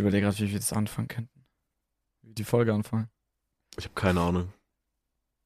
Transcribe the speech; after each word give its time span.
Ich 0.00 0.02
überlege 0.02 0.24
gerade, 0.24 0.38
wie 0.38 0.50
wir 0.50 0.58
das 0.58 0.72
anfangen 0.72 1.08
könnten. 1.08 1.44
Wie 2.22 2.32
die 2.32 2.44
Folge 2.44 2.72
anfangen. 2.72 3.10
Ich 3.76 3.84
habe 3.84 3.94
keine 3.94 4.22
Ahnung. 4.22 4.48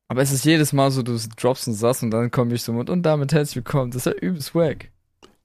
Aber 0.06 0.22
es 0.22 0.30
ist 0.30 0.44
jedes 0.44 0.72
Mal 0.72 0.92
so, 0.92 1.02
du 1.02 1.18
droppst 1.36 1.66
einen 1.66 1.76
Satz 1.76 2.04
und 2.04 2.12
dann 2.12 2.30
komme 2.30 2.54
ich 2.54 2.62
so 2.62 2.72
mit 2.72 2.88
und 2.88 3.02
damit 3.02 3.32
herzlich 3.32 3.56
willkommen. 3.56 3.90
Das 3.90 4.06
ist 4.06 4.12
ja 4.14 4.20
übelst 4.20 4.54
wack. 4.54 4.92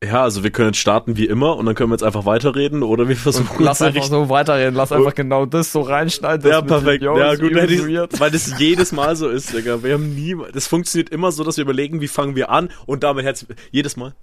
Ja, 0.03 0.21
also 0.21 0.43
wir 0.43 0.51
können 0.51 0.67
jetzt 0.69 0.77
starten 0.77 1.17
wie 1.17 1.25
immer 1.25 1.57
und 1.57 1.65
dann 1.65 1.73
können 1.73 1.89
wir 1.89 1.95
jetzt 1.95 2.03
einfach 2.03 2.25
weiterreden 2.25 2.83
oder 2.83 3.09
wir 3.09 3.15
versuchen 3.15 3.57
Und 3.57 3.65
lass 3.65 3.81
einfach 3.81 4.03
so 4.03 4.29
weiterreden, 4.29 4.75
lass 4.75 4.91
einfach 4.91 5.15
genau 5.15 5.47
das 5.47 5.71
so 5.71 5.81
reinschneiden. 5.81 6.43
das 6.43 6.51
Ja, 6.51 6.61
perfekt. 6.61 7.03
Ja, 7.03 7.33
gut, 7.33 7.51
ich, 7.51 8.19
weil 8.19 8.29
das 8.29 8.59
jedes 8.59 8.91
Mal 8.91 9.15
so 9.15 9.27
ist, 9.27 9.55
Digga. 9.55 9.81
Wir 9.81 9.95
haben 9.95 10.13
nie, 10.13 10.35
das 10.53 10.67
funktioniert 10.67 11.09
immer 11.09 11.31
so, 11.31 11.43
dass 11.43 11.57
wir 11.57 11.63
überlegen, 11.63 11.99
wie 11.99 12.07
fangen 12.07 12.35
wir 12.35 12.51
an 12.51 12.69
und 12.85 13.01
damit 13.01 13.25
herzlich, 13.25 13.57
jedes 13.71 13.97
Mal. 13.97 14.13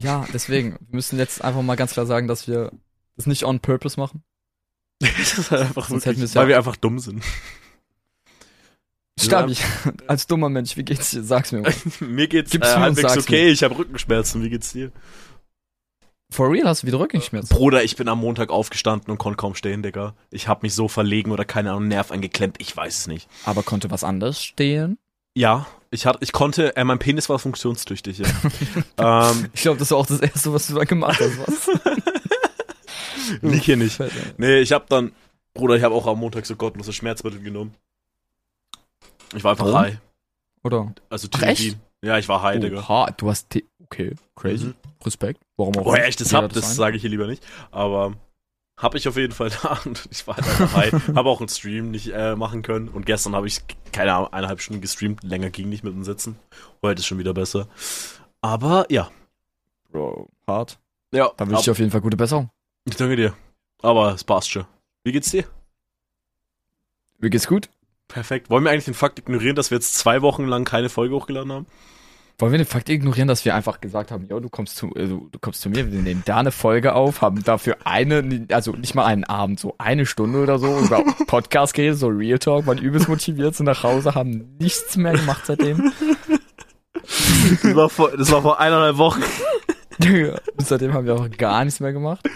Ja, 0.00 0.24
deswegen. 0.32 0.78
Wir 0.78 0.94
müssen 0.94 1.18
jetzt 1.18 1.42
einfach 1.42 1.62
mal 1.62 1.74
ganz 1.74 1.94
klar 1.94 2.06
sagen, 2.06 2.28
dass 2.28 2.46
wir 2.46 2.70
das 3.18 3.26
nicht 3.26 3.44
on 3.44 3.58
purpose 3.60 3.98
machen. 3.98 4.22
das 5.18 5.38
ist 5.38 5.50
halt 5.50 5.62
einfach 5.62 5.88
Sonst 5.88 6.06
wirklich, 6.06 6.32
ja- 6.34 6.40
weil 6.40 6.48
wir 6.48 6.56
einfach 6.56 6.76
dumm 6.76 6.98
sind. 6.98 7.22
Stabi, 9.20 9.56
als 10.06 10.26
dummer 10.28 10.48
Mensch, 10.48 10.76
wie 10.76 10.84
geht's 10.84 11.10
dir? 11.10 11.22
Sag's 11.24 11.50
mir 11.52 11.62
mal. 11.62 11.74
Mir 12.00 12.28
geht's 12.28 12.50
Gib's 12.52 12.68
äh, 12.68 12.76
mir 12.76 12.80
halbwegs 12.80 13.16
okay, 13.18 13.48
ich 13.48 13.62
habe 13.64 13.76
Rückenschmerzen. 13.76 14.42
Wie 14.44 14.50
geht's 14.50 14.72
dir? 14.72 14.92
For 16.30 16.52
real 16.52 16.68
hast 16.68 16.82
du 16.82 16.86
wieder 16.86 17.00
Rückenschmerzen? 17.00 17.56
Bruder, 17.56 17.82
ich 17.82 17.96
bin 17.96 18.06
am 18.08 18.20
Montag 18.20 18.50
aufgestanden 18.50 19.10
und 19.10 19.18
konnte 19.18 19.36
kaum 19.38 19.54
stehen, 19.54 19.82
Digga. 19.82 20.14
Ich 20.30 20.46
hab 20.46 20.62
mich 20.62 20.74
so 20.74 20.86
verlegen 20.86 21.32
oder 21.32 21.44
keine 21.44 21.70
Ahnung, 21.70 21.88
Nerv 21.88 22.12
eingeklemmt, 22.12 22.56
ich 22.60 22.76
weiß 22.76 22.98
es 22.98 23.06
nicht. 23.08 23.28
Aber 23.44 23.62
konnte 23.62 23.90
was 23.90 24.04
anderes 24.04 24.44
stehen? 24.44 24.98
Ja, 25.34 25.66
ich 25.90 26.04
hatte, 26.06 26.18
ich 26.22 26.32
konnte, 26.32 26.76
äh, 26.76 26.84
mein 26.84 26.98
Penis 26.98 27.28
war 27.28 27.38
funktionstüchtig. 27.38 28.18
Ja. 28.18 29.30
ähm, 29.30 29.48
Ich 29.54 29.62
glaube, 29.62 29.78
das 29.78 29.90
war 29.90 29.98
auch 29.98 30.06
das 30.06 30.20
Erste, 30.20 30.52
was 30.52 30.66
du 30.66 30.74
da 30.74 30.84
gemacht 30.84 31.18
hast. 31.20 31.38
Was? 31.46 31.70
lieg 33.42 33.62
hier 33.62 33.76
nicht. 33.76 34.00
Nee, 34.36 34.58
ich 34.60 34.72
hab 34.72 34.88
dann, 34.88 35.12
Bruder, 35.54 35.76
ich 35.76 35.82
habe 35.82 35.94
auch 35.94 36.06
am 36.06 36.18
Montag 36.18 36.46
so 36.46 36.56
gottlose 36.56 36.92
Schmerzmittel 36.92 37.40
genommen. 37.40 37.74
Ich 39.34 39.44
war 39.44 39.52
einfach 39.52 39.66
Warum? 39.66 39.80
high. 39.80 39.98
Oder? 40.64 40.94
Also 41.10 41.28
echt? 41.42 41.76
Ja, 42.02 42.18
ich 42.18 42.28
war 42.28 42.42
high, 42.42 42.60
Digga. 42.60 42.80
Oha, 42.80 43.10
du 43.16 43.28
hast... 43.28 43.50
T 43.50 43.64
okay, 43.84 44.14
crazy. 44.36 44.66
Mhm. 44.66 44.74
Respekt. 45.04 45.40
Warum 45.56 45.76
auch 45.78 45.84
Woher 45.86 46.06
nicht? 46.06 46.10
ich 46.10 46.16
das 46.16 46.32
hab, 46.32 46.52
das 46.52 46.76
sage 46.76 46.96
ich 46.96 47.02
hier 47.02 47.10
lieber 47.10 47.26
nicht. 47.26 47.44
Aber 47.70 48.14
hab 48.76 48.94
ich 48.94 49.08
auf 49.08 49.16
jeden 49.16 49.32
Fall 49.32 49.50
da 49.62 49.78
und 49.84 50.08
ich 50.10 50.26
war 50.26 50.36
halt 50.36 50.46
einfach 50.46 50.72
high. 50.74 50.92
habe 51.14 51.28
auch 51.28 51.40
einen 51.40 51.48
Stream 51.48 51.90
nicht 51.90 52.08
äh, 52.08 52.36
machen 52.36 52.62
können 52.62 52.88
und 52.88 53.06
gestern 53.06 53.34
habe 53.34 53.46
ich 53.46 53.60
keine 53.92 54.14
Ahnung, 54.14 54.32
eineinhalb 54.32 54.60
Stunden 54.60 54.80
gestreamt. 54.80 55.22
Länger 55.22 55.50
ging 55.50 55.68
nicht 55.68 55.84
mit 55.84 55.94
dem 55.94 56.04
Sitzen. 56.04 56.38
Heute 56.82 57.00
ist 57.00 57.06
schon 57.06 57.18
wieder 57.18 57.34
besser. 57.34 57.68
Aber 58.40 58.86
ja. 58.90 59.10
Bro, 59.90 60.28
hart. 60.46 60.78
Ja, 61.12 61.30
Dann 61.36 61.48
wünsche 61.48 61.60
ich 61.60 61.64
dir 61.64 61.70
auf 61.72 61.78
jeden 61.78 61.90
Fall 61.90 62.02
gute 62.02 62.16
Besserung. 62.16 62.50
Ich 62.90 62.96
danke 62.96 63.16
dir. 63.16 63.34
Aber 63.82 64.14
es 64.14 64.24
passt 64.24 64.50
schon. 64.50 64.64
Wie 65.04 65.12
geht's 65.12 65.30
dir? 65.30 65.44
Mir 67.18 67.30
geht's 67.30 67.46
gut. 67.46 67.68
Perfekt. 68.08 68.48
Wollen 68.50 68.64
wir 68.64 68.70
eigentlich 68.70 68.86
den 68.86 68.94
Fakt 68.94 69.18
ignorieren, 69.18 69.56
dass 69.56 69.70
wir 69.70 69.76
jetzt 69.76 69.94
zwei 69.94 70.22
Wochen 70.22 70.46
lang 70.46 70.64
keine 70.64 70.88
Folge 70.88 71.14
hochgeladen 71.14 71.52
haben? 71.52 71.66
Wollen 72.38 72.52
wir 72.52 72.58
den 72.58 72.66
Fakt 72.66 72.88
ignorieren, 72.88 73.26
dass 73.26 73.44
wir 73.44 73.54
einfach 73.54 73.80
gesagt 73.80 74.12
haben, 74.12 74.24
yo, 74.26 74.38
du 74.38 74.48
kommst 74.48 74.76
zu, 74.76 74.90
du, 74.90 75.28
du 75.30 75.38
kommst 75.40 75.60
zu 75.60 75.70
mir, 75.70 75.90
wir 75.90 76.00
nehmen 76.00 76.22
da 76.24 76.36
eine 76.38 76.52
Folge 76.52 76.94
auf, 76.94 77.20
haben 77.20 77.42
dafür 77.42 77.78
eine, 77.84 78.46
also 78.52 78.72
nicht 78.72 78.94
mal 78.94 79.04
einen 79.04 79.24
Abend, 79.24 79.58
so 79.58 79.74
eine 79.78 80.06
Stunde 80.06 80.40
oder 80.40 80.60
so 80.60 80.78
über 80.78 81.02
Podcast 81.26 81.74
geredet, 81.74 81.98
so 81.98 82.06
Real 82.06 82.38
Talk, 82.38 82.66
waren 82.66 82.78
übelst 82.78 83.08
motiviert, 83.08 83.56
sind 83.56 83.66
nach 83.66 83.82
Hause, 83.82 84.14
haben 84.14 84.56
nichts 84.60 84.96
mehr 84.96 85.14
gemacht 85.14 85.46
seitdem. 85.46 85.92
Das 87.62 87.74
war 87.74 87.88
vor, 87.88 88.14
das 88.14 88.30
war 88.30 88.42
vor 88.42 88.60
eineinhalb 88.60 88.98
Wochen. 88.98 89.22
Und 90.00 90.66
seitdem 90.66 90.92
haben 90.94 91.06
wir 91.06 91.14
auch 91.16 91.28
gar 91.30 91.64
nichts 91.64 91.80
mehr 91.80 91.92
gemacht. 91.92 92.28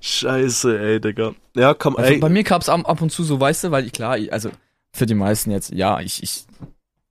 Scheiße, 0.00 0.78
ey, 0.78 1.00
Digga. 1.00 1.34
Ja, 1.56 1.74
komm, 1.74 1.96
Also 1.96 2.12
ey. 2.12 2.18
bei 2.18 2.28
mir 2.28 2.44
gab's 2.44 2.68
ab, 2.68 2.88
ab 2.88 3.00
und 3.02 3.10
zu 3.10 3.24
so, 3.24 3.40
weißt 3.40 3.64
du, 3.64 3.70
weil 3.70 3.84
ich 3.86 3.92
klar, 3.92 4.16
ich, 4.18 4.32
also 4.32 4.50
für 4.92 5.06
die 5.06 5.14
meisten 5.14 5.50
jetzt, 5.50 5.70
ja, 5.72 6.00
ich, 6.00 6.22
ich, 6.22 6.44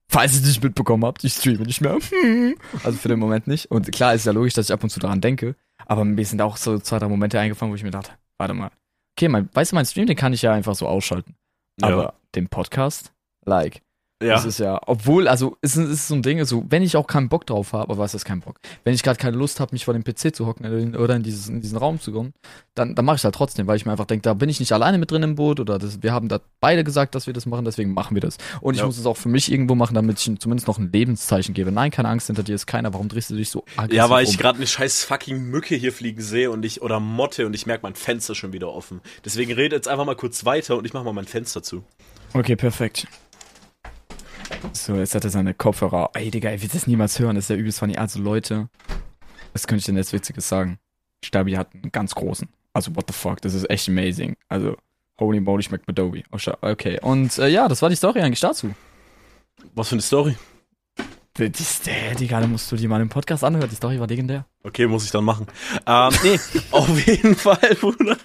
falls 0.10 0.34
ihr 0.36 0.42
es 0.42 0.48
nicht 0.48 0.64
mitbekommen 0.64 1.06
habt, 1.06 1.24
ich 1.24 1.34
streame 1.34 1.64
nicht 1.66 1.82
mehr. 1.82 1.98
Also 2.84 2.98
für 2.98 3.10
den 3.10 3.20
Moment 3.20 3.48
nicht. 3.48 3.70
Und 3.72 3.92
klar 3.92 4.14
ist 4.14 4.26
ja 4.26 4.32
logisch, 4.32 4.54
dass 4.54 4.70
ich 4.70 4.73
ab 4.73 4.84
und 4.84 4.90
zu 4.90 5.00
daran 5.00 5.22
denke. 5.22 5.56
Aber 5.86 6.04
mir 6.06 6.26
sind 6.26 6.42
auch 6.42 6.58
so 6.58 6.80
zwei, 6.80 7.00
drei 7.00 7.08
Momente 7.08 7.40
eingefallen, 7.40 7.72
wo 7.72 7.76
ich 7.76 7.84
mir 7.84 7.92
dachte, 7.92 8.12
warte 8.38 8.54
mal. 8.54 8.72
Okay, 9.17 9.28
mein, 9.30 9.50
weißt 9.54 9.72
du, 9.72 9.76
mein 9.76 9.86
Stream, 9.86 10.06
den 10.08 10.16
kann 10.16 10.34
ich 10.34 10.42
ja 10.42 10.54
einfach 10.54 10.76
so 10.76 10.88
ausschalten. 10.88 11.36
Aber 11.82 12.04
Ja. 12.04 12.14
den 12.36 12.48
Podcast, 12.50 13.12
like. 13.46 13.82
Ja. 14.20 14.30
Das 14.33 14.45
ist 14.45 14.58
ja, 14.58 14.80
obwohl, 14.88 15.28
also 15.28 15.58
es 15.61 15.78
ist, 15.78 15.86
es 15.86 15.92
ist 15.92 16.08
so 16.08 16.16
ein 16.16 16.23
Ding, 16.23 16.39
also 16.39 16.66
wenn 16.70 16.82
ich 16.82 16.98
auch 16.98 17.05
keinen 17.05 17.30
Bock 17.30 17.45
drauf 17.45 17.73
habe, 17.73 17.83
aber 17.92 18.00
was 18.00 18.16
ist 18.16 18.26
kein 18.26 18.39
Bock? 18.39 18.60
Wenn 18.83 18.95
ich 18.95 19.04
gerade 19.04 19.20
keine 19.20 19.38
Lust 19.38 19.60
habe, 19.60 19.73
mich 19.76 19.86
vor 19.86 19.94
dem 19.94 20.04
PC 20.04 20.36
zu 20.36 20.48
hocken 20.48 20.66
oder 20.66 20.78
in, 20.80 20.95
oder 20.95 21.16
in, 21.16 21.22
dieses, 21.22 21.48
in 21.50 21.61
diesen 21.61 21.78
Raum 21.78 22.00
zu 22.02 22.11
kommen, 22.11 22.33
dann, 22.73 22.95
dann 22.95 23.05
mache 23.05 23.17
ich 23.17 23.23
halt 23.23 23.36
trotzdem, 23.36 23.67
weil 23.67 23.76
ich 23.78 23.86
mir 23.86 23.92
einfach 23.92 24.05
denke, 24.08 24.23
da 24.23 24.33
bin 24.33 24.50
ich 24.50 24.60
nicht 24.60 24.72
alleine 24.72 24.98
mit 24.98 25.11
drin 25.11 25.22
im 25.22 25.36
Boot 25.36 25.60
oder 25.60 25.78
das, 25.78 26.02
wir 26.02 26.14
haben 26.14 26.30
da 26.30 26.39
beide 26.60 26.83
gesagt, 26.83 27.14
dass 27.14 27.28
wir 27.28 27.33
das 27.36 27.45
machen, 27.45 27.64
deswegen 27.64 27.94
machen 27.94 28.16
wir 28.16 28.22
das. 28.22 28.38
Und 28.60 28.73
ich 28.73 28.80
Ja. 28.80 28.88
muss 28.88 28.98
es 28.98 29.05
auch 29.05 29.17
für 29.17 29.30
mich 29.30 29.52
irgendwo 29.52 29.76
machen, 29.76 29.94
damit 29.94 30.17
ich 30.17 30.39
zumindest 30.39 30.67
noch 30.67 30.80
ein 30.80 30.92
Lebenszeichen 30.92 31.54
gebe. 31.54 31.72
Nein, 31.72 31.92
keine 31.92 32.10
Angst, 32.10 32.26
hinter 32.26 32.42
dir 32.42 32.55
ist 32.55 32.66
keiner, 32.66 32.92
warum 32.94 33.10
drehst 33.10 33.30
du 33.30 33.36
dich 33.36 33.52
so 33.52 33.66
aggressiv 33.76 33.98
Ja, 33.98 34.10
weil 34.10 34.23
ich 34.23 34.32
um? 34.32 34.38
gerade 34.38 34.58
eine 34.58 34.66
scheiß 34.66 35.04
fucking 35.04 35.44
Mücke 35.44 35.76
hier 35.76 35.94
fliegen 35.94 36.22
sehe 36.23 36.49
und 36.49 36.66
ich 36.66 36.82
oder 36.82 36.99
Motte 36.99 37.45
und 37.45 37.54
ich 37.54 37.67
merke 37.67 37.84
mein 37.84 37.94
Fenster 37.94 38.34
schon 38.34 38.52
wieder 38.52 38.70
offen. 38.73 38.99
Deswegen 39.26 39.54
rede 39.54 39.76
jetzt 39.76 39.88
einfach 39.88 40.05
mal 40.05 40.16
kurz 40.16 40.44
weiter 40.44 40.76
und 40.76 40.86
ich 40.86 40.94
mache 40.94 41.04
mal 41.04 41.14
mein 41.14 41.26
Fenster 41.26 41.61
zu. 41.61 41.84
Okay, 42.34 42.55
perfekt. 42.55 43.05
So, 44.73 44.95
jetzt 44.95 45.16
hat 45.16 45.23
er 45.23 45.30
seine 45.30 45.54
Kopfhörer. 45.54 46.12
Ey, 46.14 46.32
Digga, 46.32 46.50
er 46.50 46.62
wird 46.62 46.73
das 46.73 46.88
niemals 46.88 47.20
hören. 47.20 47.36
Das 47.36 47.45
ist 47.45 47.50
ja 47.50 47.56
übelst 47.56 47.80
funny. 47.80 47.98
Also, 47.98 48.20
Leute, 48.20 48.70
was 49.54 49.68
könnte 49.68 49.80
ich 49.80 49.86
denn 49.86 49.98
jetzt 49.98 50.14
Witziges 50.14 50.48
sagen? 50.48 50.80
Stabi 51.23 51.54
hat 51.54 51.73
einen 51.73 51.92
ganz 51.92 52.14
großen. 52.16 52.48
Also, 52.73 52.96
what 52.96 53.06
the 53.08 53.14
fuck, 53.14 53.42
das 53.42 53.54
ist 53.54 53.70
echt 53.70 53.90
amazing. 53.90 54.36
Also, 54.50 54.78
holy 55.20 55.40
moly, 55.40 55.64
schmeckt 55.64 55.90
Adobe. 55.90 56.23
Oh, 56.32 56.38
okay, 56.62 57.00
und 57.02 57.38
äh, 57.40 57.48
ja, 57.48 57.67
das 57.67 57.82
war 57.82 57.90
die 57.90 57.96
Story 57.96 58.22
eigentlich 58.22 58.40
dazu. 58.40 58.73
Was 59.73 59.90
für 59.90 59.96
eine 59.96 60.02
Story? 60.02 60.36
Die, 61.38 61.52
die, 61.52 62.16
Digga, 62.20 62.42
da 62.42 62.48
musst 62.48 62.72
du 62.72 62.76
dir 62.76 62.90
mal 62.90 63.00
den 63.00 63.10
Podcast 63.10 63.44
anhören. 63.44 63.70
Die 63.70 63.76
Story 63.76 64.00
war 64.00 64.08
legendär. 64.08 64.46
Okay, 64.64 64.88
muss 64.88 65.06
ich 65.06 65.12
dann 65.12 65.23
machen. 65.23 65.48
Ähm, 65.86 66.14
nee, 66.23 66.40
auf 66.72 67.08
jeden 67.08 67.36
Fall, 67.36 67.76
Bruder. 67.80 68.17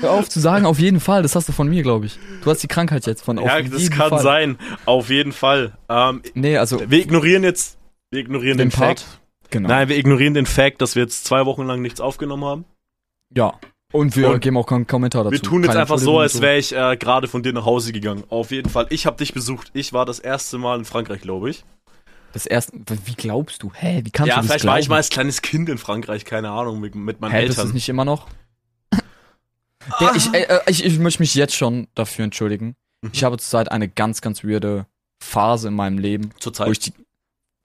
Hör 0.00 0.12
auf 0.12 0.28
zu 0.28 0.40
sagen, 0.40 0.64
auf 0.66 0.78
jeden 0.78 1.00
Fall. 1.00 1.22
Das 1.22 1.34
hast 1.36 1.48
du 1.48 1.52
von 1.52 1.68
mir, 1.68 1.82
glaube 1.82 2.06
ich. 2.06 2.18
Du 2.42 2.50
hast 2.50 2.62
die 2.62 2.68
Krankheit 2.68 3.06
jetzt 3.06 3.22
von 3.22 3.38
auf 3.38 3.46
Ja, 3.46 3.60
das 3.60 3.90
kann 3.90 4.10
Fall. 4.10 4.22
sein. 4.22 4.58
Auf 4.86 5.10
jeden 5.10 5.32
Fall. 5.32 5.72
Ähm, 5.88 6.22
Nee, 6.34 6.56
also, 6.56 6.80
wir 6.90 6.98
ignorieren 6.98 7.42
jetzt, 7.44 7.78
wir 8.10 8.20
ignorieren 8.20 8.58
den, 8.58 8.70
den 8.70 8.78
Part. 8.78 9.00
Fact. 9.00 9.20
Genau. 9.50 9.68
Nein, 9.68 9.88
wir 9.88 9.98
ignorieren 9.98 10.32
den 10.34 10.46
Fact, 10.46 10.80
dass 10.80 10.94
wir 10.94 11.02
jetzt 11.02 11.24
zwei 11.26 11.44
Wochen 11.44 11.64
lang 11.66 11.82
nichts 11.82 12.00
aufgenommen 12.00 12.44
haben. 12.44 12.64
Ja. 13.34 13.54
Und 13.92 14.16
wir 14.16 14.30
Und 14.30 14.40
geben 14.40 14.56
auch 14.56 14.66
keinen 14.66 14.86
Kommentar 14.86 15.24
dazu. 15.24 15.32
Wir 15.32 15.42
tun 15.42 15.62
jetzt 15.62 15.72
Keine 15.72 15.80
einfach 15.80 15.98
so, 15.98 16.18
als 16.18 16.40
wäre 16.40 16.56
ich 16.56 16.74
äh, 16.74 16.96
gerade 16.96 17.28
von 17.28 17.42
dir 17.42 17.52
nach 17.52 17.66
Hause 17.66 17.92
gegangen. 17.92 18.24
Auf 18.30 18.50
jeden 18.50 18.70
Fall. 18.70 18.86
Ich 18.88 19.04
habe 19.04 19.18
dich 19.18 19.34
besucht. 19.34 19.70
Ich 19.74 19.92
war 19.92 20.06
das 20.06 20.18
erste 20.18 20.56
Mal 20.56 20.78
in 20.78 20.86
Frankreich, 20.86 21.20
glaube 21.20 21.50
ich. 21.50 21.64
Das 22.32 22.46
erste, 22.46 22.72
wie 23.04 23.14
glaubst 23.14 23.62
du? 23.62 23.70
Hä, 23.74 24.00
wie 24.04 24.10
kannst 24.10 24.28
ja, 24.30 24.36
du 24.36 24.40
das 24.40 24.46
vielleicht 24.46 24.62
glauben? 24.62 24.72
war 24.72 24.80
ich 24.80 24.88
mal 24.88 24.96
als 24.96 25.10
kleines 25.10 25.42
Kind 25.42 25.68
in 25.68 25.76
Frankreich, 25.76 26.24
keine 26.24 26.50
Ahnung, 26.50 26.80
mit, 26.80 26.94
mit 26.94 27.20
meinen 27.20 27.32
Hä, 27.32 27.42
das 27.42 27.50
ist 27.50 27.58
Eltern. 27.58 27.74
nicht 27.74 27.88
immer 27.90 28.06
noch? 28.06 28.26
Der, 30.00 30.14
ich, 30.14 30.32
äh, 30.32 30.42
äh, 30.42 30.60
ich, 30.68 30.84
ich 30.84 30.98
möchte 30.98 31.22
mich 31.22 31.34
jetzt 31.34 31.54
schon 31.54 31.88
dafür 31.94 32.24
entschuldigen. 32.24 32.76
Mhm. 33.02 33.10
Ich 33.12 33.24
habe 33.24 33.38
zurzeit 33.38 33.70
eine 33.70 33.88
ganz, 33.88 34.20
ganz 34.20 34.44
weirde 34.44 34.86
Phase 35.22 35.68
in 35.68 35.74
meinem 35.74 35.98
Leben, 35.98 36.30
Zurzeit. 36.40 36.66
wo 36.68 36.72
ich 36.72 36.78
die, 36.80 36.92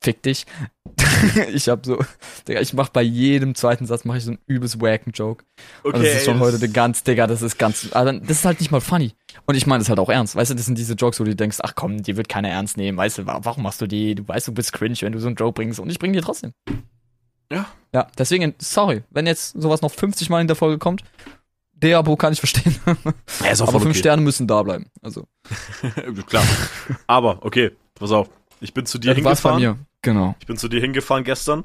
fick 0.04 0.22
dich. 0.24 0.46
ich 1.54 1.70
habe 1.70 1.82
so, 1.84 2.00
Digga, 2.48 2.62
ich 2.62 2.74
mach 2.74 2.90
bei 2.90 3.02
jedem 3.02 3.56
zweiten 3.56 3.86
Satz 3.86 4.06
mache 4.06 4.18
ich 4.20 4.24
so 4.24 4.32
einen 4.32 4.40
übelst 4.48 4.80
wacken 4.82 5.12
Joke. 5.12 5.44
okay, 5.84 5.96
und 5.98 6.04
das 6.04 6.16
ist 6.18 6.26
schon 6.26 6.40
heute 6.40 6.60
der 6.60 6.70
ganz, 6.70 7.04
Digga, 7.04 7.28
das 7.28 7.42
ist 7.42 7.58
ganz, 7.58 7.90
also 7.94 8.12
das 8.20 8.30
ist 8.40 8.46
halt 8.46 8.60
nicht 8.60 8.72
mal 8.72 8.82
funny. 8.82 9.14
Und 9.46 9.56
ich 9.56 9.66
meine 9.68 9.80
das 9.82 9.90
halt 9.90 10.00
auch 10.00 10.10
ernst. 10.10 10.36
Weißt 10.36 10.52
du, 10.52 10.56
das 10.56 10.66
sind 10.66 10.78
diese 10.78 10.94
Jokes, 10.94 11.20
wo 11.20 11.24
du 11.24 11.36
denkst, 11.36 11.58
ach 11.62 11.74
komm, 11.76 12.02
die 12.04 12.16
wird 12.18 12.30
keiner 12.30 12.50
ernst 12.50 12.78
nehmen. 12.78 12.98
Weißt 12.98 13.18
du, 13.20 13.26
wa- 13.26 13.40
warum 13.44 13.64
machst 13.64 13.82
du 13.82 13.88
die? 13.88 14.16
Du 14.16 14.28
weißt, 14.28 14.48
du 14.48 14.54
bist 14.54 14.74
cringe, 14.74 14.98
wenn 15.02 15.12
du 15.14 15.20
so 15.20 15.28
einen 15.28 15.36
Joke 15.36 15.54
bringst. 15.54 15.80
Und 15.80 15.90
ich 15.90 16.00
bring 16.00 16.14
dir 16.14 16.22
trotzdem. 16.22 16.54
Ja. 17.52 17.66
Ja, 17.94 18.08
deswegen, 18.18 18.54
sorry, 18.60 19.04
wenn 19.10 19.26
jetzt 19.26 19.60
sowas 19.60 19.82
noch 19.82 19.92
50 19.92 20.30
Mal 20.30 20.42
in 20.42 20.48
der 20.48 20.56
Folge 20.58 20.78
kommt, 20.78 21.04
der 21.82 21.98
Abo 22.00 22.16
kann 22.16 22.34
ich 22.34 22.40
verstehen. 22.40 22.76
Ja, 23.44 23.52
ist 23.52 23.62
auch 23.62 23.68
Aber 23.70 23.80
fünf 23.80 23.92
okay. 23.92 24.00
Sterne 24.00 24.22
müssen 24.22 24.48
da 24.48 24.62
bleiben. 24.64 24.90
Also, 25.02 25.28
Klar. 26.28 26.44
Aber, 27.08 27.40
okay, 27.46 27.72
pass 27.96 28.12
auf. 28.12 28.30
Ich 28.60 28.74
bin 28.74 28.86
zu 28.86 28.98
dir 28.98 29.14
das 29.14 29.24
war's 29.24 29.42
bei 29.42 29.52
hingefahren. 29.52 29.78
mir. 29.80 29.86
Genau. 30.02 30.36
Ich 30.40 30.48
bin 30.48 30.58
zu 30.58 30.68
dir 30.68 30.82
hingefahren 30.82 31.24
gestern. 31.24 31.64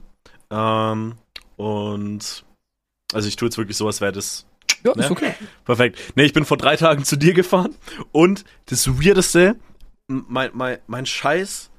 Ähm, 0.51 1.15
und 1.57 2.45
also 3.13 3.29
ich 3.29 3.37
tue 3.37 3.47
jetzt 3.49 3.57
wirklich 3.59 3.77
so, 3.77 3.87
als 3.87 4.01
wäre 4.01 4.13
das 4.13 4.47
Ja, 4.85 4.93
Ne? 4.95 5.05
ist 5.05 5.11
okay. 5.11 5.35
perfekt. 5.65 5.99
Nee, 6.17 6.25
ich 6.25 6.33
bin 6.33 6.45
vor 6.45 6.57
drei 6.57 6.77
Tagen 6.77 7.05
zu 7.05 7.17
dir 7.17 7.33
gefahren 7.35 7.75
und 8.11 8.45
das 8.67 8.87
Weirdeste, 8.89 9.57
mein, 10.09 10.51
mein, 10.53 10.79
mein 10.87 11.07
scheiß 11.07 11.71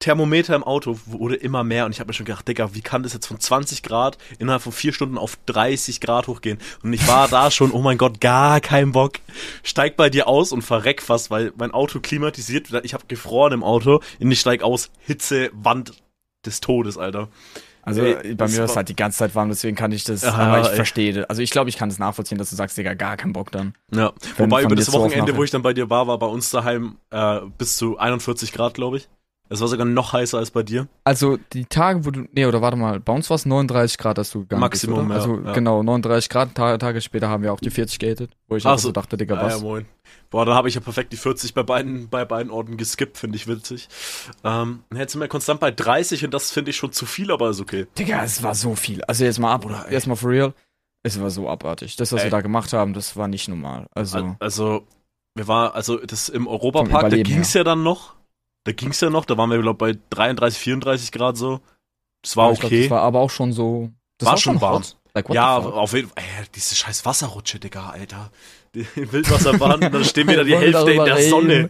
Thermometer 0.00 0.56
im 0.56 0.64
Auto 0.64 0.98
wurde 1.04 1.36
immer 1.36 1.62
mehr 1.62 1.84
und 1.84 1.92
ich 1.92 2.00
habe 2.00 2.08
mir 2.08 2.14
schon 2.14 2.24
gedacht, 2.24 2.48
Digga, 2.48 2.74
wie 2.74 2.80
kann 2.80 3.02
das 3.02 3.12
jetzt 3.12 3.26
von 3.26 3.38
20 3.38 3.82
Grad 3.82 4.16
innerhalb 4.38 4.62
von 4.62 4.72
vier 4.72 4.94
Stunden 4.94 5.18
auf 5.18 5.38
30 5.44 6.00
Grad 6.00 6.26
hochgehen? 6.26 6.58
Und 6.82 6.94
ich 6.94 7.06
war 7.06 7.28
da 7.28 7.50
schon, 7.50 7.70
oh 7.70 7.82
mein 7.82 7.98
Gott, 7.98 8.18
gar 8.20 8.60
kein 8.62 8.92
Bock. 8.92 9.18
Steig 9.62 9.96
bei 9.96 10.08
dir 10.08 10.26
aus 10.26 10.52
und 10.52 10.62
verreck 10.62 11.02
fast, 11.02 11.30
weil 11.30 11.52
mein 11.56 11.72
Auto 11.72 12.00
klimatisiert, 12.00 12.68
ich 12.82 12.94
habe 12.94 13.04
gefroren 13.08 13.52
im 13.52 13.62
Auto 13.62 14.00
und 14.18 14.32
ich 14.32 14.40
steig 14.40 14.62
aus, 14.62 14.90
Hitze, 15.00 15.50
Wand 15.52 15.92
des 16.46 16.60
Todes, 16.60 16.96
Alter. 16.96 17.28
Also 17.82 18.02
Ey, 18.02 18.34
bei 18.34 18.44
das 18.44 18.52
mir 18.52 18.58
war 18.58 18.64
es 18.66 18.76
halt 18.76 18.88
die 18.88 18.96
ganze 18.96 19.18
Zeit 19.18 19.34
warm, 19.34 19.50
deswegen 19.50 19.76
kann 19.76 19.92
ich 19.92 20.04
das, 20.04 20.22
Ja, 20.22 20.32
aber 20.34 20.60
ich 20.62 20.68
ey. 20.68 20.76
verstehe. 20.76 21.28
Also 21.28 21.42
ich 21.42 21.50
glaube, 21.50 21.68
ich 21.68 21.76
kann 21.76 21.90
es 21.90 21.98
nachvollziehen, 21.98 22.38
dass 22.38 22.48
du 22.48 22.56
sagst, 22.56 22.78
Digga, 22.78 22.94
gar 22.94 23.18
keinen 23.18 23.32
Bock 23.34 23.52
dann. 23.52 23.74
Ja. 23.94 24.12
Wenn 24.36 24.50
Wobei 24.50 24.62
über 24.62 24.76
das 24.76 24.92
Wochenende, 24.92 25.36
wo 25.36 25.44
ich 25.44 25.50
dann 25.50 25.62
bei 25.62 25.74
dir 25.74 25.90
war, 25.90 26.06
war 26.06 26.18
bei 26.18 26.26
uns 26.26 26.50
daheim 26.50 26.96
äh, 27.10 27.40
bis 27.58 27.76
zu 27.76 27.98
41 27.98 28.52
Grad, 28.52 28.74
glaube 28.74 28.98
ich. 28.98 29.08
Es 29.52 29.60
war 29.60 29.66
sogar 29.68 29.84
noch 29.84 30.12
heißer 30.12 30.38
als 30.38 30.52
bei 30.52 30.62
dir. 30.62 30.86
Also 31.02 31.36
die 31.52 31.64
Tage, 31.64 32.06
wo 32.06 32.10
du, 32.12 32.26
nee, 32.32 32.46
oder 32.46 32.62
warte 32.62 32.76
mal, 32.76 33.00
bei 33.00 33.12
uns 33.12 33.28
war 33.30 33.34
es 33.34 33.44
39 33.46 33.98
Grad, 33.98 34.16
dass 34.16 34.30
du 34.30 34.40
gegangen 34.42 34.60
Maximum, 34.60 35.08
bist, 35.08 35.26
oder? 35.26 35.28
ja, 35.32 35.36
Also 35.38 35.46
ja. 35.48 35.52
genau, 35.54 35.82
39 35.82 36.28
Grad, 36.30 36.54
Ta 36.54 36.78
Tage 36.78 37.00
später 37.00 37.28
haben 37.28 37.42
wir 37.42 37.52
auch 37.52 37.58
die 37.60 37.70
40 37.70 37.98
gated, 37.98 38.30
wo 38.48 38.54
ich 38.56 38.64
Ach 38.64 38.74
auch 38.74 38.78
so. 38.78 38.92
dachte, 38.92 39.16
Digga, 39.16 39.34
Ja, 39.34 39.40
ja, 39.48 39.54
was? 39.56 39.60
moin. 39.60 39.86
Boah, 40.30 40.46
da 40.46 40.54
habe 40.54 40.68
ich 40.68 40.76
ja 40.76 40.80
perfekt 40.80 41.12
die 41.12 41.16
40 41.16 41.52
bei 41.54 41.64
beiden, 41.64 42.08
bei 42.08 42.24
beiden 42.24 42.52
Orten 42.52 42.76
geskippt, 42.76 43.18
finde 43.18 43.34
ich 43.36 43.48
witzig. 43.48 43.88
Ähm, 44.44 44.84
jetzt 44.94 45.12
sind 45.12 45.20
wir 45.20 45.26
konstant 45.28 45.58
bei 45.58 45.72
30 45.72 46.24
und 46.24 46.32
das 46.32 46.52
finde 46.52 46.70
ich 46.70 46.76
schon 46.76 46.92
zu 46.92 47.04
viel, 47.04 47.32
aber 47.32 47.50
ist 47.50 47.60
okay. 47.60 47.86
Digga, 47.98 48.22
es 48.22 48.42
war 48.44 48.54
so 48.54 48.76
viel. 48.76 49.02
Also 49.04 49.24
jetzt 49.24 49.40
mal 49.40 49.52
ab, 49.52 49.62
Bruder, 49.62 49.84
ey. 49.88 49.92
jetzt 49.94 50.06
mal 50.06 50.14
for 50.16 50.30
real. 50.30 50.54
Es 51.02 51.20
war 51.20 51.30
so 51.30 51.48
abartig. 51.48 51.96
Das, 51.96 52.12
was 52.12 52.20
Ey. 52.20 52.26
wir 52.26 52.30
da 52.30 52.40
gemacht 52.42 52.72
haben, 52.72 52.92
das 52.94 53.16
war 53.16 53.26
nicht 53.26 53.48
normal. 53.48 53.86
Also, 53.94 54.18
Al- 54.18 54.36
Also, 54.38 54.86
wir 55.34 55.48
waren, 55.48 55.72
also 55.72 55.96
das 55.96 56.28
im 56.28 56.46
Europapark, 56.46 56.90
da 56.90 56.98
Überleben 57.08 57.24
ging's 57.32 57.54
ja 57.54 57.64
dann 57.64 57.82
noch. 57.82 58.14
Da 58.64 58.72
ging's 58.72 59.00
ja 59.00 59.10
noch, 59.10 59.24
da 59.24 59.36
waren 59.38 59.50
wir, 59.50 59.58
glaube 59.60 59.90
ich, 59.90 59.96
bei 59.96 60.00
33, 60.10 60.58
34 60.60 61.12
Grad 61.12 61.36
so. 61.36 61.60
Das 62.22 62.36
war 62.36 62.52
glaub, 62.52 62.64
okay. 62.64 62.82
das 62.82 62.90
war 62.90 63.02
aber 63.02 63.20
auch 63.20 63.30
schon 63.30 63.52
so. 63.52 63.90
Das 64.18 64.28
War 64.28 64.36
schon 64.36 64.60
warm. 64.60 64.82
Like, 65.14 65.28
ja, 65.30 65.56
auf 65.58 65.92
jeden 65.94 66.08
Fall. 66.08 66.22
Ey, 66.22 66.44
diese 66.54 66.74
scheiß 66.76 67.04
Wasserrutsche, 67.06 67.58
Digga, 67.58 67.88
Alter. 67.90 68.30
Die 68.74 68.86
Wildwasserbahn, 69.12 69.80
dann 69.80 70.04
stehen 70.04 70.28
wir 70.28 70.36
da 70.36 70.44
die 70.44 70.56
Hälfte 70.56 70.90
in 70.92 71.04
der 71.04 71.22
Sonne. 71.28 71.48
reden? 71.54 71.68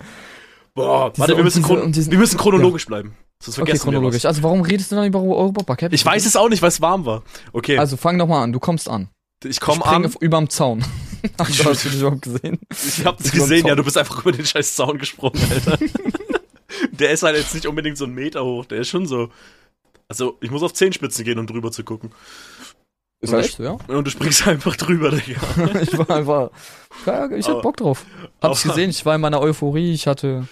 Boah, 0.74 1.10
Diese- 1.10 1.20
warte, 1.20 1.36
wir 1.36 1.44
müssen, 1.44 1.62
diese- 1.62 1.90
diesen- 1.90 2.10
wir 2.12 2.18
müssen 2.18 2.38
chronologisch 2.38 2.86
bleiben. 2.86 3.14
Sonst 3.42 3.56
Okay, 3.58 3.66
vergessen 3.66 3.84
chronologisch. 3.84 4.22
wir 4.24 4.28
Also 4.28 4.42
warum 4.42 4.60
redest 4.60 4.90
du 4.92 4.96
dann 4.96 5.06
über 5.06 5.20
Europapark? 5.22 5.84
Ich 5.92 6.04
weiß 6.04 6.26
es 6.26 6.36
auch 6.36 6.48
nicht, 6.50 6.60
weil 6.60 6.68
es 6.68 6.80
warm 6.82 7.06
war. 7.06 7.22
Okay, 7.52 7.78
Also 7.78 7.96
fang 7.96 8.18
doch 8.18 8.26
mal 8.26 8.42
an, 8.42 8.52
du 8.52 8.58
kommst 8.60 8.88
an. 8.88 9.08
ich 9.44 9.60
komme 9.60 9.84
an. 9.86 10.04
auf- 10.04 10.16
überm 10.20 10.50
Zaun. 10.50 10.84
Ach, 11.38 11.46
du 11.50 11.64
hast 11.64 11.84
du 11.84 11.88
das 11.88 11.98
überhaupt 12.00 12.22
gesehen? 12.22 12.58
Ich 12.70 13.06
hab's 13.06 13.26
Über 13.32 13.38
gesehen, 13.44 13.66
ja, 13.66 13.74
du 13.74 13.84
bist 13.84 13.96
einfach 13.96 14.20
über 14.20 14.32
den 14.32 14.44
scheiß 14.44 14.74
Zaun 14.74 14.98
gesprungen, 14.98 15.40
Alter. 15.50 15.78
Der 16.92 17.10
ist 17.10 17.22
halt 17.22 17.36
jetzt 17.36 17.54
nicht 17.54 17.66
unbedingt 17.66 17.96
so 17.98 18.04
einen 18.04 18.14
Meter 18.14 18.44
hoch, 18.44 18.64
der 18.66 18.80
ist 18.80 18.88
schon 18.88 19.06
so. 19.06 19.30
Also, 20.08 20.38
ich 20.40 20.50
muss 20.50 20.62
auf 20.62 20.72
Zehenspitzen 20.72 21.24
gehen, 21.24 21.38
um 21.38 21.46
drüber 21.46 21.70
zu 21.70 21.84
gucken. 21.84 22.10
Ist 23.22 23.30
so, 23.56 23.62
ja? 23.62 23.72
Und 23.86 24.06
du 24.06 24.10
springst 24.10 24.46
einfach 24.48 24.76
drüber, 24.76 25.10
Digga. 25.10 25.40
ich 25.82 25.96
war 25.98 26.10
einfach. 26.10 26.50
Ja, 27.04 27.30
ich 27.30 27.46
hatte 27.46 27.60
Bock 27.60 27.76
drauf. 27.76 28.04
Hab's 28.40 28.64
aber- 28.64 28.74
gesehen, 28.74 28.90
ich 28.90 29.04
war 29.04 29.14
in 29.14 29.20
meiner 29.20 29.40
Euphorie, 29.40 29.92
ich 29.92 30.06
hatte. 30.06 30.48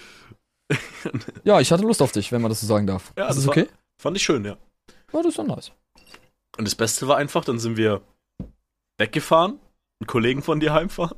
Ja, 1.44 1.60
ich 1.60 1.72
hatte 1.72 1.82
Lust 1.84 2.02
auf 2.02 2.12
dich, 2.12 2.30
wenn 2.30 2.42
man 2.42 2.50
das 2.50 2.60
so 2.60 2.66
sagen 2.66 2.86
darf. 2.86 3.12
Ja, 3.16 3.24
ist 3.24 3.28
das 3.30 3.36
das 3.36 3.46
war- 3.46 3.52
okay? 3.52 3.68
Fand 4.00 4.16
ich 4.16 4.22
schön, 4.22 4.44
ja. 4.44 4.58
Ja, 5.12 5.22
das 5.22 5.28
ist 5.28 5.38
doch 5.38 5.46
nice. 5.46 5.72
Und 6.58 6.66
das 6.66 6.74
Beste 6.74 7.08
war 7.08 7.16
einfach, 7.16 7.44
dann 7.44 7.58
sind 7.58 7.76
wir 7.78 8.02
weggefahren, 8.98 9.58
einen 10.00 10.06
Kollegen 10.06 10.42
von 10.42 10.60
dir 10.60 10.74
heimfahren. 10.74 11.16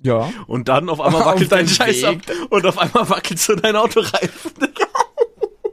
Ja. 0.00 0.30
Und 0.46 0.68
dann 0.68 0.88
auf 0.88 1.00
einmal 1.00 1.22
Auf 1.22 1.26
wackelt 1.26 1.52
dein 1.52 1.66
dem 1.66 1.68
Scheiß 1.68 2.04
ab. 2.04 2.16
Und 2.50 2.66
auf 2.66 2.78
einmal 2.78 3.08
wackelt 3.08 3.38
so 3.38 3.54
dein 3.54 3.76
Autoreifen. 3.76 4.52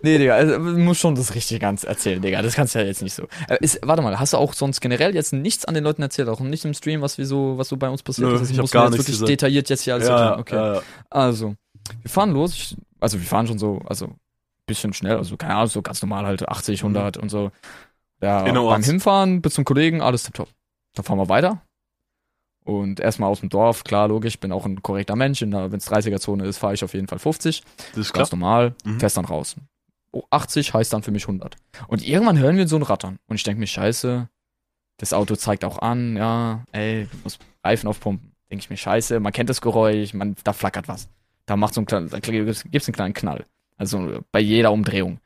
Nee, 0.01 0.19
Digga, 0.19 0.35
also, 0.35 0.53
du 0.53 0.77
musst 0.77 1.01
schon 1.01 1.15
das 1.15 1.33
richtig 1.33 1.59
ganz 1.59 1.83
erzählen, 1.83 2.21
Digga. 2.21 2.43
Das 2.43 2.53
kannst 2.53 2.75
du 2.75 2.79
ja 2.79 2.85
jetzt 2.85 3.01
nicht 3.01 3.15
so. 3.15 3.23
Äh, 3.49 3.57
ist, 3.61 3.79
warte 3.81 4.03
mal, 4.03 4.19
hast 4.19 4.33
du 4.33 4.37
auch 4.37 4.53
sonst 4.53 4.79
generell 4.79 5.15
jetzt 5.15 5.33
nichts 5.33 5.65
an 5.65 5.73
den 5.73 5.83
Leuten 5.83 6.03
erzählt, 6.03 6.29
auch 6.29 6.39
nicht 6.41 6.63
im 6.63 6.75
Stream, 6.75 7.01
was 7.01 7.17
wir 7.17 7.25
so, 7.25 7.57
was 7.57 7.69
so 7.69 7.77
bei 7.77 7.89
uns 7.89 8.03
passiert 8.03 8.29
Nö, 8.29 8.35
ist? 8.35 8.51
Ich 8.51 8.57
muss 8.57 8.69
gar 8.69 8.85
jetzt 8.85 8.99
wirklich 8.99 9.15
gesagt. 9.15 9.29
detailliert 9.29 9.67
jetzt 9.67 9.81
hier 9.81 9.95
alles 9.95 10.07
erklären. 10.07 10.39
Okay. 10.39 10.55
ja, 10.55 10.73
ja. 10.75 10.81
Also, 11.09 11.55
wir 12.03 12.11
fahren 12.11 12.33
los. 12.33 12.53
Ich, 12.53 12.77
also, 12.99 13.19
wir 13.19 13.25
fahren 13.25 13.47
schon 13.47 13.57
so, 13.57 13.81
also, 13.85 14.13
bisschen 14.67 14.93
schnell, 14.93 15.17
also, 15.17 15.37
keine 15.37 15.55
Ahnung, 15.55 15.69
so 15.69 15.81
ganz 15.81 16.03
normal 16.03 16.27
halt 16.27 16.47
80, 16.47 16.81
100 16.81 17.17
und 17.17 17.29
so. 17.29 17.49
Ja, 18.21 18.43
beim 18.43 18.83
Hinfahren 18.83 19.41
bis 19.41 19.55
zum 19.55 19.65
Kollegen, 19.65 20.01
alles 20.01 20.21
tipptopp. 20.21 20.49
Dann 20.93 21.03
fahren 21.03 21.17
wir 21.17 21.29
weiter. 21.29 21.63
Und 22.65 22.99
erstmal 22.99 23.29
aus 23.29 23.39
dem 23.41 23.49
Dorf, 23.49 23.83
klar, 23.83 24.07
logisch, 24.07 24.39
bin 24.39 24.51
auch 24.51 24.65
ein 24.65 24.81
korrekter 24.81 25.15
Mensch. 25.15 25.41
Wenn 25.41 25.53
es 25.53 25.87
30er-Zone 25.89 26.45
ist, 26.45 26.57
fahre 26.57 26.73
ich 26.73 26.83
auf 26.83 26.93
jeden 26.93 27.07
Fall 27.07 27.19
50. 27.19 27.63
Das 27.91 27.97
ist 27.97 28.11
klar. 28.11 28.23
Ganz 28.23 28.31
normal, 28.31 28.73
Mhm. 28.83 28.99
fährst 28.99 29.17
dann 29.17 29.25
raus. 29.25 29.55
Oh, 30.11 30.23
80 30.31 30.73
heißt 30.73 30.91
dann 30.91 31.03
für 31.03 31.11
mich 31.11 31.27
100. 31.27 31.55
Und 31.87 32.05
irgendwann 32.05 32.39
hören 32.39 32.57
wir 32.57 32.67
so 32.67 32.75
ein 32.75 32.81
Rattern. 32.81 33.19
Und 33.27 33.35
ich 33.35 33.43
denke 33.43 33.59
mir, 33.59 33.67
scheiße, 33.67 34.27
das 34.97 35.13
Auto 35.13 35.35
zeigt 35.35 35.63
auch 35.63 35.79
an, 35.79 36.17
ja, 36.17 36.63
ey, 36.71 37.07
du 37.11 37.17
musst 37.23 37.39
Reifen 37.63 37.87
aufpumpen. 37.87 38.31
Denke 38.49 38.63
ich 38.63 38.69
mir, 38.69 38.77
scheiße, 38.77 39.19
man 39.19 39.31
kennt 39.33 39.49
das 39.49 39.61
Geräusch, 39.61 40.13
man, 40.13 40.35
da 40.43 40.53
flackert 40.53 40.87
was. 40.87 41.07
Da 41.45 41.55
macht 41.57 41.73
so 41.75 41.81
ein 41.81 41.85
da 41.85 42.19
gibt's 42.19 42.63
einen 42.87 42.93
kleinen 42.95 43.13
Knall. 43.13 43.45
Also 43.77 44.21
bei 44.31 44.39
jeder 44.39 44.71
Umdrehung. 44.71 45.19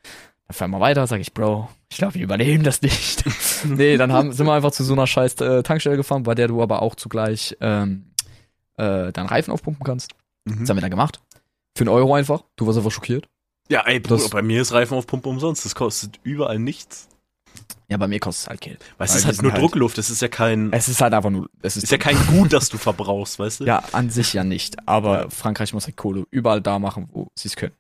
Dann 0.49 0.55
fahren 0.55 0.71
wir 0.71 0.79
weiter, 0.79 1.05
sage 1.05 1.21
ich, 1.21 1.33
Bro, 1.33 1.69
ich 1.91 1.97
glaube, 1.97 2.15
wir 2.15 2.23
überleben 2.23 2.63
das 2.63 2.81
nicht. 2.81 3.23
nee, 3.65 3.97
dann 3.97 4.11
haben, 4.11 4.33
sind 4.33 4.45
wir 4.47 4.53
einfach 4.53 4.71
zu 4.71 4.83
so 4.83 4.93
einer 4.93 5.05
scheiß 5.07 5.35
äh, 5.41 5.61
Tankstelle 5.63 5.95
gefahren, 5.95 6.23
bei 6.23 6.33
der 6.35 6.47
du 6.47 6.61
aber 6.61 6.81
auch 6.81 6.95
zugleich 6.95 7.55
ähm, 7.61 8.05
äh, 8.77 9.11
deinen 9.11 9.27
Reifen 9.27 9.51
aufpumpen 9.53 9.85
kannst. 9.85 10.13
Mhm. 10.45 10.61
Das 10.61 10.69
haben 10.69 10.77
wir 10.77 10.81
dann 10.81 10.89
gemacht. 10.91 11.19
Für 11.77 11.83
einen 11.83 11.89
Euro 11.89 12.15
einfach. 12.15 12.43
Du 12.55 12.65
warst 12.65 12.77
einfach 12.79 12.91
schockiert. 12.91 13.27
Ja, 13.69 13.81
ey, 13.85 13.99
Bruder, 13.99 14.21
Das- 14.23 14.31
bei 14.31 14.41
mir 14.41 14.61
ist 14.61 14.71
Reifen 14.73 14.97
auf 14.97 15.05
Pumpe 15.05 15.29
umsonst. 15.29 15.63
Das 15.65 15.75
kostet 15.75 16.19
überall 16.23 16.57
nichts. 16.57 17.07
Ja, 17.87 17.97
bei 17.97 18.07
mir 18.07 18.19
kostet 18.19 18.43
es 18.45 18.49
halt 18.49 18.61
Geld. 18.61 18.79
Weißt 18.79 18.89
du, 18.89 18.97
Weil 18.97 19.05
es 19.07 19.15
ist 19.15 19.25
halt 19.25 19.41
nur 19.43 19.51
halt- 19.51 19.61
Druckluft. 19.61 19.97
Das 19.99 20.09
ist 20.09 20.21
ja 20.21 20.27
kein, 20.29 20.73
Es 20.73 20.87
ist 20.89 20.99
halt 21.01 21.13
einfach 21.13 21.29
nur, 21.29 21.49
es 21.61 21.77
ist, 21.77 21.83
ist 21.83 21.91
ja 21.91 21.97
kein 21.99 22.15
Gut, 22.27 22.53
das 22.53 22.69
du 22.69 22.77
verbrauchst, 22.79 23.37
weißt 23.37 23.59
du? 23.61 23.65
ja, 23.65 23.83
an 23.91 24.09
sich 24.09 24.33
ja 24.33 24.43
nicht. 24.43 24.87
Aber 24.87 25.21
Ja. 25.23 25.29
Frankreich 25.29 25.73
muss 25.73 25.85
halt 25.85 25.95
Kohle 25.97 26.25
überall 26.31 26.61
da 26.61 26.79
machen, 26.79 27.07
wo 27.11 27.27
sie 27.35 27.47
es 27.49 27.55
können. 27.55 27.75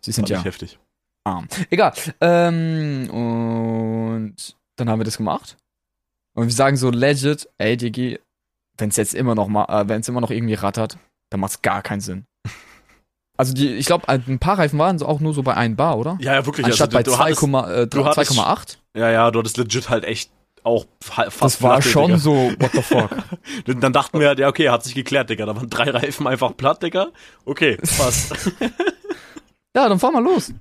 Sie 0.00 0.12
sind 0.12 0.28
ja 0.28 0.40
heftig. 0.42 0.78
Arm. 1.24 1.48
Egal. 1.70 1.92
Ähm, 2.20 3.08
und 3.10 4.56
dann 4.76 4.88
haben 4.90 5.00
wir 5.00 5.04
das 5.04 5.16
gemacht. 5.18 5.56
Und 6.34 6.44
wir 6.46 6.52
sagen 6.52 6.76
so 6.76 6.90
legit, 6.90 7.48
ey, 7.58 7.76
Digi, 7.76 8.18
wenn 8.78 8.88
es 8.88 8.96
jetzt 8.96 9.14
immer 9.14 9.34
noch 9.34 9.48
mal, 9.48 9.64
äh, 9.66 9.88
wenn 9.88 10.00
es 10.00 10.08
immer 10.08 10.20
noch 10.20 10.30
irgendwie 10.30 10.54
rattert, 10.54 10.96
dann 11.30 11.40
macht's 11.40 11.62
gar 11.62 11.82
keinen 11.82 12.00
Sinn. 12.00 12.24
Also 13.38 13.54
die, 13.54 13.74
ich 13.74 13.86
glaube, 13.86 14.06
ein 14.08 14.38
paar 14.38 14.58
Reifen 14.58 14.78
waren 14.78 14.98
so 14.98 15.06
auch 15.06 15.18
nur 15.18 15.32
so 15.32 15.42
bei 15.42 15.54
1 15.54 15.74
Bar, 15.76 15.96
oder? 15.98 16.18
Ja, 16.20 16.34
ja, 16.34 16.46
wirklich. 16.46 16.66
Anstatt 16.66 16.94
also, 16.94 17.10
du, 17.12 17.16
bei 17.16 17.16
du 17.16 17.24
hattest, 17.24 17.40
2,8. 17.42 17.72
Äh, 17.82 17.86
du 17.88 18.04
hattest- 18.04 18.30
2,8. 18.32 18.76
ja, 18.94 19.10
ja, 19.10 19.30
du 19.30 19.38
hattest 19.38 19.56
legit 19.56 19.88
halt 19.88 20.04
echt 20.04 20.30
auch 20.62 20.84
fa- 21.02 21.30
fast 21.30 21.42
Das 21.56 21.62
war 21.62 21.70
Platte, 21.76 21.88
schon 21.88 22.06
Digga. 22.08 22.18
so, 22.18 22.34
what 22.60 22.72
the 22.72 22.82
fuck. 22.82 23.10
Dann 23.64 23.80
dann 23.80 23.92
dachten 23.94 24.20
wir 24.20 24.28
halt, 24.28 24.38
ja, 24.38 24.48
okay, 24.48 24.68
hat 24.68 24.84
sich 24.84 24.94
geklärt, 24.94 25.30
Digga. 25.30 25.46
Da 25.46 25.56
waren 25.56 25.68
drei 25.70 25.90
Reifen 25.90 26.26
einfach 26.26 26.54
platt, 26.56 26.82
Digga. 26.82 27.08
Okay, 27.46 27.76
passt. 27.96 28.32
ja, 29.74 29.88
dann 29.88 29.98
fahr 29.98 30.12
mal 30.12 30.22
los. 30.22 30.52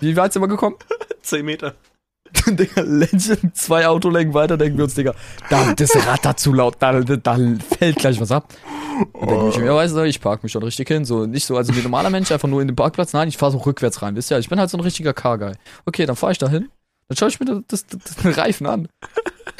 Wie 0.00 0.16
weit 0.16 0.32
sind 0.32 0.42
wir 0.42 0.48
gekommen? 0.48 0.76
Zehn 1.22 1.44
Meter. 1.44 1.74
Digga, 2.46 2.82
Legend, 2.82 3.56
zwei 3.56 3.88
Autolängen 3.88 4.34
weiter, 4.34 4.56
denken 4.56 4.78
wir 4.78 4.84
uns, 4.84 4.94
Digga, 4.94 5.14
da, 5.48 5.74
das 5.74 5.96
rattert 6.06 6.38
zu 6.38 6.52
laut, 6.52 6.76
da, 6.78 7.00
da, 7.00 7.16
da 7.16 7.38
fällt 7.76 7.96
gleich 7.96 8.20
was 8.20 8.30
ab. 8.30 8.54
Und 9.12 9.30
denke 9.30 9.48
ich 9.48 9.58
mir, 9.58 9.66
ja, 9.66 9.74
weißt 9.74 9.96
du, 9.96 10.04
ich 10.04 10.20
park 10.20 10.42
mich 10.42 10.52
schon 10.52 10.62
richtig 10.62 10.86
hin, 10.86 11.04
so, 11.04 11.26
nicht 11.26 11.44
so, 11.44 11.56
also 11.56 11.74
wie 11.74 11.78
ein 11.78 11.82
normaler 11.82 12.10
Mensch, 12.10 12.30
einfach 12.30 12.48
nur 12.48 12.60
in 12.60 12.68
den 12.68 12.76
Parkplatz, 12.76 13.12
nein, 13.14 13.28
ich 13.28 13.36
fahre 13.36 13.52
so 13.52 13.58
rückwärts 13.58 14.02
rein, 14.02 14.14
wisst 14.14 14.30
ihr, 14.30 14.38
ich 14.38 14.48
bin 14.48 14.60
halt 14.60 14.70
so 14.70 14.78
ein 14.78 14.82
richtiger 14.82 15.12
Car-Guy. 15.12 15.54
Okay, 15.86 16.06
dann 16.06 16.14
fahre 16.16 16.32
ich 16.32 16.38
da 16.38 16.48
hin, 16.48 16.68
dann 17.10 17.16
schaue 17.16 17.28
ich 17.30 17.40
mir 17.40 17.46
das, 17.66 17.84
das, 17.86 17.98
das, 18.04 18.16
den 18.22 18.30
Reifen 18.30 18.68
an. 18.68 18.86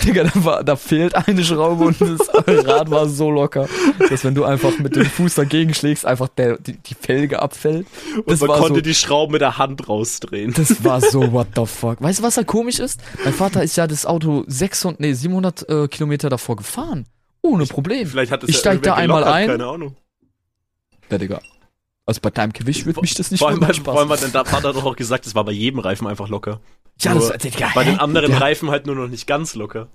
Digga, 0.05 0.23
da, 0.23 0.45
war, 0.45 0.63
da 0.63 0.77
fehlt 0.77 1.17
eine 1.17 1.43
Schraube 1.43 1.87
und 1.87 2.01
das 2.01 2.21
Rad 2.47 2.93
war 2.93 3.09
so 3.09 3.29
locker, 3.29 3.69
dass 4.09 4.23
wenn 4.23 4.37
du 4.37 4.45
einfach 4.45 4.79
mit 4.79 4.95
dem 4.95 5.05
Fuß 5.05 5.35
dagegen 5.35 5.75
schlägst, 5.75 6.07
einfach 6.07 6.29
der, 6.29 6.59
die, 6.59 6.75
die 6.75 6.95
Felge 6.95 7.43
abfällt. 7.43 7.89
Und 8.15 8.31
Das 8.31 8.39
man 8.39 8.51
war 8.51 8.59
konnte 8.59 8.77
so, 8.77 8.81
die 8.83 8.95
Schrauben 8.95 9.33
mit 9.33 9.41
der 9.41 9.59
Hand 9.59 9.89
rausdrehen. 9.89 10.55
das 10.55 10.85
war 10.85 11.01
so, 11.01 11.33
what 11.33 11.49
the 11.57 11.67
fuck. 11.67 12.01
Weißt 12.01 12.21
du, 12.21 12.23
was 12.23 12.37
da 12.37 12.45
komisch 12.45 12.79
ist? 12.79 13.01
Mein 13.25 13.35
Vater 13.35 13.65
ist 13.65 13.75
ja 13.75 13.89
das 13.89 14.07
Auto 14.07 14.45
600, 14.47 15.01
nee, 15.01 15.13
700 15.13 15.69
äh, 15.69 15.89
Kilometer 15.89 16.29
davor 16.31 16.55
gefahren. 16.55 17.07
Ohne 17.43 17.67
Problem. 17.67 18.07
Vielleicht 18.07 18.31
hat 18.31 18.45
es 18.45 18.51
Ich 18.51 18.55
ja 18.55 18.61
steig 18.61 18.85
da 18.85 18.95
einmal 18.95 19.23
gelockert, 19.23 19.35
ein. 19.43 19.49
Keine 19.49 19.67
Ahnung. 19.67 19.97
Ja, 21.11 21.19
Digga. 21.19 21.41
Also 22.07 22.21
bei 22.21 22.31
deinem 22.31 22.53
Gewicht 22.53 22.87
wird 22.87 23.03
mich 23.03 23.15
das 23.15 23.33
nicht 23.33 23.41
Vor 23.41 23.49
allem, 23.49 23.61
vor 23.61 23.99
allem 23.99 24.09
hat 24.09 24.35
der 24.35 24.45
Vater 24.45 24.73
doch 24.73 24.85
auch 24.85 24.97
gesagt, 24.97 25.27
es 25.27 25.35
war 25.35 25.45
bei 25.45 25.53
jedem 25.53 25.81
Reifen 25.81 26.07
einfach 26.07 26.29
locker. 26.29 26.61
Ja, 27.01 27.15
das, 27.15 27.29
Digga, 27.39 27.71
Bei 27.75 27.85
hä? 27.85 27.91
den 27.91 27.99
anderen 28.01 28.33
Ja. 28.33 28.39
Reifen 28.39 28.71
halt 28.71 28.87
nur 28.87 28.95
noch 28.97 29.09
nicht 29.09 29.27
ganz 29.27 29.55
locker. 29.55 29.89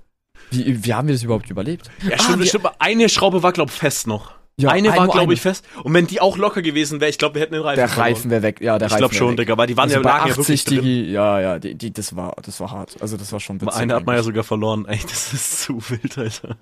Wie, 0.51 0.85
wie 0.85 0.93
haben 0.93 1.07
wir 1.07 1.15
das 1.15 1.23
überhaupt 1.23 1.49
überlebt? 1.49 1.89
Ja, 2.07 2.15
Ah, 2.15 2.23
stimmt, 2.23 2.39
wir- 2.39 2.45
stimmt. 2.47 2.67
Eine 2.79 3.09
Schraube 3.09 3.41
war, 3.43 3.51
glaub 3.51 3.69
fest 3.69 4.07
noch. 4.07 4.33
Ja, 4.57 4.69
eine 4.69 4.91
ein- 4.91 4.97
war, 4.97 5.07
glaube 5.09 5.33
ich, 5.33 5.41
fest. 5.41 5.65
Und 5.83 5.93
wenn 5.93 6.07
die 6.07 6.21
auch 6.21 6.37
locker 6.37 6.61
gewesen 6.61 7.01
wäre, 7.01 7.09
ich 7.09 7.17
glaube, 7.17 7.35
wir 7.35 7.41
hätten 7.41 7.53
den 7.53 7.61
Reifen 7.63 7.75
Der. 7.87 7.97
Reifen 7.97 8.31
wäre 8.31 8.41
weg. 8.41 8.61
Ja, 8.61 8.77
der 8.79 8.85
Ich 8.87 8.93
Reifen 8.93 8.99
glaube 8.99 9.13
wär 9.13 9.17
schon. 9.19 9.35
Digga, 9.37 9.57
weil 9.57 9.67
die 9.67 9.75
waren 9.75 9.83
Also 9.89 9.95
ja, 9.97 10.01
bei 10.01 10.09
ja 10.09 10.23
80 10.33 10.65
wirklich 10.71 11.09
ja, 11.09 11.39
ja, 11.41 11.59
die, 11.59 11.75
die, 11.75 11.91
das 11.91 12.15
war, 12.15 12.35
das 12.41 12.59
war 12.61 12.71
hart. 12.71 12.95
Also 13.01 13.17
das 13.17 13.31
war 13.33 13.39
schon 13.41 13.59
witzig. 13.59 13.75
Eine 13.75 13.95
hat 13.95 14.05
man 14.05 14.15
ja 14.15 14.23
sogar 14.23 14.43
verloren. 14.45 14.85
Ey, 14.87 14.99
das 15.01 15.33
ist 15.33 15.61
zu 15.63 15.81
wild, 15.89 16.17
Alter. 16.17 16.55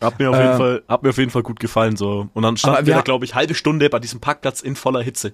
Hat 0.00 0.18
mir 0.18 0.30
auf 0.30 0.36
Ähm, 0.36 0.42
jeden 0.42 0.56
Fall, 0.56 0.82
hat 0.88 1.02
mir 1.02 1.10
auf 1.10 1.18
jeden 1.18 1.30
Fall 1.30 1.42
gut 1.42 1.60
gefallen, 1.60 1.96
so. 1.96 2.28
Und 2.32 2.42
dann 2.42 2.56
standen 2.56 2.78
wir 2.86 2.86
wir 2.86 2.94
da, 2.94 3.02
glaube 3.02 3.26
ich, 3.26 3.34
halbe 3.34 3.54
Stunde 3.54 3.90
bei 3.90 3.98
diesem 3.98 4.20
Parkplatz 4.20 4.60
in 4.62 4.76
voller 4.76 5.02
Hitze. 5.02 5.32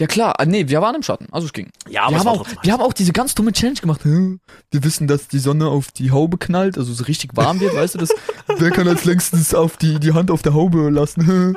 Ja 0.00 0.06
klar, 0.06 0.34
ah, 0.38 0.44
nee, 0.44 0.68
wir 0.68 0.80
waren 0.80 0.94
im 0.94 1.02
Schatten, 1.02 1.26
also 1.32 1.46
es 1.46 1.52
ging. 1.52 1.70
Ja, 1.88 2.02
aber 2.02 2.12
wir, 2.12 2.18
es 2.18 2.24
haben 2.24 2.38
auch, 2.38 2.46
wir 2.62 2.72
haben 2.72 2.82
auch 2.82 2.92
diese 2.92 3.12
ganz 3.12 3.34
dumme 3.34 3.52
Challenge 3.52 3.80
gemacht. 3.80 4.00
Wir 4.04 4.84
wissen, 4.84 5.08
dass 5.08 5.26
die 5.26 5.40
Sonne 5.40 5.66
auf 5.66 5.90
die 5.90 6.12
Haube 6.12 6.38
knallt, 6.38 6.78
also 6.78 6.92
so 6.92 7.02
richtig 7.04 7.36
warm 7.36 7.58
wird, 7.58 7.74
weißt 7.74 7.96
du 7.96 7.98
das? 7.98 8.10
Wer 8.58 8.70
kann 8.70 8.86
als 8.86 9.04
längstes 9.04 9.54
auf 9.54 9.76
die, 9.76 9.98
die 9.98 10.12
Hand 10.12 10.30
auf 10.30 10.42
der 10.42 10.54
Haube 10.54 10.88
lassen? 10.90 11.56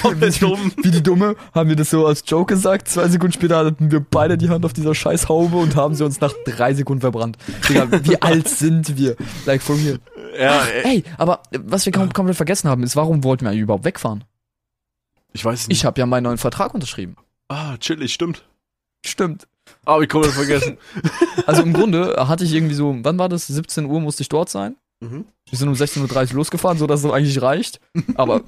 Komplett 0.00 0.40
dumm. 0.40 0.72
Wie 0.82 0.90
die 0.90 1.02
Dumme 1.02 1.36
haben 1.54 1.68
wir 1.68 1.76
das 1.76 1.90
so 1.90 2.06
als 2.06 2.24
Joke 2.26 2.54
gesagt. 2.54 2.88
Zwei 2.88 3.08
Sekunden 3.08 3.34
später 3.34 3.58
hatten 3.58 3.90
wir 3.90 4.00
beide 4.00 4.38
die 4.38 4.48
Hand 4.48 4.64
auf 4.64 4.72
dieser 4.72 4.94
scheiß 4.94 5.28
Haube 5.28 5.56
und 5.58 5.76
haben 5.76 5.94
sie 5.94 6.04
uns 6.04 6.20
nach 6.20 6.32
drei 6.46 6.72
Sekunden 6.72 7.02
verbrannt. 7.02 7.36
Digga, 7.68 7.88
wie 8.04 8.16
alt 8.22 8.48
sind 8.48 8.96
wir? 8.96 9.16
Like 9.44 9.60
for 9.60 9.76
real. 9.76 9.98
Ja, 10.38 10.62
ey, 10.64 10.96
Ey, 10.96 11.04
aber 11.18 11.42
was 11.58 11.84
wir 11.84 11.92
kom 11.92 12.10
komplett 12.12 12.36
vergessen 12.36 12.70
haben, 12.70 12.82
ist, 12.84 12.96
warum 12.96 13.22
wollten 13.22 13.44
wir 13.44 13.50
eigentlich 13.50 13.62
überhaupt 13.62 13.84
wegfahren? 13.84 14.24
ich 15.34 15.44
weiß 15.44 15.60
es 15.60 15.68
nicht. 15.68 15.78
Ich 15.78 15.84
habe 15.84 15.98
ja 16.00 16.06
meinen 16.06 16.24
neuen 16.24 16.38
Vertrag 16.38 16.74
unterschrieben. 16.74 17.16
Ah, 17.52 17.76
chillig, 17.78 18.12
stimmt. 18.12 18.44
Stimmt. 19.04 19.46
Ah, 19.84 20.00
ich 20.00 20.08
komplett 20.08 20.32
vergessen. 20.32 20.78
Also 21.46 21.62
im 21.62 21.72
Grunde 21.72 22.14
hatte 22.28 22.44
ich 22.44 22.52
irgendwie 22.52 22.74
so, 22.74 22.96
wann 23.02 23.18
war 23.18 23.28
das? 23.28 23.48
17 23.48 23.86
Uhr 23.86 24.00
musste 24.00 24.22
ich 24.22 24.28
dort 24.28 24.48
sein. 24.48 24.76
mhm. 25.00 25.24
Wir 25.50 25.58
sind 25.58 25.68
um 25.68 25.74
16.30 25.74 26.30
Uhr 26.30 26.36
losgefahren, 26.36 26.78
so 26.78 26.86
dass 26.86 27.02
es 27.02 27.10
eigentlich 27.10 27.42
reicht. 27.42 27.80
Aber 28.14 28.42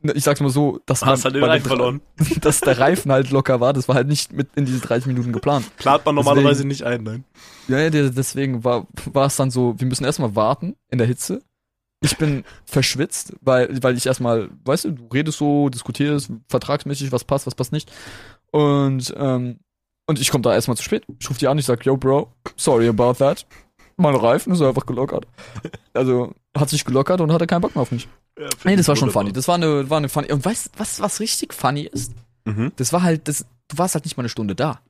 ne, 0.00 0.12
ich 0.12 0.22
sag's 0.22 0.40
mal 0.40 0.48
so, 0.48 0.80
dass, 0.86 1.04
Hast 1.04 1.24
halt 1.24 1.34
den 1.34 1.60
verloren. 1.60 2.00
dass 2.40 2.60
der 2.60 2.78
Reifen 2.78 3.10
halt 3.10 3.30
locker 3.30 3.60
war. 3.60 3.72
Das 3.72 3.88
war 3.88 3.96
halt 3.96 4.06
nicht 4.06 4.32
mit 4.32 4.48
in 4.54 4.64
diese 4.64 4.80
30 4.80 5.06
Minuten 5.06 5.32
geplant. 5.32 5.76
Plant 5.76 6.06
man 6.06 6.14
normalerweise 6.14 6.66
nicht 6.66 6.84
ein, 6.84 7.02
nein. 7.02 7.24
Ja, 7.68 7.78
ja, 7.78 7.90
deswegen 7.90 8.62
war, 8.62 8.86
war 9.12 9.26
es 9.26 9.36
dann 9.36 9.50
so, 9.50 9.74
wir 9.78 9.86
müssen 9.86 10.04
erstmal 10.04 10.36
warten 10.36 10.76
in 10.88 10.98
der 10.98 11.06
Hitze. 11.06 11.42
Ich 12.02 12.16
bin 12.16 12.44
verschwitzt, 12.66 13.32
weil, 13.40 13.82
weil 13.82 13.96
ich 13.96 14.06
erstmal, 14.06 14.50
weißt 14.64 14.84
du, 14.84 14.90
du 14.92 15.06
redest 15.06 15.38
so, 15.38 15.68
diskutierst, 15.70 16.30
vertragsmäßig, 16.48 17.10
was 17.10 17.24
passt, 17.24 17.46
was 17.46 17.54
passt 17.54 17.72
nicht. 17.72 17.90
Und, 18.52 19.12
ähm, 19.16 19.58
und 20.06 20.20
ich 20.20 20.30
komme 20.30 20.42
da 20.42 20.54
erstmal 20.54 20.76
zu 20.76 20.82
spät. 20.82 21.04
Ich 21.18 21.28
rufe 21.28 21.38
die 21.38 21.48
an, 21.48 21.58
ich 21.58 21.64
sag, 21.66 21.84
yo, 21.84 21.96
Bro, 21.96 22.32
sorry 22.56 22.88
about 22.88 23.14
that. 23.14 23.46
Mein 23.96 24.14
Reifen 24.14 24.52
ist 24.52 24.60
einfach 24.62 24.84
gelockert. 24.86 25.26
Also, 25.94 26.34
hat 26.56 26.68
sich 26.68 26.84
gelockert 26.84 27.20
und 27.20 27.32
hatte 27.32 27.46
keinen 27.46 27.62
Bock 27.62 27.74
mehr 27.74 27.82
auf 27.82 27.90
mich. 27.92 28.08
Ja, 28.38 28.46
Nee, 28.64 28.76
das 28.76 28.88
war 28.88 28.96
schon 28.96 29.10
funny. 29.10 29.32
Das 29.32 29.48
war 29.48 29.54
eine, 29.54 29.88
war 29.88 29.96
eine 29.98 30.08
funny. 30.08 30.30
Und 30.32 30.44
weißt, 30.44 30.70
was, 30.76 31.00
was 31.00 31.20
richtig 31.20 31.54
funny 31.54 31.82
ist? 31.90 32.12
Mhm. 32.44 32.72
Das 32.76 32.92
war 32.92 33.02
halt, 33.02 33.26
das, 33.28 33.46
du 33.68 33.78
warst 33.78 33.94
halt 33.94 34.04
nicht 34.04 34.16
mal 34.16 34.22
eine 34.22 34.28
Stunde 34.28 34.54
da. 34.54 34.80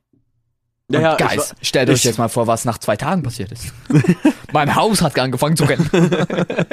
Ja, 0.89 0.99
ja, 1.01 1.15
Guys, 1.17 1.37
war- 1.37 1.45
stellt 1.61 1.89
euch 1.89 2.03
jetzt 2.03 2.17
mal 2.17 2.29
vor, 2.29 2.47
was 2.47 2.63
nach 2.65 2.77
zwei 2.77 2.95
Tagen 2.95 3.23
passiert 3.23 3.51
ist. 3.51 3.73
mein 4.53 4.73
Haus 4.75 5.01
hat 5.01 5.17
angefangen 5.19 5.55
zu 5.57 5.63
rennen. 5.65 5.89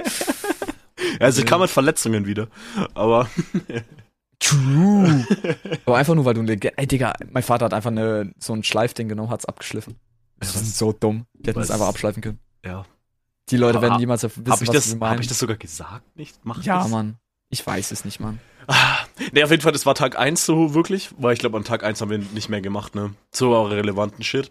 Also 1.21 1.41
ich 1.41 1.47
kam 1.47 1.61
mit 1.61 1.71
Verletzungen 1.71 2.27
wieder. 2.27 2.49
Aber 2.95 3.29
True. 4.45 5.27
Aber 5.87 5.97
einfach 5.97 6.15
nur, 6.15 6.25
weil 6.25 6.35
du 6.35 6.41
eine, 6.41 6.53
ey 6.77 6.87
Digga, 6.87 7.15
mein 7.31 7.43
Vater 7.43 7.65
hat 7.65 7.75
einfach 7.75 7.91
eine, 7.91 8.33
so 8.39 8.53
ein 8.53 8.63
Schleifding 8.63 9.09
genommen, 9.09 9.31
hat's 9.31 9.47
abgeschliffen. 9.47 9.97
Das 10.39 10.55
ist 10.55 10.77
so 10.77 10.93
dumm. 10.93 11.27
Die 11.35 11.49
hätten 11.49 11.61
es 11.61 11.71
einfach 11.71 11.89
abschleifen 11.89 12.23
können. 12.23 12.39
ja. 12.65 12.85
Die 13.51 13.59
Leute 13.59 13.77
Aber 13.77 13.89
werden 13.89 13.99
niemals 14.01 14.23
wissen, 14.23 14.43
Habe 14.51 14.63
ich, 14.65 14.69
was 14.69 14.75
das, 14.75 14.93
hab 14.93 15.01
meinen. 15.01 15.21
ich 15.21 15.27
das 15.29 15.39
sogar 15.39 15.59
gesagt? 15.59 16.17
Nicht? 16.17 16.39
Mach 16.45 16.63
ja, 16.63 16.79
das? 16.79 16.89
Mann. 16.89 17.19
Ich 17.51 17.67
weiß 17.67 17.91
es 17.91 18.07
nicht, 18.07 18.19
Mann. 18.19 18.41
Ah, 18.67 19.01
nee, 19.33 19.45
auf 19.45 19.51
jeden 19.51 19.61
Fall, 19.63 19.73
das 19.73 19.85
war 19.85 19.95
Tag 19.95 20.19
1 20.19 20.47
so 20.47 20.73
wirklich, 20.73 21.11
weil 21.19 21.35
ich 21.35 21.41
glaube, 21.41 21.59
an 21.59 21.63
Tag 21.65 21.85
1 21.85 22.01
haben 22.01 22.09
wir 22.09 22.17
nicht 22.19 22.49
mehr 22.49 22.63
gemacht, 22.63 22.95
ne? 22.95 23.13
So 23.33 23.65
relevanten 23.67 24.25
Shit. 24.25 24.51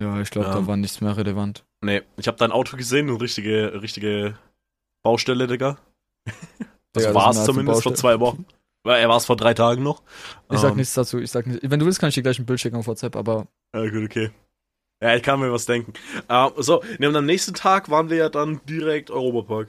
Ja, 0.00 0.20
ich 0.20 0.30
glaube, 0.30 0.46
Ja. 0.46 0.54
da 0.54 0.66
war 0.68 0.76
nichts 0.76 1.00
mehr 1.00 1.16
relevant. 1.16 1.64
Nee, 1.80 2.02
ich 2.16 2.28
habe 2.28 2.38
dein 2.38 2.52
Auto 2.52 2.76
gesehen, 2.76 3.08
eine 3.08 3.20
richtige, 3.20 3.82
richtige 3.82 4.38
Baustelle, 5.02 5.48
Digga. 5.48 5.76
Das 6.92 7.02
das 7.02 7.14
war's 7.14 7.34
ist 7.36 7.42
eine 7.42 7.46
zumindest 7.46 7.82
vor 7.82 7.94
zwei 7.96 8.20
Wochen. 8.20 8.46
Weil 8.84 9.00
er 9.02 9.08
war 9.08 9.16
es 9.16 9.26
vor 9.26 9.36
drei 9.36 9.54
Tagen 9.54 9.82
noch. 9.82 10.02
Ich 10.50 10.58
sag 10.58 10.70
Ähm, 10.72 10.76
nichts 10.78 10.94
dazu, 10.94 11.18
ich 11.18 11.30
sag 11.30 11.46
nicht. 11.46 11.60
Wenn 11.62 11.78
du 11.80 11.86
willst, 11.86 11.98
kann 12.00 12.08
ich 12.08 12.14
dir 12.14 12.22
gleich 12.22 12.38
ein 12.38 12.46
Bild 12.46 12.60
schicken 12.60 12.76
auf 12.76 12.86
WhatsApp, 12.86 13.16
aber 13.16 13.46
Ja, 13.74 13.88
gut, 13.88 14.04
okay. 14.04 14.30
Ja, 15.02 15.14
ich 15.14 15.22
kann 15.22 15.38
mir 15.40 15.52
was 15.52 15.66
denken. 15.66 15.92
Ähm, 16.28 16.50
so, 16.56 16.82
nee, 16.98 17.06
und 17.06 17.14
am 17.16 17.26
nächsten 17.26 17.54
Tag 17.54 17.90
waren 17.90 18.10
wir 18.10 18.16
ja 18.16 18.28
dann 18.28 18.60
direkt 18.68 19.10
Europapark. 19.10 19.68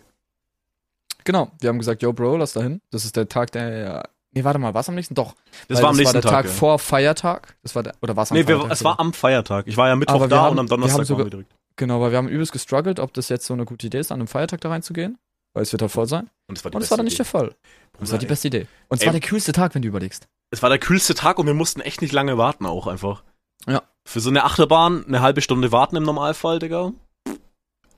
genau, 1.24 1.52
wir 1.60 1.70
haben 1.70 1.80
gesagt, 1.80 2.02
yo, 2.02 2.14
Bro, 2.14 2.38
lass 2.38 2.54
da 2.54 2.62
hin. 2.62 2.82
Das 2.92 3.06
ist 3.06 3.16
der 3.16 3.28
Tag, 3.28 3.52
der. 3.52 4.10
Nee, 4.32 4.44
warte 4.44 4.60
mal, 4.60 4.74
was 4.76 4.88
am 4.90 4.96
nächsten? 4.96 5.16
Doch. 5.16 5.36
Das 5.68 5.82
war 5.82 5.90
am 5.90 5.96
nächsten 5.96 6.14
war 6.16 6.22
der 6.22 6.30
Tag, 6.32 6.46
ja. 6.46 6.52
vor 6.52 6.78
Feiertag. 6.78 7.58
Das 7.64 7.74
war 7.76 7.82
der, 7.84 7.96
oder 8.02 8.16
was 8.16 8.32
am 8.32 8.38
Nee, 8.38 8.48
wir, 8.48 8.56
Feiertag? 8.58 8.72
es 8.74 8.80
sogar? 8.80 8.92
war 8.94 9.00
am 9.00 9.14
Feiertag. 9.14 9.68
Ich 9.68 9.76
war 9.78 9.88
ja 9.88 9.96
Mittwoch 9.96 10.20
wir 10.22 10.28
da 10.28 10.42
haben- 10.42 10.52
und 10.54 10.60
am 10.60 10.66
wir 10.66 10.70
Donnerstag 10.70 11.06
sogar- 11.06 11.26
waren 11.26 11.32
wir 11.32 11.38
direkt. 11.40 11.56
Genau, 11.78 12.00
weil 12.02 12.12
wir 12.12 12.18
haben 12.20 12.28
übelst 12.28 12.52
gestruggelt, 12.52 13.00
ob 13.00 13.14
das 13.14 13.30
jetzt 13.30 13.46
so 13.46 13.54
eine 13.54 13.66
gute 13.66 13.88
Idee 13.88 14.00
ist, 14.00 14.12
an 14.12 14.20
einem 14.20 14.28
Feiertag 14.28 14.62
da 14.62 14.70
reinzugehen. 14.70 15.18
Weil 15.54 15.64
es 15.64 15.72
wird 15.72 15.82
halt 15.82 15.92
voll 15.92 16.08
sein. 16.08 16.30
Und 16.48 16.58
es 16.58 16.64
war 16.64 16.72
die 16.72 16.78
Und 16.78 16.84
es 16.84 16.92
war 16.92 16.98
dann 16.98 17.06
nicht 17.06 17.14
Idee. 17.14 17.18
der 17.24 17.26
Fall. 17.26 17.56
Das 18.00 18.12
war 18.12 18.18
die 18.20 18.26
beste 18.26 18.48
Idee. 18.48 18.68
Und 18.88 18.96
es 18.98 19.02
Ey. 19.02 19.08
war 19.08 19.12
der 19.14 19.22
kühlste 19.22 19.52
Tag, 19.52 19.76
wenn 19.76 19.82
du 19.82 19.88
überlegst. 19.88 20.28
Es 20.52 20.62
war 20.62 20.70
der 20.70 20.80
kühlste 20.80 21.14
Tag 21.16 21.38
und 21.40 21.46
wir 21.48 21.54
mussten 21.54 21.82
echt 21.82 22.02
nicht 22.02 22.14
lange 22.14 22.38
warten 22.38 22.66
auch 22.66 22.88
einfach. 22.88 23.24
Ja. 23.68 23.84
Für 24.08 24.20
so 24.20 24.30
eine 24.30 24.44
Achterbahn 24.46 25.06
eine 25.06 25.22
halbe 25.22 25.42
Stunde 25.42 25.72
warten 25.72 25.96
im 25.96 26.04
Normalfall, 26.04 26.60
Digga. 26.60 26.94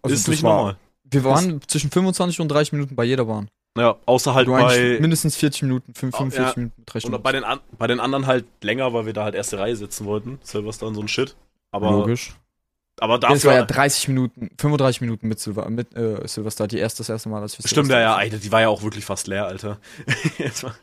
Also 0.01 0.13
ist 0.15 0.23
das 0.27 0.27
nicht 0.31 0.43
war- 0.43 0.55
normal. 0.57 0.77
Wir 1.03 1.23
waren 1.25 1.61
zwischen 1.67 1.91
25 1.91 2.39
und 2.39 2.47
30 2.47 2.71
Minuten 2.71 2.95
bei 2.95 3.03
jeder 3.03 3.25
Bahn. 3.25 3.49
Ja, 3.77 3.97
außer 4.05 4.33
halt 4.33 4.47
bei. 4.47 4.97
mindestens 4.99 5.35
40 5.37 5.63
Minuten, 5.63 5.93
5, 5.93 6.13
Oh, 6.13 6.17
45 6.19 6.55
ja. 6.55 6.59
Minuten, 6.59 6.83
3 6.85 6.95
Und 6.97 7.01
Stunden. 7.01 7.21
bei 7.21 7.31
den, 7.33 7.43
an, 7.43 7.59
bei 7.77 7.87
den 7.87 7.99
anderen 7.99 8.27
halt 8.27 8.45
länger, 8.63 8.93
weil 8.93 9.05
wir 9.05 9.13
da 9.13 9.23
halt 9.25 9.35
erste 9.35 9.59
Reihe 9.59 9.75
sitzen 9.75 10.05
wollten. 10.05 10.39
Silvester 10.43 10.87
und 10.87 10.95
so 10.95 11.01
ein 11.01 11.07
Shit. 11.07 11.35
Aber, 11.71 11.91
Logisch. 11.91 12.33
Aber 12.99 13.19
Ja, 13.21 13.33
es 13.33 13.45
war 13.45 13.53
ja 13.53 13.61
dafür. 13.61 13.75
30 13.75 14.07
Minuten, 14.09 14.49
35 14.59 15.01
Minuten 15.01 15.27
mit, 15.27 15.39
Silver, 15.39 15.69
mit 15.69 15.95
äh, 15.95 16.27
Silvester, 16.27 16.67
die 16.67 16.77
erste, 16.77 16.99
das 16.99 17.09
erste 17.09 17.29
Mal, 17.29 17.41
als 17.41 17.57
wir 17.57 17.67
Stimmt, 17.67 17.89
ja, 17.89 17.99
ja, 17.99 18.15
Alter, 18.15 18.37
die 18.37 18.51
war 18.51 18.61
ja 18.61 18.69
auch 18.69 18.83
wirklich 18.83 19.05
fast 19.05 19.27
leer, 19.27 19.45
Alter. 19.45 19.79
War- 20.61 20.75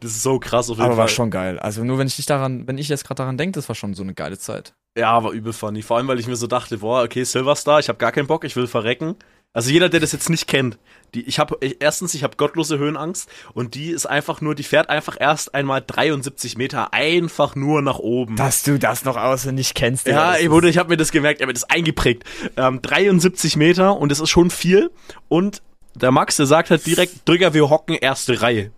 das 0.00 0.12
ist 0.12 0.22
so 0.22 0.38
krass 0.38 0.70
auf 0.70 0.78
jeden 0.78 0.86
Aber 0.86 0.96
war 0.96 1.08
Fall. 1.08 1.14
schon 1.14 1.30
geil. 1.30 1.58
Also 1.58 1.84
nur 1.84 1.98
wenn 1.98 2.06
ich 2.06 2.16
nicht 2.16 2.30
daran, 2.30 2.66
wenn 2.66 2.78
ich 2.78 2.88
jetzt 2.88 3.04
gerade 3.06 3.18
daran 3.18 3.36
denke, 3.36 3.52
das 3.58 3.68
war 3.68 3.74
schon 3.76 3.92
so 3.92 4.02
eine 4.02 4.14
geile 4.14 4.38
Zeit. 4.38 4.74
Ja, 4.96 5.22
war 5.22 5.30
übel 5.32 5.52
funny. 5.52 5.82
Vor 5.82 5.98
allem, 5.98 6.08
weil 6.08 6.18
ich 6.18 6.26
mir 6.26 6.36
so 6.36 6.46
dachte, 6.46 6.78
boah, 6.78 7.02
okay, 7.02 7.22
Silverstar, 7.22 7.78
ich 7.78 7.88
habe 7.90 7.98
gar 7.98 8.10
keinen 8.10 8.26
Bock, 8.26 8.44
ich 8.44 8.56
will 8.56 8.66
verrecken. 8.66 9.16
Also 9.52 9.70
jeder, 9.70 9.88
der 9.88 10.00
das 10.00 10.12
jetzt 10.12 10.28
nicht 10.28 10.46
kennt, 10.46 10.78
die, 11.14 11.22
ich 11.22 11.38
habe 11.38 11.56
erstens, 11.80 12.14
ich 12.14 12.22
habe 12.22 12.36
gottlose 12.36 12.78
Höhenangst 12.78 13.28
und 13.54 13.74
die 13.74 13.90
ist 13.90 14.06
einfach 14.06 14.40
nur, 14.40 14.54
die 14.54 14.62
fährt 14.62 14.90
einfach 14.90 15.16
erst 15.18 15.54
einmal 15.54 15.82
73 15.84 16.58
Meter 16.58 16.92
einfach 16.92 17.56
nur 17.56 17.80
nach 17.80 17.98
oben. 17.98 18.36
Dass 18.36 18.62
du 18.62 18.78
das 18.78 19.04
noch 19.04 19.16
auswendig 19.16 19.74
kennst. 19.74 20.06
ja, 20.06 20.34
ey, 20.34 20.48
Bruder, 20.48 20.68
ich 20.68 20.76
habe 20.76 20.90
mir 20.90 20.96
das 20.98 21.10
gemerkt, 21.10 21.40
ich 21.40 21.42
habe 21.42 21.50
mir 21.50 21.54
das 21.54 21.64
eingeprägt. 21.64 22.24
Ähm, 22.56 22.82
73 22.82 23.56
Meter 23.56 23.96
und 23.96 24.10
das 24.10 24.20
ist 24.20 24.28
schon 24.28 24.50
viel. 24.50 24.90
Und 25.28 25.62
der 25.94 26.10
Max, 26.10 26.36
der 26.36 26.46
sagt 26.46 26.70
halt 26.70 26.84
direkt, 26.84 27.26
Drücker, 27.26 27.54
wir 27.54 27.70
hocken 27.70 27.94
erste 27.94 28.42
Reihe. 28.42 28.70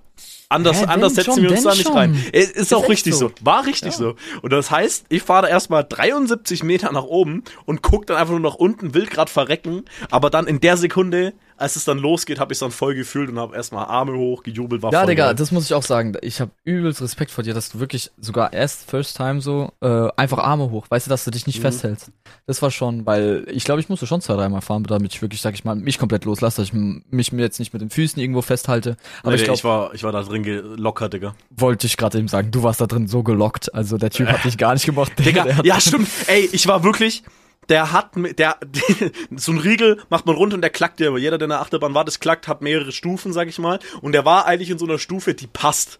Anders, 0.50 0.82
wenn 0.82 0.88
anders 0.88 1.14
setzen 1.14 1.34
schon, 1.34 1.42
wir 1.44 1.50
uns 1.52 1.62
da 1.62 1.70
nicht 1.70 1.84
schon. 1.84 1.92
rein. 1.96 2.24
Es 2.32 2.50
ist, 2.50 2.74
auch 2.74 2.80
echt 2.82 2.90
richtig 2.90 3.14
so. 3.14 3.28
so. 3.28 3.34
War 3.42 3.66
richtig 3.66 3.92
Ja. 3.92 3.98
so. 3.98 4.14
Und 4.42 4.52
das 4.52 4.70
heißt, 4.70 5.06
ich 5.08 5.22
fahre 5.22 5.42
da 5.42 5.48
erstmal 5.48 5.84
73 5.84 6.64
Meter 6.64 6.90
nach 6.90 7.04
oben 7.04 7.44
und 7.66 7.82
guck 7.82 8.06
dann 8.08 8.16
einfach 8.16 8.32
nur 8.32 8.40
nach 8.40 8.56
unten, 8.56 8.92
will 8.92 9.06
grad 9.06 9.30
verrecken, 9.30 9.84
aber 10.10 10.28
dann 10.28 10.48
in 10.48 10.58
der 10.60 10.76
Sekunde, 10.76 11.34
als 11.60 11.76
es 11.76 11.84
dann 11.84 11.98
losgeht, 11.98 12.40
habe 12.40 12.52
ich 12.52 12.58
dann 12.58 12.70
voll 12.70 12.94
gefühlt 12.94 13.28
und 13.30 13.38
habe 13.38 13.54
erstmal 13.54 13.84
Arme 13.86 14.12
hoch, 14.16 14.42
gejubelt, 14.42 14.82
war 14.82 14.92
Ja, 14.92 15.06
Digga, 15.06 15.26
geil. 15.26 15.34
das 15.34 15.52
muss 15.52 15.66
ich 15.66 15.74
auch 15.74 15.82
sagen. 15.82 16.14
Ich 16.22 16.40
habe 16.40 16.50
übelst 16.64 17.00
Respekt 17.02 17.30
vor 17.30 17.44
dir, 17.44 17.54
dass 17.54 17.70
du 17.70 17.80
wirklich 17.80 18.10
sogar 18.18 18.52
erst 18.52 18.90
first 18.90 19.16
time 19.16 19.40
so 19.40 19.70
äh, 19.80 20.08
einfach 20.16 20.38
Arme 20.38 20.70
hoch, 20.70 20.86
weißt 20.88 21.06
du, 21.06 21.10
dass 21.10 21.24
du 21.24 21.30
dich 21.30 21.46
nicht 21.46 21.58
Mhm. 21.58 21.62
festhältst. 21.62 22.10
Das 22.46 22.62
war 22.62 22.70
schon, 22.70 23.06
weil 23.06 23.46
ich 23.50 23.64
glaube, 23.64 23.80
ich 23.80 23.88
musste 23.88 24.06
schon 24.06 24.20
zwei, 24.20 24.34
dreimal 24.34 24.62
fahren, 24.62 24.82
damit 24.84 25.14
ich 25.14 25.22
wirklich, 25.22 25.40
sag 25.40 25.54
ich 25.54 25.64
mal, 25.64 25.76
mich 25.76 25.98
komplett 25.98 26.24
loslasse, 26.24 26.62
dass 26.62 26.68
ich 26.68 26.72
mich 26.72 27.30
jetzt 27.32 27.58
nicht 27.60 27.72
mit 27.72 27.82
den 27.82 27.90
Füßen 27.90 28.20
irgendwo 28.20 28.42
festhalte. 28.42 28.96
Aber 29.22 29.30
Nee, 29.30 29.36
ich 29.36 29.40
nee, 29.42 29.44
glaube, 29.44 29.58
ich, 29.58 29.64
war, 29.64 29.94
ich 29.94 30.02
war 30.02 30.12
da 30.12 30.22
drin 30.22 30.42
gelockert, 30.42 31.12
Digga. 31.12 31.34
wollte 31.50 31.86
ich 31.86 31.96
gerade 31.96 32.18
eben 32.18 32.28
sagen, 32.28 32.50
du 32.50 32.62
warst 32.62 32.80
da 32.80 32.86
drin 32.86 33.06
so 33.06 33.22
gelockt. 33.22 33.74
Also 33.74 33.98
der 33.98 34.10
Typ 34.10 34.28
hat 34.32 34.44
dich 34.44 34.56
gar 34.58 34.72
nicht 34.74 34.86
gemocht. 34.86 35.12
Digga, 35.18 35.60
ja, 35.62 35.78
stimmt. 35.80 36.08
Ey, 36.26 36.48
ich 36.52 36.66
war 36.66 36.82
wirklich. 36.84 37.22
Der 37.70 37.92
hat, 37.92 38.10
der, 38.16 38.58
so 39.36 39.52
ein 39.52 39.58
Riegel 39.58 40.02
macht 40.10 40.26
man 40.26 40.36
runter 40.36 40.56
und 40.56 40.60
der 40.60 40.70
klackt 40.70 41.00
dir. 41.00 41.08
Aber 41.08 41.18
jeder, 41.18 41.38
der 41.38 41.46
in 41.46 41.50
der 41.50 41.60
Achterbahn 41.60 41.94
war, 41.94 42.04
das 42.04 42.20
klackt, 42.20 42.48
hat 42.48 42.60
mehrere 42.60 42.92
Stufen, 42.92 43.32
sag 43.32 43.48
ich 43.48 43.58
mal. 43.58 43.78
Und 44.02 44.12
der 44.12 44.26
war 44.26 44.44
eigentlich 44.44 44.70
in 44.70 44.78
so 44.78 44.84
einer 44.84 44.98
Stufe, 44.98 45.32
die 45.32 45.46
passt. 45.46 45.98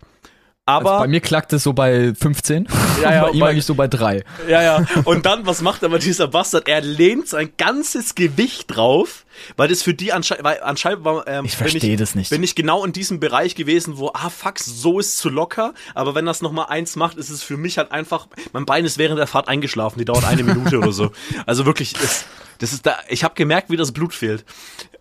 Aber, 0.70 0.90
also 0.92 1.02
bei 1.04 1.08
mir 1.08 1.20
klackt 1.20 1.52
es 1.52 1.62
so 1.62 1.72
bei 1.72 2.12
15. 2.14 2.68
Ja, 3.02 3.12
ja, 3.12 3.22
bei 3.26 3.30
ihm 3.30 3.40
bei- 3.40 3.50
eigentlich 3.50 3.64
so 3.66 3.74
bei 3.74 3.88
3. 3.88 4.24
ja, 4.48 4.62
ja. 4.62 4.86
Und 5.04 5.26
dann, 5.26 5.46
was 5.46 5.60
macht 5.62 5.82
aber 5.84 5.98
dieser 5.98 6.28
Bastard? 6.28 6.68
Er 6.68 6.80
lehnt 6.80 7.28
sein 7.28 7.50
ganzes 7.56 8.14
Gewicht 8.14 8.74
drauf, 8.74 9.24
weil 9.56 9.68
das 9.68 9.82
für 9.82 9.94
die 9.94 10.12
anscheinend, 10.12 10.44
weil 10.44 10.60
anscheinend 10.62 11.04
war, 11.04 11.26
ähm, 11.26 11.44
Ich 11.44 11.56
verstehe 11.56 11.96
das 11.96 12.14
nicht. 12.14 12.30
bin 12.30 12.42
ich 12.42 12.54
genau 12.54 12.84
in 12.84 12.92
diesem 12.92 13.20
Bereich 13.20 13.54
gewesen, 13.54 13.98
wo, 13.98 14.10
ah, 14.14 14.30
fuck, 14.30 14.58
so 14.58 14.98
ist 15.00 15.18
zu 15.18 15.28
locker, 15.28 15.74
aber 15.94 16.14
wenn 16.14 16.26
das 16.26 16.42
nochmal 16.42 16.66
eins 16.68 16.96
macht, 16.96 17.16
ist 17.16 17.30
es 17.30 17.42
für 17.42 17.56
mich 17.56 17.78
halt 17.78 17.92
einfach, 17.92 18.28
mein 18.52 18.66
Bein 18.66 18.84
ist 18.84 18.98
während 18.98 19.18
der 19.18 19.26
Fahrt 19.26 19.48
eingeschlafen, 19.48 19.98
die 19.98 20.04
dauert 20.04 20.24
eine 20.24 20.42
Minute 20.42 20.78
oder 20.78 20.92
so. 20.92 21.10
Also 21.46 21.66
wirklich, 21.66 21.94
es, 22.02 22.24
das 22.58 22.72
ist 22.74 22.84
da, 22.86 22.98
ich 23.08 23.24
habe 23.24 23.34
gemerkt, 23.34 23.70
wie 23.70 23.76
das 23.76 23.92
Blut 23.92 24.12
fehlt. 24.14 24.44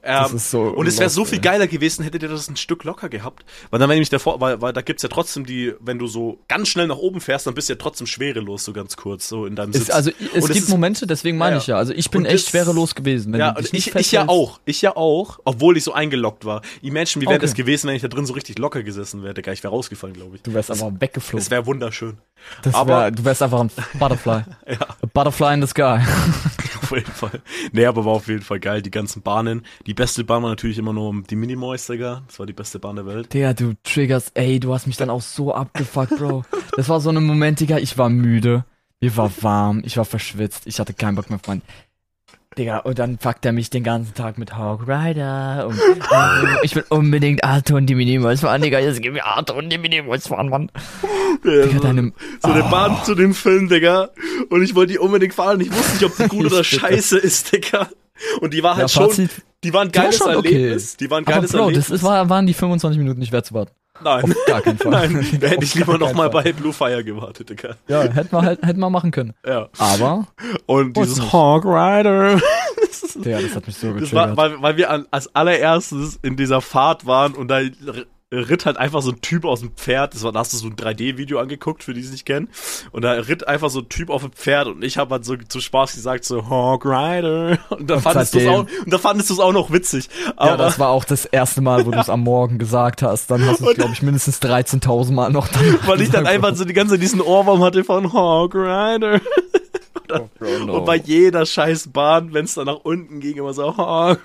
Das 0.01 0.29
Ähm, 0.31 0.37
ist 0.37 0.49
so. 0.51 0.61
und 0.61 0.87
es 0.87 0.97
wäre 0.97 1.09
so 1.09 1.25
viel 1.25 1.39
geiler 1.41 1.67
gewesen, 1.67 2.03
hättet 2.03 2.23
ihr 2.23 2.29
das 2.29 2.47
ein 2.47 2.55
Stück 2.55 2.85
locker 2.85 3.09
gehabt. 3.09 3.43
Weil 3.69 3.79
dann 3.79 3.89
wäre 3.89 3.95
nämlich 3.97 4.09
davor, 4.09 4.39
weil, 4.39 4.61
weil 4.61 4.71
da 4.71 4.81
gibt's 4.81 5.03
ja 5.03 5.09
trotzdem 5.09 5.45
die, 5.45 5.73
wenn 5.81 5.99
du 5.99 6.07
so 6.07 6.39
ganz 6.47 6.69
schnell 6.69 6.87
nach 6.87 6.97
oben 6.97 7.19
fährst, 7.19 7.47
dann 7.47 7.53
bist 7.53 7.67
du 7.67 7.73
ja 7.73 7.77
trotzdem 7.77 8.07
schwerelos, 8.07 8.63
so 8.63 8.71
ganz 8.71 8.95
kurz, 8.95 9.27
so 9.27 9.45
in 9.45 9.57
deinem 9.57 9.73
Sitz. 9.73 9.83
Es, 9.83 9.89
also 9.91 10.09
es 10.11 10.15
Und 10.31 10.37
es 10.37 10.47
gibt 10.47 10.57
ist- 10.57 10.69
Momente, 10.69 11.05
deswegen 11.05 11.37
meine 11.37 11.57
Ja, 11.57 11.61
ich 11.61 11.67
ja. 11.67 11.75
Also 11.75 11.91
ich 11.93 12.09
bin 12.09 12.23
echt 12.25 12.45
das- 12.45 12.49
schwerelos 12.49 12.95
gewesen. 12.95 13.33
Wenn 13.33 13.41
ja, 13.41 13.55
und 13.57 13.73
ich, 13.73 13.93
ich 13.93 14.11
ja 14.13 14.27
auch. 14.29 14.61
Ich 14.63 14.81
ja 14.81 14.95
auch, 14.95 15.39
obwohl 15.43 15.75
ich 15.75 15.83
so 15.83 15.91
eingeloggt 15.91 16.45
war. 16.45 16.61
Imagine, 16.81 17.21
wie 17.23 17.25
wäre 17.27 17.35
Okay. 17.35 17.41
das 17.45 17.53
gewesen, 17.53 17.87
wenn 17.89 17.95
ich 17.97 18.01
da 18.01 18.07
drin 18.07 18.25
so 18.25 18.31
richtig 18.33 18.57
locker 18.57 18.83
gesessen 18.83 19.21
wäre. 19.23 19.33
Ich 19.37 19.63
wäre 19.63 19.73
rausgefallen, 19.73 20.15
glaube 20.15 20.37
ich. 20.37 20.41
Du 20.43 20.53
wärst 20.53 20.71
einfach 20.71 20.91
weggeflogen. 20.97 21.43
Es 21.43 21.51
wäre 21.51 21.65
wunderschön. 21.65 22.17
Das 22.61 22.73
aber- 22.73 23.01
wär, 23.01 23.11
du 23.11 23.25
wärst 23.25 23.41
einfach 23.41 23.59
ein 23.59 23.71
Butterfly. 23.99 24.43
Ja. 24.69 24.77
A 24.81 25.07
Butterfly 25.13 25.53
in 25.55 25.61
the 25.61 25.67
sky. 25.67 25.99
Auf 26.89 26.97
jeden 26.97 27.11
Fall. 27.11 27.41
Nee, 27.71 27.85
aber 27.85 28.03
war 28.05 28.13
auf 28.13 28.27
jeden 28.27 28.41
Fall 28.41 28.59
geil. 28.59 28.81
Die 28.81 28.89
ganzen 28.89 29.21
Bahnen. 29.21 29.63
Die 29.85 29.93
beste 29.93 30.23
Bahn 30.23 30.41
war 30.41 30.49
natürlich 30.49 30.79
immer 30.79 30.93
nur 30.93 31.21
die 31.29 31.35
Minimoys, 31.35 31.85
Digga. 31.85 32.23
Das 32.25 32.39
war 32.39 32.47
die 32.47 32.53
beste 32.53 32.79
Bahn 32.79 32.95
der 32.95 33.05
Welt. 33.05 33.31
Digga, 33.31 33.53
du 33.53 33.73
triggerst, 33.83 34.31
ey, 34.33 34.59
du 34.59 34.73
hast 34.73 34.87
mich 34.87 34.97
dann 34.97 35.11
auch 35.11 35.21
so 35.21 35.53
abgefuckt, 35.53 36.17
Bro. 36.17 36.45
Das 36.75 36.89
war 36.89 36.99
so 36.99 37.09
ein 37.09 37.23
Moment, 37.23 37.59
Digga, 37.59 37.77
ich 37.77 37.97
war 37.97 38.09
müde, 38.09 38.65
mir 39.01 39.15
war 39.17 39.31
warm, 39.41 39.81
ich 39.85 39.97
war 39.97 40.05
verschwitzt, 40.05 40.65
ich 40.65 40.79
hatte 40.79 40.93
keinen 40.93 41.15
Bock 41.15 41.29
mehr 41.29 41.39
auf 41.39 41.47
meinen... 41.47 41.61
Digga, 42.57 42.79
und 42.79 42.97
dann 42.97 43.19
fuckt 43.19 43.45
er 43.45 43.51
mich 43.51 43.69
den 43.69 43.83
ganzen 43.83 44.15
Tag 44.15 44.37
mit 44.39 44.57
Hawk 44.57 44.81
Rider 44.87 45.67
und 45.67 45.79
ähm, 45.79 46.57
ich 46.63 46.75
will 46.75 46.83
unbedingt 46.89 47.43
Arthur 47.43 47.77
und 47.77 47.85
die 47.85 47.93
Minimoys 47.95 48.41
fahren, 48.41 48.61
Digga, 48.63 48.79
jetzt 48.79 49.01
gib 49.01 49.13
mir 49.13 49.23
Arthur 49.25 49.55
und 49.57 49.69
die 49.69 49.77
Minimoys 49.77 50.27
fahren, 50.27 50.49
Mann. 50.49 50.71
Digga, 51.45 51.79
deine... 51.79 52.11
so 52.41 52.49
eine 52.51 52.63
Oh. 52.65 52.69
Bahn 52.69 52.97
zu 53.05 53.13
dem 53.15 53.33
Film, 53.35 53.69
Digga. 53.69 54.09
Und 54.49 54.63
ich 54.63 54.73
wollte 54.75 54.93
die 54.93 54.99
unbedingt 54.99 55.35
fahren. 55.35 55.61
Ich 55.61 55.71
wusste 55.71 55.93
nicht, 55.93 56.03
ob 56.05 56.17
die 56.17 56.27
gut 56.37 56.47
oder 56.47 56.63
scheiße 56.63 57.19
ist, 57.19 57.51
Digga. 57.53 57.87
Und 58.41 58.53
die 58.53 58.63
war 58.63 58.75
halt 58.75 58.93
Ja, 58.93 59.07
schon, 59.07 59.29
die 59.63 59.71
war 59.73 59.81
ein 59.83 59.91
die 59.91 59.97
war 59.97 60.03
geiles 60.03 60.17
schon 60.17 60.35
okay. 60.35 60.51
Erlebnis. 60.53 60.97
Die 60.97 61.09
war 61.11 61.19
ein 61.19 61.25
aber 61.27 61.35
geiles 61.35 61.51
Bro, 61.51 61.59
Erlebnis. 61.59 61.87
das 61.87 61.95
ist, 61.97 62.03
war, 62.03 62.29
waren 62.29 62.47
die 62.47 62.53
25 62.55 62.97
Minuten 62.97 63.19
nicht 63.19 63.31
wert 63.31 63.45
zu 63.45 63.53
warten. 63.53 63.71
Nein, 64.03 64.23
Auf 64.23 64.45
gar 64.47 64.61
keinen 64.61 64.77
Fall. 64.77 64.91
nein, 65.09 65.37
da 65.41 65.47
hätte 65.47 65.63
ich 65.65 65.75
lieber 65.75 65.97
gar 65.97 66.07
noch 66.09 66.13
mal 66.13 66.29
keinen 66.29 66.43
Fall. 66.43 66.43
bei 66.43 66.53
Blue 66.53 66.73
Fire 66.73 67.03
gewartet, 67.03 67.49
Digga. 67.49 67.75
Ja, 67.87 68.03
hätten 68.03 68.31
wir 68.31 68.41
halt, 68.41 68.61
hätten 68.65 68.79
wir 68.79 68.89
machen 68.89 69.11
können. 69.11 69.33
Ja. 69.45 69.69
Aber, 69.77 70.27
Und 70.65 70.95
dieses. 70.97 71.31
Hawk 71.33 71.65
Rider. 71.65 72.39
Digga, 73.15 73.41
das 73.41 73.55
hat 73.55 73.67
mich 73.67 73.75
so 73.75 73.93
Das 73.93 74.13
war, 74.13 74.27
getriggert. 74.27 74.37
weil, 74.37 74.61
weil 74.61 74.77
wir 74.77 74.89
an, 74.89 75.05
als 75.11 75.33
allererstes 75.35 76.19
in 76.21 76.35
dieser 76.37 76.61
Fahrt 76.61 77.05
waren 77.05 77.33
und 77.33 77.47
da 77.49 77.59
ritt 78.31 78.65
halt 78.67 78.77
einfach 78.77 79.01
so 79.01 79.09
ein 79.11 79.21
Typ 79.21 79.43
aus 79.45 79.61
dem 79.61 79.71
Pferd. 79.71 80.13
Das 80.13 80.23
war, 80.23 80.31
da 80.31 80.39
hast 80.39 80.53
du 80.53 80.57
so 80.57 80.67
ein 80.67 80.75
3D-Video 80.75 81.39
angeguckt, 81.39 81.83
für 81.83 81.93
die 81.95 82.01
es 82.01 82.11
nicht 82.11 82.25
kennen. 82.25 82.49
Und 82.91 83.01
da 83.03 83.13
ritt 83.13 83.47
einfach 83.47 83.69
so 83.71 83.79
ein 83.79 83.89
Typ 83.89 84.09
auf 84.11 84.21
dem 84.21 84.31
Pferd 84.31 84.67
und 84.67 84.83
ich 84.83 84.97
habe 84.99 85.15
halt 85.15 85.25
so 85.25 85.35
zu 85.35 85.59
Spaß 85.59 85.93
gesagt 85.93 86.25
so 86.25 86.47
Hawk 86.47 86.85
Rider. 86.85 87.57
Und 87.69 87.89
da 87.89 87.95
Und 87.95 88.01
fandest 88.01 88.35
du 88.35 88.39
es 88.39 88.47
auch, 88.47 88.59
und 88.59 88.93
da 88.93 88.97
fandest 88.99 89.29
du 89.29 89.33
es 89.33 89.39
auch 89.39 89.51
noch 89.53 89.71
witzig. 89.71 90.09
Aber 90.35 90.51
Ja, 90.51 90.57
das 90.57 90.77
war 90.77 90.89
auch 90.89 91.05
das 91.05 91.25
erste 91.25 91.61
Mal, 91.61 91.85
wo 91.87 91.91
du 91.91 91.97
es 91.99 92.09
am 92.09 92.21
Morgen 92.21 92.59
gesagt 92.59 93.01
hast. 93.01 93.31
Dann 93.31 93.41
hast 93.47 93.61
du 93.61 93.63
es, 93.63 93.69
Und- 93.69 93.75
glaube 93.77 93.93
ich, 93.93 94.01
mindestens 94.03 94.39
13.000 94.41 95.11
Mal 95.11 95.31
noch 95.31 95.47
dann 95.47 95.79
weil 95.87 96.01
ich 96.01 96.11
dann 96.11 96.27
einfach 96.27 96.55
so 96.55 96.65
die 96.65 96.73
ganze 96.73 96.93
Zeit 96.95 97.01
diesen 97.01 97.21
Ohrwurm 97.21 97.63
hatte 97.63 97.83
von 97.83 98.13
Hawk 98.13 98.53
Rider. 98.53 99.21
oh, 100.13 100.29
Bro, 100.37 100.65
no. 100.65 100.77
Und 100.77 100.85
bei 100.85 100.97
jeder 100.97 101.45
scheiß 101.47 101.87
Bahn, 101.87 102.31
wenn 102.33 102.45
es 102.45 102.53
dann 102.53 102.65
nach 102.67 102.81
unten 102.83 103.21
ging, 103.21 103.37
immer 103.37 103.53
so 103.53 103.75
Hawk. 103.75 104.19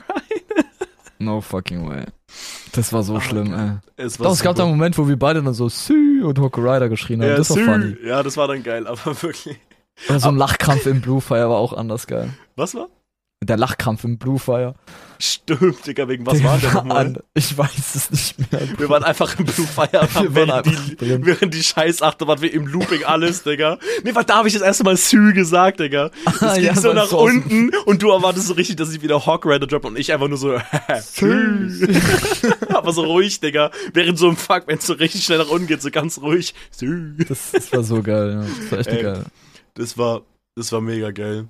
no 1.19 1.41
fucking 1.41 1.89
way. 1.89 2.05
Das 2.75 2.93
war 2.93 3.03
so 3.03 3.21
schlimm, 3.21 3.55
ey. 3.55 3.79
Es 3.97 4.17
Doch, 4.19 4.33
es 4.33 4.43
gab 4.43 4.57
da 4.57 4.65
einen 4.65 4.73
Moment, 4.73 4.99
wo 4.99 5.07
wir 5.07 5.17
beide 5.17 5.43
dann 5.43 5.55
so 5.55 5.69
Sü 5.69 6.25
und 6.25 6.39
Hawk 6.41 6.59
Rider 6.59 6.89
geschrien 6.89 7.23
haben. 7.23 7.31
ja, 7.31 7.37
das 7.37 7.51
war 7.51 7.57
sü. 7.57 7.65
funny. 7.65 7.97
ja, 8.05 8.23
das 8.23 8.37
war 8.37 8.49
dann 8.49 8.63
geil, 8.63 8.87
aber 8.89 9.23
wirklich. 9.23 9.59
Oder 10.09 10.21
so 10.21 10.29
ein 10.29 10.37
Lachkrampf 10.37 10.87
im 10.87 11.01
Bluefire 11.01 11.49
war 11.49 11.57
auch 11.57 11.73
anders 11.73 12.07
geil. 12.07 12.31
Was 12.57 12.75
war? 12.75 12.89
Der 13.47 13.57
Lachkrampf 13.57 14.05
im 14.05 14.19
Bluefire. 14.19 14.75
Stimmt, 15.19 15.87
Digga, 15.87 16.09
wegen 16.09 16.27
was 16.27 16.39
Der 16.39 16.45
war 16.45 16.59
der 16.59 16.73
nochmal? 16.75 17.23
Ich 17.35 17.57
weiß 17.57 17.95
es 17.95 18.11
nicht 18.11 18.53
mehr. 18.53 18.61
Wir 18.79 18.89
waren 18.91 19.05
einfach 19.05 19.39
im 19.39 19.45
Blue 19.45 19.67
Fire, 19.67 19.89
Wir 19.93 20.35
waren 20.35 20.35
während, 20.35 20.67
die, 20.67 20.97
drin. 20.97 21.25
während 21.25 21.55
die 21.55 21.63
scheiß 21.63 22.03
Achterbahn, 22.03 22.43
wir 22.43 22.53
im 22.53 22.67
Looping 22.67 23.05
alles, 23.05 23.43
Digga. 23.45 23.79
Nee, 24.03 24.15
weil 24.15 24.25
da 24.25 24.39
habe 24.39 24.49
ich 24.49 24.55
das 24.55 24.63
erste 24.63 24.83
Mal 24.85 24.97
Sü 24.97 25.33
gesagt, 25.33 25.81
Digga. 25.81 26.11
Es 26.27 26.43
Ah, 26.43 26.55
ging 26.57 26.65
ja, 26.65 26.75
so 26.75 26.93
nach 26.93 27.13
unten 27.13 27.71
und 27.87 28.03
du 28.03 28.11
erwartest 28.11 28.49
so 28.49 28.55
richtig, 28.55 28.77
dass 28.77 28.93
ich 28.93 29.03
wieder 29.03 29.25
Hawk 29.25 29.47
Rider 29.47 29.67
droppe 29.67 29.87
und 29.89 29.99
ich 29.99 30.13
einfach 30.13 30.29
nur 30.29 30.37
so 30.39 30.59
Sü. 31.03 31.71
Aber 32.69 32.93
so 32.93 33.05
ruhig, 33.05 33.41
Digga. 33.41 33.71
Während 33.93 34.19
so 34.19 34.29
ein 34.29 34.37
Fuck, 34.37 34.65
wenn 34.67 34.79
es 34.79 34.87
so 34.87 34.95
richtig 34.95 35.25
schnell 35.25 35.39
nach 35.39 35.49
unten 35.49 35.67
geht, 35.69 35.81
so 35.81 35.91
ganz 35.91 36.19
ruhig. 36.21 36.55
Sü. 36.71 37.15
Das, 37.29 37.53
das 37.53 37.73
war 37.73 37.85
so 37.85 38.03
geil, 38.03 38.31
ja. 38.33 38.41
Das 38.63 38.73
war 38.73 38.79
echt 38.81 38.89
Ey. 38.89 39.03
geil. 39.03 39.25
Das 39.75 39.97
war, 39.97 40.23
das 40.57 40.73
war 40.73 40.81
mega 40.81 41.11
geil. 41.13 41.47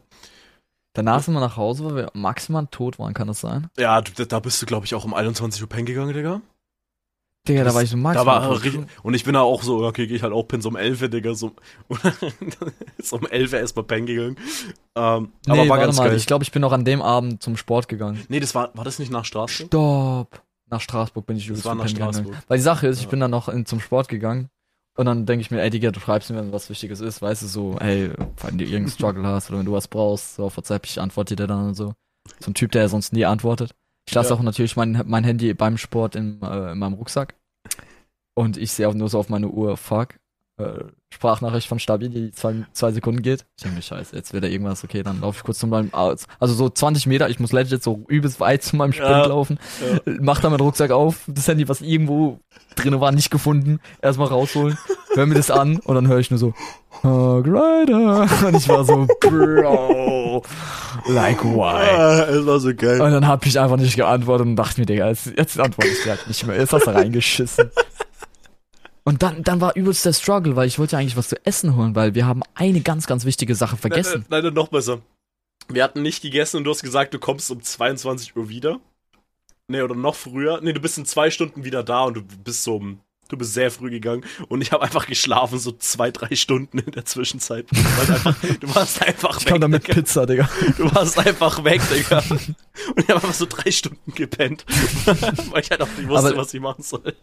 Danach 0.95 1.23
sind 1.23 1.35
wir 1.35 1.41
nach 1.41 1.57
Hause, 1.57 1.85
weil 1.85 1.97
wir 1.97 2.11
maximal 2.15 2.67
tot 2.71 2.99
waren, 2.99 3.13
kann 3.15 3.27
das 3.29 3.41
sein? 3.41 3.69
Ja, 3.77 4.01
du, 4.01 4.25
da 4.27 4.39
bist 4.41 4.63
du, 4.63 4.67
glaube 4.67 4.87
ich, 4.87 4.95
auch 4.95 5.05
um 5.05 5.13
21 5.13 5.61
Uhr 5.61 5.69
pennen 5.69 5.87
gegangen, 5.87 6.15
Digga. 6.15 6.41
Digga, 7.47 7.59
da 7.61 7.65
Das- 7.67 7.75
war 7.75 7.83
ich 7.83 7.91
so 7.91 7.97
Da 7.97 8.03
maximal 8.03 8.27
war 8.27 8.49
tot. 8.49 8.65
richtig, 8.65 8.87
und 9.03 9.13
ich 9.15 9.25
bin 9.25 9.35
da 9.35 9.41
auch 9.43 9.63
so, 9.63 9.85
okay, 9.85 10.07
geh 10.07 10.15
ich 10.15 10.23
halt 10.23 10.33
auch 10.33 10.45
pennen, 10.45 10.63
so 10.63 10.69
um 10.71 10.77
11, 10.77 11.11
Digga, 11.11 11.35
so, 11.35 11.53
so 13.03 13.17
um 13.17 13.27
11 13.27 13.53
erstmal 13.53 13.85
pennen 13.85 14.07
gegangen. 14.07 14.37
Ähm, 14.95 15.33
Nee, 15.47 15.53
aber 15.53 15.59
war 15.63 15.69
warte 15.71 15.85
ganz 15.87 15.97
mal, 15.99 16.09
geil. 16.09 16.17
ich 16.17 16.27
glaube, 16.27 16.45
ich 16.45 16.53
bin 16.53 16.63
noch 16.63 16.73
an 16.73 16.85
dem 16.85 17.03
Abend 17.03 17.43
zum 17.43 17.57
Sport 17.57 17.89
gegangen. 17.89 18.25
nee, 18.29 18.41
das 18.41 18.55
war, 18.55 18.71
war 18.75 18.85
das 18.85 18.99
nicht 18.99 19.11
nach 19.13 19.25
Straßburg? 19.25 19.67
Stopp. 19.69 20.43
Nach 20.71 20.81
Straßburg 20.81 21.27
bin 21.27 21.37
ich 21.37 21.45
Das 21.45 21.49
übelst 21.51 21.65
war 21.67 21.75
nach 21.75 21.85
pennen 21.85 21.95
gegangen. 21.97 22.13
Straßburg. 22.15 22.37
Weil 22.49 22.59
die 22.59 22.63
Sache 22.65 22.87
ist, 22.87 22.99
ich 22.99 23.05
Ja. 23.05 23.11
bin 23.11 23.21
dann 23.21 23.31
noch 23.31 23.49
in, 23.51 23.67
zum 23.67 23.81
Sport 23.81 24.09
gegangen 24.09 24.49
und 24.97 25.07
dann 25.07 25.27
denke 25.27 25.41
ich 25.43 25.51
mir, 25.51 25.61
ey 25.63 25.71
Digga, 25.71 25.91
du 25.91 26.01
schreibst 26.01 26.31
mir, 26.31 26.37
wenn 26.37 26.53
was 26.53 26.71
Wichtiges 26.71 27.01
ist, 27.01 27.21
weißt 27.23 27.43
du, 27.43 27.47
so, 27.47 27.77
ey, 27.79 28.11
wenn 28.43 28.59
du 28.59 28.65
irgendeinen 28.65 28.89
Struggle 28.91 29.27
hast 29.27 29.51
oder 29.51 29.59
wenn 29.59 29.67
du 29.67 29.73
was 29.73 29.89
brauchst, 29.89 30.37
so 30.37 30.45
auf 30.45 30.57
WhatsApp, 30.57 30.87
ich 30.87 31.01
antworte 31.01 31.37
dir 31.37 31.47
dann 31.47 31.69
und 31.69 31.75
so. 31.75 31.95
So 32.41 32.51
ein 32.51 32.55
Typ, 32.55 32.73
der 32.73 32.89
sonst 32.89 33.13
nie 33.13 33.25
antwortet. 33.25 33.75
Ich 34.09 34.15
lasse 34.15 34.31
Ja. 34.31 34.37
auch 34.37 34.43
natürlich 34.43 34.77
mein, 34.77 35.03
mein 35.07 35.25
Handy 35.25 35.53
beim 35.55 35.77
Sport 35.79 36.15
in, 36.17 36.41
äh, 36.43 36.73
in 36.73 36.79
meinem 36.79 36.95
Rucksack. 36.95 37.35
Und 38.37 38.57
ich 38.57 38.73
sehe 38.73 38.89
auch 38.89 38.95
nur 38.95 39.09
so 39.09 39.19
auf 39.19 39.29
meine 39.29 39.49
Uhr, 39.49 39.77
fuck, 39.77 40.19
äh, 40.57 40.85
Sprachnachricht 41.11 41.69
von 41.69 41.79
Stabi, 41.79 42.09
die 42.09 42.31
zwei, 42.33 42.65
zwei 42.73 42.93
Sekunden 42.93 43.23
geht. 43.23 43.45
Ich 43.57 43.63
denke 43.65 43.77
mir, 43.77 43.83
scheiße, 43.83 44.15
jetzt 44.15 44.33
wird 44.33 44.45
da 44.45 44.49
irgendwas, 44.49 44.85
okay, 44.85 45.03
dann 45.03 45.21
laufe 45.21 45.39
ich 45.39 45.45
kurz 45.45 45.59
zu 45.59 45.67
meinem, 45.67 45.91
also 45.93 46.27
so 46.55 46.69
20 46.69 47.07
Meter, 47.07 47.29
ich 47.29 47.41
muss 47.41 47.53
legit 47.53 47.83
so 47.83 48.05
übelst 48.09 48.41
weit 48.41 48.63
zu 48.63 48.77
meinem 48.77 48.93
Sprint 48.93 49.11
Ja. 49.11 49.27
laufen, 49.27 49.59
mach 50.21 50.41
da 50.41 50.51
meinen 50.51 50.61
Rucksack 50.61 50.91
auf, 50.91 51.23
das 51.27 51.47
Handy, 51.49 51.69
was 51.69 51.81
irgendwo 51.81 52.39
drin 52.77 53.01
war, 53.01 53.13
nicht 53.13 53.31
gefunden, 53.31 53.81
erstmal 54.03 54.29
rausholen, 54.29 54.77
hör 55.15 55.27
mir 55.27 55.35
das 55.35 55.51
an 55.51 55.79
und 55.79 55.95
dann 55.95 56.09
höre 56.09 56.19
ich 56.19 56.31
nur 56.31 56.39
so, 56.39 56.53
Hog 57.03 57.45
Rider. 57.47 58.27
Und 58.47 58.57
ich 58.57 58.69
war 58.69 58.85
so, 58.85 59.07
Bro, 59.21 60.43
like 61.09 61.45
why? 61.45 61.91
Ah, 61.91 62.25
es 62.31 62.47
war 62.47 62.61
so 62.61 62.73
geil. 62.75 63.01
Und 63.01 63.11
dann 63.11 63.27
hab 63.27 63.45
ich 63.45 63.59
einfach 63.59 63.77
nicht 63.77 63.97
geantwortet 63.97 64.47
und 64.47 64.57
dachte 64.57 64.81
mir, 64.81 64.87
Digga, 64.87 65.09
jetzt, 65.09 65.27
jetzt 65.37 65.59
antworte 65.61 65.91
ich 65.91 66.09
halt 66.09 66.27
nicht 66.27 66.47
mehr. 66.47 66.57
Jetzt 66.59 66.73
hast 66.73 66.87
du 66.87 66.95
reingeschissen. 66.95 67.71
Und 69.07 69.23
dann, 69.23 69.43
dann 69.43 69.61
war 69.61 69.77
übelst 69.77 70.05
der 70.07 70.15
Struggle, 70.15 70.57
weil 70.57 70.67
ich 70.67 70.79
wollte 70.79 70.93
ja 70.97 70.99
eigentlich 71.01 71.17
was 71.17 71.29
zu 71.29 71.37
essen 71.47 71.77
holen, 71.77 71.95
weil 71.95 72.15
wir 72.15 72.27
haben 72.27 72.43
eine 72.55 72.81
ganz, 72.81 73.07
ganz 73.07 73.25
wichtige 73.27 73.55
Sache 73.55 73.77
vergessen. 73.77 74.25
Nein, 74.31 74.45
nein, 74.45 74.55
noch 74.55 74.69
besser. 74.69 75.01
Wir 75.69 75.85
hatten 75.85 76.03
nicht 76.03 76.23
gegessen 76.23 76.59
und 76.59 76.65
du 76.65 76.71
hast 76.71 76.83
gesagt, 76.83 77.13
du 77.15 77.19
kommst 77.19 77.51
um 77.51 77.63
22 77.63 78.35
Uhr 78.37 78.49
wieder. 78.49 78.81
Nee, 79.69 79.83
oder 79.83 79.95
noch 79.95 80.15
früher. 80.15 80.61
Nee, 80.63 80.73
du 80.73 80.81
bist 80.81 80.97
in 80.99 81.05
zwei 81.07 81.31
Stunden 81.31 81.65
wieder 81.65 81.83
da 81.83 82.05
und 82.05 82.15
du 82.15 82.23
bist 82.23 82.65
so 82.65 82.77
um. 82.77 83.01
Du 83.29 83.39
bist 83.39 83.55
sehr 83.55 83.71
früh 83.71 83.89
gegangen 83.89 84.23
und 84.49 84.61
ich 84.61 84.73
habe 84.73 84.83
einfach 84.85 85.07
geschlafen, 85.07 85.59
so 85.59 85.73
zwei, 85.73 86.11
drei 86.11 86.37
Stunden 86.37 86.79
in 86.79 86.93
der 86.93 87.07
Zwischenzeit. 87.07 87.67
Du 87.71 87.77
warst 87.83 88.11
einfach, 88.11 88.37
du 88.61 88.75
warst 88.75 89.03
einfach 89.03 89.39
Ich 89.39 89.47
kam 89.47 89.61
da 89.63 89.69
mit. 89.69 89.85
Pizza, 89.85 90.27
Digga. 90.27 90.49
Du 90.77 90.95
warst 90.95 91.19
einfach 91.19 91.65
weg, 91.65 91.81
Digga. 91.91 92.19
Und 92.29 92.55
ich 92.99 93.09
habe 93.09 93.15
einfach 93.15 93.33
so 93.33 93.47
drei 93.49 93.71
Stunden 93.71 94.15
gepennt. 94.15 94.67
Weil 95.51 95.63
ich 95.63 95.71
halt 95.71 95.81
auch 95.81 95.89
nicht 95.97 96.07
wusste, 96.09 96.29
Aber- 96.29 96.37
was 96.37 96.53
ich 96.53 96.61
machen 96.61 96.83
soll. 96.83 97.15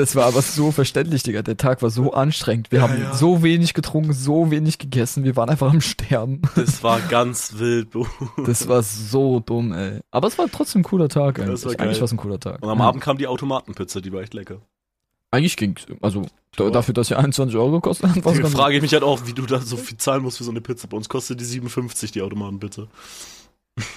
Das 0.00 0.16
war 0.16 0.24
aber 0.26 0.40
so 0.40 0.72
verständlich, 0.72 1.22
Digga. 1.22 1.42
Der 1.42 1.56
Tag 1.56 1.82
war 1.82 1.90
so 1.90 2.12
anstrengend. 2.12 2.72
Wir 2.72 2.78
Ja, 2.80 2.88
haben 2.88 3.00
ja. 3.02 3.14
so 3.14 3.42
wenig 3.42 3.74
getrunken, 3.74 4.12
so 4.14 4.50
wenig 4.50 4.78
gegessen. 4.78 5.24
Wir 5.24 5.36
waren 5.36 5.50
einfach 5.50 5.70
am 5.70 5.80
Sterben. 5.82 6.40
Das 6.56 6.82
war 6.82 7.00
ganz 7.08 7.54
wild, 7.58 7.90
Bro. 7.90 8.06
Das 8.46 8.66
war 8.68 8.82
so 8.82 9.40
dumm, 9.40 9.72
ey. 9.72 10.00
Aber 10.10 10.28
es 10.28 10.38
war 10.38 10.46
trotzdem 10.50 10.80
ein 10.80 10.84
cooler 10.84 11.08
Tag, 11.08 11.38
ey. 11.38 11.46
Das 11.46 11.64
war 11.64 11.72
Eigentlich 11.72 11.78
geil. 11.92 12.00
war 12.00 12.04
es 12.06 12.12
ein 12.12 12.16
cooler 12.16 12.40
Tag. 12.40 12.62
Und 12.62 12.68
am 12.70 12.78
Ja. 12.78 12.84
Abend 12.86 13.02
kam 13.02 13.18
die 13.18 13.26
Automatenpizza, 13.26 14.00
die 14.00 14.12
war 14.12 14.22
echt 14.22 14.32
lecker. 14.34 14.62
Eigentlich 15.32 15.56
ging's. 15.56 15.86
Also, 16.00 16.26
da, 16.56 16.70
dafür, 16.70 16.94
dass 16.94 17.08
sie 17.08 17.16
21 17.16 17.56
Euro 17.56 17.72
gekostet 17.72 18.08
hat, 18.10 18.16
es 18.16 18.22
ganz 18.40 18.52
frage 18.52 18.76
ich 18.76 18.82
mich 18.82 18.92
halt 18.94 19.04
auch, 19.04 19.26
wie 19.26 19.32
du 19.32 19.46
da 19.46 19.60
so 19.60 19.76
viel 19.76 19.96
zahlen 19.96 20.22
musst 20.22 20.38
für 20.38 20.44
so 20.44 20.50
eine 20.50 20.60
Pizza. 20.60 20.88
Bei 20.88 20.96
uns 20.96 21.08
kostet 21.08 21.40
die 21.40 21.44
57, 21.44 22.10
die 22.10 22.22
Automatenpizza. 22.22 22.88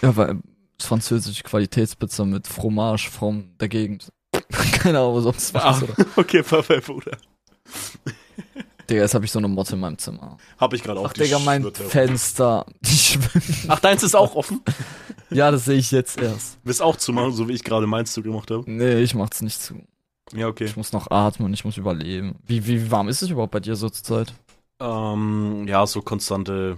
Ja, 0.02 0.16
weil 0.16 0.40
es 0.78 0.86
französische 0.86 1.44
Qualitätspizza 1.44 2.26
mit 2.26 2.46
Fromage 2.48 3.10
von 3.10 3.46
der 3.60 3.70
Gegend. 3.70 4.12
Keine 4.74 5.00
Ahnung, 5.00 5.16
was 5.18 5.24
sonst 5.24 5.54
was 5.54 5.64
Ah. 5.64 5.72
ist, 5.72 5.84
oder? 5.84 6.06
Okay, 6.16 6.44
perfekt, 6.44 6.86
Bruder. 6.88 7.18
Digga, 8.90 9.02
jetzt 9.02 9.14
habe 9.14 9.24
ich 9.26 9.32
so 9.32 9.40
eine 9.40 9.48
Motte 9.48 9.74
in 9.76 9.80
meinem 9.80 9.98
Zimmer. 9.98 10.38
Hab 10.58 10.74
ich 10.74 10.84
gerade 10.84 11.00
auch. 11.00 11.06
Ach, 11.10 11.14
Digga, 11.14 11.40
mein 11.40 11.62
schwirrt 11.62 11.78
herum. 11.80 11.92
Fenster. 11.92 12.66
Ach, 13.70 13.80
deins 13.80 14.04
ist 14.04 14.16
auch 14.16 14.36
offen? 14.36 14.62
Ja, 15.30 15.50
das 15.50 15.66
sehe 15.66 15.78
ich 15.80 15.90
jetzt 15.90 16.22
erst. 16.22 16.60
Willst 16.64 16.80
auch 16.80 16.96
zumachen, 16.96 17.32
so 17.32 17.48
wie 17.50 17.54
ich 17.54 17.64
gerade 17.64 17.88
meins 17.88 18.14
zugemacht 18.14 18.52
habe? 18.52 18.70
Nee, 18.70 19.00
ich 19.02 19.16
mach's 19.16 19.42
nicht 19.42 19.60
zu. 19.60 19.74
Ja, 20.32 20.48
okay. 20.48 20.66
Ich 20.66 20.78
muss 20.78 20.94
noch 20.94 21.10
atmen, 21.10 21.52
ich 21.56 21.66
muss 21.66 21.76
überleben. 21.78 22.36
Wie, 22.46 22.68
wie 22.68 22.92
warm 22.92 23.08
ist 23.10 23.24
es 23.24 23.32
überhaupt 23.32 23.52
bei 23.52 23.60
dir 23.60 23.76
so 23.76 23.90
zur 23.90 24.04
Zeit? 24.28 24.34
Ähm, 24.80 25.66
ja, 25.68 25.88
so 25.88 26.04
konstante 26.04 26.78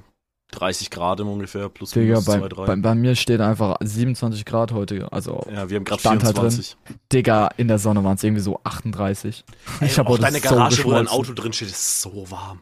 30 0.56 0.90
Grad 0.90 1.20
im 1.20 1.28
ungefähr, 1.28 1.70
plus 1.70 1.92
Digga, 1.92 2.06
minus 2.20 2.26
bei, 2.26 2.40
2, 2.40 2.48
3. 2.50 2.66
bei, 2.66 2.76
bei 2.78 2.96
mir 2.96 3.16
steht 3.16 3.42
einfach 3.42 3.78
27 3.82 4.46
Grad 4.46 4.72
heute. 4.72 5.12
Also, 5.12 5.46
ja, 5.52 5.70
wir 5.70 5.78
haben 5.78 5.84
gerade 5.86 6.00
Stand 6.00 6.24
halt 6.24 6.36
24. 6.36 6.78
Digga, 7.12 7.50
in 7.58 7.68
der 7.68 7.80
Sonne 7.80 8.04
waren 8.04 8.16
es 8.16 8.24
irgendwie 8.24 8.42
so 8.42 8.60
38. 8.64 9.44
Ey, 9.80 9.88
ich 9.88 10.00
habe 10.00 10.10
auch 10.10 10.14
heute 10.14 10.24
deine 10.24 10.40
so 10.40 10.50
Garage, 10.50 10.84
wo 10.84 10.92
dein. 10.92 11.08
Auto 11.08 11.34
drin 11.34 11.54
steht, 11.54 11.70
ist 11.70 12.02
so 12.02 12.30
warm. 12.32 12.62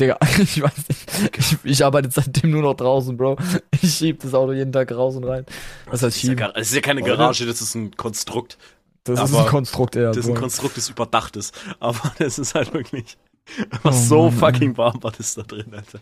Digga, 0.00 0.18
ich 0.38 0.60
weiß 0.60 0.72
nicht. 0.88 1.38
Ich, 1.38 1.56
ich 1.64 1.84
arbeite 1.84 2.10
seitdem 2.10 2.50
nur 2.50 2.62
noch 2.62 2.74
draußen, 2.74 3.16
Bro. 3.16 3.36
Ich 3.80 3.94
schieb 3.94 4.20
das 4.20 4.34
Auto 4.34 4.52
jeden 4.52 4.72
Tag 4.72 4.90
raus 4.90 5.14
und 5.16 5.24
rein. 5.24 5.46
Was 5.86 6.02
heißt 6.02 6.16
ist 6.16 6.22
ja, 6.22 6.30
schieben? 6.30 6.36
gar- 6.36 6.56
es 6.56 6.68
ist 6.68 6.74
ja 6.74 6.80
keine? 6.80 7.02
Garage, 7.02 7.46
das 7.46 7.60
ist 7.62 7.74
ein 7.76 7.96
Konstrukt. 7.96 8.58
Das 9.04 9.20
ist 9.22 9.32
aber 9.34 9.44
ein 9.44 9.50
Konstrukt 9.50 9.94
eher. 9.96 10.08
Das 10.08 10.16
ist 10.16 10.28
ein. 10.28 10.34
Konstrukt, 10.34 10.76
das 10.76 10.88
überdacht 10.88 11.36
ist. 11.36 11.54
Aber 11.78 12.12
das 12.18 12.38
ist 12.38 12.54
halt 12.54 12.72
wirklich. 12.74 13.16
Oh 13.74 13.78
Was 13.82 14.08
so 14.08 14.30
Mann, 14.30 14.38
fucking 14.38 14.76
warm 14.78 15.02
war 15.02 15.12
das 15.12 15.34
da 15.34 15.42
drin, 15.42 15.66
Alter. 15.72 16.00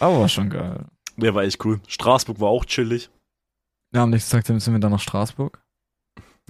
Aber 0.00 0.20
war 0.20 0.28
schon 0.28 0.50
geil. 0.50 0.84
Der 1.16 1.34
war 1.34 1.42
echt 1.42 1.64
cool. 1.64 1.80
Straßburg 1.88 2.40
war 2.40 2.48
auch 2.48 2.64
chillig. 2.64 3.10
Ja, 3.94 4.02
am 4.04 4.10
nächsten 4.10 4.30
Tag 4.32 4.46
sind 4.46 4.72
wir 4.72 4.78
dann 4.80 4.92
nach 4.92 5.00
Straßburg. 5.00 5.60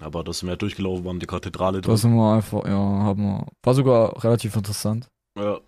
Aber 0.01 0.23
da 0.25 0.33
sind 0.33 0.49
wir 0.49 0.57
durchgelaufen, 0.57 1.05
wir 1.05 1.09
haben 1.11 1.21
die 1.21 1.27
Kathedrale 1.27 1.81
Da 1.81 1.89
drin. 1.89 1.97
sind 1.97 2.15
wir 2.15 2.35
einfach, 2.35 2.65
ja, 2.67 2.73
haben 2.77 3.23
wir. 3.23 3.47
War 3.65 3.75
sogar 3.75 4.23
relativ 4.23 4.55
interessant. 4.57 5.09
Ja. 5.39 5.59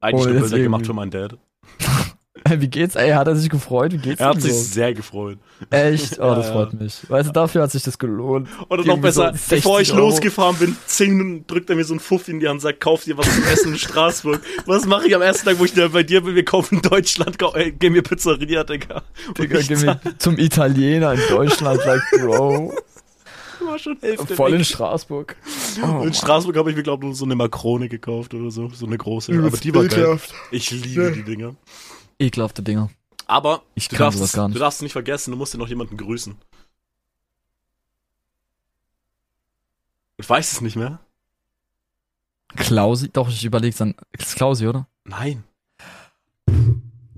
Eigentlich 0.00 0.26
Oh, 0.26 0.30
nur 0.30 0.40
das 0.40 0.50
Bilder 0.50 0.62
gemacht 0.64 0.86
für 0.86 0.92
meinen 0.94 1.10
Dad. 1.10 1.38
Wie 2.60 2.68
geht's? 2.68 2.94
Ey, 2.94 3.10
hat 3.10 3.26
er 3.26 3.36
sich 3.36 3.48
gefreut? 3.50 3.92
Wie 3.92 3.98
geht's 3.98 4.20
Er 4.20 4.28
hat 4.28 4.40
sich 4.42 4.52
so? 4.52 4.62
sehr 4.62 4.94
gefreut. 4.94 5.38
Echt? 5.70 6.18
Oh, 6.18 6.34
das 6.34 6.46
ja. 6.46 6.52
freut 6.52 6.74
mich. 6.74 6.98
Weißt 7.08 7.28
du, 7.28 7.32
dafür 7.32 7.62
hat 7.62 7.70
sich 7.72 7.82
das 7.82 7.98
gelohnt. 7.98 8.48
Oder 8.68 8.84
noch 8.84 8.96
so 8.96 9.00
besser, 9.00 9.32
60 9.32 9.48
bevor 9.50 9.80
ich 9.80 9.92
Euro. 9.92 10.00
losgefahren 10.08 10.56
bin, 10.56 10.76
10 10.86 11.16
Minuten 11.16 11.46
drückt 11.46 11.70
er 11.70 11.76
mir 11.76 11.84
so 11.84 11.94
einen 11.94 12.00
Fuff 12.00 12.28
in 12.28 12.40
die 12.40 12.46
Hand 12.46 12.56
und 12.56 12.60
sagt, 12.60 12.80
kauf 12.80 13.04
dir 13.04 13.16
was 13.18 13.32
zum 13.32 13.44
Essen 13.44 13.72
in 13.72 13.78
Straßburg. 13.78 14.40
Was 14.66 14.86
mache 14.86 15.08
ich 15.08 15.14
am 15.14 15.22
ersten 15.22 15.46
Tag, 15.46 15.58
wo 15.58 15.64
ich 15.64 15.72
da 15.74 15.88
bei 15.88 16.02
dir 16.02 16.22
bin? 16.22 16.34
Wir 16.34 16.44
kaufen 16.44 16.76
in 16.76 16.82
Deutschland, 16.82 17.36
ey, 17.54 17.72
geh 17.72 17.90
mir 17.90 18.02
Pizzeria, 18.02 18.64
Digga. 18.64 19.02
Und 19.28 19.38
Digga, 19.38 19.60
geh 19.60 19.76
mir 19.76 20.00
zum 20.18 20.38
Italiener 20.38 21.14
in 21.14 21.20
Deutschland, 21.28 21.84
like, 21.84 22.02
Bro. 22.12 22.74
war 23.60 23.78
schon 23.78 23.96
Hälfte 24.00 24.34
Voll 24.34 24.52
in 24.54 24.60
weg. 24.60 24.66
Straßburg. 24.66 25.36
Oh, 25.82 26.02
in. 26.02 26.14
Straßburg 26.14 26.56
habe 26.56 26.70
ich 26.70 26.76
mir, 26.76 26.82
glaube 26.82 27.04
ich, 27.04 27.08
nur 27.08 27.14
so 27.16 27.24
eine 27.24 27.34
Makrone 27.36 27.88
gekauft 27.88 28.34
oder 28.34 28.50
so. 28.50 28.68
So 28.72 28.86
eine 28.86 28.96
große. 28.96 29.32
Aber 29.32 29.56
die 29.56 29.74
war 29.74 29.84
geil. 29.84 30.18
Ich 30.50 30.70
liebe 30.70 31.12
die 31.12 31.22
Dinger. 31.22 31.54
Ekelhafte 32.18 32.62
Dinger. 32.62 32.90
Aber 33.26 33.62
Ich 33.74 33.88
du 33.88 33.96
darfst, 33.96 34.32
gar 34.32 34.48
nicht. 34.48 34.56
du 34.56 34.60
darfst 34.60 34.82
nicht 34.82 34.92
vergessen, 34.92 35.30
du 35.32 35.36
musst 35.36 35.52
dir 35.54 35.58
noch 35.58 35.68
jemanden 35.68 35.96
grüßen. 35.96 36.36
Ich 40.16 40.28
weiß 40.28 40.52
es 40.52 40.60
nicht 40.60 40.76
mehr. 40.76 40.98
Klausi? 42.56 43.10
Doch, 43.10 43.28
ich 43.28 43.44
überlege 43.44 43.76
dann. 43.76 43.94
Ist 44.12 44.34
Klausi, 44.36 44.66
oder? 44.66 44.86
Nein. 45.04 45.44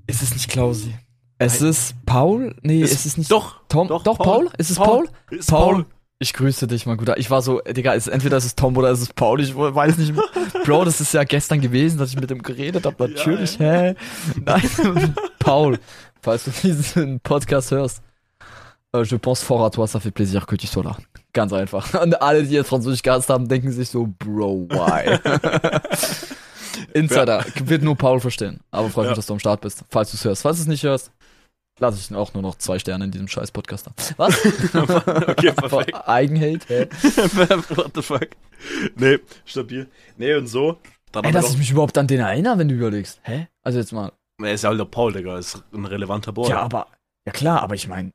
Ist 0.06 0.22
es 0.22 0.32
nicht 0.34 0.50
Klausi? 0.50 0.94
Es 1.38 1.60
Nein. 1.60 1.70
ist 1.70 1.94
Paul? 2.04 2.56
Nee, 2.62 2.82
Ist- 2.82 2.92
ist 2.92 3.06
es 3.06 3.16
nicht 3.16 3.30
Doch. 3.30 3.60
Tom? 3.68 3.88
doch, 3.88 4.02
Doch, 4.02 4.18
Paul. 4.18 4.46
Paul? 4.46 4.52
Ist 4.58 4.70
es 4.70 4.76
Paul. 4.76 5.08
Paul? 5.28 5.38
Ist 5.38 5.48
Paul. 5.50 5.86
Ich 6.22 6.34
grüße 6.34 6.66
dich, 6.66 6.84
mein 6.84 6.98
Guter. 6.98 7.16
Ich 7.16 7.30
war 7.30 7.40
so, 7.40 7.60
Digga, 7.62 7.94
ist, 7.94 8.06
entweder 8.06 8.36
ist 8.36 8.44
es 8.44 8.54
Tom 8.54 8.76
oder 8.76 8.90
ist 8.90 9.00
es 9.00 9.10
Paul. 9.10 9.40
Ich 9.40 9.56
weiß 9.56 9.96
nicht 9.96 10.14
mehr. 10.14 10.22
Bro, 10.66 10.84
das 10.84 11.00
ist 11.00 11.14
ja 11.14 11.24
gestern 11.24 11.62
gewesen, 11.62 11.98
dass 11.98 12.10
ich 12.10 12.20
mit 12.20 12.30
ihm 12.30 12.42
geredet 12.42 12.84
habe. 12.84 13.08
Natürlich, 13.08 13.58
hä? 13.58 13.94
Nein, 14.44 14.62
Paul, 15.38 15.78
falls 16.20 16.44
du 16.44 16.50
diesen 16.50 17.20
Podcast 17.20 17.70
hörst. 17.70 18.02
Äh, 18.92 19.02
je 19.04 19.16
pense 19.16 19.42
fort 19.42 19.64
à 19.64 19.70
toi, 19.74 19.86
ça 19.86 19.98
fait 19.98 20.10
plaisir 20.10 20.44
que 20.46 20.56
tu 20.56 20.66
sois 20.66 20.82
là. 20.84 20.94
Ganz 21.32 21.54
einfach. 21.54 21.94
Und 22.02 22.20
alle, 22.20 22.42
die 22.42 22.54
jetzt 22.54 22.68
Französisch 22.68 23.02
gehasst 23.02 23.30
haben, 23.30 23.48
denken 23.48 23.72
sich 23.72 23.88
so, 23.88 24.06
Bro, 24.18 24.66
why? 24.68 25.18
Insider, 26.92 27.44
wird 27.64 27.82
nur 27.82 27.96
Paul 27.96 28.20
verstehen. 28.20 28.60
Aber 28.70 28.90
freut 28.90 29.04
Ja. 29.04 29.10
mich, 29.12 29.16
dass 29.16 29.26
du 29.26 29.32
am 29.32 29.38
Start 29.38 29.62
bist. 29.62 29.84
Falls 29.88 30.10
du 30.10 30.16
es 30.16 30.24
hörst. 30.24 30.42
Falls 30.42 30.56
du 30.58 30.62
es 30.64 30.68
nicht 30.68 30.82
hörst, 30.82 31.10
lasse 31.80 31.98
ich 31.98 32.16
auch 32.16 32.32
nur 32.34 32.42
noch 32.42 32.56
zwei 32.56 32.78
Sterne 32.78 33.04
in 33.06 33.10
diesem 33.10 33.28
scheiß 33.28 33.50
Podcast 33.50 33.86
da. 33.86 33.92
Was? 34.16 34.38
Okay, 35.30 35.52
perfekt. 35.56 35.94
Eigenhate, 36.06 36.66
hä? 36.68 36.88
What 37.76 37.92
the 37.94 38.02
fuck? 38.02 38.28
Nee, 38.96 39.18
stabil. 39.44 39.88
Nee, 40.16 40.34
und 40.34 40.46
so. 40.46 40.78
Ey, 41.22 41.32
dass 41.32 41.50
ich 41.50 41.58
mich 41.58 41.70
überhaupt 41.70 41.98
an 41.98 42.06
den 42.06 42.20
erinnere, 42.20 42.58
wenn 42.58 42.68
du 42.68 42.74
überlegst. 42.74 43.20
Hä? 43.22 43.48
Also 43.62 43.78
jetzt 43.78 43.92
mal. 43.92 44.12
er 44.40 44.52
ist 44.52 44.62
ja 44.62 44.70
halt 44.70 44.78
der 44.78 44.84
Paul, 44.84 45.12
Digga, 45.12 45.38
ist 45.38 45.62
ein 45.72 45.84
relevanter 45.84 46.32
Boy. 46.32 46.50
Ja, 46.50 46.60
aber. 46.60 46.86
Ja 47.26 47.32
klar, 47.32 47.62
aber 47.62 47.74
ich 47.74 47.88
meine, 47.88 48.12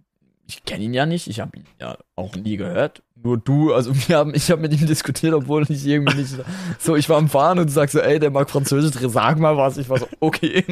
ich 0.48 0.64
kenne 0.64 0.84
ihn 0.84 0.94
ja 0.94 1.06
nicht. 1.06 1.28
Ich 1.28 1.40
habe 1.40 1.58
ihn 1.58 1.66
ja 1.80 1.98
auch 2.16 2.36
nie 2.36 2.58
gehört. 2.58 3.02
Nur 3.22 3.38
du, 3.38 3.74
also 3.74 3.92
wir 4.08 4.18
haben, 4.18 4.34
ich 4.36 4.52
habe 4.52 4.62
mit 4.62 4.80
ihm 4.80 4.86
diskutiert, 4.86 5.34
obwohl 5.34 5.66
ich 5.70 5.86
irgendwie 5.86 6.18
nicht. 6.18 6.36
So, 6.80 6.96
ich 6.96 7.10
war 7.10 7.18
am 7.18 7.30
Fahren 7.30 7.60
und 7.60 7.68
du 7.68 7.74
sagst 7.74 7.94
so, 7.94 8.00
ey, 8.00 8.20
der 8.20 8.30
mag 8.30 8.50
Französisch, 8.50 8.94
sag 9.02 9.40
mal 9.40 9.58
was. 9.58 9.78
Ich 9.78 9.90
war 9.90 10.00
so, 10.00 10.08
okay. 10.20 10.64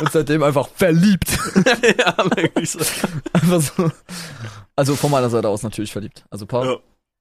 Und 0.00 0.10
seitdem 0.12 0.42
einfach 0.42 0.68
verliebt. 0.68 1.28
ja, 1.98 2.16
wirklich 2.36 2.70
so. 2.70 2.78
Einfach 3.32 3.60
so. 3.60 3.90
Also 4.76 4.96
von 4.96 5.10
meiner 5.10 5.30
Seite 5.30 5.48
aus 5.48 5.62
natürlich 5.62 5.92
verliebt. 5.92 6.24
Also 6.30 6.46
Paul. 6.46 6.80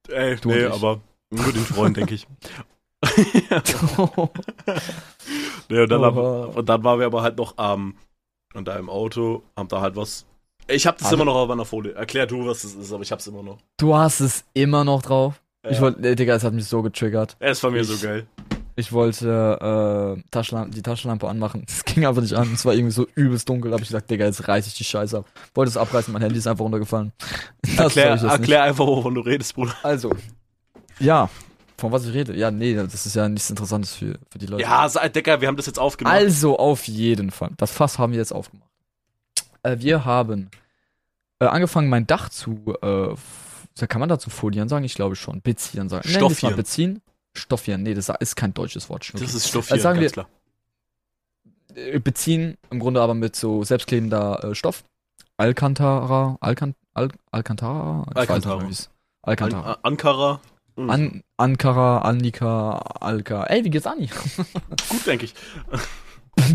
Ja. 0.10 0.16
Ey, 0.16 0.36
Du 0.38 0.50
nee, 0.50 0.66
ich. 0.66 0.72
aber 0.74 1.02
nur 1.30 1.52
den 1.52 1.64
Freund, 1.64 1.98
denke 1.98 2.16
ich. 2.16 2.28
Nee, 5.70 5.82
und, 5.82 5.92
dann 5.92 6.02
haben, 6.02 6.18
und 6.18 6.68
dann 6.68 6.84
waren 6.84 7.00
wir 7.00 7.06
aber 7.06 7.22
halt 7.22 7.38
noch 7.38 7.58
am 7.58 7.96
und 8.56 8.68
da 8.68 8.76
im 8.78 8.90
Auto, 8.90 9.44
haben 9.56 9.68
da 9.70 9.82
halt 9.82 9.96
was. 9.96 10.26
Ich 10.68 10.88
hab 10.88 10.98
das 10.98 11.06
Also- 11.06 11.16
immer 11.18 11.26
noch 11.26 11.36
auf 11.36 11.48
meiner 11.48 11.66
Folie. 11.66 11.94
Erklär 11.94 12.26
du, 12.26 12.46
was 12.48 12.64
das 12.64 12.74
ist, 12.74 12.92
aber 12.92 13.04
ich 13.04 13.12
hab's 13.12 13.28
immer 13.28 13.44
noch. 13.44 13.60
du 13.78 13.96
hast 13.96 14.20
es 14.20 14.44
immer 14.54 14.84
noch 14.84 15.02
drauf. 15.04 15.42
Ich 15.68 15.76
Ja. 15.78 15.82
wollte, 15.82 16.02
nee, 16.02 16.16
Digga, 16.16 16.34
es 16.36 16.44
hat 16.44 16.54
mich 16.54 16.66
so 16.66 16.82
getriggert. 16.82 17.36
Er 17.40 17.52
ist 17.52 17.60
von 17.60 17.72
mir 17.74 17.82
ich- 17.82 17.88
so 17.88 17.98
geil. 18.06 18.26
Ich 18.80 18.94
wollte 18.94 20.16
äh, 20.18 20.30
Taschenlampe, 20.32 20.74
die 20.74 20.82
Taschenlampe 20.82 21.28
anmachen. 21.28 21.66
Es 21.68 21.84
ging 21.84 22.06
einfach 22.06 22.22
nicht 22.22 22.34
an. 22.34 22.54
Es 22.54 22.64
war 22.64 22.74
irgendwie 22.74 22.94
so 22.94 23.06
übelst 23.14 23.50
dunkel. 23.50 23.72
Da 23.72 23.76
hab 23.76 23.82
ich 23.82 23.90
gesagt, 23.90 24.10
Digga, 24.10 24.26
jetzt 24.26 24.48
reiß 24.48 24.68
ich 24.68 24.74
die 24.74 24.86
Scheiße 24.86 25.18
ab. 25.18 25.26
Wollte 25.54 25.70
es 25.70 25.76
abreißen, 25.76 26.14
mein 26.14 26.22
Handy 26.22 26.38
ist 26.38 26.48
einfach 26.48 26.64
runtergefallen. 26.64 27.12
Das 27.76 27.98
Erklär, 27.98 28.32
erklär 28.32 28.64
einfach, 28.64 28.88
wovon 28.88 29.16
du 29.16 29.22
redest, 29.22 29.54
Bruder. 29.54 29.72
Nicht. 29.72 29.86
Also, 29.86 30.14
ja, 31.00 31.30
von 31.78 31.92
was 31.92 32.06
ich 32.06 32.14
rede. 32.14 32.36
Ja, 32.36 32.52
nee, 32.52 32.74
das 32.74 33.06
ist 33.06 33.16
ja 33.16 33.28
nichts 33.28 33.50
Interessantes 33.50 33.96
für, 33.96 34.18
für 34.30 34.40
die 34.40 34.46
Leute. 34.46 34.64
Ja, 34.64 34.88
Digga, 34.88 35.42
wir 35.42 35.48
haben 35.50 35.58
das 35.58 35.66
jetzt 35.66 35.80
aufgemacht. 35.80 36.16
Also, 36.16 36.58
auf 36.58 36.88
jeden 36.88 37.32
Fall. 37.32 37.52
Das 37.58 37.72
Fass 37.72 38.00
haben 38.00 38.14
wir 38.14 38.20
jetzt 38.20 38.32
aufgemacht. 38.32 38.70
Äh, 39.64 39.78
wir 39.80 40.06
haben 40.06 40.50
äh, 41.40 41.46
angefangen, 41.46 41.90
mein 41.90 42.08
Dach 42.08 42.30
zu, 42.30 42.76
äh, 42.82 43.16
kann 43.88 44.00
man 44.00 44.10
dazu 44.10 44.30
folieren 44.30 44.70
sagen? 44.70 44.86
Ich 44.86 44.96
glaube 44.96 45.18
schon. 45.18 45.42
Beziehen 45.42 45.90
sagen. 45.90 46.04
Wir 46.06 46.16
es 46.16 46.22
mal 46.22 46.30
Stoffieren. 46.30 46.56
beziehen. 46.56 47.02
Stoffieren, 47.40 47.84
nee, 47.84 47.94
das 47.94 48.10
ist 48.20 48.36
kein 48.36 48.54
deutsches 48.54 48.90
Wort. 48.90 49.10
Das 49.14 49.22
Okay. 49.22 49.26
ist 49.38 49.48
Stoff 49.48 49.66
Also 49.72 49.76
hier, 49.76 49.82
sagen 49.82 50.00
ganz 50.00 50.16
wir- 50.16 50.24
klar. 50.24 50.30
äh, 51.76 52.00
beziehen, 52.00 52.58
im 52.70 52.80
Grunde 52.80 53.02
aber 53.02 53.14
mit 53.14 53.36
so 53.36 53.64
selbstklebender 53.64 54.44
äh, 54.44 54.56
Stoff. 54.56 54.84
Alcantara, 55.38 56.38
Alcan, 56.42 56.76
Al, 56.94 57.10
Alcantara? 57.32 58.06
Weiß 58.14 58.28
nicht 58.30 58.30
Alcantara. 58.30 58.60
An, 58.62 58.90
Alcantara. 59.22 59.72
An- 59.74 59.80
Ankara. 59.84 60.42
Mhm. 60.76 60.90
An, 60.90 61.24
Ankara, 61.38 61.98
Annika, 62.00 62.72
Alka. 63.00 63.44
Ey, 63.46 63.64
wie 63.64 63.70
geht's 63.70 63.88
Anni? 63.88 64.08
Gut, 64.90 65.06
denke 65.08 65.26
ich. 65.26 65.34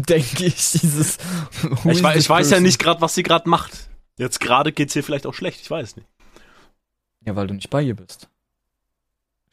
Denke 0.08 0.44
ich, 0.46 0.54
dieses. 0.72 1.18
Ich, 1.62 1.84
is 1.84 2.02
wei- 2.02 2.14
this 2.14 2.24
ich 2.24 2.30
weiß 2.30 2.50
ja 2.50 2.60
nicht 2.60 2.78
gerade, 2.78 3.02
was 3.02 3.14
sie 3.14 3.22
gerade 3.22 3.48
macht. 3.50 3.90
Jetzt 4.16 4.40
gerade 4.40 4.72
geht's 4.72 4.94
hier 4.94 5.04
vielleicht 5.04 5.26
auch 5.26 5.34
schlecht, 5.34 5.60
ich 5.60 5.70
weiß 5.70 5.96
nicht. 5.96 6.08
Ja, 7.26 7.36
weil 7.36 7.48
du 7.48 7.54
nicht 7.54 7.68
bei 7.68 7.82
ihr 7.82 7.94
bist. 7.94 8.28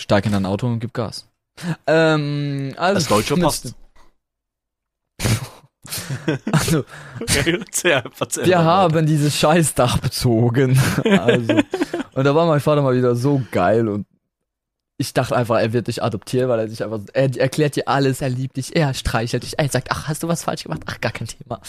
Steig 0.02 0.26
in 0.26 0.32
dein 0.32 0.46
Auto 0.46 0.68
und 0.68 0.80
gib 0.80 0.94
Gas. 0.94 1.28
Ähm, 1.88 2.74
also. 2.78 2.96
Das 2.96 3.08
Deutsche 3.08 3.38
passt. 3.38 3.76
Also, 6.52 6.86
wir 8.44 8.64
haben 8.64 9.06
dieses 9.06 9.36
Scheißdach 9.36 9.98
bezogen. 9.98 10.80
Also. 11.06 11.56
Und 12.14 12.24
da 12.24 12.36
war 12.36 12.46
mein 12.46 12.60
Vater 12.60 12.82
mal 12.82 12.96
wieder 12.96 13.16
so 13.16 13.42
geil 13.52 13.90
und 13.90 14.06
ich 15.02 15.14
dachte 15.14 15.36
einfach, 15.36 15.60
er 15.60 15.74
wird 15.74 15.88
dich 15.88 16.02
adoptieren, 16.02 16.48
weil 16.50 16.60
er 16.60 16.70
sich 16.70 16.84
einfach, 16.84 17.00
er 17.14 17.36
erklärt 17.38 17.76
dir 17.76 17.88
alles, 17.88 18.22
er 18.22 18.30
liebt 18.30 18.58
dich, 18.58 18.76
er 18.76 18.94
streichelt 18.94 19.44
dich, 19.44 19.60
er 19.60 19.68
sagt, 19.70 19.88
ach, 19.92 20.08
hast 20.08 20.24
du 20.24 20.28
was 20.28 20.44
falsch 20.44 20.64
gemacht? 20.64 20.82
Ach, 20.86 21.02
gar 21.02 21.12
kein 21.12 21.28
Thema. 21.28 21.60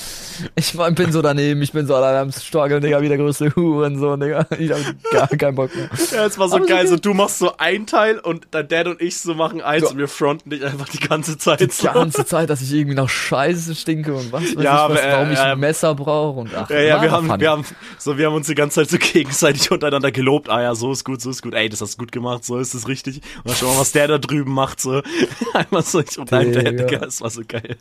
Ich 0.55 0.77
war, 0.77 0.91
bin 0.93 1.11
so 1.13 1.23
daneben, 1.23 1.61
ich 1.63 1.73
bin 1.73 1.87
so 1.87 1.95
allein 1.97 2.17
am 2.17 2.33
Struggeln, 2.33 2.81
Digga, 2.83 3.01
wie 3.03 3.09
der 3.09 3.17
größte 3.19 3.55
Hurensohn, 3.57 4.21
Digga. 4.21 4.47
Ich 4.59 4.71
hab 4.71 4.79
gar 5.11 5.29
keinen 5.29 5.55
Bock 5.57 5.75
mehr. 5.75 5.89
Ja, 6.13 6.27
es 6.27 6.39
war 6.39 6.49
so 6.49 6.57
Aber 6.57 6.65
so 6.65 6.69
geil, 6.71 6.87
so 6.87 6.97
du 6.97 7.15
machst 7.15 7.39
so 7.39 7.57
ein 7.57 7.87
Teil 7.87 8.19
und 8.19 8.49
dein 8.51 8.69
Dad 8.69 8.87
und 8.87 9.01
ich 9.01 9.19
so 9.19 9.35
machen 9.35 9.61
eins 9.61 9.85
So. 9.85 9.91
und 9.91 9.99
wir 9.99 10.09
fronten 10.09 10.51
dich 10.51 10.65
einfach 10.65 10.89
die 10.89 11.01
ganze 11.01 11.39
Zeit 11.39 11.61
Die 11.61 11.71
so. 11.71 11.89
ganze 11.91 12.25
Zeit, 12.27 12.51
dass 12.51 12.61
ich 12.63 12.73
irgendwie 12.73 12.95
nach 12.97 13.09
Scheiße 13.09 13.75
stinke 13.75 14.15
und 14.15 14.31
was 14.33 14.43
weiß 14.43 14.63
Ja, 14.63 14.87
ich, 14.89 14.93
was, 14.95 15.01
aber, 15.01 15.03
äh, 15.03 15.13
warum 15.13 15.33
ich 15.33 15.39
äh, 15.39 15.43
ein 15.43 15.59
Messer 15.61 15.95
brauche 15.95 16.41
und 16.41 16.55
ach, 16.55 16.69
Ja, 16.71 16.81
ja, 16.81 17.03
wir 17.03 17.11
haben, 17.11 17.41
wir 17.41 17.51
haben, 17.51 17.65
so, 17.99 18.19
wir 18.19 18.27
haben 18.27 18.35
uns 18.35 18.47
die 18.47 18.55
ganze 18.55 18.81
Zeit 18.85 18.91
so 18.91 18.99
gegenseitig 19.13 19.71
untereinander 19.71 20.13
gelobt. 20.13 20.51
Ah 20.51 20.61
ja, 20.63 20.75
so 20.75 20.93
ist 20.93 21.05
gut, 21.05 21.23
so 21.23 21.31
ist 21.31 21.43
gut. 21.43 21.55
Ey, 21.55 21.69
das 21.71 21.81
hast 21.81 21.95
du 21.95 21.99
gut 21.99 22.13
gemacht, 22.13 22.45
so 22.45 22.59
ist 22.59 22.75
es 22.75 22.89
richtig. 22.89 23.22
Und 23.45 23.55
schau 23.57 23.67
mal, 23.73 23.81
was 23.81 23.93
der 23.93 24.09
da 24.09 24.19
drüben 24.19 24.53
macht, 24.53 24.81
so. 24.81 25.03
Einmal 25.55 25.83
so, 25.83 26.01
ich 26.01 26.19
und 26.19 26.31
dein 26.33 26.53
Dad, 26.53 26.67
Digga. 26.79 26.99
Das 26.99 27.21
war 27.21 27.31
so 27.31 27.43
geil. 27.47 27.77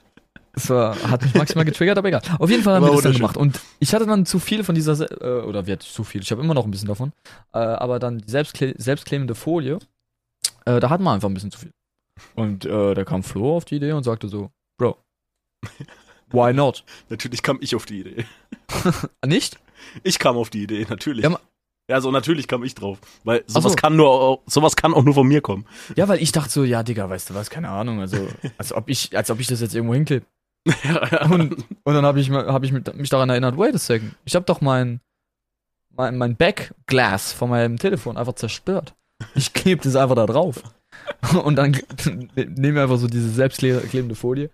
Das 0.54 0.70
war, 0.70 0.96
hat 1.10 1.22
mich 1.24 1.34
maximal 1.34 1.64
getriggert, 1.66 1.98
aber 1.98 2.10
egal. 2.10 2.22
Auf 2.38 2.50
jeden 2.50 2.62
Fall 2.64 2.76
haben 2.76 2.84
War 2.84 2.90
wir 2.92 2.96
das 2.96 3.04
dann 3.04 3.14
gemacht. 3.14 3.38
Und 3.38 3.60
ich 3.80 3.94
hatte 3.94 4.06
dann 4.06 4.26
zu 4.26 4.38
viel 4.40 4.64
von 4.66 4.76
dieser, 4.76 4.96
Se- 4.96 5.06
äh, 5.22 5.46
oder 5.48 5.66
wir 5.66 5.74
hatten 5.74 5.86
zu 5.86 6.04
viel, 6.04 6.22
ich 6.22 6.32
habe 6.32 6.42
immer 6.42 6.54
noch 6.54 6.66
ein 6.66 6.72
bisschen 6.72 6.90
davon, 6.90 7.14
äh, 7.54 7.60
aber 7.60 8.00
dann 8.00 8.18
die 8.20 8.30
selbstkle 8.30 8.74
selbstklebende 8.78 9.34
Folie, 9.34 9.80
äh, 10.66 10.80
da 10.82 10.90
hatten 10.90 11.04
wir 11.04 11.12
einfach 11.14 11.30
ein 11.30 11.34
bisschen 11.34 11.52
zu 11.52 11.60
viel. 11.60 11.72
Und 12.36 12.66
äh, 12.66 12.94
da 12.94 13.04
kam 13.06 13.24
Flo 13.24 13.56
auf 13.56 13.64
die 13.66 13.76
Idee 13.78 13.94
und 13.94 14.04
sagte 14.04 14.28
so, 14.28 14.52
Bro, 14.78 14.98
Why 16.32 16.54
not? 16.54 16.84
Natürlich 17.10 17.44
kam 17.44 17.58
ich 17.62 17.74
auf 17.76 17.86
die 17.86 18.02
Idee. 18.02 18.26
Nicht? 19.26 19.58
Ich 20.04 20.20
kam 20.20 20.38
auf 20.38 20.50
die 20.50 20.64
Idee, 20.64 20.86
natürlich. 20.88 21.24
Ja, 21.24 21.40
Ja, 21.92 22.00
so 22.00 22.10
natürlich 22.10 22.48
kam 22.48 22.64
ich 22.64 22.74
drauf. 22.74 23.00
Weil 23.26 23.44
sowas 23.48 23.74
so. 23.74 23.76
kann 23.76 23.98
nur, 23.98 24.40
sowas 24.46 24.78
kann 24.78 24.94
auch 24.94 25.04
nur 25.04 25.14
von 25.14 25.28
mir 25.28 25.42
kommen. 25.42 25.66
Ja, 25.98 26.08
weil 26.08 26.22
ich 26.24 26.32
dachte 26.32 26.50
so, 26.50 26.64
ja, 26.64 26.84
Digga, 26.84 27.10
weißt 27.10 27.30
du 27.30 27.34
was, 27.34 27.50
keine 27.50 27.68
Ahnung, 27.68 28.00
also, 28.00 28.30
als 28.58 28.72
ob 28.72 28.88
ich, 28.88 29.18
als 29.18 29.30
ob 29.30 29.42
ich 29.42 29.48
das 29.48 29.60
jetzt 29.60 29.76
irgendwo 29.76 29.94
hinklebe. 29.94 30.26
Und, 31.30 31.54
und 31.84 31.94
dann 31.94 32.06
habe 32.06 32.20
ich, 32.20 32.30
hab 32.30 32.64
ich 32.64 32.72
mich 32.72 33.10
daran 33.10 33.30
erinnert, 33.30 33.58
wait 33.58 33.74
a 33.74 33.80
second, 33.80 34.14
ich 34.26 34.36
habe 34.36 34.46
doch 34.46 34.62
mein, 34.62 35.02
mein, 35.90 36.18
mein 36.20 36.36
Backglass 36.38 37.34
von 37.34 37.50
meinem 37.50 37.78
Telefon 37.78 38.16
einfach 38.16 38.36
zerstört. 38.36 38.94
Ich 39.34 39.54
klebe 39.54 39.82
das 39.84 39.96
einfach 39.96 40.16
da 40.16 40.28
drauf. 40.28 40.62
Und 41.44 41.56
dann 41.56 41.78
nehmen 42.36 42.76
wir 42.76 42.84
einfach 42.84 43.00
so 43.00 43.08
diese 43.08 43.30
selbstklebende 43.32 44.14
Folie, 44.14 44.52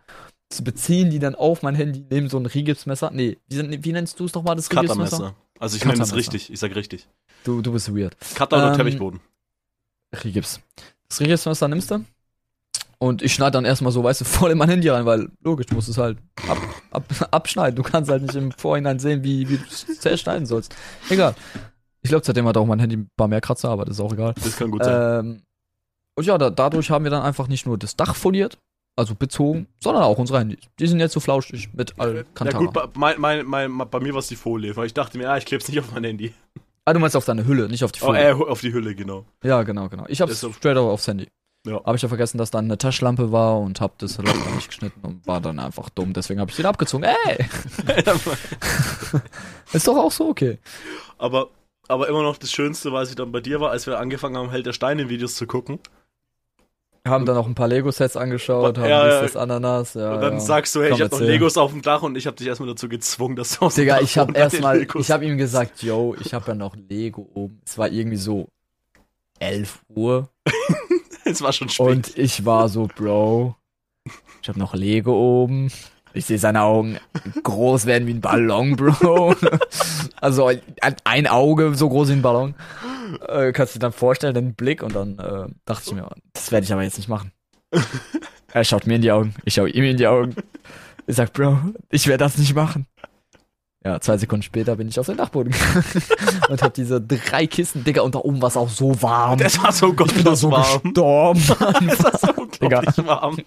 beziehen 0.64 1.10
die 1.10 1.20
dann 1.20 1.36
auf 1.36 1.62
mein 1.62 1.76
Handy, 1.76 2.06
nehmen 2.10 2.30
so 2.30 2.38
ein 2.40 2.46
Rigipsmesser. 2.46 3.12
Nee, 3.12 3.38
wie, 3.50 3.84
wie 3.84 3.92
nennst 3.92 4.20
du 4.20 4.26
es 4.26 4.34
nochmal, 4.34 4.56
das 4.56 4.72
Rigipsmesser? 4.72 5.36
Also 5.60 5.78
ich 5.78 5.86
nenne 5.86 5.98
das 5.98 6.10
Cuttermesser. 6.10 6.34
richtig. 6.34 6.52
Ich 6.52 6.60
sag 6.60 6.76
richtig. 6.76 7.08
Du, 7.44 7.62
du 7.62 7.72
bist 7.72 7.96
weird. 7.96 8.16
Oder 8.40 8.72
Ähm, 8.72 8.78
Teppichboden. 8.78 9.20
Rigips. 10.24 10.60
Das 11.10 11.20
Rigipsmesser 11.20 11.68
nimmst 11.68 11.92
du 11.92 12.04
und 13.00 13.22
ich 13.22 13.34
schneide 13.34 13.52
dann 13.52 13.66
erstmal 13.66 13.92
so, 13.92 14.04
weißt 14.04 14.22
du, 14.22 14.26
voll 14.26 14.52
in 14.52 14.58
mein 14.58 14.70
Handy 14.70 14.90
rein, 14.90 15.06
weil 15.06 15.30
logisch, 15.44 15.68
du 15.68 15.76
musst 15.76 15.90
es 15.90 15.98
halt 15.98 16.18
ab, 16.48 16.58
ab, 16.92 17.04
abschneiden. 17.32 17.76
Du 17.76 17.84
kannst 17.84 18.10
halt 18.10 18.24
nicht 18.24 18.36
im 18.36 18.52
Vorhinein 18.52 19.00
sehen, 19.00 19.24
wie, 19.24 19.48
wie 19.50 19.58
du 19.58 19.64
es 19.70 20.00
zerschneiden 20.00 20.46
sollst. 20.46 20.76
Egal. 21.10 21.36
Ich 22.02 22.10
glaube, 22.10 22.26
seitdem 22.26 22.48
hat 22.48 22.58
auch 22.58 22.66
mein 22.66 22.80
Handy 22.80 22.96
ein 22.98 23.10
paar 23.18 23.28
mehr 23.28 23.42
Kratzer, 23.42 23.70
aber 23.70 23.86
das 23.86 23.98
ist 23.98 24.02
auch 24.02 24.14
egal. 24.14 24.34
Das 24.36 24.56
kann 24.56 24.72
gut 24.72 24.84
sein. 24.84 25.26
Ähm, 25.26 25.42
und 26.16 26.26
ja, 26.26 26.38
da, 26.38 26.50
dadurch 26.50 26.90
haben 26.90 27.04
wir 27.04 27.12
dann 27.12 27.22
einfach 27.22 27.48
nicht 27.48 27.66
nur 27.66 27.78
das 27.78 27.96
Dach 27.96 28.16
foliert, 28.16 28.58
also 28.96 29.14
bezogen, 29.14 29.68
sondern 29.80 30.04
auch 30.04 30.18
unsere 30.18 30.40
Handys. 30.40 30.60
Die 30.80 30.88
sind 30.88 31.00
jetzt 31.00 31.14
so 31.14 31.20
flauschig 31.20 31.74
mit 31.74 31.92
ja 31.98 32.04
Alcantara. 32.04 32.64
gut, 32.64 32.74
bei, 32.74 32.88
mein, 32.96 33.46
mein, 33.46 33.46
mein, 33.46 33.90
bei 33.90 34.00
mir 34.00 34.14
war 34.14 34.20
es 34.20 34.28
die 34.28 34.36
Folie, 34.36 34.76
weil 34.76 34.88
ich 34.88 34.94
dachte 34.94 35.18
mir, 35.18 35.30
ah, 35.30 35.38
ich 35.38 35.46
kleb's 35.46 35.68
nicht 35.68 35.80
auf 35.80 35.92
mein 35.92 36.04
Handy. 36.04 36.34
Ah, 36.88 36.94
du 36.94 37.00
meinst 37.00 37.16
auf 37.16 37.26
deine 37.26 37.46
Hülle, 37.46 37.68
nicht 37.70 37.84
auf 37.84 37.92
die 37.92 38.02
Oh, 38.02 38.08
Folie. 38.08 38.30
äh, 38.30 38.34
auf 38.34 38.62
die 38.62 38.72
Hülle, 38.74 38.96
genau. 38.96 39.26
Ja, 39.44 39.64
genau, 39.64 39.90
genau. 39.90 40.06
Ich 40.08 40.22
hab's 40.22 40.40
so- 40.40 40.52
straight 40.54 40.78
over 40.78 40.92
aufs 40.92 41.08
Handy. 41.08 41.28
Ja. 41.66 41.84
Habe 41.84 41.98
ich 41.98 42.02
ja 42.02 42.08
vergessen, 42.08 42.38
dass 42.38 42.50
da 42.50 42.60
eine 42.60 42.78
Taschenlampe 42.78 43.32
war 43.34 43.60
und 43.60 43.82
hab 43.82 43.98
das 43.98 44.18
Loch 44.20 44.56
nicht 44.56 44.68
geschnitten 44.70 45.02
und 45.02 45.28
war 45.28 45.42
dann 45.42 45.60
einfach 45.60 45.90
dumm. 45.90 46.14
Deswegen 46.14 46.40
habe 46.40 46.50
ich 46.50 46.56
den 46.56 46.66
abgezogen. 46.66 47.04
Ey! 47.04 47.46
Ist 49.74 49.88
doch 49.88 49.98
auch 49.98 50.12
so 50.12 50.30
okay. 50.30 50.60
aber, 51.18 51.50
aber 51.90 52.08
immer 52.08 52.24
noch 52.24 52.38
das 52.38 52.52
Schönste, 52.52 52.92
was 52.94 53.10
ich 53.10 53.16
dann 53.16 53.32
bei 53.32 53.42
dir 53.42 53.60
war, 53.60 53.72
als 53.72 53.86
wir 53.86 54.00
angefangen 54.00 54.38
haben, 54.38 54.50
Held 54.50 54.66
der 54.66 54.74
Steine-Videos 54.74 55.36
zu 55.36 55.46
gucken. 55.46 55.80
Haben 57.08 57.26
dann 57.26 57.38
auch 57.38 57.48
ein 57.48 57.56
paar 57.56 57.68
Lego-Sets 57.68 58.18
angeschaut, 58.18 58.78
haben 58.78 58.90
Ja, 58.90 59.06
dies, 59.06 59.14
ja. 59.14 59.22
das 59.22 59.36
Ananas. 59.36 59.94
Ja, 59.94 60.14
und 60.16 60.22
dann 60.22 60.34
ja. 60.34 60.40
sagst 60.40 60.76
du, 60.76 60.82
hey, 60.82 60.90
Komm, 60.90 60.98
ich 60.98 61.04
hab 61.04 61.12
noch. 61.12 61.20
Legos 61.20 61.58
auf 61.58 61.72
dem 61.72 61.82
Dach 61.82 62.04
und 62.04 62.18
ich 62.18 62.28
hab 62.28 62.36
dich 62.36 62.48
erstmal 62.48 62.70
dazu 62.70 62.90
gezwungen, 62.90 63.36
dass 63.36 63.58
du 63.58 63.66
aus 63.66 63.76
dem 63.76 63.84
Digga, 63.84 63.96
Dach 63.96 64.04
ich 64.04 64.14
den 64.16 64.36
erstmal, 64.36 64.88
ich 64.96 65.12
habe 65.12 65.26
ihm 65.26 65.38
gesagt, 65.38 65.84
yo, 65.84 66.16
ich 66.20 66.34
habe 66.34 66.48
ja 66.50 66.56
noch 66.56 66.76
Lego 66.76 67.30
oben. 67.34 67.62
Es 67.66 67.78
war 67.78 67.90
irgendwie 67.90 68.18
so 68.18 68.48
11 69.40 69.80
Uhr 69.90 70.30
Es 71.26 71.42
war 71.42 71.52
schon 71.52 71.70
spät. 71.70 71.86
und 71.86 72.18
ich 72.18 72.46
war 72.46 72.70
so, 72.70 72.88
Bro, 72.96 73.56
ich 74.42 74.50
habe 74.50 74.60
noch 74.60 74.74
Lego 74.74 75.14
oben. 75.14 75.70
Ich 76.14 76.26
sehe 76.26 76.40
seine 76.40 76.64
Augen 76.64 76.98
groß 77.44 77.86
werden 77.86 78.08
wie 78.08 78.14
ein 78.14 78.22
Ballon, 78.22 78.76
Bro. 78.76 79.36
also 80.22 80.50
ein 81.04 81.28
Auge 81.28 81.76
so 81.76 81.90
groß 81.90 82.10
wie 82.10 82.14
ein 82.14 82.22
Ballon. 82.22 82.56
Äh, 83.28 83.52
kannst 83.52 83.76
du 83.76 83.80
dir 83.80 83.84
dann 83.84 83.94
vorstellen, 83.94 84.34
den 84.34 84.54
Blick 84.56 84.84
und 84.84 84.96
dann 84.96 85.20
äh, 85.20 85.48
dachte 85.66 85.84
ich 85.88 85.94
mir, 85.94 86.10
das 86.34 86.52
werde 86.52 86.66
ich 86.66 86.74
aber 86.74 86.84
jetzt 86.84 86.98
nicht 86.98 87.10
machen. 87.10 87.32
er 88.54 88.64
schaut 88.64 88.88
mir 88.88 88.96
in 88.96 89.02
die 89.02 89.12
Augen, 89.12 89.36
ich 89.46 89.56
schaue 89.56 89.70
ihm 89.70 89.84
in 89.84 89.98
die 89.98 90.08
Augen. 90.08 90.36
Ich 91.06 91.16
sag, 91.16 91.32
Bro, 91.34 91.58
ich 91.90 92.08
werde 92.08 92.24
das 92.24 92.38
nicht 92.38 92.54
machen. 92.54 92.86
Ja, 93.86 94.02
zwei 94.02 94.18
Sekunden 94.18 94.44
später 94.44 94.76
bin 94.76 94.90
ich 94.90 95.00
auf 95.00 95.06
den 95.06 95.16
Dachboden 95.16 95.54
gegangen 95.54 95.86
und 96.50 96.62
hab 96.62 96.74
diese 96.74 97.00
drei 97.00 97.48
Kisten, 97.48 97.86
Digga, 97.86 98.02
und 98.02 98.16
da 98.16 98.20
oben 98.20 98.42
war 98.42 98.50
es 98.50 98.58
auch 98.58 98.68
so 98.68 99.02
warm. 99.02 99.40
das 99.40 99.62
war 99.64 99.72
so 99.72 99.92
ich 99.92 100.14
bin 100.14 100.26
da 100.26 100.36
so 100.36 100.52
warm. 100.52 100.82
gestorben. 100.84 101.42
Das 101.88 102.04
war 102.04 102.18
so 102.18 102.42
unglaublich 102.42 103.08
warm. 103.08 103.38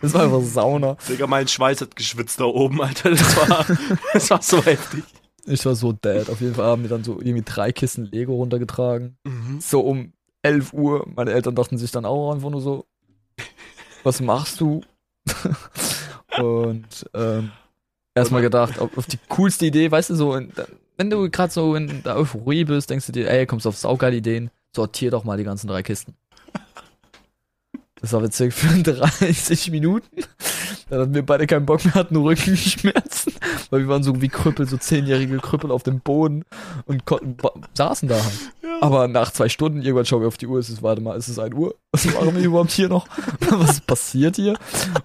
Das 0.00 0.14
war 0.14 0.22
einfach 0.22 0.42
Sauna. 0.42 0.96
Digga, 1.08 1.26
mein 1.26 1.48
Schweiß 1.48 1.80
hat 1.80 1.96
geschwitzt 1.96 2.38
da 2.38 2.44
oben, 2.44 2.80
Alter. 2.80 3.10
Das 3.10 3.36
war, 3.36 3.66
das 4.12 4.30
war 4.30 4.42
so 4.42 4.62
heftig. 4.62 5.02
Ich 5.46 5.64
war 5.66 5.74
so 5.74 5.92
dead. 5.92 6.30
Auf 6.30 6.40
jeden 6.40 6.54
Fall 6.54 6.66
haben 6.66 6.82
wir 6.82 6.88
dann 6.88 7.04
so 7.04 7.20
irgendwie 7.20 7.42
drei 7.44 7.72
Kisten 7.72 8.04
Lego 8.06 8.34
runtergetragen. 8.34 9.16
Mhm. 9.24 9.60
So 9.60 9.80
um 9.80 10.12
11 10.42 10.72
Uhr. 10.72 11.06
Meine 11.14 11.32
Eltern 11.32 11.54
dachten 11.54 11.78
sich 11.78 11.90
dann 11.90 12.04
auch 12.04 12.32
einfach 12.32 12.50
nur 12.50 12.60
so, 12.60 12.86
was 14.02 14.20
machst 14.20 14.60
du? 14.60 14.82
Und 16.38 17.10
ähm, 17.14 17.50
erstmal 18.14 18.42
gedacht, 18.42 18.78
auf, 18.78 18.96
auf 18.96 19.06
die 19.06 19.18
coolste 19.28 19.66
Idee, 19.66 19.90
weißt 19.90 20.10
du, 20.10 20.14
so, 20.14 20.34
in, 20.34 20.52
wenn 20.96 21.10
du 21.10 21.30
gerade 21.30 21.52
so 21.52 21.74
in 21.74 22.02
der 22.02 22.16
Euphorie 22.16 22.64
bist, 22.64 22.90
denkst 22.90 23.06
du 23.06 23.12
dir, 23.12 23.30
ey, 23.30 23.46
kommst 23.46 23.66
auf 23.66 23.76
saugeile 23.76 24.16
Ideen, 24.16 24.50
sortier 24.74 25.10
doch 25.10 25.24
mal 25.24 25.36
die 25.36 25.44
ganzen 25.44 25.68
drei 25.68 25.82
Kisten. 25.82 26.14
Das 28.00 28.12
war 28.12 28.22
witzig 28.22 28.52
für 28.52 28.82
30 28.82 29.70
Minuten. 29.70 30.24
Dann 30.92 31.00
hatten 31.00 31.14
wir 31.14 31.24
beide 31.24 31.46
keinen 31.46 31.64
Bock 31.64 31.82
mehr, 31.86 31.94
hatten 31.94 32.12
nur 32.12 32.24
Rückenschmerzen, 32.24 33.32
weil 33.70 33.80
wir 33.80 33.88
waren 33.88 34.02
so 34.02 34.20
wie 34.20 34.28
Krüppel, 34.28 34.68
so 34.68 34.76
zehnjährige 34.76 35.38
Krüppel 35.38 35.70
auf 35.70 35.84
dem 35.84 36.00
Boden 36.00 36.44
und 36.84 37.06
konnten, 37.06 37.38
saßen 37.72 38.10
da 38.10 38.16
halt. 38.16 38.52
Aber 38.82 39.08
nach 39.08 39.30
zwei 39.32 39.48
Stunden, 39.48 39.80
irgendwann 39.80 40.04
schauen 40.04 40.20
wir 40.20 40.28
auf 40.28 40.36
die 40.36 40.46
Uhr, 40.46 40.58
es 40.58 40.68
ist, 40.68 40.82
warte 40.82 41.00
mal, 41.00 41.16
es 41.16 41.28
ist 41.28 41.38
1 41.38 41.54
Uhr. 41.54 41.76
Was 41.92 42.04
machen 42.06 42.34
wir 42.34 42.42
überhaupt 42.42 42.72
hier 42.72 42.88
noch? 42.88 43.06
Was 43.40 43.80
passiert 43.80 44.36
hier? 44.36 44.58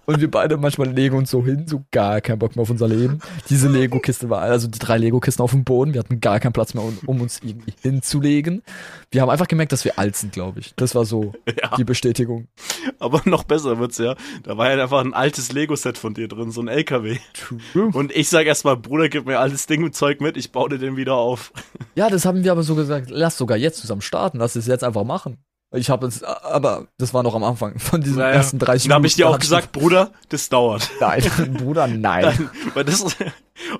Und 0.05 0.19
wir 0.19 0.31
beide 0.31 0.57
manchmal 0.57 0.89
legen 0.89 1.15
uns 1.15 1.31
so 1.31 1.45
hin, 1.45 1.67
so 1.67 1.83
gar 1.91 2.19
keinen 2.19 2.39
Bock 2.39 2.55
mehr 2.55 2.63
auf 2.63 2.69
unser 2.69 2.87
Leben. 2.87 3.19
Diese 3.49 3.67
Lego-Kiste 3.67 4.29
war, 4.29 4.41
also 4.41 4.67
die 4.67 4.79
drei 4.79 4.97
Lego-Kisten 4.97 5.43
auf 5.43 5.51
dem 5.51 5.63
Boden, 5.63 5.93
wir 5.93 5.99
hatten 5.99 6.19
gar 6.19 6.39
keinen 6.39 6.53
Platz 6.53 6.73
mehr, 6.73 6.83
um, 6.83 6.97
um 7.05 7.21
uns 7.21 7.39
irgendwie 7.43 7.73
hinzulegen. 7.81 8.63
Wir 9.11 9.21
haben 9.21 9.29
einfach 9.29 9.47
gemerkt, 9.47 9.71
dass 9.71 9.85
wir 9.85 9.99
alt 9.99 10.15
sind, 10.15 10.33
glaube 10.33 10.59
ich. 10.59 10.73
Das 10.75 10.95
war 10.95 11.05
so 11.05 11.33
Ja, 11.61 11.75
die 11.77 11.83
Bestätigung. 11.83 12.47
aber 12.99 13.21
noch 13.25 13.43
besser 13.43 13.79
wird's 13.79 13.97
ja. 13.97 14.15
Da 14.43 14.57
war 14.57 14.71
ja 14.71 14.81
einfach 14.81 15.03
ein 15.03 15.13
altes 15.13 15.51
Lego-Set 15.51 15.97
von 15.97 16.13
dir 16.13 16.27
drin, 16.27 16.51
so 16.51 16.61
ein 16.61 16.67
LKW. 16.67 17.17
True. 17.33 17.91
Und 17.93 18.15
ich 18.15 18.29
sag 18.29 18.45
erstmal, 18.45 18.77
Bruder, 18.77 19.09
gib 19.09 19.25
mir 19.25 19.39
alles 19.39 19.65
Ding 19.67 19.81
mit 19.81 19.95
Zeug 19.95 20.21
mit, 20.21 20.37
ich 20.37 20.51
baue 20.51 20.69
dir 20.69 20.77
den 20.77 20.97
wieder 20.97 21.15
auf. 21.15 21.51
Ja, 21.95 22.09
das 22.09 22.25
haben 22.25 22.43
wir 22.43 22.51
aber 22.51 22.63
so 22.63 22.75
gesagt, 22.75 23.09
lass 23.09 23.37
sogar 23.37 23.57
jetzt 23.57 23.79
zusammen 23.79 24.01
starten, 24.01 24.37
lass 24.39 24.55
es 24.55 24.67
jetzt 24.67 24.83
einfach 24.83 25.03
machen. 25.03 25.37
Ich 25.75 25.89
habe 25.89 26.07
es, 26.07 26.23
aber 26.23 26.87
das 26.97 27.13
war 27.13 27.23
noch 27.23 27.35
am 27.35 27.43
Anfang 27.43 27.77
von 27.77 27.99
diesen 27.99 28.19
Naja, 28.19 28.35
ersten 28.35 28.57
30 28.57 28.87
Da 28.87 28.95
habe 28.95 29.07
ich 29.07 29.15
dir 29.15 29.27
auch 29.27 29.37
gesagt, 29.37 29.73
Bruder, 29.73 30.11
das 30.29 30.47
dauert. 30.47 30.89
Nein, 31.01 31.23
Bruder, 31.57 31.87
nein. 31.87 32.23
Dann, 32.37 32.49
weil 32.73 32.85
das, 32.85 33.03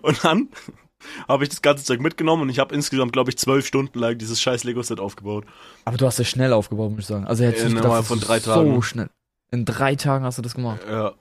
und 0.01 0.23
dann 0.23 0.49
habe 1.27 1.43
ich 1.43 1.49
das 1.49 1.61
ganze 1.61 1.83
Zeug 1.83 1.99
mitgenommen 2.01 2.43
und 2.43 2.49
ich 2.49 2.59
habe 2.59 2.73
insgesamt, 2.73 3.13
glaube 3.13 3.29
ich, 3.31 3.37
zwölf 3.37 3.65
Stunden 3.65 3.97
lang 3.99 4.17
dieses 4.17 4.41
scheiß 4.41 4.63
Lego-Set 4.63 4.99
aufgebaut. 4.99 5.45
Aber 5.85 5.97
du 5.97 6.05
hast 6.05 6.19
es 6.19 6.27
schnell 6.29 6.53
aufgebaut, 6.53 6.91
muss 6.91 7.01
ich 7.01 7.05
sagen. 7.07 7.25
Also 7.25 7.43
hätte 7.43 7.57
ich 7.57 7.63
In 7.63 7.73
nicht 7.73 7.77
innerhalb 7.83 8.07
gedacht, 8.07 8.07
von 8.07 8.19
dass 8.19 8.27
drei 8.27 8.39
du 8.39 8.43
so 8.45 8.53
Tagen. 8.71 8.83
schnell. 8.83 9.09
In 9.51 9.65
drei 9.65 9.95
Tagen 9.95 10.25
hast 10.25 10.37
du 10.37 10.41
das 10.41 10.55
gemacht. 10.55 10.81
Ja. 10.89 11.13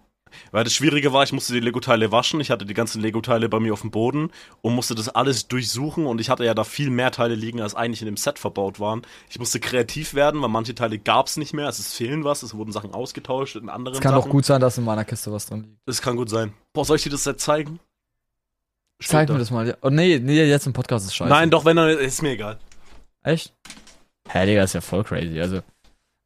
Weil 0.51 0.65
das 0.65 0.75
Schwierige 0.75 1.13
war, 1.13 1.23
ich 1.23 1.33
musste 1.33 1.53
die 1.53 1.61
Lego-Teile 1.61 2.11
waschen. 2.11 2.41
Ich 2.41 2.51
hatte 2.51 2.67
die 2.67 2.75
ganzen 2.75 3.01
Lego-Teile 3.01 3.49
bei 3.49 3.61
mir 3.61 3.73
auf 3.73 3.83
dem 3.83 3.93
Boden 3.93 4.31
und 4.61 4.75
musste 4.75 4.95
das 4.97 5.09
alles 5.09 5.47
durchsuchen. 5.47 6.05
Und 6.05 6.21
ich 6.21 6.29
hatte 6.29 6.45
ja 6.45 6.53
da 6.53 6.65
viel 6.65 6.91
mehr 6.91 7.13
Teile 7.13 7.37
liegen, 7.37 7.61
als 7.63 7.75
eigentlich 7.77 8.03
in 8.03 8.07
dem 8.07 8.17
Set 8.17 8.39
verbaut 8.41 8.81
waren. 8.81 9.03
Ich 9.31 9.39
musste 9.39 9.61
kreativ 9.61 10.15
werden, 10.15 10.43
weil 10.43 10.49
manche 10.49 10.75
Teile 10.75 10.99
gab's 10.99 11.37
nicht 11.37 11.55
mehr. 11.55 11.69
Es 11.69 11.79
ist 11.79 11.95
fehlen 11.95 12.25
was. 12.25 12.43
Es 12.43 12.55
wurden 12.55 12.73
Sachen 12.73 12.93
ausgetauscht 12.93 13.55
in 13.57 13.69
anderen 13.71 13.97
Es 13.99 14.03
kann 14.03 14.13
Sachen. 14.13 14.25
doch 14.25 14.31
gut 14.31 14.45
sein, 14.45 14.61
dass 14.61 14.77
in 14.77 14.85
meiner 14.85 15.05
Kiste 15.05 15.31
was 15.33 15.47
drin 15.47 15.63
liegt. 15.63 15.77
Das 15.87 16.03
kann 16.03 16.17
gut 16.17 16.29
sein. 16.29 16.53
Boah, 16.75 16.85
soll 16.85 16.97
ich 16.97 17.05
dir 17.05 17.11
das 17.11 17.23
Set 17.25 17.41
zeigen? 17.41 17.79
Zeig 18.99 19.29
Später. 19.29 19.33
mir 19.35 19.39
das 19.41 19.51
mal. 19.51 19.77
Oh 19.83 19.91
nee, 19.91 20.19
nee, 20.19 20.43
jetzt 20.45 20.67
im 20.67 20.73
Podcast 20.73 21.07
ist 21.07 21.15
scheiße. 21.15 21.29
Nein, 21.29 21.51
doch, 21.51 21.65
wenn 21.65 21.77
er 21.77 21.99
ist 21.99 22.23
mir 22.23 22.31
egal. 22.31 22.59
Echt? 23.23 23.53
Hä, 24.29 24.47
Digga, 24.47 24.63
ist 24.63 24.73
ja 24.73 24.81
voll 24.81 25.05
crazy. 25.05 25.39
Also, 25.41 25.61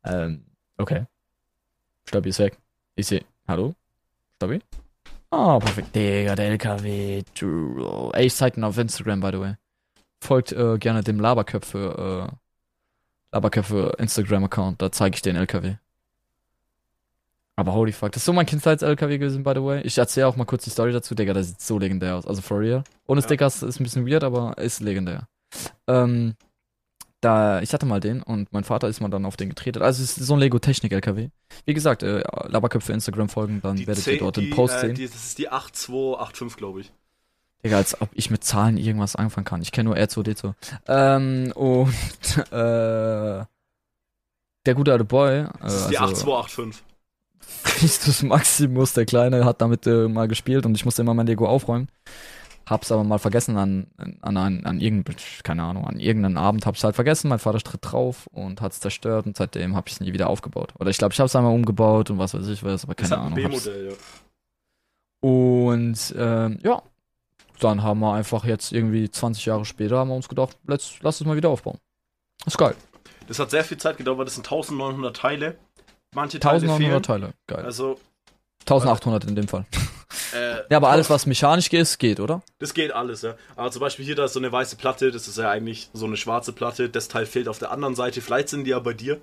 ähm, 0.04 0.44
okay. 0.78 1.04
Stabi 2.08 2.28
ist 2.30 2.38
weg. 2.38 2.56
Ich 2.94 3.06
seh. 3.06 3.22
Hallo? 3.48 3.74
Stabi? 4.36 4.60
Ah, 5.30 5.58
perfekt. 5.58 5.94
Digga, 5.94 6.34
der 6.36 6.50
LKW. 6.50 7.22
Ey, 8.12 8.26
ich 8.26 8.34
zeig 8.34 8.54
den 8.54 8.64
auf 8.64 8.78
Instagram, 8.78 9.20
by 9.20 9.30
the 9.32 9.40
way. 9.40 9.54
Folgt 10.20 10.52
äh, 10.52 10.78
gerne 10.78 11.02
dem 11.02 11.18
Laberköpfe, 11.18 12.28
äh, 12.30 12.36
Laberköpfe 13.32 13.94
Instagram-Account. 13.98 14.80
Da 14.80 14.92
zeige 14.92 15.16
ich 15.16 15.22
den 15.22 15.36
LKW. 15.36 15.76
Aber 17.60 17.74
holy 17.74 17.92
fuck, 17.92 18.10
das 18.12 18.22
ist 18.22 18.24
so 18.24 18.32
mein 18.32 18.46
Kindheits-LKW 18.46 19.18
gewesen, 19.18 19.42
by 19.42 19.52
the 19.54 19.62
way. 19.62 19.82
Ich 19.82 19.98
erzähle 19.98 20.26
auch 20.28 20.34
mal 20.34 20.46
kurz 20.46 20.64
die 20.64 20.70
Story 20.70 20.92
dazu. 20.92 21.14
Digga, 21.14 21.34
das 21.34 21.48
sieht 21.48 21.60
so 21.60 21.78
legendär 21.78 22.16
aus. 22.16 22.26
Also 22.26 22.40
for 22.40 22.58
real. 22.58 22.84
Ohne 23.06 23.20
Ja. 23.20 23.26
Stickers 23.26 23.62
ist 23.62 23.78
ein 23.78 23.82
bisschen 23.84 24.08
weird, 24.08 24.24
aber 24.24 24.56
ist 24.56 24.80
legendär. 24.80 25.28
Ähm, 25.86 26.36
da, 27.20 27.60
ich 27.60 27.74
hatte 27.74 27.84
mal 27.84 28.00
den 28.00 28.22
und 28.22 28.50
mein 28.50 28.64
Vater 28.64 28.88
ist 28.88 29.02
mal 29.02 29.10
dann 29.10 29.26
auf 29.26 29.36
den 29.36 29.50
getreten. 29.50 29.82
Also 29.82 30.02
es 30.02 30.16
ist 30.16 30.26
so 30.26 30.32
ein 30.32 30.40
Lego 30.40 30.58
Technik 30.58 30.92
LKW. 30.92 31.28
Wie 31.66 31.74
gesagt, 31.74 32.02
äh, 32.02 32.22
Laberköpfe 32.46 32.94
Instagram 32.94 33.28
folgen, 33.28 33.60
dann 33.60 33.86
werdet 33.86 34.06
ihr 34.06 34.18
dort 34.18 34.38
den 34.38 34.44
die, 34.44 34.50
Post 34.52 34.76
äh, 34.76 34.80
sehen. 34.80 34.94
die, 34.94 35.06
das 35.06 35.16
ist 35.16 35.36
die 35.36 35.50
8285, 35.50 36.56
glaube 36.56 36.80
ich. 36.80 36.92
Digga, 37.62 37.76
als 37.76 38.00
ob 38.00 38.08
ich 38.14 38.30
mit 38.30 38.42
Zahlen 38.42 38.78
irgendwas 38.78 39.16
anfangen 39.16 39.44
kann. 39.44 39.60
Ich 39.60 39.70
kenne 39.70 39.90
nur 39.90 39.98
R2D2. 39.98 40.54
Ähm, 40.88 41.52
und 41.54 41.92
äh, 42.52 43.44
der 44.64 44.74
gute 44.74 44.92
alte 44.92 45.04
Boy, 45.04 45.40
äh, 45.40 45.48
Das 45.60 45.74
ist 45.74 45.90
die 45.90 45.98
also 45.98 46.14
8285. 46.14 46.89
Vinicius 47.64 48.22
Maximus, 48.22 48.92
der 48.92 49.06
Kleine, 49.06 49.44
hat 49.44 49.60
damit 49.60 49.86
äh, 49.86 50.08
mal 50.08 50.28
gespielt 50.28 50.66
und 50.66 50.74
ich 50.74 50.84
musste 50.84 51.02
immer 51.02 51.14
mein 51.14 51.26
Lego 51.26 51.46
aufräumen. 51.46 51.88
Hab's 52.66 52.92
aber 52.92 53.02
mal 53.02 53.18
vergessen 53.18 53.56
an, 53.56 53.88
an, 53.96 54.36
an, 54.36 54.64
an 54.64 54.80
irgendeinem, 54.80 55.16
keine 55.42 55.64
Ahnung, 55.64 55.86
an 55.86 55.98
irgendeinem 55.98 56.36
Abend 56.36 56.66
hab's 56.66 56.84
halt 56.84 56.94
vergessen. 56.94 57.28
Mein 57.28 57.40
Vater 57.40 57.58
tritt 57.58 57.80
drauf 57.82 58.28
und 58.32 58.60
hat's 58.60 58.78
zerstört 58.78 59.26
und 59.26 59.36
seitdem 59.36 59.74
hab 59.74 59.88
ich's 59.88 60.00
nie 60.00 60.12
wieder 60.12 60.28
aufgebaut. 60.28 60.72
Oder 60.78 60.90
ich 60.90 60.98
glaube, 60.98 61.12
ich 61.12 61.18
hab's 61.18 61.34
einmal 61.34 61.52
umgebaut 61.52 62.10
und 62.10 62.18
was 62.18 62.32
weiß 62.32 62.46
ich 62.46 62.62
was, 62.62 62.84
aber 62.84 62.94
keine 62.94 63.16
ein 63.16 63.20
Ahnung. 63.20 63.34
B-Modell, 63.34 63.88
ja. 63.90 63.96
Und 65.28 66.14
ähm, 66.16 66.58
ja, 66.62 66.82
dann 67.58 67.82
haben 67.82 68.00
wir 68.00 68.14
einfach 68.14 68.44
jetzt 68.44 68.72
irgendwie 68.72 69.10
20 69.10 69.46
Jahre 69.46 69.64
später 69.64 69.98
haben 69.98 70.08
wir 70.08 70.14
uns 70.14 70.28
gedacht, 70.28 70.56
let's, 70.66 70.94
lass 71.00 71.20
es 71.20 71.26
mal 71.26 71.36
wieder 71.36 71.50
aufbauen. 71.50 71.78
Ist 72.46 72.56
geil. 72.56 72.74
Das 73.28 73.38
hat 73.38 73.50
sehr 73.50 73.64
viel 73.64 73.76
Zeit 73.76 73.96
gedauert, 73.96 74.18
weil 74.18 74.24
das 74.24 74.34
sind 74.34 74.46
1900 74.46 75.16
Teile. 75.16 75.58
Manche 76.14 76.40
Teile 76.40 76.62
1900 76.62 77.06
fehlen. 77.06 77.20
Teile. 77.20 77.34
Geil. 77.46 77.64
Also, 77.64 77.98
1800 78.60 79.24
in 79.24 79.36
dem 79.36 79.48
Fall. 79.48 79.64
äh, 80.34 80.62
Ja, 80.70 80.76
aber 80.76 80.90
alles, 80.90 81.08
was 81.08 81.26
mechanisch 81.26 81.72
ist, 81.72 81.98
geht, 81.98 82.20
oder? 82.20 82.42
Das 82.58 82.74
geht 82.74 82.92
alles, 82.92 83.22
ja. 83.22 83.36
Aber 83.56 83.70
zum 83.70 83.80
Beispiel 83.80 84.04
hier, 84.04 84.16
da 84.16 84.24
ist 84.24 84.34
so 84.34 84.40
eine 84.40 84.52
weiße 84.52 84.76
Platte, 84.76 85.10
das 85.10 85.28
ist 85.28 85.38
ja 85.38 85.50
eigentlich 85.50 85.88
so 85.92 86.06
eine 86.06 86.16
schwarze 86.16 86.52
Platte. 86.52 86.88
Das 86.88 87.08
Teil 87.08 87.26
fehlt 87.26 87.48
auf 87.48 87.58
der 87.58 87.70
anderen 87.70 87.94
Seite. 87.94 88.20
Vielleicht 88.20 88.48
sind 88.48 88.64
die 88.64 88.70
ja 88.70 88.78
bei 88.78 88.92
dir. 88.92 89.20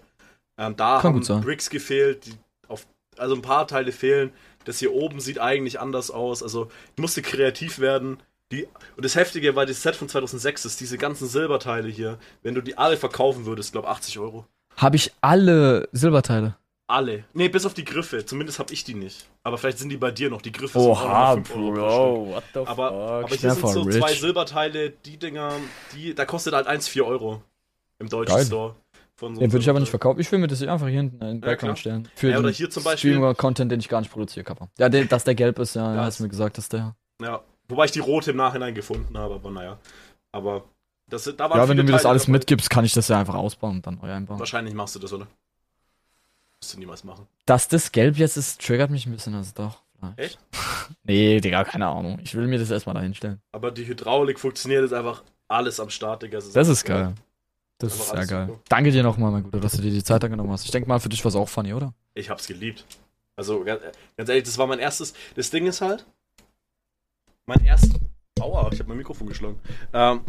Ähm, 0.58 0.76
da 0.76 1.00
Kann 1.02 1.22
haben. 1.28 1.42
Bricks 1.42 1.70
gefehlt. 1.70 2.26
Die 2.26 2.34
auf, 2.68 2.88
also 3.18 3.36
ein 3.36 3.42
paar 3.42 3.68
Teile 3.68 3.92
fehlen. 3.92 4.32
Das 4.66 4.80
hier 4.80 4.94
oben 4.94 5.20
sieht 5.20 5.40
eigentlich 5.40 5.80
anders 5.80 6.12
aus. 6.12 6.42
Also 6.44 6.70
ich 6.96 7.02
musste 7.02 7.22
kreativ 7.22 7.80
werden. 7.80 8.18
Die, 8.52 8.66
und 8.96 9.04
das 9.04 9.16
Heftige 9.16 9.56
war 9.56 9.66
das 9.66 9.82
Set 9.82 9.96
von 9.96 10.08
2006 10.08 10.66
ist, 10.66 10.80
diese 10.80 10.98
ganzen 10.98 11.28
Silberteile 11.28 11.90
hier. 11.90 12.18
Wenn 12.44 12.56
du 12.56 12.62
die 12.62 12.78
alle 12.78 12.96
verkaufen 12.98 13.46
würdest, 13.46 13.74
glaube 13.74 13.90
80 13.90 14.20
Euro. 14.20 14.46
Habe 14.78 14.96
ich 14.96 15.12
alle 15.22 15.90
Silberteile. 15.92 16.56
Alle. 16.90 17.26
Nee, 17.34 17.50
bis 17.50 17.66
auf 17.66 17.74
die 17.74 17.84
Griffe. 17.84 18.26
Zumindest 18.26 18.60
habe 18.60 18.74
ich 18.74 18.84
die 18.86 18.94
nicht. 18.94 19.28
Aber 19.44 19.58
vielleicht 19.58 19.78
sind 19.80 19.90
die 19.90 19.98
bei 19.98 20.10
dir 20.12 20.30
noch. 20.30 20.42
Die 20.42 20.54
Griffe 20.54 20.80
sind 20.80 20.90
auch 20.90 21.04
noch 21.04 21.34
5 21.46 21.56
Euro 21.56 22.28
what 22.34 22.44
the 22.54 22.60
Aber, 22.62 22.92
aber 22.92 23.32
Ich 23.32 23.42
hier 23.42 23.52
sind 23.52 23.68
so 23.68 23.82
rich. 23.82 23.98
zwei 23.98 24.14
Silberteile, 24.14 24.92
die 24.92 25.18
Dinger, 25.18 25.52
die, 25.94 26.16
da 26.16 26.26
kostet 26.26 26.54
halt 26.54 26.66
1 26.68 26.88
4 26.88 27.06
Euro 27.06 27.42
im 28.00 28.08
deutschen 28.08 28.36
Geil. 28.36 28.46
Store. 28.46 28.76
So 29.20 29.28
Den 29.28 29.52
würde 29.52 29.60
ich 29.60 29.70
aber 29.70 29.80
nicht 29.82 29.90
verkaufen. 29.90 30.20
Ich 30.22 30.32
will 30.32 30.40
mir 30.40 30.48
das 30.48 30.60
hier 30.60 30.72
einfach 30.72 30.88
hier 30.88 30.98
hinten 30.98 31.16
in 31.16 31.28
den 31.28 31.42
Ja, 31.42 31.48
Background 31.48 31.60
klar. 31.60 31.76
stellen. 31.78 32.08
Für 32.16 32.30
Ja, 32.30 32.38
oder 32.40 32.50
den 32.52 32.56
hier 32.56 32.70
zum 32.70 32.84
Beispiel- 32.84 33.12
Streamer-Content, 33.14 33.72
den 33.72 33.80
ich 33.80 33.90
gar 33.90 34.00
nicht 34.00 34.12
produziere, 34.12 34.44
Kappa. 34.46 34.70
Ja, 34.78 34.88
der, 34.90 35.06
dass 35.06 35.24
der 35.24 35.36
gelb 35.36 35.58
ist, 35.60 35.76
ja, 35.76 35.94
Ja, 35.96 36.02
hast 36.04 36.20
du 36.20 36.24
mir 36.24 36.30
gesagt, 36.30 36.58
dass 36.58 36.70
der. 36.70 36.96
Ja, 37.22 37.42
wobei 37.68 37.86
ich 37.86 37.92
die 37.92 38.00
rote 38.00 38.32
im 38.32 38.38
Nachhinein 38.38 38.76
gefunden 38.76 39.18
habe, 39.18 39.34
aber 39.36 39.50
naja. 39.52 39.78
Aber 40.32 40.64
das, 41.10 41.24
sind- 41.26 41.40
da 41.40 41.50
waren 41.50 41.58
Ja, 41.60 41.68
wenn 41.68 41.76
du 41.78 41.84
mir 41.84 41.92
das 41.94 42.04
Teile 42.04 42.12
alles 42.12 42.24
dabei. 42.28 42.34
mitgibst, 42.34 42.70
kann 42.70 42.86
ich 42.86 42.94
das 42.94 43.08
ja 43.08 43.20
einfach 43.20 43.34
ausbauen 43.36 43.78
und 43.78 43.88
dann 43.88 43.98
neu 44.02 44.10
einbauen. 44.12 44.40
Wahrscheinlich 44.40 44.74
machst 44.76 44.94
du 44.96 45.00
das, 45.00 45.12
oder? 45.12 45.26
Musst 46.62 46.74
du 46.74 46.80
niemals 46.80 47.04
machen. 47.04 47.28
Dass 47.46 47.68
das 47.68 47.92
gelb 47.92 48.18
jetzt 48.18 48.38
ist, 48.38 48.66
triggert 48.66 48.90
mich 48.90 49.06
ein 49.06 49.12
bisschen, 49.12 49.36
also 49.36 49.52
doch. 49.56 49.82
Echt? 50.16 50.40
nee, 51.04 51.40
Digga, 51.40 51.64
keine 51.64 51.88
Ahnung. 51.88 52.20
Ich 52.24 52.36
will 52.36 52.48
mir 52.48 52.60
das 52.60 52.70
erstmal 52.70 52.96
da 52.96 53.02
hinstellen. 53.02 53.42
Aber 53.52 53.72
die 53.72 53.86
Hydraulik 53.88 54.40
funktioniert 54.40 54.84
jetzt 54.84 54.94
einfach 54.94 55.24
alles 55.48 55.80
am 55.80 55.90
Start, 55.90 56.24
Digga. 56.24 56.38
Das 56.38 56.56
einfach 56.56 56.72
ist 56.72 56.84
geil. 56.86 57.14
Das 57.80 57.94
Einfach 57.94 58.06
ist 58.06 58.28
sehr 58.28 58.38
geil. 58.38 58.48
super. 58.48 58.62
Danke 58.70 58.92
dir 58.92 59.04
nochmal, 59.04 59.32
mein 59.32 59.44
Guter, 59.44 59.60
dass 59.60 59.74
du 59.74 59.82
dir 59.82 59.92
die 59.92 60.04
Zeit 60.04 60.24
angenommen 60.24 60.52
hast. 60.52 60.66
Ich 60.66 60.72
denke 60.72 60.90
mal, 60.90 61.00
für 61.00 61.10
dich 61.10 61.24
war 61.24 61.30
es 61.30 61.36
auch 61.36 61.48
funny, 61.48 61.74
oder? 61.74 61.94
Ich 62.16 62.30
hab's 62.30 62.48
geliebt. 62.48 62.84
Also, 63.36 63.64
ganz, 63.64 63.82
ganz 64.16 64.30
ehrlich, 64.30 64.46
das 64.46 64.58
war 64.58 64.66
mein 64.66 64.80
erstes. 64.80 65.14
Das 65.36 65.52
Ding 65.52 65.68
ist 65.68 65.82
halt. 65.82 66.06
Mein 67.46 67.64
erstes. 67.64 67.92
Aua, 68.40 68.70
ich 68.72 68.80
hab 68.80 68.88
mein 68.88 68.98
Mikrofon 68.98 69.28
geschlagen. 69.28 69.60
Ähm, 69.94 70.22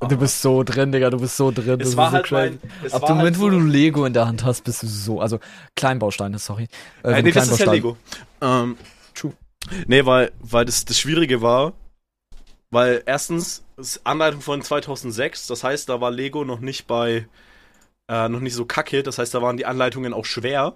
Du 0.00 0.18
bist 0.18 0.42
so 0.42 0.62
drin, 0.64 0.92
Digga, 0.92 1.08
du 1.10 1.18
bist 1.18 1.36
so 1.36 1.50
drin. 1.50 1.78
das 1.78 1.88
es 1.88 1.90
ist 1.90 1.96
war 1.96 2.10
so 2.10 2.12
halt 2.12 2.26
crazy. 2.26 2.58
mein. 2.80 2.92
Ab 2.92 3.06
dem 3.06 3.16
halt 3.16 3.16
Moment, 3.16 3.38
wo 3.38 3.44
so, 3.44 3.50
du 3.50 3.60
Lego 3.60 4.04
in 4.04 4.12
der 4.12 4.26
Hand 4.26 4.44
hast, 4.44 4.62
bist 4.64 4.82
du 4.82 4.86
so. 4.86 5.20
Also 5.20 5.38
Kleinbausteine, 5.76 6.38
sorry. 6.38 6.68
Äh, 7.02 7.12
Äh, 7.12 7.16
wenn 7.16 7.24
nee, 7.24 7.32
das 7.32 7.48
ist 7.48 7.58
ja 7.58 7.66
Lego. 7.66 7.96
Ähm, 8.40 8.76
True. 9.14 9.34
Nee, 9.86 10.04
weil, 10.04 10.32
weil 10.40 10.64
das, 10.66 10.84
das 10.84 10.98
Schwierige 10.98 11.40
war, 11.42 11.72
weil 12.70 13.02
erstens, 13.06 13.64
das 13.76 13.96
ist 13.96 14.06
Anleitung 14.06 14.40
von 14.40 14.62
2006, 14.62 15.46
das 15.46 15.64
heißt, 15.64 15.88
da 15.88 16.00
war 16.00 16.10
Lego 16.10 16.44
noch 16.44 16.60
nicht 16.60 16.86
bei, 16.86 17.28
äh, 18.08 18.28
noch 18.28 18.40
nicht 18.40 18.54
so 18.54 18.64
kacke, 18.66 19.02
das 19.02 19.18
heißt, 19.18 19.34
da 19.34 19.42
waren 19.42 19.56
die 19.56 19.66
Anleitungen 19.66 20.12
auch 20.12 20.24
schwer. 20.26 20.74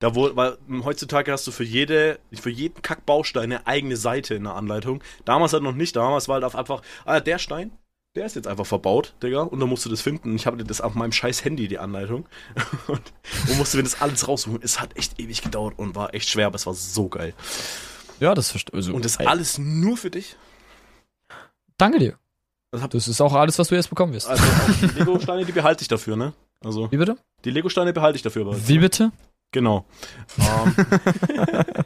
Da 0.00 0.14
wo, 0.14 0.34
weil 0.36 0.56
m, 0.68 0.84
heutzutage 0.84 1.32
hast 1.32 1.46
du 1.46 1.50
für 1.52 1.64
jede, 1.64 2.18
für 2.32 2.50
jeden 2.50 2.80
Kackbaustein 2.82 3.44
eine 3.52 3.66
eigene 3.66 3.96
Seite 3.96 4.34
in 4.34 4.44
der 4.44 4.54
Anleitung. 4.54 5.02
Damals 5.26 5.52
halt 5.52 5.62
noch 5.62 5.74
nicht, 5.74 5.96
damals 5.96 6.28
war 6.28 6.34
halt 6.36 6.44
auf 6.44 6.56
einfach, 6.56 6.82
ah, 7.04 7.20
der 7.20 7.38
Stein, 7.38 7.72
der 8.16 8.26
ist 8.26 8.34
jetzt 8.34 8.48
einfach 8.48 8.66
verbaut, 8.66 9.14
Digga, 9.22 9.42
und 9.42 9.60
dann 9.60 9.68
musst 9.68 9.84
du 9.84 9.88
das 9.88 10.00
finden. 10.00 10.34
Ich 10.34 10.46
habe 10.46 10.62
das 10.64 10.80
auf 10.80 10.94
meinem 10.94 11.12
scheiß 11.12 11.44
Handy, 11.44 11.68
die 11.68 11.78
Anleitung. 11.78 12.26
und, 12.88 13.00
und 13.48 13.58
musste 13.58 13.76
mir 13.76 13.84
das 13.84 14.00
alles 14.00 14.26
raussuchen. 14.26 14.60
Es 14.62 14.80
hat 14.80 14.96
echt 14.96 15.20
ewig 15.20 15.42
gedauert 15.42 15.78
und 15.78 15.94
war 15.94 16.12
echt 16.14 16.28
schwer, 16.28 16.46
aber 16.46 16.56
es 16.56 16.66
war 16.66 16.74
so 16.74 17.08
geil. 17.08 17.34
Ja, 18.18 18.34
das 18.34 18.50
verstehe 18.50 18.74
also, 18.74 18.92
Und 18.92 19.04
das 19.04 19.16
ey, 19.16 19.26
alles 19.26 19.58
nur 19.58 19.96
für 19.96 20.10
dich? 20.10 20.36
Danke 21.78 21.98
dir. 21.98 22.18
Das 22.72 22.88
Das 22.88 23.08
ist 23.08 23.20
auch 23.20 23.32
alles, 23.32 23.58
was 23.58 23.68
du 23.68 23.74
jetzt 23.74 23.88
bekommen 23.88 24.12
wirst. 24.12 24.28
Also 24.28 24.44
die 24.82 24.98
Lego-Steine, 24.98 25.44
die 25.44 25.52
behalte 25.52 25.82
ich 25.82 25.88
dafür, 25.88 26.16
ne? 26.16 26.32
Also, 26.64 26.90
Wie 26.92 26.96
bitte? 26.98 27.16
die 27.44 27.50
Lego-Steine 27.50 27.92
behalte 27.92 28.16
ich 28.16 28.22
dafür. 28.22 28.42
Aber 28.42 28.68
Wie 28.68 28.78
bitte? 28.78 29.12
Genau. 29.52 29.84
Ähm, 30.38 31.84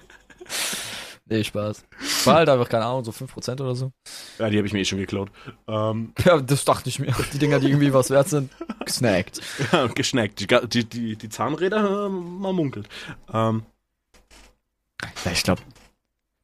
Nee, 1.26 1.42
Spaß. 1.42 1.84
War 2.24 2.34
halt 2.34 2.48
einfach, 2.50 2.68
keine 2.68 2.84
Ahnung, 2.84 3.02
so 3.04 3.10
5% 3.10 3.60
oder 3.62 3.74
so. 3.74 3.92
ja, 4.38 4.50
die 4.50 4.58
habe 4.58 4.66
ich 4.66 4.72
mir 4.74 4.80
eh 4.80 4.84
schon 4.84 4.98
geklaut. 4.98 5.30
Ähm, 5.66 6.12
Ja, 6.24 6.38
das 6.40 6.64
dachte 6.66 6.88
ich 6.90 6.98
mir. 6.98 7.14
Die 7.32 7.38
Dinger, 7.38 7.60
die 7.60 7.68
irgendwie 7.68 7.94
was 7.94 8.10
wert 8.10 8.28
sind, 8.28 8.50
gesnackt. 8.84 9.40
ja, 9.72 9.86
geschnackt. 9.86 10.38
Die, 10.40 10.46
die, 10.68 10.84
die, 10.84 11.16
die 11.16 11.28
Zahnräder, 11.30 12.06
äh, 12.06 12.08
man 12.10 12.54
munkelt. 12.54 12.88
Ähm, 13.32 13.62
Ja, 15.24 15.32
ich 15.32 15.42
glaube. 15.42 15.62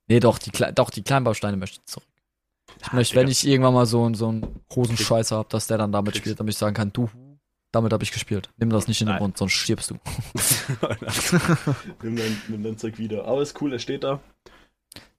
Nee, 0.09 0.19
doch, 0.21 0.39
die, 0.39 0.51
Kle- 0.51 0.73
doch, 0.73 0.89
die 0.91 1.03
Kleinbausteine 1.03 1.57
möchte 1.59 1.79
ich 1.81 1.85
zurück. 1.87 2.07
Ich 2.83 2.93
möchte, 2.93 3.13
Digga. 3.15 3.23
wenn 3.23 3.31
ich 3.31 3.47
irgendwann 3.47 3.75
mal 3.75 3.85
so, 3.87 4.13
so 4.15 4.29
einen 4.29 4.61
Hosenscheißer 4.75 5.37
habe, 5.37 5.49
dass 5.51 5.67
der 5.67 5.77
dann 5.79 5.93
damit 5.93 6.17
spielt, 6.17 6.41
damit 6.41 6.55
ich 6.55 6.59
sagen 6.59 6.75
kann, 6.75 6.93
du, 6.93 7.11
damit 7.73 7.93
habe 7.93 8.03
ich 8.03 8.13
gespielt. 8.13 8.49
Nimm 8.57 8.71
das 8.71 8.89
nicht 8.89 9.01
in 9.03 9.09
den 9.09 9.13
Nein. 9.15 9.23
Mund, 9.23 9.37
sonst 9.39 9.53
stirbst 9.53 9.91
du. 9.91 9.95
nimm, 12.03 12.17
dein, 12.17 12.43
nimm 12.49 12.63
dein 12.63 12.79
Zeug 12.79 12.99
wieder. 12.99 13.27
Aber 13.27 13.43
ist 13.43 13.61
cool, 13.61 13.73
er 13.73 13.79
steht 13.79 14.05
da. 14.05 14.21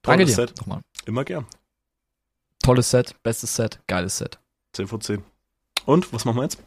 Danke 0.02 0.24
dir. 0.24 0.34
Set. 0.34 0.56
Nochmal. 0.58 0.82
Immer 1.06 1.24
gern. 1.24 1.46
Tolles 2.62 2.90
Set, 2.90 3.20
bestes 3.22 3.54
Set, 3.54 3.80
geiles 3.86 4.18
Set. 4.18 4.38
10 4.72 4.86
von 4.88 5.00
10. 5.00 5.24
Und, 5.84 6.12
was 6.12 6.24
machen 6.24 6.36
wir 6.36 6.42
jetzt? 6.44 6.58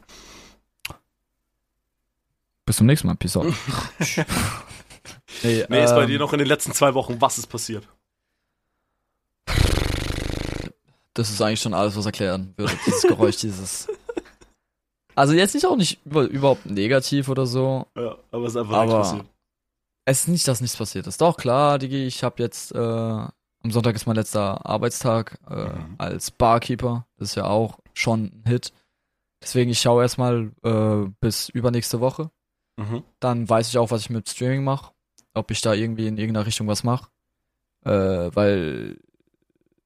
Bis 2.65 2.78
zum 2.78 2.88
nächsten 2.88 3.08
Mal. 3.08 3.15
Peace 3.15 3.38
out. 3.38 3.46
nee, 5.44 5.65
Nee, 5.70 5.84
ist 5.84 5.91
bei 5.96 6.04
ähm, 6.04 6.08
dir 6.08 6.20
noch 6.20 6.34
in 6.34 6.39
den 6.39 6.48
letzten 6.48 6.74
zwei 6.74 6.94
Wochen, 6.94 7.22
was 7.22 7.38
ist 7.38 7.48
passiert? 7.48 7.88
Das 11.13 11.30
ist 11.30 11.41
eigentlich 11.41 11.62
schon 11.62 11.74
alles, 11.74 11.96
was 11.96 12.06
erklären 12.06 12.54
würde. 12.58 12.78
Dieses 12.86 13.04
Geräusch, 13.04 13.38
dieses. 13.41 13.88
Also 15.15 15.34
jetzt 15.34 15.54
nicht 15.54 15.65
auch 15.65 15.78
nicht 15.78 16.00
über, 16.06 16.24
überhaupt 16.24 16.65
negativ 16.65 17.30
oder 17.30 17.46
so. 17.46 17.88
Ja, 17.96 18.18
aber 18.32 18.46
es 18.48 18.54
ist 18.54 18.58
einfach 18.58 18.76
Aber- 18.76 18.98
passiert. 19.00 19.26
Es 20.06 20.22
ist 20.22 20.28
nicht, 20.28 20.48
dass 20.48 20.62
nichts 20.62 20.78
passiert 20.78 21.08
ist. 21.08 21.20
Doch, 21.22 21.36
klar, 21.38 21.80
Digi, 21.80 22.06
ich 22.06 22.24
habe 22.24 22.41
jetzt, 22.44 22.72
äh, 22.74 22.78
am 22.78 23.32
Sonntag 23.72 23.96
ist 23.96 24.06
mein 24.06 24.15
letzter 24.15 24.63
Arbeitstag 24.65 25.39
äh, 25.50 25.70
Mhm. 25.70 25.96
als 25.98 26.30
Barkeeper. 26.32 27.08
Das 27.18 27.30
ist 27.30 27.36
ja 27.36 27.46
auch 27.46 27.80
schon 27.94 28.26
ein 28.26 28.44
Hit. 28.48 28.72
Deswegen, 29.41 29.72
ich 29.72 29.80
schaue 29.82 30.04
erstmal 30.04 30.52
äh, 30.63 31.10
bis 31.20 31.50
übernächste 31.50 32.00
Woche. 32.00 32.30
Mhm. 32.78 33.04
Dann 33.20 33.50
weiß 33.50 33.70
ich 33.70 33.78
auch, 33.78 33.89
was 33.91 34.02
ich 34.02 34.10
mit 34.10 34.30
Streaming 34.30 34.63
mache. 34.63 34.91
Ob 35.34 35.50
ich 35.52 35.62
da 35.62 35.74
irgendwie 35.74 36.08
in 36.08 36.18
irgendeiner 36.18 36.46
Richtung 36.46 36.68
was 36.68 36.84
mache. 36.84 37.10
Äh, 37.84 37.89
weil 38.36 39.00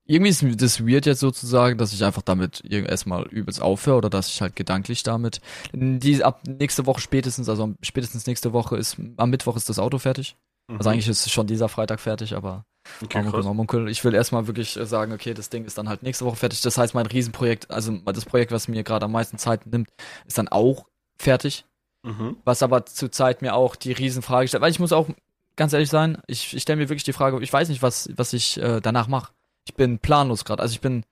irgendwie 0.10 0.30
ist 0.30 0.62
das 0.62 0.86
weird 0.86 1.06
jetzt 1.06 1.20
sozusagen, 1.20 1.78
dass 1.78 1.94
ich 1.94 2.04
einfach 2.04 2.24
damit 2.24 2.64
erstmal 2.66 3.28
übelst 3.28 3.62
aufhöre 3.62 3.98
oder 3.98 4.10
dass 4.10 4.28
ich 4.28 4.42
halt 4.42 4.56
gedanklich 4.56 5.04
damit. 5.04 5.40
Die, 5.72 6.24
ab 6.24 6.42
nächste 6.48 6.86
Woche 6.86 7.00
spätestens, 7.00 7.48
also 7.48 7.76
spätestens 7.82 8.26
nächste 8.26 8.52
Woche 8.52 8.76
ist, 8.76 8.98
am 9.18 9.30
Mittwoch 9.30 9.56
ist 9.56 9.70
das 9.70 9.80
Auto 9.80 10.00
fertig. 10.00 10.36
Also 10.68 10.90
eigentlich 10.90 11.08
ist 11.08 11.32
schon 11.32 11.48
dieser 11.48 11.70
Freitag 11.70 12.00
fertig, 12.00 12.36
aber 12.36 12.66
Mhm. 13.02 13.60
okay. 13.60 13.90
Ich 13.90 14.04
will 14.04 14.14
erstmal 14.14 14.48
wirklich 14.48 14.80
sagen, 14.82 15.12
okay, 15.12 15.34
das 15.34 15.50
Ding 15.50 15.66
ist 15.66 15.78
dann 15.78 15.90
halt 15.90 16.04
nächste 16.04 16.26
Woche 16.26 16.36
fertig. 16.38 16.62
Das 16.62 16.78
heißt, 16.78 16.94
mein 16.96 17.06
Riesenprojekt, 17.06 17.70
also 17.70 17.92
das 18.06 18.26
Projekt, 18.26 18.52
was 18.52 18.68
mir 18.68 18.84
gerade 18.84 19.06
am 19.06 19.12
meisten 19.12 19.38
Zeit 19.38 19.66
nimmt, 19.68 19.90
ist 20.26 20.38
dann 20.38 20.48
auch 20.48 20.86
fertig. 21.22 21.66
Mhm. 22.04 22.38
Was 22.46 22.64
aber 22.64 22.86
zurzeit 22.86 23.42
mir 23.42 23.54
auch 23.54 23.76
die 23.76 23.92
Riesenfrage 23.92 24.48
stellt. 24.48 24.62
Weil 24.62 24.72
ich 24.72 24.80
muss 24.80 24.94
auch 24.94 25.10
ganz 25.56 25.74
ehrlich 25.74 25.90
sein, 25.90 26.20
ich, 26.28 26.54
ich 26.54 26.62
stelle 26.62 26.78
mir 26.78 26.90
wirklich 26.90 27.04
die 27.04 27.14
Frage, 27.14 27.42
ich 27.42 27.52
weiß 27.52 27.70
nicht, 27.70 27.82
was, 27.82 28.10
was 28.16 28.34
ich 28.34 28.58
äh, 28.62 28.80
danach 28.80 29.08
mache. 29.08 29.34
Ich 29.70 29.76
bin 29.76 30.00
planlos 30.00 30.46
gerade. 30.46 30.64
Also 30.64 30.74
ich 30.74 30.82
bin. 30.82 31.04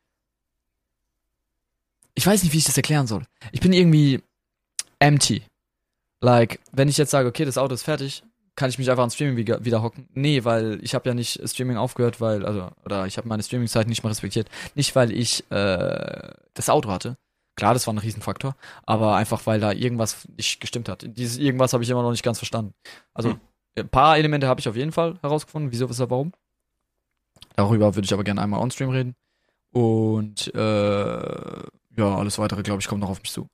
Ich 2.15 2.26
weiß 2.26 2.41
nicht, 2.41 2.54
wie 2.54 2.58
ich 2.58 2.63
das 2.65 2.76
erklären 2.76 3.06
soll. 3.06 3.24
Ich 3.52 3.60
bin 3.62 3.72
irgendwie 3.72 4.24
empty. 4.98 5.43
Like, 6.22 6.60
wenn 6.72 6.89
ich 6.89 6.98
jetzt 6.98 7.12
sage, 7.12 7.28
okay, 7.30 7.46
das 7.46 7.60
Auto 7.60 7.76
ist 7.76 7.84
fertig, 7.84 8.24
kann 8.56 8.72
ich 8.72 8.80
mich 8.80 8.89
einfach 8.89 9.04
an 9.04 9.12
Streaming 9.12 9.38
wieder, 9.38 9.63
wieder 9.63 9.84
hocken? 9.84 10.10
Nee, 10.15 10.43
weil 10.43 10.80
ich 10.82 10.96
habe 10.96 11.08
ja 11.08 11.13
nicht 11.13 11.39
Streaming 11.48 11.78
aufgehört, 11.78 12.20
weil, 12.20 12.43
also, 12.43 12.72
oder 12.84 13.06
ich 13.06 13.17
habe 13.17 13.28
meine 13.28 13.43
Streaming-Zeit 13.43 13.88
nicht 13.88 14.04
mehr 14.04 14.10
respektiert. 14.10 14.50
Nicht, 14.74 14.96
weil 14.96 15.12
ich 15.12 15.43
äh, 15.52 16.32
das 16.56 16.70
Auto 16.70 16.89
hatte. 16.89 17.17
Klar, 17.56 17.76
das 17.76 17.86
war 17.86 17.93
ein 17.93 18.00
Riesenfaktor, 18.00 18.56
aber 18.88 19.15
einfach, 19.15 19.46
weil 19.46 19.60
da 19.60 19.72
irgendwas 19.72 20.28
nicht 20.36 20.60
gestimmt 20.60 20.89
hat. 20.89 21.06
Dieses 21.06 21.38
irgendwas 21.38 21.74
habe 21.74 21.84
ich 21.84 21.89
immer 21.91 22.02
noch 22.02 22.12
nicht 22.12 22.24
ganz 22.24 22.39
verstanden. 22.39 22.74
Also, 23.13 23.30
Hm. 23.34 23.39
ein 23.78 23.89
paar 23.89 24.17
Elemente 24.17 24.48
habe 24.48 24.60
ich 24.60 24.67
auf 24.67 24.76
jeden 24.76 24.91
Fall 24.91 25.20
herausgefunden. 25.22 25.72
Wieso, 25.72 25.88
weshalb, 25.88 26.10
warum. 26.10 26.32
Darüber 27.58 27.96
würde 27.96 28.06
ich 28.06 28.13
aber 28.13 28.24
gerne 28.24 28.41
einmal 28.41 28.62
on-stream 28.62 28.91
reden. 28.91 29.15
Und 29.74 30.53
äh, 30.55 30.60
ja, 31.97 32.16
alles 32.16 32.38
weitere, 32.39 32.64
glaube 32.64 32.82
ich, 32.82 32.88
kommt 32.88 33.01
noch 33.01 33.10
auf 33.10 33.22
mich 33.22 33.32
zu. 33.32 33.47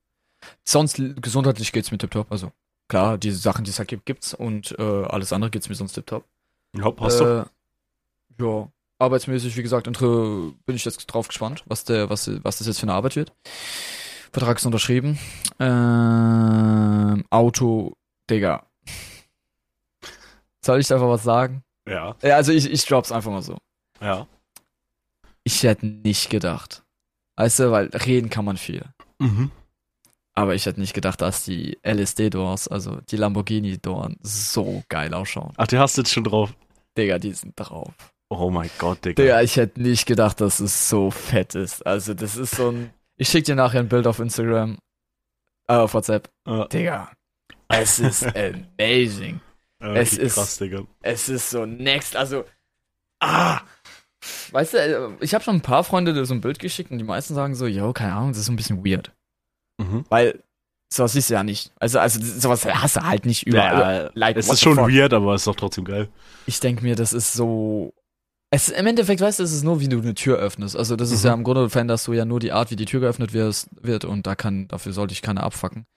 Sonst 0.66 1.02
gesundheitlich 1.22 1.72
geht's 1.72 1.90
mir 1.90 1.98
tipptopp. 1.98 2.32
Also 2.32 2.52
klar, 2.90 3.18
diese 3.18 3.38
Sachen, 3.38 3.64
die 3.64 3.72
es 3.72 3.80
halt 3.80 3.88
gibt, 3.88 4.06
gibt's 4.06 4.34
und 4.34 4.78
äh, 4.78 5.06
alles 5.06 5.32
andere 5.32 5.50
geht's 5.50 5.70
mir 5.70 5.76
sonst 5.76 5.94
tipptopp. 5.94 6.26
Ja, 6.76 6.92
passt 6.92 7.22
doch. 7.22 7.46
Äh, 8.40 8.44
ja, 8.44 8.68
arbeitsmäßig, 9.00 9.56
wie 9.56 9.64
gesagt, 9.64 9.86
bin 9.86 10.76
ich 10.76 10.86
jetzt 10.86 11.06
drauf 11.06 11.30
gespannt, 11.30 11.64
was 11.66 11.86
der, 11.86 12.10
was, 12.10 12.30
was 12.44 12.58
das 12.58 12.68
jetzt 12.68 12.80
für 12.80 12.86
eine 12.86 12.94
Arbeit 12.94 13.16
wird. 13.16 13.32
Vertrag 14.34 14.58
ist 14.58 14.66
unterschrieben. 14.66 15.18
Ähm, 15.60 17.24
Auto, 17.30 17.94
Digga. 18.30 18.66
Soll 20.66 20.80
ich 20.80 20.92
einfach 20.92 21.08
was 21.08 21.24
sagen? 21.24 21.64
Ja, 21.88 22.16
Ja, 22.22 22.36
also 22.36 22.52
ich, 22.52 22.70
ich 22.70 22.86
drop's 22.86 23.12
einfach 23.12 23.32
mal 23.32 23.42
so. 23.42 23.58
Ja. 24.04 24.28
Ich 25.44 25.64
hätte 25.64 25.86
nicht 25.86 26.30
gedacht. 26.30 26.84
Weißt 27.36 27.60
du, 27.60 27.72
weil 27.72 27.88
reden 27.88 28.30
kann 28.30 28.46
man 28.46 28.58
viel. 28.58 28.86
Mhm. 29.20 29.52
Aber 30.36 30.56
ich 30.56 30.66
hätte 30.66 30.80
nicht 30.80 30.94
gedacht, 30.94 31.22
dass 31.22 31.44
die 31.46 31.78
LSD-Doors, 31.84 32.68
also 32.68 33.00
die 33.10 33.18
Lamborghini-Doors, 33.18 34.14
so 34.22 34.84
geil 34.90 35.14
ausschauen. 35.14 35.54
Ach, 35.58 35.68
die 35.68 35.78
hast 35.78 35.98
du 35.98 36.02
jetzt 36.02 36.12
schon 36.12 36.24
drauf. 36.24 36.54
Digga, 36.98 37.20
die 37.20 37.34
sind 37.34 37.54
drauf. 37.56 37.94
Oh 38.30 38.50
mein 38.50 38.70
Gott, 38.80 39.04
Digga. 39.06 39.22
Digga, 39.22 39.42
ich 39.42 39.58
hätte 39.58 39.82
nicht 39.82 40.06
gedacht, 40.06 40.42
dass 40.42 40.60
es 40.60 40.90
so 40.90 41.12
fett 41.12 41.54
ist. 41.56 41.86
Also, 41.86 42.14
das 42.14 42.36
ist 42.36 42.56
so 42.56 42.70
ein. 42.72 42.92
Ich 43.18 43.30
schick 43.30 43.46
dir 43.46 43.56
nachher 43.56 43.80
ein 43.82 43.90
Bild 43.90 44.08
auf 44.08 44.20
Instagram. 44.20 44.78
Äh, 45.68 45.74
auf 45.76 45.94
WhatsApp. 45.94 46.30
Ja, 46.48 46.66
Digga. 46.68 47.12
Es 47.68 48.00
ist 48.00 48.24
amazing. 48.36 49.40
ja, 49.82 49.94
es 49.96 50.18
ist- 50.18 50.34
krass, 50.36 50.58
Digga. 50.58 50.84
Es 51.02 51.30
ist 51.30 51.50
so 51.50 51.66
next. 51.66 52.16
Also. 52.16 52.46
Ah! 53.20 53.62
Weißt 54.52 54.74
du, 54.74 54.78
äh, 54.78 55.10
ich 55.22 55.34
habe 55.34 55.44
schon 55.44 55.56
ein 55.56 55.62
paar 55.62 55.84
Freunde 55.84 56.14
die 56.14 56.26
so 56.26 56.34
ein 56.34 56.42
Bild 56.42 56.60
geschickt 56.60 56.92
und 56.92 56.98
die 56.98 57.04
meisten 57.04 57.34
sagen 57.36 57.56
so, 57.56 57.66
yo, 57.66 57.94
keine 57.94 58.14
Ahnung, 58.14 58.30
das 58.30 58.40
ist 58.40 58.46
so 58.46 58.52
ein 58.54 58.56
bisschen 58.56 58.86
weird. 58.86 59.12
Mhm. 59.78 60.06
Weil 60.10 60.44
sowas 60.92 61.14
du 61.14 61.20
ja 61.34 61.44
nicht. 61.44 61.72
Also, 61.80 62.00
also 62.00 62.20
sowas 62.22 62.66
hast 62.66 62.96
du 62.98 63.04
halt 63.04 63.26
nicht 63.26 63.48
überall. 63.48 64.12
like, 64.14 64.38
es 64.38 64.50
ist 64.50 64.62
schon 64.62 64.76
fuck? 64.76 64.90
weird, 64.90 65.14
aber 65.14 65.34
es 65.34 65.42
ist 65.42 65.48
doch 65.48 65.56
trotzdem 65.56 65.86
geil. 65.86 66.10
Ich 66.46 66.60
denke 66.60 66.84
mir, 66.84 66.96
das 66.96 67.14
ist 67.14 67.34
so. 67.34 67.94
Es, 68.52 68.70
Im 68.70 68.86
Endeffekt, 68.86 69.20
weißt 69.20 69.40
du, 69.40 69.44
es 69.44 69.52
ist 69.52 69.64
nur, 69.64 69.80
wie 69.80 69.88
du 69.88 69.98
eine 70.00 70.14
Tür 70.14 70.38
öffnest. 70.38 70.78
Also, 70.78 70.96
das 70.96 71.12
ist 71.12 71.24
Mhm. 71.24 71.28
ja 71.28 71.34
im 71.34 71.44
Grunde 71.44 71.70
veränderst 71.72 72.06
du 72.08 72.14
ja 72.14 72.24
nur 72.24 72.40
die 72.40 72.52
Art, 72.52 72.70
wie 72.70 72.76
die 72.76 72.86
Tür 72.86 73.00
geöffnet 73.00 73.34
wird 73.34 74.06
und 74.06 74.28
da 74.28 74.36
kann, 74.36 74.68
dafür 74.68 74.94
sollte 74.94 75.14
ich 75.14 75.24
keine 75.24 75.42
abfacken. 75.42 75.88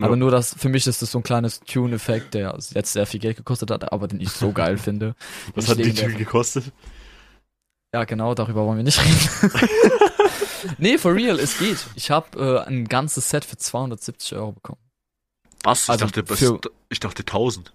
Ja. 0.00 0.06
Aber 0.06 0.14
nur 0.16 0.30
das, 0.30 0.54
für 0.56 0.68
mich 0.68 0.86
ist 0.86 1.02
das 1.02 1.10
so 1.10 1.18
ein 1.18 1.24
kleines 1.24 1.60
Tune-Effekt, 1.60 2.34
der 2.34 2.56
jetzt 2.74 2.92
sehr 2.92 3.06
viel 3.06 3.18
Geld 3.20 3.36
gekostet 3.36 3.70
hat, 3.72 3.92
aber 3.92 4.06
den 4.06 4.20
ich 4.20 4.30
so 4.30 4.52
geil 4.52 4.78
finde. 4.78 5.16
Was 5.56 5.68
hat 5.68 5.78
die 5.78 5.92
Tür 5.92 6.12
gekostet? 6.12 6.72
Ja, 7.94 8.02
genau, 8.02 8.34
darüber 8.34 8.66
wollen 8.66 8.78
wir 8.78 8.82
nicht 8.82 8.98
reden. 9.00 9.68
nee, 10.78 10.98
for 10.98 11.14
real, 11.14 11.38
es 11.38 11.58
geht. 11.58 11.78
Ich 11.94 12.10
habe 12.10 12.64
äh, 12.66 12.68
ein 12.68 12.88
ganzes 12.88 13.30
Set 13.30 13.44
für 13.44 13.56
270 13.56 14.34
Euro 14.36 14.50
bekommen. 14.50 14.80
Was? 15.62 15.84
Ich, 15.84 15.90
Also 15.90 16.06
dachte, 16.06 16.28
was- 16.28 16.70
ich 16.88 16.98
dachte 16.98 17.20
1000. 17.22 17.72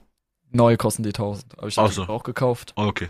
Neu 0.51 0.76
kosten 0.76 1.03
die 1.03 1.09
1000. 1.13 1.57
Aber 1.57 1.67
ich 1.70 1.78
Ach 1.80 1.84
habe 1.84 1.93
so. 1.93 2.03
auch 2.03 2.24
gekauft. 2.24 2.74
Oh, 2.76 2.82
okay. 2.88 3.07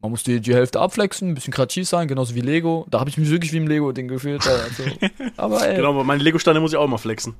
Man 0.00 0.10
muss 0.10 0.22
die, 0.22 0.40
die 0.40 0.54
Hälfte 0.54 0.80
abflexen, 0.80 1.28
ein 1.28 1.34
bisschen 1.34 1.52
kreativ 1.52 1.86
sein, 1.86 2.08
genauso 2.08 2.34
wie 2.34 2.40
Lego. 2.40 2.86
Da 2.88 3.00
habe 3.00 3.10
ich 3.10 3.18
mich 3.18 3.28
wirklich 3.28 3.52
wie 3.52 3.58
im 3.58 3.66
Lego-Ding 3.68 4.08
gefühlt. 4.08 4.46
Also. 4.46 4.84
Aber 5.36 5.68
ey, 5.68 5.76
Genau, 5.76 5.90
aber 5.90 6.04
meine 6.04 6.22
Lego-Steine 6.22 6.60
muss 6.60 6.72
ich 6.72 6.78
auch 6.78 6.84
immer 6.86 6.96
flexen. 6.98 7.34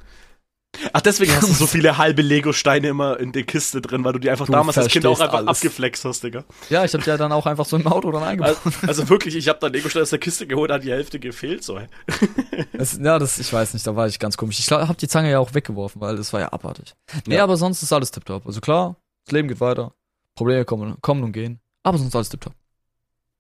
Ach, 0.93 1.01
deswegen 1.01 1.35
hast 1.35 1.49
du 1.49 1.53
so 1.55 1.67
viele 1.67 1.99
halbe 1.99 2.23
Lego-Steine 2.23 2.89
immer 2.89 3.19
in 3.19 3.33
der 3.33 3.43
Kiste 3.45 3.81
drin, 3.81 4.05
weil 4.05 4.13
du 4.13 4.19
die 4.19 4.31
einfach 4.31 4.47
Du 4.47 4.53
damals 4.53 4.77
als 4.79 4.89
Kind 4.93 5.07
auch 5.07 5.19
einfach 5.19 5.39
alles. 5.39 5.49
abgeflext 5.49 6.05
hast, 6.05 6.23
Digga. 6.23 6.45
ja, 6.71 6.85
ich 6.85 6.93
habe 6.95 7.03
ja 7.05 7.17
dann 7.17 7.33
auch 7.33 7.47
einfach 7.47 7.65
so 7.65 7.77
im 7.77 7.87
Auto 7.87 8.13
dann 8.13 8.23
eingebaut. 8.23 8.59
Also, 8.65 8.79
also 8.87 9.09
wirklich, 9.09 9.35
ich 9.35 9.49
habe 9.49 9.59
da 9.61 9.67
Lego-Steine 9.69 10.03
aus 10.03 10.11
der 10.11 10.19
Kiste 10.19 10.47
geholt, 10.47 10.71
hat 10.71 10.85
die 10.85 10.91
Hälfte 10.93 11.19
gefehlt, 11.19 11.65
so. 11.65 11.81
Das, 12.73 12.99
ja, 13.03 13.19
das, 13.19 13.39
ich 13.39 13.53
weiß 13.53 13.75
nicht, 13.75 13.87
da 13.87 13.97
war 13.97 14.07
ich 14.07 14.19
ganz 14.19 14.37
komisch. 14.37 14.59
Ich 14.61 14.71
habe 14.71 14.95
die 14.95 15.09
Zange 15.09 15.31
ja 15.31 15.39
auch 15.41 15.55
weggeworfen, 15.55 16.01
weil 16.01 16.17
das 16.17 16.33
war 16.33 16.41
ja 16.41 16.53
abartig. 16.53 16.95
Nee, 17.27 17.37
Ja. 17.37 17.45
aber 17.45 17.57
sonst 17.57 17.83
ist 17.83 17.93
alles 17.93 18.11
tipptopp. 18.11 18.47
Also 18.47 18.61
klar, 18.61 18.97
das 19.25 19.33
Leben 19.33 19.49
geht 19.49 19.61
weiter. 19.61 19.93
Probleme 20.37 20.65
kommen, 20.65 20.97
kommen 21.01 21.25
und 21.25 21.33
gehen. 21.33 21.61
Aber 21.83 21.99
sonst 21.99 22.15
alles 22.15 22.29
tipptopp. 22.29 22.53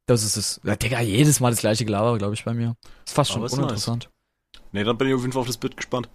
Das 0.06 0.24
ist 0.24 0.36
es. 0.36 0.60
Ja, 0.64 0.74
Digga, 0.74 1.00
jedes 1.02 1.38
Mal 1.38 1.50
das 1.50 1.60
gleiche 1.60 1.84
Gelaber, 1.84 2.16
glaube 2.18 2.34
ich, 2.34 2.44
bei 2.44 2.54
mir. 2.54 2.74
Ist 3.06 3.14
fast 3.14 3.30
schon 3.30 3.44
Aber 3.44 3.52
uninteressant. 3.52 4.08
Nee, 4.72 4.84
dann 4.84 4.98
bin 4.98 5.08
ich 5.08 5.14
auf 5.14 5.20
jeden 5.20 5.32
Fall 5.32 5.40
auf 5.40 5.46
das 5.46 5.56
Bild 5.56 5.76
gespannt. 5.76 6.08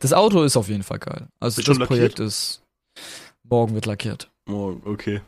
Das 0.00 0.12
Auto 0.12 0.42
ist 0.42 0.56
auf 0.56 0.68
jeden 0.68 0.82
Fall 0.82 0.98
geil. 0.98 1.28
Also 1.40 1.58
Wird 1.58 1.68
das 1.68 1.78
Projekt 1.86 2.18
ist. 2.20 2.62
Morgen 3.42 3.74
wird 3.74 3.86
lackiert. 3.86 4.30
Oh, 4.48 4.76
okay. 4.84 5.20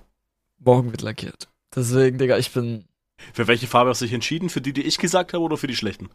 Morgen 0.58 0.90
wird 0.90 1.02
lackiert. 1.02 1.48
Deswegen, 1.74 2.18
Digga, 2.18 2.38
ich 2.38 2.52
bin. 2.52 2.84
Für 3.32 3.46
welche 3.46 3.66
Farbe 3.66 3.90
hast 3.90 4.00
du 4.00 4.04
dich 4.04 4.14
entschieden? 4.14 4.48
Für 4.48 4.60
die, 4.60 4.72
die 4.72 4.82
ich 4.82 4.98
gesagt 4.98 5.32
habe 5.32 5.44
oder 5.44 5.56
für 5.56 5.66
die 5.66 5.76
schlechten? 5.76 6.08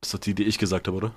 Das 0.00 0.08
ist 0.08 0.14
doch 0.14 0.18
die, 0.20 0.34
die 0.34 0.44
ich 0.44 0.58
gesagt 0.58 0.86
habe, 0.86 0.96
oder? 0.96 1.14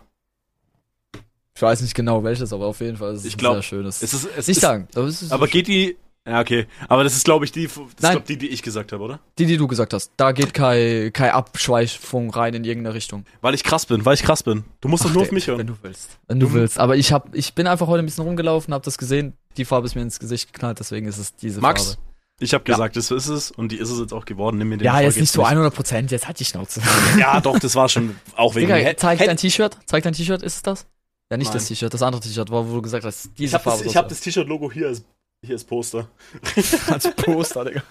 Ich 1.55 1.61
weiß 1.61 1.81
nicht 1.81 1.95
genau 1.95 2.23
welches, 2.23 2.53
aber 2.53 2.67
auf 2.67 2.79
jeden 2.81 2.97
Fall 2.97 3.13
ist 3.13 3.21
es 3.21 3.25
Ich 3.25 3.35
ein 3.35 3.39
glaub, 3.39 3.55
sehr 3.55 3.63
schönes. 3.63 4.03
Es 4.03 4.13
ist, 4.13 4.25
es 4.25 4.47
nicht 4.47 4.57
ist, 4.57 4.61
sagen, 4.61 4.87
aber 4.93 5.05
es 5.05 5.21
ist 5.21 5.31
aber 5.31 5.47
geht 5.47 5.67
die. 5.67 5.97
Ja, 6.27 6.41
okay. 6.41 6.67
Aber 6.89 7.03
das 7.05 7.15
ist, 7.15 7.23
glaube 7.23 7.45
ich, 7.45 7.51
die, 7.53 7.67
das 7.67 7.75
Nein. 8.01 8.11
glaub, 8.13 8.25
die, 8.25 8.37
die 8.37 8.47
ich 8.49 8.61
gesagt 8.61 8.91
habe, 8.91 9.01
oder? 9.03 9.19
die, 9.39 9.45
die 9.45 9.55
du 9.57 9.65
gesagt 9.67 9.93
hast. 9.93 10.11
Da 10.17 10.33
geht 10.33 10.53
keine 10.53 11.09
keine 11.11 11.33
Abschweifung 11.33 12.29
rein 12.31 12.53
in 12.53 12.63
irgendeine 12.63 12.93
Richtung. 12.95 13.25
Weil 13.41 13.53
ich 13.53 13.63
krass 13.63 13.85
bin, 13.85 14.05
weil 14.05 14.13
ich 14.15 14.23
krass 14.23 14.43
bin. 14.43 14.63
Du 14.81 14.87
musst 14.89 15.05
doch 15.05 15.11
nur 15.13 15.21
auf 15.21 15.27
der- 15.29 15.33
mich 15.33 15.47
hören. 15.47 15.59
Wenn 15.59 15.67
du 15.67 15.77
willst. 15.81 16.17
Wenn 16.27 16.39
du 16.39 16.47
Du- 16.47 16.53
willst. 16.53 16.79
Aber 16.79 16.95
ich 16.97 17.11
hab, 17.13 17.33
ich 17.35 17.53
bin 17.53 17.65
einfach 17.67 17.87
heute 17.87 17.99
ein 18.03 18.05
bisschen 18.05 18.23
rumgelaufen, 18.25 18.73
hab 18.73 18.83
das 18.83 18.97
gesehen. 18.97 19.33
Die 19.57 19.65
Farbe 19.65 19.85
ist 19.87 19.95
mir 19.95 20.01
ins 20.01 20.19
Gesicht 20.19 20.53
geknallt, 20.53 20.79
deswegen 20.79 21.07
ist 21.07 21.17
es 21.17 21.35
diese 21.35 21.61
Max, 21.61 21.85
Farbe. 21.95 22.01
ich 22.39 22.53
habe 22.53 22.63
Ja. 22.67 22.75
gesagt, 22.75 22.95
das 22.97 23.09
ist 23.11 23.27
es 23.27 23.49
und 23.51 23.71
die 23.71 23.77
ist 23.77 23.89
es 23.89 23.99
jetzt 23.99 24.13
auch 24.13 24.25
geworden. 24.25 24.57
Nimm 24.57 24.69
mir 24.69 24.77
den 24.77 24.85
Ja, 24.85 24.91
Erfolg 24.93 25.05
jetzt 25.15 25.19
nicht 25.21 25.31
so 25.31 25.43
100 25.45 25.73
Prozent, 25.73 26.11
jetzt 26.11 26.27
halt 26.27 26.39
die 26.39 26.45
Schnauze. 26.45 26.81
Ja, 27.17 27.39
doch, 27.41 27.57
das 27.57 27.75
war 27.75 27.87
schon 27.89 28.15
auch 28.35 28.53
wegen 28.55 28.67
Digga, 28.73 28.97
zeig 28.97 29.19
dein 29.19 29.37
T-Shirt. 29.37 29.77
Zeig 29.85 30.03
dein 30.03 30.13
T-Shirt, 30.13 30.43
ist 30.43 30.55
es 30.57 30.61
das? 30.61 30.85
Ja, 31.31 31.37
nicht 31.37 31.47
Nein. 31.47 31.57
das 31.57 31.67
T-Shirt, 31.67 31.93
das 31.93 32.01
andere 32.03 32.21
T-Shirt, 32.21 32.49
wo 32.51 32.67
wo 32.69 32.75
du 32.75 32.81
gesagt 32.81 33.03
hast, 33.05 33.29
diese 33.37 33.49
Ich 33.49 33.53
habe 33.53 33.63
Farbe. 33.63 33.83
das, 33.83 33.91
ich 33.91 33.97
hab 33.97 34.07
das 34.09 34.19
T-Shirt-Logo 34.21 34.71
hier 34.71 34.87
als, 34.87 35.03
hier 35.43 35.55
als 35.55 35.63
Poster. 35.63 36.07
als 36.87 37.11
Poster, 37.15 37.65
Digga. 37.65 37.83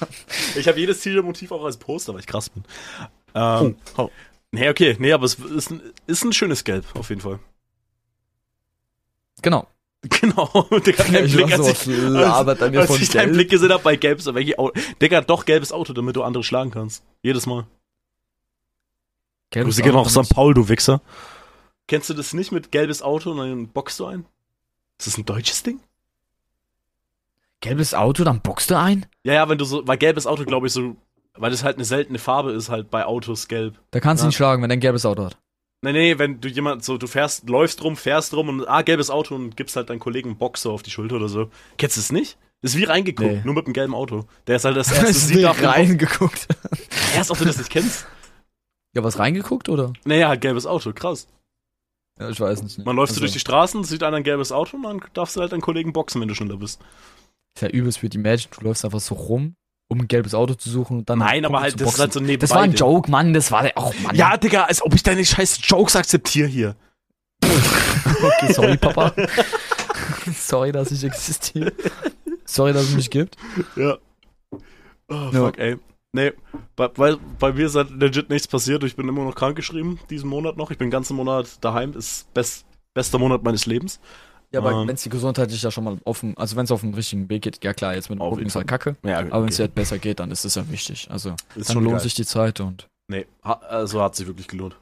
Ich 0.57 0.67
habe 0.69 0.79
jedes 0.81 1.01
T-Shirt-Motiv 1.01 1.53
auch 1.53 1.65
als 1.65 1.77
Poster, 1.77 2.13
weil 2.13 2.21
ich 2.21 2.27
krass 2.27 2.51
bin. 2.51 2.65
Ähm, 3.35 3.77
Oh. 3.97 4.11
Nee, 4.53 4.69
okay, 4.69 4.97
nee, 4.99 5.13
aber 5.13 5.25
es 5.27 5.35
ist 5.35 5.71
ein, 5.71 5.83
ist 6.07 6.25
ein 6.25 6.33
schönes 6.33 6.65
Gelb, 6.65 6.85
auf 6.95 7.09
jeden 7.11 7.21
Fall. 7.21 7.39
Genau. 9.43 9.67
Genau, 10.21 10.47
Digga, 10.87 11.03
dein 11.05 11.25
Ich 11.25 11.35
Blick, 11.35 11.53
als 11.53 11.85
so, 11.85 11.91
ich, 11.91 11.99
labert 11.99 12.61
er 12.61 12.71
mir 12.71 12.81
als 12.81 12.91
von 12.93 13.03
ich 13.03 13.09
deinen? 13.09 13.33
Blick 13.33 13.51
gesehen 13.51 13.73
habe 13.73 13.83
bei 13.83 13.97
Gelb, 13.97 14.21
so 14.21 14.35
welche 14.37 14.57
Auto. 14.57 14.79
Digga, 15.03 15.21
doch 15.21 15.47
gelbes 15.47 15.73
Auto, 15.73 15.95
damit 15.95 16.15
du 16.15 16.23
andere 16.23 16.45
schlagen 16.45 16.71
kannst. 16.71 17.03
Jedes 17.23 17.47
Mal. 17.47 17.67
Gelbes 19.51 19.79
gehen 19.79 19.97
Auto 19.97 19.99
auch 19.99 20.25
St. 20.25 20.33
Paul, 20.33 20.55
du 20.55 20.69
Wichser. 20.69 21.01
Kennst 21.89 22.09
du 22.09 22.15
das 22.15 22.35
nicht 22.35 22.53
mit 22.53 22.71
gelbes 22.71 23.03
Auto 23.03 23.33
und 23.33 23.39
dann 23.39 23.69
boxst 23.69 23.99
du 23.99 24.07
ein? 24.07 24.27
Ist 24.99 25.09
das 25.09 25.19
ein 25.19 25.25
deutsches 25.25 25.65
Ding? 25.65 25.81
Gelbes 27.61 27.95
Auto, 27.95 28.25
dann 28.25 28.41
boxst 28.41 28.71
du 28.71 28.79
ein? 28.79 29.07
Ja, 29.25 29.35
ja, 29.35 29.49
wenn 29.49 29.59
du 29.59 29.65
so, 29.65 29.87
weil 29.87 29.97
gelbes 29.97 30.27
Auto, 30.27 30.45
glaube 30.45 30.67
ich, 30.67 30.73
so, 30.73 30.97
weil 31.35 31.51
das 31.51 31.65
halt 31.65 31.77
eine 31.77 31.85
seltene 31.85 32.19
Farbe 32.19 32.53
ist, 32.53 32.69
halt 32.69 32.91
bei 32.91 33.05
Autos 33.05 33.49
gelb. 33.49 33.81
Da 33.91 34.01
kannst 34.01 34.23
du 34.23 34.27
Ja. 34.27 34.31
ihn 34.31 34.33
schlagen, 34.33 34.63
wenn 34.63 34.71
er 34.71 34.77
ein 34.77 34.81
gelbes 34.81 35.07
Auto 35.07 35.25
hat. 35.25 35.39
Nee, 35.83 35.93
nee, 35.93 36.19
wenn 36.19 36.41
du 36.41 36.49
jemand 36.49 36.85
so, 36.85 36.97
du 36.99 37.07
fährst, 37.07 37.49
läufst 37.49 37.83
rum, 37.85 37.97
fährst 37.97 38.35
rum 38.35 38.49
und, 38.49 38.69
ah, 38.69 38.83
gelbes 38.83 39.11
Auto 39.11 39.35
und 39.35 39.57
gibst 39.57 39.77
halt 39.77 39.91
deinen 39.91 39.99
Kollegen 40.01 40.31
einen 40.31 40.39
Boxer 40.39 40.71
auf 40.71 40.83
die 40.83 40.91
Schulter 40.91 41.17
oder 41.17 41.29
so. 41.29 41.51
Kennst 41.79 41.97
du 41.97 42.01
das 42.01 42.13
nicht? 42.13 42.39
Das 42.63 42.73
ist 42.75 42.79
wie 42.81 42.85
reingeguckt, 42.85 43.31
Nee. 43.31 43.43
nur 43.45 43.55
mit 43.55 43.67
einem 43.67 43.75
gelben 43.75 43.95
Auto. 43.95 44.25
Der 44.47 44.57
ist 44.57 44.65
halt 44.65 44.77
das 44.77 44.89
Da 44.89 44.95
erste 44.97 45.13
Sieg 45.13 45.45
reingeguckt. 45.63 46.49
Erst, 47.15 47.31
ob 47.31 47.39
du 47.39 47.45
das 47.45 47.59
nicht 47.59 47.71
kennst. 47.71 48.07
Ja, 48.95 49.05
was 49.05 49.19
reingeguckt, 49.19 49.69
oder? 49.69 49.93
Naja, 50.05 50.29
halt 50.29 50.41
gelbes 50.41 50.67
Auto, 50.67 50.93
krass. 50.95 51.29
Ja, 52.19 52.31
ich 52.31 52.41
weiß 52.41 52.63
nicht. 52.63 52.79
Man 52.85 52.97
läuft 52.97 53.11
so 53.11 53.17
Also, 53.17 53.21
durch 53.21 53.33
die 53.33 53.41
Straßen, 53.41 53.85
sieht 53.85 54.03
einer 54.03 54.17
ein 54.17 54.25
gelbes 54.25 54.53
Auto 54.53 54.77
und 54.79 54.85
dann 54.85 55.01
darfst 55.13 55.37
du 55.37 55.41
halt 55.43 55.53
deinen 55.53 55.61
Kollegen 55.61 55.93
boxen, 55.93 56.21
wenn 56.21 56.29
du 56.29 56.35
schneller 56.35 56.57
bist. 56.57 56.81
Ist 57.57 57.63
ja 57.63 57.69
übelst 57.69 57.99
für 57.99 58.09
die 58.11 58.19
Imagine, 58.19 58.49
du 58.59 58.65
läufst 58.67 58.85
einfach 58.85 59.01
so 59.01 59.15
rum, 59.15 59.57
um 59.89 60.01
ein 60.01 60.09
gelbes 60.09 60.35
Auto 60.35 60.55
zu 60.55 60.69
suchen 60.69 60.99
und 60.99 61.09
dann. 61.11 61.21
Nein, 61.21 61.45
aber 61.47 61.61
halt, 61.63 61.81
das 61.81 61.95
ist 61.95 61.99
halt 61.99 62.13
so 62.13 62.21
nebenbei. 62.21 62.37
Das 62.37 62.51
war 62.51 62.61
ein. 62.61 62.73
Joke, 62.75 63.11
Mann, 63.11 63.33
das 63.33 63.51
war 63.51 63.63
der. 63.63 63.73
Oh, 63.77 63.91
Mann. 64.03 64.15
Ja, 64.15 64.37
Digga, 64.37 64.65
als 64.65 64.83
ob 64.83 64.95
ich 64.95 65.03
deine 65.03 65.25
scheiß 65.25 65.61
Jokes 65.63 65.97
akzeptiere 65.97 66.49
hier. 66.49 66.77
Okay, 68.23 68.53
sorry, 68.53 68.77
Papa. 68.79 69.13
sorry, 70.35 70.73
dass 70.73 70.91
ich 70.91 71.05
existiere. 71.05 71.73
Sorry, 72.47 72.73
dass 72.73 72.85
es 72.85 72.95
mich 72.95 73.11
gibt. 73.11 73.37
Ja. 73.77 73.99
Oh, 74.51 74.61
Ja. 75.09 75.31
fuck, 75.33 75.59
ey. 75.59 75.77
Nee, 76.13 76.33
bei, 76.77 76.89
bei, 76.89 77.17
bei 77.39 77.53
mir 77.53 77.67
ist 77.67 77.75
halt 77.75 77.91
legit 77.91 78.31
nichts 78.31 78.49
passiert. 78.49 78.85
Ich 78.85 78.97
bin 78.97 79.07
immer 79.09 79.25
noch 79.25 79.35
krankgeschrieben, 79.35 79.99
diesen 80.09 80.31
Monat 80.31 80.57
noch. 80.57 80.71
Ich 80.71 80.79
bin 80.79 80.87
den 80.87 80.93
ganzen 80.93 81.15
Monat 81.17 81.63
daheim. 81.63 81.93
Ist 81.93 82.33
best, 82.33 82.65
bester 82.95 83.19
Monat 83.19 83.43
meines 83.43 83.67
Lebens. 83.67 84.01
Ja, 84.53 84.61
aber 84.61 84.73
Ähm. 84.73 84.89
wenn 84.89 84.95
es 84.95 85.03
die 85.03 85.09
gesundheitlich 85.09 85.61
ja 85.63 85.71
schon 85.71 85.85
mal 85.85 85.99
offen, 86.05 86.37
also 86.37 86.57
wenn 86.57 86.65
es 86.65 86.71
auf 86.71 86.81
dem 86.81 86.95
richtigen 86.95 87.29
Weg 87.29 87.43
geht, 87.43 87.63
ja 87.65 87.75
klar, 87.75 87.95
jetzt 87.95 88.09
mit 88.11 88.19
dem 88.19 88.23
Rücken 88.23 88.47
ist 88.47 88.55
halt 88.57 88.67
kacke. 88.69 88.97
Ja, 89.03 89.19
Aber 89.19 89.43
wenn 89.43 89.49
es 89.49 89.59
halt 89.59 89.75
besser 89.75 89.99
geht, 89.99 90.21
dann 90.21 90.31
ist 90.31 90.45
das 90.45 90.55
ja 90.55 90.69
wichtig. 90.71 91.09
Also 91.11 91.35
ist 91.55 91.69
dann 91.71 91.79
lohnt 91.83 91.97
geil. 91.97 92.01
sich 92.01 92.15
die 92.15 92.25
Zeit 92.27 92.61
und. 92.61 92.87
Nee, 93.09 93.27
ha, 93.45 93.53
also 93.69 94.03
hat 94.03 94.15
sich 94.17 94.27
wirklich 94.27 94.49
gelohnt. 94.49 94.77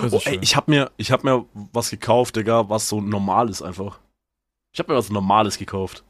Oh, 0.00 0.06
ist 0.06 0.26
ey, 0.26 0.38
ich 0.40 0.54
hab 0.56 0.68
mir, 0.68 0.90
ich 0.98 1.10
hab 1.10 1.24
mir 1.24 1.44
was 1.72 1.90
gekauft, 1.90 2.36
Digga, 2.36 2.68
was 2.68 2.88
so 2.88 3.00
normal 3.00 3.48
ist 3.50 3.62
einfach. 3.62 3.98
Ich 4.72 4.78
hab 4.78 4.88
mir 4.88 4.94
was 4.94 5.10
Normales 5.10 5.58
gekauft. 5.58 6.04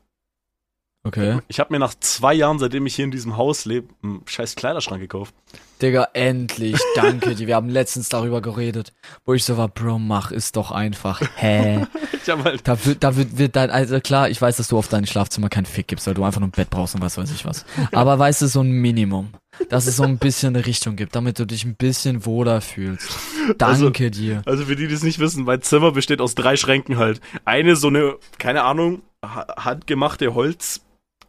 Okay. 1.03 1.39
Ich 1.49 1.59
habe 1.61 1.73
mir 1.73 1.79
nach 1.79 1.95
zwei 1.99 2.35
Jahren, 2.35 2.59
seitdem 2.59 2.85
ich 2.85 2.95
hier 2.95 3.07
in 3.07 3.11
diesem 3.11 3.39
Haus 3.39 3.65
lebe, 3.65 3.89
einen 4.03 4.21
scheiß 4.27 4.55
Kleiderschrank 4.55 5.01
gekauft. 5.01 5.35
Digga, 5.81 6.09
endlich, 6.13 6.77
danke 6.95 7.35
dir. 7.35 7.47
Wir 7.47 7.55
haben 7.57 7.71
letztens 7.71 8.11
darüber 8.11 8.43
geredet, 8.43 8.93
wo 9.25 9.33
ich 9.33 9.45
so 9.45 9.57
war, 9.57 9.69
Bro, 9.69 9.99
mach 9.99 10.31
es 10.31 10.53
doch 10.53 10.71
einfach. 10.71 11.23
Hä? 11.37 11.87
Ich 12.23 12.29
hab 12.29 12.45
halt, 12.45 12.69
Da 12.69 12.85
wird, 12.85 13.03
da 13.03 13.17
wird, 13.17 13.39
wird 13.39 13.57
dein, 13.57 13.71
also 13.71 13.99
klar, 13.99 14.29
ich 14.29 14.41
weiß, 14.43 14.59
dass 14.59 14.69
du 14.69 14.77
auf 14.77 14.89
dein 14.89 15.07
Schlafzimmer 15.07 15.49
keinen 15.49 15.65
Fick 15.65 15.89
gibst, 15.89 16.07
weil 16.07 16.13
du 16.13 16.23
einfach 16.23 16.39
nur 16.39 16.49
ein 16.49 16.53
Bett 16.53 16.69
brauchst 16.69 16.95
und 16.95 17.01
was 17.01 17.17
weiß 17.17 17.33
ich 17.33 17.47
was. 17.47 17.65
Aber 17.93 18.19
weißt 18.19 18.43
du, 18.43 18.47
so 18.47 18.61
ein 18.61 18.71
Minimum, 18.71 19.31
dass 19.71 19.87
es 19.87 19.97
so 19.97 20.03
ein 20.03 20.19
bisschen 20.19 20.55
eine 20.55 20.67
Richtung 20.67 20.97
gibt, 20.97 21.17
damit 21.17 21.39
du 21.39 21.47
dich 21.47 21.65
ein 21.65 21.77
bisschen 21.77 22.27
wohler 22.27 22.61
fühlst. 22.61 23.09
Danke 23.57 24.11
dir. 24.11 24.43
also 24.45 24.67
für 24.67 24.77
die, 24.77 24.87
die 24.87 24.93
es 24.95 25.03
nicht 25.03 25.19
wissen, 25.19 25.45
mein 25.45 25.63
Zimmer 25.63 25.93
besteht 25.93 26.21
aus 26.21 26.35
drei 26.35 26.57
Schränken 26.59 26.99
halt. 26.99 27.23
Eine 27.47 27.75
so 27.75 27.89
eine, 27.89 28.17
keine 28.39 28.65
Ahnung, 28.65 29.01
ha- 29.25 29.47
handgemachte 29.57 30.35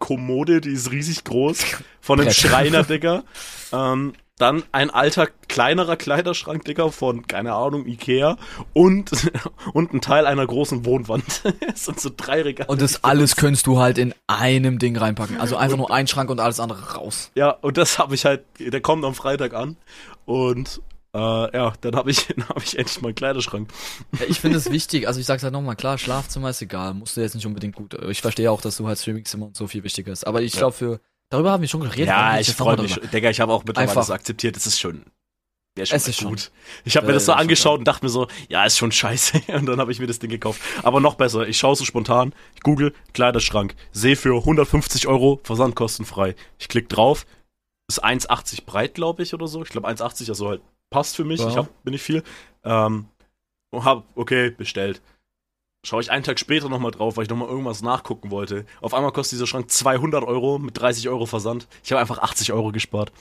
Holzkommode, 0.02 0.62
die 0.62 0.72
ist 0.72 0.92
riesig 0.92 1.24
groß, 1.24 1.64
von 2.02 2.20
einem. 2.20 2.32
Schreiner, 2.32 2.84
Digga. 2.84 3.24
Ähm, 3.72 4.14
dann 4.38 4.64
ein 4.72 4.90
alter, 4.90 5.28
kleinerer 5.48 5.98
Kleiderschrank, 5.98 6.66
Digga, 6.66 6.90
von, 6.90 7.28
keine 7.28 7.54
Ahnung, 7.54 7.86
Ikea. 7.86 8.38
Und, 8.74 9.12
und 9.74 9.94
ein 9.94 10.02
Teil 10.02 10.26
einer 10.26 10.48
großen 10.48 10.84
Wohnwand. 10.84 11.44
Es 11.74 11.86
sind 11.86 12.00
so 12.00 12.10
drei 12.16 12.42
Regale. 12.42 12.68
Und 12.68 12.82
das 12.82 13.04
alles 13.04 13.36
könntest 13.36 13.68
du 13.68 13.78
halt 13.78 14.00
in 14.00 14.16
einem 14.26 14.80
Ding 14.80 14.98
reinpacken. 14.98 15.40
Also 15.40 15.58
einfach 15.58 15.78
nur 15.78 15.92
ein 15.92 16.08
Schrank 16.08 16.32
und 16.32 16.40
alles 16.40 16.60
andere 16.60 16.96
raus. 16.96 17.30
Ja, 17.36 17.52
und 17.52 17.78
das 17.78 18.00
habe 18.00 18.16
ich 18.16 18.26
halt, 18.26 18.44
der 18.58 18.82
kommt 18.82 19.06
am 19.06 19.14
Freitag 19.14 19.54
an. 19.54 19.78
Und 20.26 20.82
äh, 21.14 21.20
ja, 21.20 21.74
dann 21.82 21.96
habe 21.96 22.12
ich, 22.12 22.28
dann 22.36 22.48
hab 22.50 22.64
ich 22.64 22.78
endlich 22.78 23.02
mal 23.02 23.10
einen 23.10 23.16
Kleiderschrank. 23.16 23.70
Ja, 24.20 24.26
ich 24.28 24.40
finde 24.40 24.58
es 24.58 24.72
wichtig, 24.72 25.08
also 25.08 25.20
ich 25.20 25.26
sag's 25.26 25.44
halt 25.44 25.54
nochmal, 25.54 25.76
klar, 25.76 25.98
Schlafzimmer 25.98 26.50
ist 26.50 26.62
egal, 26.62 26.94
musst 26.94 27.18
du 27.18 27.22
jetzt 27.22 27.36
nicht 27.36 27.46
unbedingt 27.46 27.76
gut. 27.76 27.94
Ich 28.10 28.22
verstehe 28.22 28.52
auch, 28.52 28.62
dass 28.62 28.78
du 28.78 28.88
halt 28.88 28.98
Streamingzimmer 29.00 29.48
und 29.48 29.58
so 29.58 29.68
viel 29.68 29.84
wichtiger 29.84 30.12
ist. 30.12 30.26
Aber 30.26 30.42
ich 30.42 30.54
Ja. 30.54 30.60
glaube 30.60 30.74
für, 30.76 31.00
darüber 31.30 31.52
haben 31.52 31.62
wir 31.62 31.68
schon 31.70 31.82
geredet. 31.82 32.08
Ja, 32.08 32.40
ich 32.40 32.52
freue 32.54 32.82
mich. 32.82 32.96
Digga, 33.12 33.30
ich 33.30 33.40
habe 33.42 33.52
auch 33.54 33.64
mittlerweile 33.66 34.04
so 34.04 34.14
akzeptiert, 34.14 34.56
es 34.58 34.66
ist 34.68 34.80
schon. 34.80 35.04
Wäre 35.76 35.86
schon 35.86 35.96
Es 35.96 36.08
ist 36.10 36.22
gut. 36.24 36.52
Ich 36.84 36.98
habe 36.98 37.06
mir 37.08 37.14
Äh, 37.14 37.16
das 37.16 37.26
so 37.26 37.32
schon 37.32 37.40
angeschaut 37.40 37.80
und 37.80 37.88
dachte 37.88 38.04
mir 38.04 38.10
so, 38.10 38.28
ja, 38.50 38.66
ist 38.66 38.78
schon 38.78 38.92
scheiße. 38.92 39.42
Und 39.54 39.68
dann 39.68 39.80
habe 39.80 39.90
ich 39.94 40.00
mir 40.00 40.08
das 40.08 40.20
Ding 40.20 40.30
gekauft. 40.30 40.60
Aber 40.84 41.00
noch 41.00 41.16
besser, 41.16 41.48
ich 41.48 41.58
schaue 41.58 41.78
so 41.78 41.86
spontan, 41.86 42.34
ich 42.56 42.60
google 42.60 42.94
Kleiderschrank, 43.14 43.76
sehe 43.94 44.18
für 44.18 44.36
150 44.36 45.08
Euro 45.08 45.40
versandkostenfrei. 45.46 46.36
Ich 46.60 46.68
klick 46.68 46.90
drauf, 46.90 47.26
ist 47.88 48.04
1,80 48.04 48.66
breit, 48.66 48.96
glaube 48.96 49.24
ich, 49.24 49.34
oder 49.34 49.48
so. 49.48 49.64
Ich 49.64 49.70
glaube 49.70 49.88
1,80, 49.88 50.28
also 50.28 50.50
halt 50.50 50.62
passt 50.92 51.16
für 51.16 51.24
mich. 51.24 51.40
Ja. 51.40 51.50
Ich 51.50 51.58
hab, 51.58 51.84
bin 51.84 51.96
ich 51.96 52.04
viel. 52.04 52.22
Ähm, 52.64 53.08
und 53.72 53.86
hab, 53.86 54.06
okay, 54.16 54.52
bestellt. 54.52 55.02
Schaue 55.84 56.02
ich 56.02 56.12
einen 56.12 56.24
Tag 56.24 56.38
später 56.38 56.70
nochmal 56.70 56.92
drauf, 56.92 57.18
weil 57.18 57.24
ich 57.24 57.30
nochmal 57.30 57.48
irgendwas 57.48 57.82
nachgucken 57.82 58.30
wollte. 58.30 58.66
Auf 58.82 58.94
einmal 58.94 59.12
kostet 59.12 59.38
dieser 59.38 59.48
Schrank 59.48 59.72
200 59.72 60.24
Euro 60.24 60.60
mit 60.60 60.80
30 60.80 61.10
Euro 61.10 61.26
Versand. 61.26 61.68
Ich 61.84 61.92
habe 61.92 62.00
einfach 62.00 62.20
80 62.20 62.54
Euro 62.54 62.72
gespart. 62.72 63.12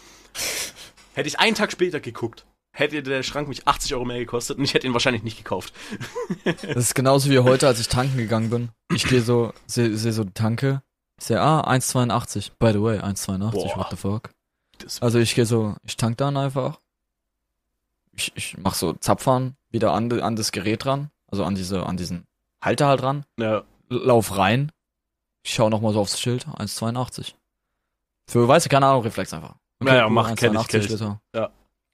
Hätte 1.14 1.28
ich 1.28 1.38
einen 1.38 1.54
Tag 1.54 1.72
später 1.72 2.00
geguckt, 2.00 2.44
hätte 2.72 3.02
der 3.02 3.22
Schrank 3.22 3.48
mich 3.48 3.66
80 3.66 3.94
Euro 3.94 4.04
mehr 4.04 4.18
gekostet 4.18 4.58
und 4.58 4.64
ich 4.64 4.74
hätte 4.74 4.86
ihn 4.86 4.92
wahrscheinlich 4.92 5.22
nicht 5.22 5.38
gekauft. 5.38 5.72
Das 6.44 6.76
ist 6.76 6.94
genauso 6.94 7.30
wie 7.30 7.38
heute, 7.38 7.66
als 7.66 7.80
ich 7.80 7.88
tanken 7.88 8.18
gegangen 8.18 8.50
bin. 8.50 8.68
Ich 8.94 9.04
gehe 9.04 9.22
so, 9.22 9.52
sehe 9.66 9.96
seh 9.96 10.10
so 10.10 10.24
die 10.24 10.32
Tanke. 10.32 10.82
Ich 11.18 11.26
sehe, 11.26 11.40
ah, 11.40 11.62
1,82. 11.62 12.52
By 12.58 12.72
the 12.72 12.82
way, 12.82 12.98
1,82, 12.98 13.50
Boah. 13.50 13.76
what 13.76 13.90
the 13.90 13.96
fuck. 13.96 14.30
Also 15.00 15.18
ich 15.18 15.34
gehe 15.34 15.46
so, 15.46 15.76
ich 15.84 15.96
tank 15.96 16.18
dann 16.18 16.36
einfach. 16.36 16.80
Ich, 18.20 18.32
ich 18.36 18.58
mach 18.58 18.74
so 18.74 18.92
Zapfern 18.92 19.56
wieder 19.70 19.92
an, 19.92 20.12
an 20.20 20.36
das 20.36 20.52
Gerät 20.52 20.84
ran. 20.84 21.10
Also 21.28 21.44
an 21.44 21.54
diese, 21.54 21.86
an 21.86 21.96
diesen 21.96 22.26
Halter 22.62 22.86
halt 22.88 23.02
ran. 23.02 23.24
ja, 23.38 23.62
Lauf 23.88 24.36
rein. 24.36 24.70
Ich 25.42 25.54
schau 25.54 25.70
nochmal 25.70 25.92
so 25.92 26.00
aufs 26.00 26.20
Schild. 26.20 26.46
1,82. 26.46 27.34
Für, 28.28 28.46
weißt 28.46 28.66
du, 28.66 28.70
keine 28.70 28.86
Ahnung, 28.86 29.02
Reflex 29.02 29.32
einfach. 29.32 29.56
Ja, 29.82 29.96
ja, 29.96 30.04
cool, 30.06 30.12
mach, 30.12 30.34
kenn 30.34 30.52
ich, 30.52 30.60
1,82 30.60 30.68
kenn 30.68 30.82
ich. 30.82 31.00
Ja. 31.34 31.50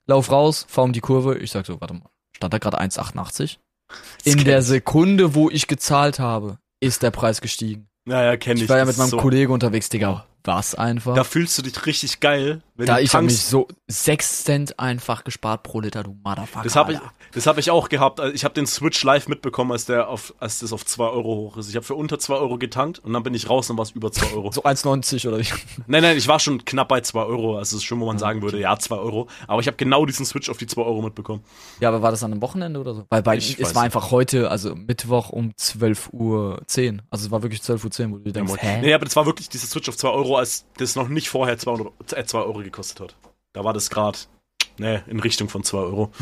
Lauf 0.07 0.31
raus, 0.31 0.67
fahr 0.69 0.85
um 0.85 0.93
die 0.93 1.01
Kurve. 1.01 1.39
Ich 1.39 1.53
sag 1.53 1.65
so, 1.65 1.81
warte 1.81 1.95
mal. 1.95 2.11
Stand 2.33 2.53
da 2.53 2.59
gerade 2.59 2.81
1,88? 2.81 3.59
In 4.25 4.37
kenn 4.37 4.45
der. 4.45 4.63
Sekunde, 4.63 5.35
wo 5.35 5.49
ich 5.49 5.69
gezahlt 5.69 6.19
habe, 6.19 6.59
ist 6.81 7.03
der 7.03 7.11
Preis 7.13 7.41
gestiegen. 7.41 7.89
Naja, 8.05 8.37
kenne 8.37 8.57
ich. 8.57 8.65
Ich 8.65 8.69
war 8.69 8.79
ja 8.79 8.85
mit 8.85 8.99
meinem 8.99 9.09
so, 9.09 9.17
Kollegen 9.17 9.53
unterwegs, 9.53 9.89
Digga. 9.89 10.27
Was 10.47 10.75
einfach? 10.75 11.15
Da 11.15 11.25
fühlst 11.25 11.59
du 11.59 11.63
dich 11.63 11.87
richtig 11.87 12.21
geil, 12.21 12.63
wenn 12.77 12.87
Da 12.87 12.97
du 12.97 13.03
ich 13.03 13.15
habe 13.15 13.25
mich 13.27 13.41
so 13.41 13.69
6 13.89 14.45
Cent 14.45 14.79
einfach 14.79 15.25
gespart 15.25 15.63
pro 15.63 15.81
Liter, 15.81 16.03
du 16.03 16.17
Motherfucker. 16.25 16.63
Das 16.65 16.77
habe 16.77 16.93
ich, 16.95 16.99
das 17.33 17.47
hab 17.47 17.59
ich 17.59 17.71
auch 17.71 17.89
gehabt. 17.89 18.21
Also 18.21 18.35
Ich 18.35 18.45
habe 18.45 18.55
den 18.55 18.67
Switch 18.67 19.03
live 19.03 19.29
mitbekommen, 19.29 19.73
als 19.73 19.87
der 19.87 20.09
auf, 20.09 20.35
als 20.39 20.61
das 20.61 20.73
auf 20.73 20.85
2 20.85 21.05
Euro 21.05 21.37
hoch 21.37 21.57
ist. 21.57 21.69
Ich 21.69 21.77
habe 21.77 21.85
für 21.85 21.95
unter 21.95 22.19
2 22.19 22.35
Euro 22.35 22.59
getankt 22.59 22.99
und 23.01 23.13
dann 23.13 23.23
bin 23.23 23.35
ich 23.35 23.49
raus 23.51 23.71
und 23.71 23.77
war 23.77 23.83
es 23.85 23.91
über 23.93 24.13
2 24.13 24.35
Euro. 24.35 24.51
So 24.57 24.63
1,90 24.63 25.27
oder 25.29 25.39
wie? 25.39 25.47
Nein, 25.87 26.03
nein, 26.03 26.17
ich 26.17 26.29
war 26.29 26.39
schon 26.39 26.65
knapp 26.65 26.89
bei 26.89 27.01
2 27.01 27.21
Euro. 27.21 27.59
Also 27.59 27.77
es 27.77 27.83
ist 27.83 27.85
schon, 27.85 28.01
wo 28.01 28.07
man 28.07 28.19
sagen 28.19 28.43
würde, 28.43 28.61
ja, 28.61 28.79
2 28.79 28.95
Euro. 28.97 29.29
Aber 29.49 29.61
ich 29.61 29.67
habe 29.67 29.77
genau 29.77 30.07
diesen 30.07 30.25
Switch 30.25 30.49
auf 30.49 30.57
die 30.59 30.67
2 30.67 30.81
Euro 30.83 31.03
mitbekommen. 31.03 31.43
Ja, 31.81 31.89
aber 31.89 32.03
war 32.03 32.11
das 32.11 32.23
an 32.23 32.33
einem 32.33 32.43
Wochenende 32.43 32.81
oder 32.81 32.95
so? 32.95 33.05
Weil 33.11 33.23
bei, 33.23 33.37
Ich 33.37 33.59
es 33.59 33.75
war 33.75 33.83
einfach 33.83 34.11
heute, 34.11 34.51
also 34.51 34.75
Mittwoch 34.75 35.31
um 35.31 35.51
12.10 35.59 36.13
Uhr. 36.13 36.59
Also 37.11 37.27
es 37.27 37.31
war 37.31 37.43
wirklich 37.43 37.61
12.10 37.61 38.05
Uhr, 38.07 38.11
wo 38.13 38.17
du 38.19 38.25
dir 38.25 38.33
denkst, 38.33 38.53
hä? 38.59 38.81
Nee, 38.81 38.95
aber 38.95 39.05
das 39.05 39.17
war 39.17 39.27
wirklich 39.27 39.49
dieser 39.49 39.67
Switch 39.67 39.89
auf 39.89 39.97
2 39.97 40.09
Euro, 40.09 40.36
als 40.37 40.67
das 40.79 40.97
noch 40.97 41.09
nicht 41.09 41.29
vorher 41.29 41.59
200, 41.59 42.13
äh, 42.13 42.25
2 42.25 42.39
Euro 42.39 42.59
gekostet 42.61 43.01
hat. 43.01 43.17
Da 43.53 43.65
war 43.65 43.73
das 43.73 43.91
gerade, 43.91 44.19
ne, 44.79 45.03
in 45.07 45.21
Richtung 45.21 45.49
von 45.49 45.63
2 45.65 45.79
Euro. 45.79 46.13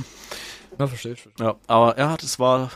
Ja, 0.79 0.87
verstehe 0.87 1.13
ich. 1.13 1.29
Ja, 1.39 1.57
aber 1.67 1.99
ja, 1.99 2.17
das 2.17 2.39
war. 2.39 2.71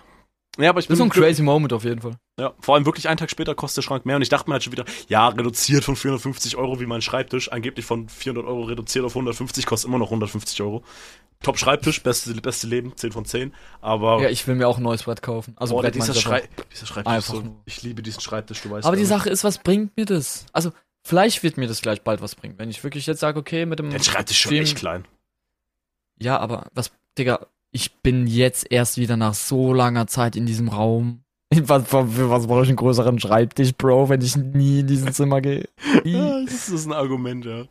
Ja, 0.58 0.70
aber 0.70 0.80
ich 0.80 0.86
Das 0.86 0.94
ist 0.94 0.98
so 0.98 1.04
ein 1.04 1.10
crazy 1.10 1.42
Moment 1.42 1.72
auf 1.72 1.84
jeden 1.84 2.00
Fall. 2.00 2.16
Ja, 2.38 2.52
vor 2.60 2.74
allem 2.74 2.84
wirklich 2.86 3.08
einen 3.08 3.16
Tag 3.16 3.30
später 3.30 3.54
kostet 3.54 3.78
der 3.78 3.82
Schrank 3.88 4.06
mehr 4.06 4.16
und 4.16 4.22
ich 4.22 4.28
dachte 4.28 4.48
mir 4.48 4.54
halt 4.54 4.64
schon 4.64 4.72
wieder, 4.72 4.84
ja, 5.08 5.28
reduziert 5.28 5.84
von 5.84 5.96
450 5.96 6.56
Euro 6.56 6.80
wie 6.80 6.86
mein 6.86 7.02
Schreibtisch, 7.02 7.50
angeblich 7.50 7.84
von 7.84 8.08
400 8.08 8.44
Euro 8.46 8.62
reduziert 8.62 9.04
auf 9.04 9.12
150, 9.12 9.66
kostet 9.66 9.88
immer 9.88 9.98
noch 9.98 10.08
150 10.08 10.60
Euro. 10.62 10.82
Top 11.42 11.58
Schreibtisch, 11.58 12.02
beste, 12.02 12.32
beste 12.34 12.66
Leben, 12.66 12.96
10 12.96 13.12
von 13.12 13.24
10, 13.24 13.54
aber 13.80 14.20
Ja, 14.20 14.28
ich 14.28 14.44
will 14.48 14.56
mir 14.56 14.66
auch 14.66 14.78
ein 14.78 14.82
neues 14.82 15.04
Brett 15.04 15.22
kaufen. 15.22 15.54
Also 15.56 15.74
boah, 15.74 15.82
Brett 15.82 15.94
dieser, 15.94 16.14
Schrei 16.14 16.48
dieser 16.72 16.86
Schreibtisch, 16.86 17.24
so, 17.24 17.44
ich 17.64 17.82
liebe 17.82 18.02
diesen 18.02 18.20
Schreibtisch, 18.20 18.60
du 18.62 18.70
weißt 18.70 18.86
Aber 18.86 18.96
die. 18.96 19.04
Sache 19.04 19.30
ist, 19.30 19.44
was 19.44 19.58
bringt 19.58 19.96
mir 19.96 20.06
das? 20.06 20.46
Also, 20.52 20.72
vielleicht 21.08 21.42
wird 21.42 21.56
mir 21.56 21.66
das 21.66 21.80
vielleicht 21.80 22.04
bald 22.04 22.20
was 22.20 22.34
bringen. 22.34 22.54
Wenn 22.58 22.70
ich 22.70 22.82
wirklich 22.84 23.06
jetzt 23.06 23.20
sage, 23.20 23.38
okay, 23.40 23.66
mit 23.66 23.78
dem 23.78 23.90
Der 23.90 23.98
Schreibtisch 24.00 24.36
ist 24.36 24.42
schon 24.42 24.50
Stream- 24.50 24.62
echt 24.62 24.76
klein. 24.76 25.04
Ja, 26.20 26.38
aber 26.38 26.66
was, 26.74 26.92
Digga, 27.16 27.46
ich 27.72 27.94
bin 28.02 28.26
jetzt 28.26 28.70
erst 28.70 28.98
wieder 28.98 29.16
nach 29.16 29.34
so 29.34 29.72
langer 29.72 30.06
Zeit 30.06 30.36
in 30.36 30.46
diesem 30.46 30.68
Raum. 30.68 31.22
Was, 31.62 31.88
für 31.88 32.28
was 32.28 32.46
brauche 32.46 32.62
ich 32.64 32.68
einen 32.68 32.76
größeren 32.76 33.18
Schreibtisch, 33.18 33.72
Bro, 33.74 34.10
wenn 34.10 34.20
ich 34.20 34.36
nie 34.36 34.80
in 34.80 34.86
diesen 34.86 35.14
Zimmer 35.14 35.40
gehe? 35.40 35.66
Ja, 36.04 36.44
das 36.44 36.68
ist 36.68 36.84
ein 36.86 36.92
Argument, 36.92 37.42
ja. 37.46 37.64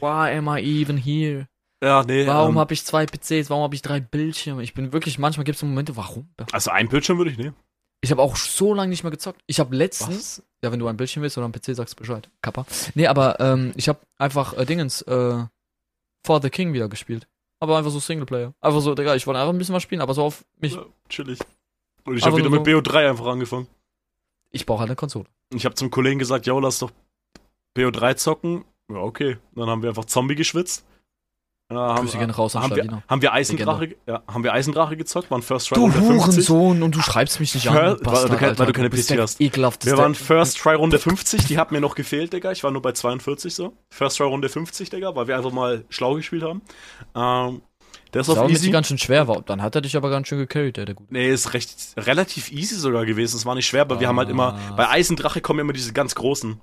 Why 0.00 0.36
am 0.38 0.48
I 0.48 0.60
even 0.60 0.96
here? 0.96 1.48
Ja, 1.82 2.04
nee, 2.04 2.26
Warum 2.26 2.52
ähm, 2.54 2.58
habe 2.60 2.74
ich 2.74 2.84
zwei 2.84 3.06
PCs? 3.06 3.50
Warum 3.50 3.64
habe 3.64 3.74
ich 3.74 3.82
drei 3.82 3.98
Bildschirme? 4.00 4.62
Ich 4.62 4.72
bin 4.74 4.92
wirklich, 4.92 5.18
manchmal 5.18 5.44
gibt 5.44 5.56
es 5.56 5.62
Momente, 5.62 5.96
warum? 5.96 6.28
also 6.52 6.70
ein 6.70 6.88
Bildschirm 6.88 7.18
würde 7.18 7.30
ich 7.32 7.38
nehmen. 7.38 7.56
Ich 8.00 8.10
habe 8.12 8.22
auch 8.22 8.36
so 8.36 8.74
lange 8.74 8.90
nicht 8.90 9.02
mehr 9.02 9.10
gezockt. 9.10 9.42
Ich 9.46 9.58
habe 9.60 9.74
letztens, 9.74 10.42
ja, 10.62 10.70
wenn 10.70 10.78
du 10.78 10.86
ein 10.86 10.96
Bildschirm 10.96 11.22
willst 11.22 11.36
oder 11.36 11.48
ein 11.48 11.52
PC, 11.52 11.74
sagst 11.74 11.94
du 11.94 11.96
Bescheid. 11.98 12.30
Kappa. 12.42 12.64
Nee, 12.94 13.06
aber 13.08 13.40
ähm, 13.40 13.72
ich 13.76 13.88
habe 13.88 13.98
einfach 14.18 14.56
äh, 14.56 14.64
Dingens, 14.64 15.02
äh, 15.02 15.44
For 16.24 16.40
the 16.42 16.50
King 16.50 16.72
wieder 16.72 16.88
gespielt. 16.88 17.26
Aber 17.60 17.76
einfach 17.78 17.90
so 17.90 17.98
Singleplayer. 17.98 18.54
Einfach 18.60 18.80
so, 18.80 18.94
Digga, 18.94 19.16
ich 19.16 19.26
wollte 19.26 19.40
einfach 19.40 19.52
ein 19.52 19.58
bisschen 19.58 19.74
was 19.74 19.82
spielen, 19.82 20.00
aber 20.00 20.14
so 20.14 20.22
auf 20.22 20.44
mich. 20.60 20.74
Ja, 20.74 20.84
chillig. 21.08 21.38
Und 22.04 22.16
ich 22.16 22.24
habe 22.24 22.36
wieder 22.36 22.50
so- 22.50 22.54
mit 22.54 22.64
BO3 22.66 23.08
einfach 23.10 23.26
angefangen. 23.26 23.66
Ich 24.50 24.64
brauche 24.64 24.80
halt 24.80 24.90
eine 24.90 24.96
Konsole. 24.96 25.26
Ich 25.52 25.64
habe 25.64 25.74
zum 25.74 25.90
Kollegen 25.90 26.18
gesagt, 26.18 26.46
yo, 26.46 26.58
lass 26.60 26.78
doch 26.78 26.92
BO3 27.76 28.16
zocken. 28.16 28.64
Ja, 28.90 28.98
okay. 28.98 29.38
Dann 29.54 29.68
haben 29.68 29.82
wir 29.82 29.88
einfach 29.90 30.04
Zombie 30.04 30.34
geschwitzt. 30.36 30.84
Ja, 31.70 31.76
haben, 31.96 32.06
Grüße 32.06 32.16
gerne 32.16 32.34
raus 32.34 32.54
haben, 32.54 32.74
wir, 32.74 33.02
haben 33.08 33.20
wir 33.20 33.32
Eisendrache, 33.34 33.94
ja, 34.06 34.22
haben 34.26 34.42
wir 34.42 34.54
Eisendrache 34.54 34.96
gezockt, 34.96 35.30
waren 35.30 35.42
First 35.42 35.68
Try 35.68 35.74
Du 35.74 35.82
Runde 35.82 35.98
50. 35.98 36.48
Hurensohn 36.48 36.82
und 36.82 36.94
du 36.94 37.02
schreibst 37.02 37.40
mich 37.40 37.54
nicht 37.54 37.68
Hör- 37.68 37.74
an. 37.78 37.86
weil 37.88 37.96
du 37.96 38.02
Bastard, 38.04 38.38
kein- 38.38 38.48
weil 38.48 38.54
du 38.54 38.62
Alter. 38.62 38.72
keine 38.72 38.88
PC 38.88 39.18
hast. 39.20 39.38
Ekelhafteste. 39.38 39.94
Wir 39.94 40.02
waren 40.02 40.14
First 40.14 40.56
Try 40.58 40.72
Runde 40.76 40.98
50, 40.98 41.44
die 41.44 41.58
hat 41.58 41.70
mir 41.70 41.82
noch 41.82 41.94
gefehlt, 41.94 42.32
Digga. 42.32 42.52
Ich 42.52 42.64
war 42.64 42.70
nur 42.70 42.80
bei 42.80 42.92
42 42.92 43.54
so. 43.54 43.74
First 43.90 44.16
Try 44.16 44.24
Runde 44.24 44.48
50, 44.48 44.88
Digga, 44.88 45.14
weil 45.14 45.26
wir 45.28 45.36
einfach 45.36 45.52
mal 45.52 45.84
schlau 45.90 46.14
gespielt 46.14 46.42
haben. 46.42 46.62
Ähm, 47.14 47.60
der 48.14 48.22
ist 48.22 48.28
das 48.30 48.38
auf 48.38 48.50
easy. 48.50 48.70
ganz 48.70 48.86
schön 48.86 48.96
schwer 48.96 49.28
war. 49.28 49.42
Dann 49.42 49.60
hat 49.60 49.74
er 49.74 49.82
dich 49.82 49.94
aber 49.94 50.08
ganz 50.08 50.28
schön 50.28 50.38
gecarried, 50.38 50.78
der, 50.78 50.86
der 50.86 50.94
gut. 50.94 51.12
Nee, 51.12 51.28
ist 51.30 51.52
recht, 51.52 51.70
relativ 51.98 52.50
easy 52.50 52.76
sogar 52.76 53.04
gewesen. 53.04 53.36
Es 53.36 53.44
war 53.44 53.54
nicht 53.54 53.66
schwer, 53.66 53.82
aber 53.82 54.00
wir 54.00 54.08
haben 54.08 54.16
halt 54.18 54.30
immer, 54.30 54.58
bei 54.74 54.88
Eisendrache 54.88 55.42
kommen 55.42 55.60
immer 55.60 55.74
diese 55.74 55.92
ganz 55.92 56.14
großen. 56.14 56.62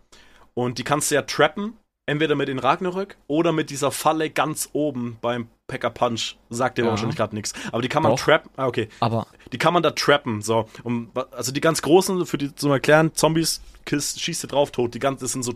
Und 0.55 0.79
die 0.79 0.83
kannst 0.83 1.11
du 1.11 1.15
ja 1.15 1.21
trappen, 1.21 1.73
entweder 2.07 2.35
mit 2.35 2.47
den 2.47 2.59
Ragnarök 2.59 3.17
oder 3.27 3.51
mit 3.51 3.69
dieser 3.69 3.91
Falle 3.91 4.29
ganz 4.29 4.69
oben 4.73 5.17
beim 5.21 5.47
Packer 5.67 5.89
Punch. 5.89 6.35
Sagt 6.49 6.77
dir 6.77 6.83
Ja. 6.83 6.89
wahrscheinlich 6.91 7.15
gerade 7.17 7.33
nichts. 7.35 7.53
Aber 7.71 7.81
die 7.81 7.87
kann 7.89 8.03
man 8.03 8.11
Doch. 8.11 8.19
trappen, 8.19 8.51
ah, 8.57 8.67
okay. 8.67 8.89
Aber 8.99 9.27
Die 9.51 9.57
kann 9.57 9.73
man 9.73 9.81
da 9.83 9.91
trappen, 9.91 10.41
so. 10.41 10.67
Um, 10.83 11.09
also 11.31 11.51
die 11.51 11.61
ganz 11.61 11.81
großen, 11.81 12.25
für 12.25 12.37
die 12.37 12.53
zum 12.53 12.71
Erklären, 12.71 13.13
Zombies, 13.15 13.61
kiss, 13.85 14.19
schießt 14.19 14.43
du 14.43 14.47
drauf, 14.47 14.71
tot. 14.71 14.93
Die 14.93 14.99
ganz, 14.99 15.21
das 15.21 15.31
sind 15.31 15.43
so 15.43 15.53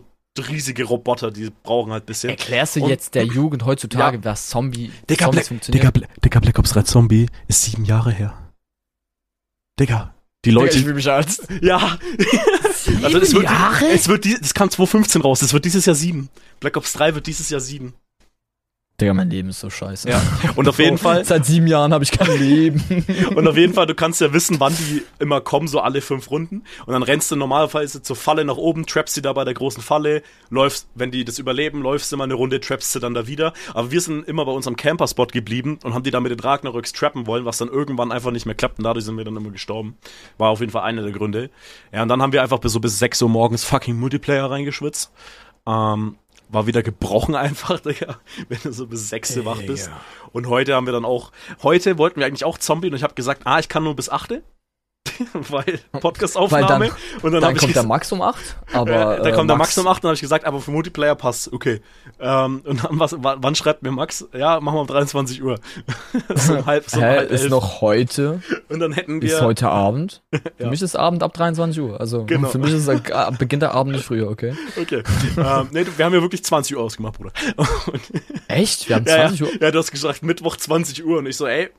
riesige 0.48 0.84
Roboter, 0.84 1.30
die 1.30 1.50
brauchen 1.62 1.92
halt 1.92 2.04
ein 2.04 2.06
bisschen. 2.06 2.30
erklärst 2.30 2.76
du 2.76 2.82
Und- 2.84 2.88
jetzt 2.90 3.14
der 3.14 3.24
Jugend 3.24 3.64
heutzutage, 3.64 4.16
Ja. 4.18 4.24
was 4.24 4.48
Zombie, 4.48 4.90
Digga, 5.08 5.26
Zombies 5.26 5.30
Black, 5.40 5.46
funktioniert? 5.48 5.94
Digga, 5.96 6.06
Digga, 6.24 6.40
Black 6.40 6.58
Ops 6.58 6.70
3 6.72 6.82
Zombie 6.82 7.26
ist 7.46 7.62
sieben 7.62 7.84
Jahre 7.84 8.10
her. 8.10 8.34
Digga, 9.78 10.14
Die 10.44 10.50
Leute, 10.50 10.76
ich 10.78 10.82
fühle 10.84 10.94
mich 10.94 11.10
als. 11.10 11.42
ja. 11.60 11.98
also 13.02 13.18
es 13.18 13.34
wird, 13.34 13.44
es 13.92 14.08
wird, 14.08 14.24
die- 14.24 14.38
das 14.40 14.54
kam 14.54 14.70
2015 14.70 15.20
raus, 15.22 15.42
es 15.42 15.52
wird 15.52 15.64
dieses 15.64 15.84
Jahr 15.86 15.94
sieben. 15.96 16.28
Black 16.60 16.76
Ops 16.76 16.92
3 16.94 17.14
wird 17.14 17.26
dieses 17.26 17.50
Jahr 17.50 17.60
sieben. 17.60 17.94
Digga, 19.00 19.14
mein 19.14 19.30
Leben 19.30 19.48
ist 19.48 19.60
so 19.60 19.70
scheiße. 19.70 20.08
Ja. 20.08 20.20
Und 20.56 20.68
auf 20.68 20.78
jeden 20.78 20.98
Fall, 20.98 21.24
Seit 21.24 21.46
sieben 21.46 21.66
Jahren 21.66 21.92
habe 21.92 22.04
ich 22.04 22.10
kein 22.10 22.38
Leben. 22.38 23.04
und 23.34 23.48
auf 23.48 23.56
jeden 23.56 23.72
Fall, 23.72 23.86
du 23.86 23.94
kannst 23.94 24.20
ja 24.20 24.32
wissen, 24.32 24.60
wann 24.60 24.74
die 24.76 25.02
immer 25.18 25.40
kommen, 25.40 25.68
so 25.68 25.80
alle 25.80 26.00
fünf 26.00 26.30
Runden. 26.30 26.64
Und 26.86 26.92
dann 26.92 27.02
rennst 27.02 27.30
du 27.30 27.36
normalerweise 27.36 28.02
zur 28.02 28.16
Falle 28.16 28.44
nach 28.44 28.56
oben, 28.56 28.86
trappst 28.86 29.14
sie 29.14 29.22
da 29.22 29.32
bei 29.32 29.44
der 29.44 29.54
großen 29.54 29.82
Falle, 29.82 30.22
läufst, 30.50 30.88
wenn 30.94 31.10
die 31.10 31.24
das 31.24 31.38
überleben, 31.38 31.82
läufst 31.82 32.12
du 32.12 32.16
mal 32.16 32.24
eine 32.24 32.34
Runde, 32.34 32.60
trappst 32.60 32.92
sie 32.92 33.00
dann 33.00 33.14
da 33.14 33.26
wieder. 33.26 33.52
Aber 33.74 33.90
wir 33.90 34.00
sind 34.00 34.26
immer 34.28 34.44
bei 34.44 34.52
unserem 34.52 34.76
Camper-Spot 34.76 35.26
geblieben 35.26 35.78
und 35.82 35.94
haben 35.94 36.02
die 36.02 36.10
da 36.10 36.20
mit 36.20 36.32
den 36.32 36.40
Ragnaröks 36.40 36.92
trappen 36.92 37.26
wollen, 37.26 37.44
was 37.44 37.58
dann 37.58 37.68
irgendwann 37.68 38.12
einfach 38.12 38.30
nicht 38.30 38.46
mehr 38.46 38.54
klappt 38.54 38.78
und 38.78 38.84
dadurch 38.84 39.04
sind 39.04 39.16
wir 39.16 39.24
dann 39.24 39.36
immer 39.36 39.50
gestorben. 39.50 39.96
War 40.38 40.50
auf 40.50 40.60
jeden 40.60 40.72
Fall 40.72 40.82
einer 40.82 41.02
der 41.02 41.12
Gründe. 41.12 41.50
Ja, 41.92 42.02
und 42.02 42.08
dann 42.08 42.20
haben 42.20 42.32
wir 42.32 42.42
einfach 42.42 42.58
bis 42.58 42.72
so 42.72 42.80
bis 42.80 42.98
6 42.98 43.22
Uhr 43.22 43.28
morgens 43.28 43.64
fucking 43.64 43.98
Multiplayer 43.98 44.50
reingeschwitzt. 44.50 45.12
Ähm, 45.66 46.16
war 46.52 46.66
wieder 46.66 46.82
gebrochen 46.82 47.34
einfach, 47.36 47.80
Digga, 47.80 48.18
wenn 48.48 48.58
du 48.62 48.72
so 48.72 48.86
bis 48.86 49.08
6 49.08 49.38
Uhr 49.38 49.44
wach 49.44 49.62
bist. 49.62 49.86
Digga. 49.86 50.00
Und 50.32 50.48
heute 50.48 50.74
haben 50.74 50.86
wir 50.86 50.92
dann 50.92 51.04
auch, 51.04 51.32
heute 51.62 51.98
wollten 51.98 52.20
wir 52.20 52.26
eigentlich 52.26 52.44
auch 52.44 52.58
Zombie 52.58 52.88
und 52.88 52.94
ich 52.94 53.02
habe 53.02 53.14
gesagt, 53.14 53.42
ah, 53.44 53.58
ich 53.58 53.68
kann 53.68 53.84
nur 53.84 53.96
bis 53.96 54.08
8. 54.08 54.42
weil 55.50 55.80
Podcast-Aufnahme. 55.92 56.66
Dann- 56.66 56.90
und 57.22 57.32
dann, 57.32 57.40
Dann 57.42 57.56
kommt 57.56 57.74
der 57.74 57.82
Max 57.82 58.10
um 58.12 58.22
8, 58.22 58.56
aber. 58.72 58.90
äh, 59.18 59.22
da 59.22 59.28
äh, 59.28 59.32
kommt 59.32 59.50
der 59.50 59.56
Max 59.56 59.76
um 59.78 59.86
8 59.86 59.96
und 59.98 60.02
dann 60.04 60.08
habe 60.10 60.14
ich 60.14 60.20
gesagt, 60.20 60.44
aber 60.44 60.60
für 60.60 60.70
Multiplayer 60.70 61.14
passt, 61.14 61.52
okay. 61.52 61.80
Ähm, 62.18 62.62
und 62.64 62.84
dann 62.84 62.98
was, 62.98 63.12
wa- 63.22 63.36
wann 63.40 63.54
schreibt 63.54 63.82
mir 63.82 63.90
Max? 63.90 64.26
Ja, 64.32 64.60
machen 64.60 64.76
wir 64.76 64.80
um 64.82 64.86
23 64.86 65.42
Uhr. 65.42 65.58
so 66.34 66.54
um 66.56 66.66
halb, 66.66 66.88
so 66.88 67.00
Hä, 67.00 67.04
halb 67.18 67.30
ist 67.30 67.42
elf. 67.42 67.50
noch 67.50 67.80
heute, 67.80 68.42
und 68.68 68.80
dann 68.80 68.92
hätten 68.92 69.20
wir. 69.22 69.32
ist 69.32 69.40
heute 69.42 69.68
Abend. 69.68 70.22
Für 70.32 70.64
Ja. 70.64 70.70
mich 70.70 70.82
ist 70.82 70.96
Abend 70.96 71.22
ab 71.22 71.32
23 71.34 71.80
Uhr. 71.82 72.00
Also 72.00 72.24
Genau. 72.24 72.48
für 72.48 72.58
mich 72.58 72.72
ist 72.72 72.88
äh, 72.88 73.00
beginnt 73.38 73.62
der 73.62 73.72
Abend 73.74 73.92
nicht 73.94 74.04
früher, 74.04 74.28
okay? 74.28 74.54
Okay. 74.80 75.02
ähm, 75.36 75.68
nee, 75.72 75.84
wir 75.96 76.04
haben 76.04 76.14
ja 76.14 76.22
wirklich 76.22 76.44
20 76.44 76.76
Uhr 76.76 76.82
ausgemacht, 76.82 77.14
Bruder. 77.18 77.32
Echt? 78.48 78.88
Wir 78.88 78.96
haben 78.96 79.06
ja, 79.06 79.14
20 79.28 79.40
ja, 79.40 79.46
Uhr? 79.46 79.52
ja, 79.60 79.70
du 79.70 79.78
hast 79.78 79.90
gesagt, 79.90 80.22
Mittwoch 80.22 80.56
20 80.56 81.04
Uhr. 81.04 81.18
Und 81.18 81.26
ich 81.26 81.36
so, 81.36 81.46
ey, 81.46 81.70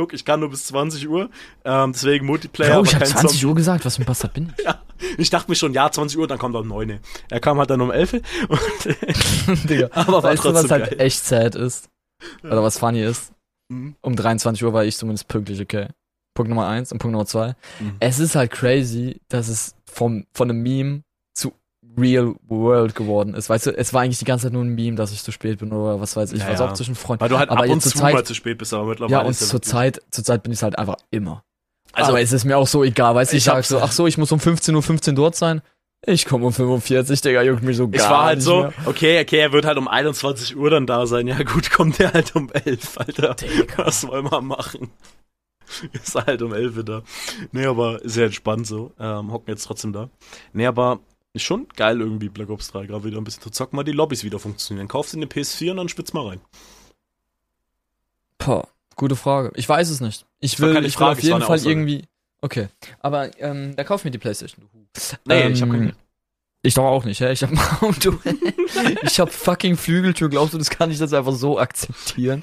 Tuck, 0.00 0.14
ich 0.14 0.24
kann 0.24 0.40
nur 0.40 0.50
bis 0.50 0.64
20 0.66 1.08
Uhr. 1.08 1.28
Ähm, 1.64 1.92
deswegen 1.92 2.24
Multiplayer, 2.26 2.74
Bro, 2.76 2.84
ich 2.84 2.90
kein 2.92 3.04
20 3.06 3.30
Zombie. 3.40 3.46
Uhr 3.46 3.54
gesagt, 3.54 3.84
was 3.84 3.96
für 3.96 4.02
ein 4.02 4.06
Bastard 4.06 4.32
bin 4.34 4.52
ich? 4.58 4.64
Ja, 4.64 4.82
ich 5.18 5.28
dachte 5.30 5.50
mir 5.50 5.54
schon, 5.56 5.74
ja, 5.74 5.90
20 5.90 6.18
Uhr, 6.18 6.26
dann 6.26 6.38
kommt 6.38 6.54
er 6.54 6.60
um 6.62 6.68
9. 6.68 6.98
Er 7.30 7.40
kam 7.40 7.58
halt 7.58 7.70
dann 7.70 7.80
um 7.80 7.90
11. 7.90 8.14
Und, 8.48 9.68
Digga. 9.70 9.88
aber 9.92 10.22
weißt 10.22 10.44
du, 10.44 10.54
was 10.54 10.70
halt 10.70 10.90
geil. 10.90 11.00
echt 11.00 11.24
sad 11.24 11.54
ist? 11.54 11.88
Oder 12.42 12.62
was 12.62 12.78
funny 12.78 13.02
ist? 13.02 13.32
Mhm. 13.70 13.94
Um 14.00 14.16
23 14.16 14.64
Uhr 14.64 14.72
war 14.72 14.84
ich 14.84 14.96
zumindest 14.96 15.28
pünktlich, 15.28 15.60
okay. 15.60 15.88
Punkt 16.34 16.48
Nummer 16.48 16.66
eins 16.68 16.92
und 16.92 16.98
Punkt 16.98 17.12
Nummer 17.12 17.26
zwei. 17.26 17.54
Mhm. 17.80 17.96
Es 18.00 18.18
ist 18.18 18.34
halt 18.36 18.50
crazy, 18.52 19.20
dass 19.28 19.48
es 19.48 19.74
vom, 19.90 20.24
von 20.32 20.48
einem 20.50 20.62
Meme 20.62 21.02
real 21.98 22.34
world 22.48 22.94
geworden 22.94 23.34
ist. 23.34 23.48
Weißt 23.50 23.66
du, 23.66 23.76
es 23.76 23.92
war 23.92 24.02
eigentlich 24.02 24.18
die 24.18 24.24
ganze 24.24 24.46
Zeit 24.46 24.52
nur 24.52 24.62
ein 24.64 24.74
Meme, 24.74 24.96
dass 24.96 25.12
ich 25.12 25.22
zu 25.22 25.32
spät 25.32 25.58
bin 25.58 25.72
oder 25.72 26.00
was 26.00 26.16
weiß 26.16 26.32
ich, 26.32 26.40
Ja, 26.40 26.48
was 26.50 26.60
auch 26.60 26.72
zwischen 26.74 26.94
Freunden. 26.94 27.20
Weil 27.22 27.28
du 27.28 27.38
halt 27.38 27.50
Aber 27.50 27.64
ab 27.64 27.68
und 27.68 27.80
zu 27.82 27.90
Zeit- 27.90 28.14
mal 28.14 28.24
zu 28.24 28.34
spät 28.34 28.58
bist, 28.58 28.72
aber 28.74 28.84
mittlerweile 28.86 29.12
Ja, 29.20 29.24
und 29.24 29.30
ist 29.30 29.48
zur 29.48 29.62
Zeit, 29.62 30.00
zur 30.10 30.24
Zeit 30.24 30.42
bin 30.42 30.52
ich 30.52 30.62
halt 30.62 30.78
einfach 30.78 30.96
immer. 31.10 31.42
Also, 31.92 32.10
aber 32.10 32.20
es 32.20 32.32
ist 32.32 32.44
mir 32.44 32.56
auch 32.56 32.68
so 32.68 32.84
egal, 32.84 33.14
weißt 33.16 33.32
du, 33.32 33.36
ich, 33.36 33.40
Ich 33.42 33.44
sag 33.46 33.64
so, 33.64 33.80
ach 33.80 33.90
so, 33.92 34.06
ich 34.06 34.16
muss 34.18 34.30
um 34.30 34.38
15.15 34.38 34.74
Uhr 34.76 34.82
15 34.82 35.14
dort 35.16 35.34
sein. 35.34 35.60
Ich 36.06 36.24
komme 36.24 36.46
um 36.46 36.52
45, 36.52 37.20
Digga, 37.20 37.42
juckt 37.42 37.62
mich 37.62 37.76
so 37.76 37.88
gar 37.88 38.00
ich 38.02 38.10
war 38.10 38.24
halt 38.24 38.36
nicht 38.38 38.44
so, 38.44 38.60
mehr. 38.62 38.72
okay, 38.86 39.20
okay, 39.20 39.38
er 39.40 39.52
wird 39.52 39.66
halt 39.66 39.76
um 39.76 39.86
21 39.88 40.56
Uhr 40.56 40.70
dann 40.70 40.86
da 40.86 41.04
sein. 41.06 41.26
Ja 41.26 41.42
gut, 41.42 41.70
kommt 41.70 41.98
er 42.00 42.12
halt 42.14 42.34
um 42.36 42.48
11, 42.52 42.96
Alter. 42.98 43.36
Was 43.76 44.06
wollen 44.06 44.30
wir 44.30 44.40
machen? 44.40 44.90
Ist 45.92 46.14
halt 46.16 46.42
um 46.42 46.52
11 46.54 46.84
da. 46.84 47.02
Nee, 47.52 47.66
aber 47.66 48.00
sehr 48.02 48.26
entspannt 48.26 48.66
so. 48.66 48.92
Ähm, 48.98 49.30
hocken 49.30 49.50
jetzt 49.50 49.64
trotzdem 49.64 49.92
da. 49.92 50.08
Nee, 50.52 50.66
aber 50.66 51.00
ist 51.32 51.42
schon 51.42 51.68
geil 51.76 52.00
irgendwie 52.00 52.28
Black 52.28 52.50
Ops 52.50 52.72
3, 52.72 52.86
gerade 52.86 53.04
wieder 53.04 53.18
ein 53.18 53.24
bisschen 53.24 53.42
zu 53.42 53.50
zocken, 53.50 53.76
mal 53.76 53.84
die 53.84 53.92
Lobbys 53.92 54.24
wieder 54.24 54.38
funktionieren. 54.38 54.88
Kaufst 54.88 55.12
dir 55.14 55.18
eine 55.18 55.26
PS4 55.26 55.70
und 55.72 55.76
dann 55.78 55.88
spitz 55.88 56.12
mal 56.12 56.26
rein. 56.26 56.40
Boah, 58.38 58.68
gute 58.96 59.16
Frage. 59.16 59.52
Ich 59.56 59.68
weiß 59.68 59.90
es 59.90 60.00
nicht. 60.00 60.26
Ich 60.40 60.58
will, 60.60 60.84
ich 60.84 60.98
will 60.98 61.06
auf 61.06 61.22
jeden 61.22 61.40
Fall 61.42 61.56
Aussage. 61.56 61.70
irgendwie. 61.70 62.04
Okay. 62.40 62.68
Aber 63.00 63.30
ähm, 63.40 63.76
da 63.76 63.84
kauf 63.84 64.04
mir 64.04 64.10
die 64.10 64.18
Playstation. 64.18 64.66
Nee, 65.26 65.42
Ähm, 65.42 65.52
ich 65.52 65.62
hab 65.62 65.70
keine. 65.70 65.94
Ich 66.62 66.74
doch 66.74 66.84
auch 66.84 67.04
nicht, 67.06 67.20
hä? 67.20 67.32
Ich 67.32 67.42
hab 67.42 67.50
ein 67.52 67.58
Auto. 67.80 68.18
ich 69.02 69.18
hab 69.18 69.32
fucking 69.32 69.76
Flügeltür. 69.78 70.28
Glaubst 70.28 70.52
du, 70.52 70.58
das 70.58 70.68
kann 70.68 70.90
ich 70.90 70.98
das 70.98 71.12
einfach 71.14 71.32
so 71.32 71.58
akzeptieren? 71.58 72.42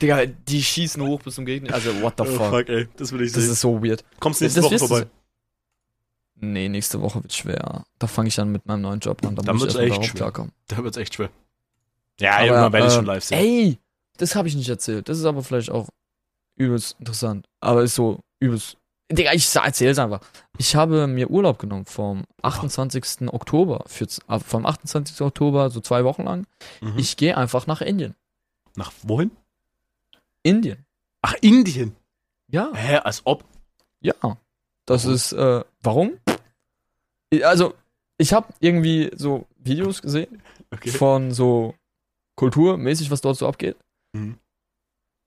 Digga, 0.00 0.24
die 0.24 0.62
schießen 0.62 1.02
hoch 1.06 1.20
bis 1.20 1.34
zum 1.34 1.44
Gegner. 1.44 1.74
Also, 1.74 1.90
what 2.00 2.14
the 2.16 2.22
Oh, 2.22 2.36
fuck? 2.36 2.50
fuck, 2.50 2.68
ey, 2.70 2.88
das 2.96 3.12
will 3.12 3.20
ich 3.20 3.32
Das 3.32 3.42
sehen. 3.42 3.52
ist 3.52 3.60
so 3.60 3.82
weird. 3.82 4.02
Kommst 4.18 4.40
nächste 4.40 4.60
das 4.62 4.66
Woche 4.70 4.78
du 4.78 4.86
vorbei. 4.86 5.06
Nee, 6.40 6.68
nächste 6.68 7.00
Woche 7.02 7.22
wird 7.22 7.32
schwer. 7.34 7.84
Da 7.98 8.06
fange 8.06 8.28
ich 8.28 8.34
dann 8.34 8.50
mit 8.50 8.66
meinem 8.66 8.80
neuen 8.80 9.00
Job 9.00 9.24
an. 9.26 9.36
Da 9.36 9.42
Dann 9.42 9.60
wird's 9.60 9.74
erstmal 9.74 9.98
echt 10.00 10.10
schwer. 10.10 10.18
klarkommen. 10.20 10.52
Da 10.68 10.78
wird's 10.82 10.96
echt 10.96 11.14
schwer. 11.14 11.30
Ja, 12.18 12.36
Aber, 12.36 12.44
irgendwann 12.46 12.72
werde 12.72 12.86
ich 12.86 12.92
äh, 12.92 12.96
schon 12.96 13.04
live 13.06 13.24
sehen. 13.24 13.38
Ey, 13.38 13.78
das 14.16 14.34
habe 14.34 14.48
ich 14.48 14.54
nicht 14.56 14.68
erzählt. 14.68 15.08
Das 15.08 15.18
ist 15.18 15.24
aber 15.24 15.42
vielleicht 15.42 15.70
auch 15.70 15.88
übelst 16.56 16.96
interessant. 16.98 17.46
Aber 17.60 17.82
ist 17.82 17.94
so 17.94 18.20
übelst. 18.38 18.76
Digga, 19.12 19.32
ich 19.32 19.54
erzähl's 19.54 19.98
einfach. 19.98 20.20
Ich 20.56 20.76
habe 20.76 21.06
mir 21.06 21.30
Urlaub 21.30 21.58
genommen 21.58 21.84
vom 21.84 22.24
28. 22.42 23.28
Oktober. 23.32 23.82
Für, 23.86 24.04
äh, 24.28 24.38
vom 24.38 24.64
28. 24.66 25.20
Oktober, 25.22 25.68
so 25.70 25.80
zwei 25.80 26.04
Wochen 26.04 26.22
lang. 26.24 26.46
Mhm. 26.80 26.94
Ich 26.96 27.16
gehe 27.16 27.36
einfach 27.36 27.66
nach 27.66 27.80
Indien. 27.80 28.14
Nach 28.76 28.92
wohin? 29.02 29.30
Indien. 30.42 30.86
Ach, 31.22 31.34
Indien. 31.40 31.96
Ja. 32.48 32.70
Hä, 32.72 32.96
als 32.96 33.22
ob. 33.24 33.44
Ja. 34.00 34.14
Das 34.86 35.04
Warum? 35.04 35.14
ist, 35.14 35.32
äh, 35.32 35.64
warum? 35.82 36.12
Also, 37.42 37.74
ich 38.18 38.32
habe 38.32 38.48
irgendwie 38.60 39.10
so 39.14 39.46
Videos 39.58 40.02
gesehen 40.02 40.42
Okay. 40.72 40.90
von 40.90 41.32
so 41.32 41.74
kulturmäßig, 42.36 43.10
was 43.10 43.20
dort 43.20 43.36
so 43.36 43.46
abgeht. 43.48 43.76
Mhm. 44.16 44.36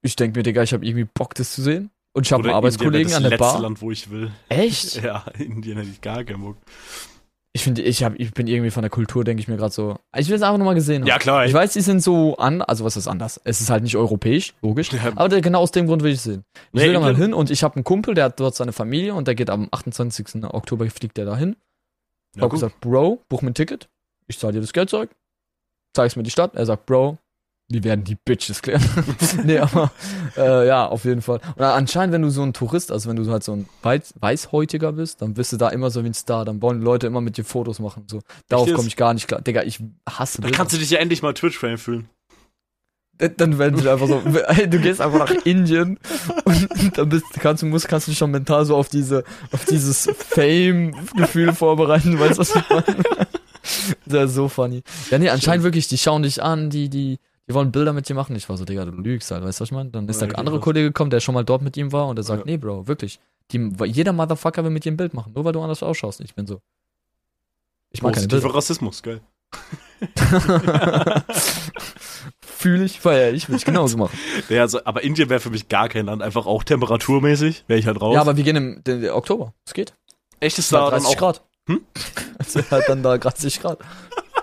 Ich 0.05 0.15
denke 0.15 0.39
mir, 0.39 0.43
Digga, 0.43 0.63
ich 0.63 0.73
habe 0.73 0.85
irgendwie 0.85 1.07
Bock, 1.13 1.33
das 1.35 1.53
zu 1.53 1.61
sehen. 1.61 1.89
Und 2.15 2.25
ich 2.27 2.31
habe 2.33 2.43
einen 2.43 2.49
Oder 2.49 2.57
Arbeitskollegen 2.57 3.07
Indien 3.11 3.23
an 3.23 3.29
der 3.29 3.37
Bar. 3.37 3.59
Land, 3.59 3.81
wo 3.81 3.89
ich 3.91 4.09
will. 4.09 4.31
Echt? 4.49 4.95
Ja, 5.03 5.25
Indien 5.39 5.77
hätte 5.77 5.89
ich 5.89 6.01
gar 6.01 6.23
keinen 6.23 6.41
Bock. 6.41 6.57
Ich 7.55 7.63
finde, 7.63 7.81
ich, 7.83 8.03
hab, 8.03 8.19
ich 8.19 8.33
bin 8.33 8.47
irgendwie 8.47 8.71
von 8.71 8.81
der 8.81 8.89
Kultur, 8.89 9.23
denke 9.23 9.41
ich 9.41 9.47
mir 9.47 9.57
gerade 9.57 9.73
so. 9.73 9.97
Ich 10.17 10.27
will 10.27 10.35
es 10.35 10.41
einfach 10.41 10.57
nur 10.57 10.65
mal 10.65 10.73
gesehen 10.73 11.03
haben. 11.03 11.07
Ja, 11.07 11.19
klar. 11.19 11.45
Ich 11.45 11.53
weiß, 11.53 11.73
die 11.73 11.81
sind 11.81 12.01
so 12.01 12.35
an, 12.37 12.61
also 12.63 12.83
was 12.83 12.97
ist 12.97 13.07
anders? 13.07 13.39
Es 13.43 13.61
ist 13.61 13.69
halt 13.69 13.83
nicht 13.83 13.95
europäisch, 13.95 14.53
logisch. 14.63 14.91
Ja. 14.91 15.11
Aber 15.15 15.39
genau 15.39 15.59
aus 15.59 15.71
dem 15.71 15.85
Grund 15.87 16.01
will 16.03 16.11
ich 16.11 16.17
es 16.17 16.23
sehen. 16.23 16.43
Ich 16.55 16.61
Nee, 16.73 16.85
will 16.87 16.93
da 16.93 16.99
mal 16.99 17.15
hin 17.15 17.33
und 17.33 17.51
ich 17.51 17.63
habe 17.63 17.75
einen 17.75 17.83
Kumpel, 17.83 18.15
der 18.15 18.25
hat 18.25 18.39
dort 18.39 18.55
seine 18.55 18.73
Familie 18.73 19.13
und 19.13 19.27
der 19.27 19.35
geht 19.35 19.51
am 19.51 19.67
28. 19.71 20.43
Oktober 20.45 20.89
fliegt 20.89 21.17
der 21.17 21.25
da 21.25 21.37
Ich 22.35 22.41
hab 22.41 22.49
gut. 22.49 22.59
gesagt, 22.59 22.79
Bro, 22.81 23.21
buch 23.29 23.41
mir 23.41 23.51
ein 23.51 23.53
Ticket. 23.53 23.89
Ich 24.27 24.39
zahle 24.39 24.53
dir 24.53 24.61
das 24.61 24.73
Geld 24.73 24.89
zurück. 24.89 25.11
Zeig's 25.95 26.15
mir 26.15 26.23
die 26.23 26.31
Stadt. 26.31 26.55
Er 26.55 26.65
sagt, 26.65 26.85
Bro, 26.85 27.17
wir 27.69 27.83
werden 27.83 28.03
die 28.03 28.15
Bitches 28.15 28.61
klären. 28.61 28.83
nee, 29.43 29.57
aber 29.57 29.91
äh, 30.37 30.67
ja, 30.67 30.87
auf 30.87 31.05
jeden 31.05 31.21
Fall. 31.21 31.39
Und 31.55 31.63
anscheinend, 31.63 32.13
wenn 32.13 32.21
du 32.21 32.29
so 32.29 32.41
ein 32.43 32.53
Tourist, 32.53 32.91
also 32.91 33.09
wenn 33.09 33.15
du 33.15 33.29
halt 33.31 33.43
so 33.43 33.53
ein 33.55 33.67
Weiß 33.81 34.13
Weißhäutiger 34.19 34.93
bist, 34.93 35.21
dann 35.21 35.33
bist 35.33 35.53
du 35.53 35.57
da 35.57 35.69
immer 35.69 35.89
so 35.89 36.03
wie 36.03 36.07
ein 36.07 36.13
Star. 36.13 36.45
Dann 36.45 36.61
wollen 36.61 36.81
Leute 36.81 37.07
immer 37.07 37.21
mit 37.21 37.37
dir 37.37 37.45
Fotos 37.45 37.79
machen. 37.79 38.05
So. 38.07 38.21
Darauf 38.49 38.71
komme 38.73 38.87
ich 38.87 38.95
gar 38.95 39.13
nicht 39.13 39.27
klar. 39.27 39.41
Digga, 39.41 39.63
ich 39.63 39.79
hasse 40.09 40.37
Da 40.41 40.47
Bilder. 40.47 40.57
kannst 40.57 40.73
du 40.73 40.79
dich 40.79 40.89
ja 40.89 40.99
endlich 40.99 41.21
mal 41.21 41.33
Twitch-Fan 41.33 41.77
fühlen. 41.77 42.09
Dann- 43.29 43.35
Dann 43.37 43.57
werden 43.59 43.79
sie 43.79 43.89
einfach 43.89 44.07
so, 44.07 44.19
du 44.67 44.79
gehst 44.79 44.99
einfach 45.01 45.19
nach 45.19 45.45
Indien 45.45 45.97
und 46.45 46.97
dann 46.97 47.09
bist, 47.09 47.25
kannst 47.39 47.63
du 47.63 47.67
musst, 47.67 47.87
kannst 47.87 48.07
du 48.07 48.11
dich 48.11 48.17
schon 48.17 48.31
mental 48.31 48.65
so 48.65 48.75
auf 48.75 48.89
diese, 48.89 49.23
auf 49.51 49.65
dieses 49.65 50.09
Fame-Gefühl 50.17 51.53
vorbereiten, 51.53 52.19
weißt 52.19 52.33
du, 52.33 52.37
was 52.39 52.55
ich 52.55 52.69
meine? 52.69 52.85
Das 54.05 54.31
ist 54.31 54.35
so 54.35 54.49
funny. 54.49 54.83
Ja, 55.09 55.17
nee, 55.19 55.29
anscheinend 55.29 55.63
wirklich, 55.63 55.87
die 55.87 55.97
schauen 55.97 56.23
dich 56.23 56.43
an, 56.43 56.69
die, 56.69 56.89
die, 56.89 57.17
die 57.47 57.53
wollen 57.53 57.71
Bilder 57.71 57.93
mit 57.93 58.09
dir 58.09 58.13
machen. 58.13 58.35
Ich 58.35 58.49
war 58.49 58.57
so, 58.57 58.65
Digga, 58.65 58.83
du 58.83 58.91
lügst 58.91 59.31
halt, 59.31 59.41
weißt 59.43 59.59
du, 59.59 59.61
was 59.61 59.69
ich 59.69 59.71
meine? 59.73 59.89
Dann 59.89 60.05
ist 60.09 60.19
Ja, 60.19 60.27
der 60.27 60.37
andere. 60.37 60.59
Kollege 60.59 60.87
gekommen, 60.87 61.09
der 61.09 61.21
schon 61.21 61.33
mal 61.33 61.45
dort 61.45 61.61
mit 61.61 61.77
ihm 61.77 61.93
war 61.93 62.07
und 62.07 62.17
der 62.17 62.23
sagt, 62.23 62.41
Ja. 62.41 62.45
nee, 62.45 62.57
Bro, 62.57 62.87
wirklich. 62.87 63.21
Die, 63.51 63.71
jeder 63.85 64.11
Motherfucker 64.11 64.63
will 64.65 64.71
mit 64.71 64.83
dir 64.83 64.91
ein 64.91 64.97
Bild 64.97 65.13
machen, 65.13 65.31
nur 65.33 65.45
weil 65.45 65.53
du 65.53 65.61
anders 65.61 65.81
ausschaust. 65.81 66.19
Ich 66.19 66.35
bin 66.35 66.45
so. 66.45 66.59
Ich 67.91 68.01
mag 68.01 68.13
keine 68.13 68.27
Bilder. 68.27 68.41
Positiver 68.49 68.57
Rassismus, 68.57 69.01
geil. 69.01 69.21
Fühle 72.63 72.85
ich, 72.85 73.01
feier 73.01 73.33
ich, 73.33 73.49
will 73.49 73.57
ich 73.57 73.65
genauso 73.65 73.97
machen. 73.97 74.17
Ja, 74.49 74.61
also, 74.61 74.85
aber 74.85 75.03
Indien 75.03 75.29
wäre 75.29 75.41
für 75.41 75.49
mich 75.49 75.67
gar 75.67 75.89
kein 75.89 76.05
Land. 76.05 76.21
Einfach 76.21 76.45
auch 76.45 76.63
temperaturmäßig. 76.63 77.65
Wäre 77.67 77.77
ich 77.77 77.87
halt 77.87 77.99
raus. 77.99 78.15
Ja, 78.15 78.21
aber 78.21 78.37
wir 78.37 78.43
gehen 78.45 78.55
im, 78.55 78.81
im 78.87 79.09
Oktober. 79.09 79.53
Es 79.65 79.73
geht. 79.73 79.93
echt 80.39 80.57
ist 80.57 80.65
Es 80.65 80.69
da 80.69 80.89
dann 80.89 81.01
30 81.01 81.07
auch. 81.09 81.17
Grad. 81.17 81.43
Hm? 81.67 81.81
Es 82.39 82.55
ist 82.55 82.71
halt 82.71 82.87
dann 82.87 83.03
da 83.03 83.17
30 83.17 83.59
Grad. 83.59 83.79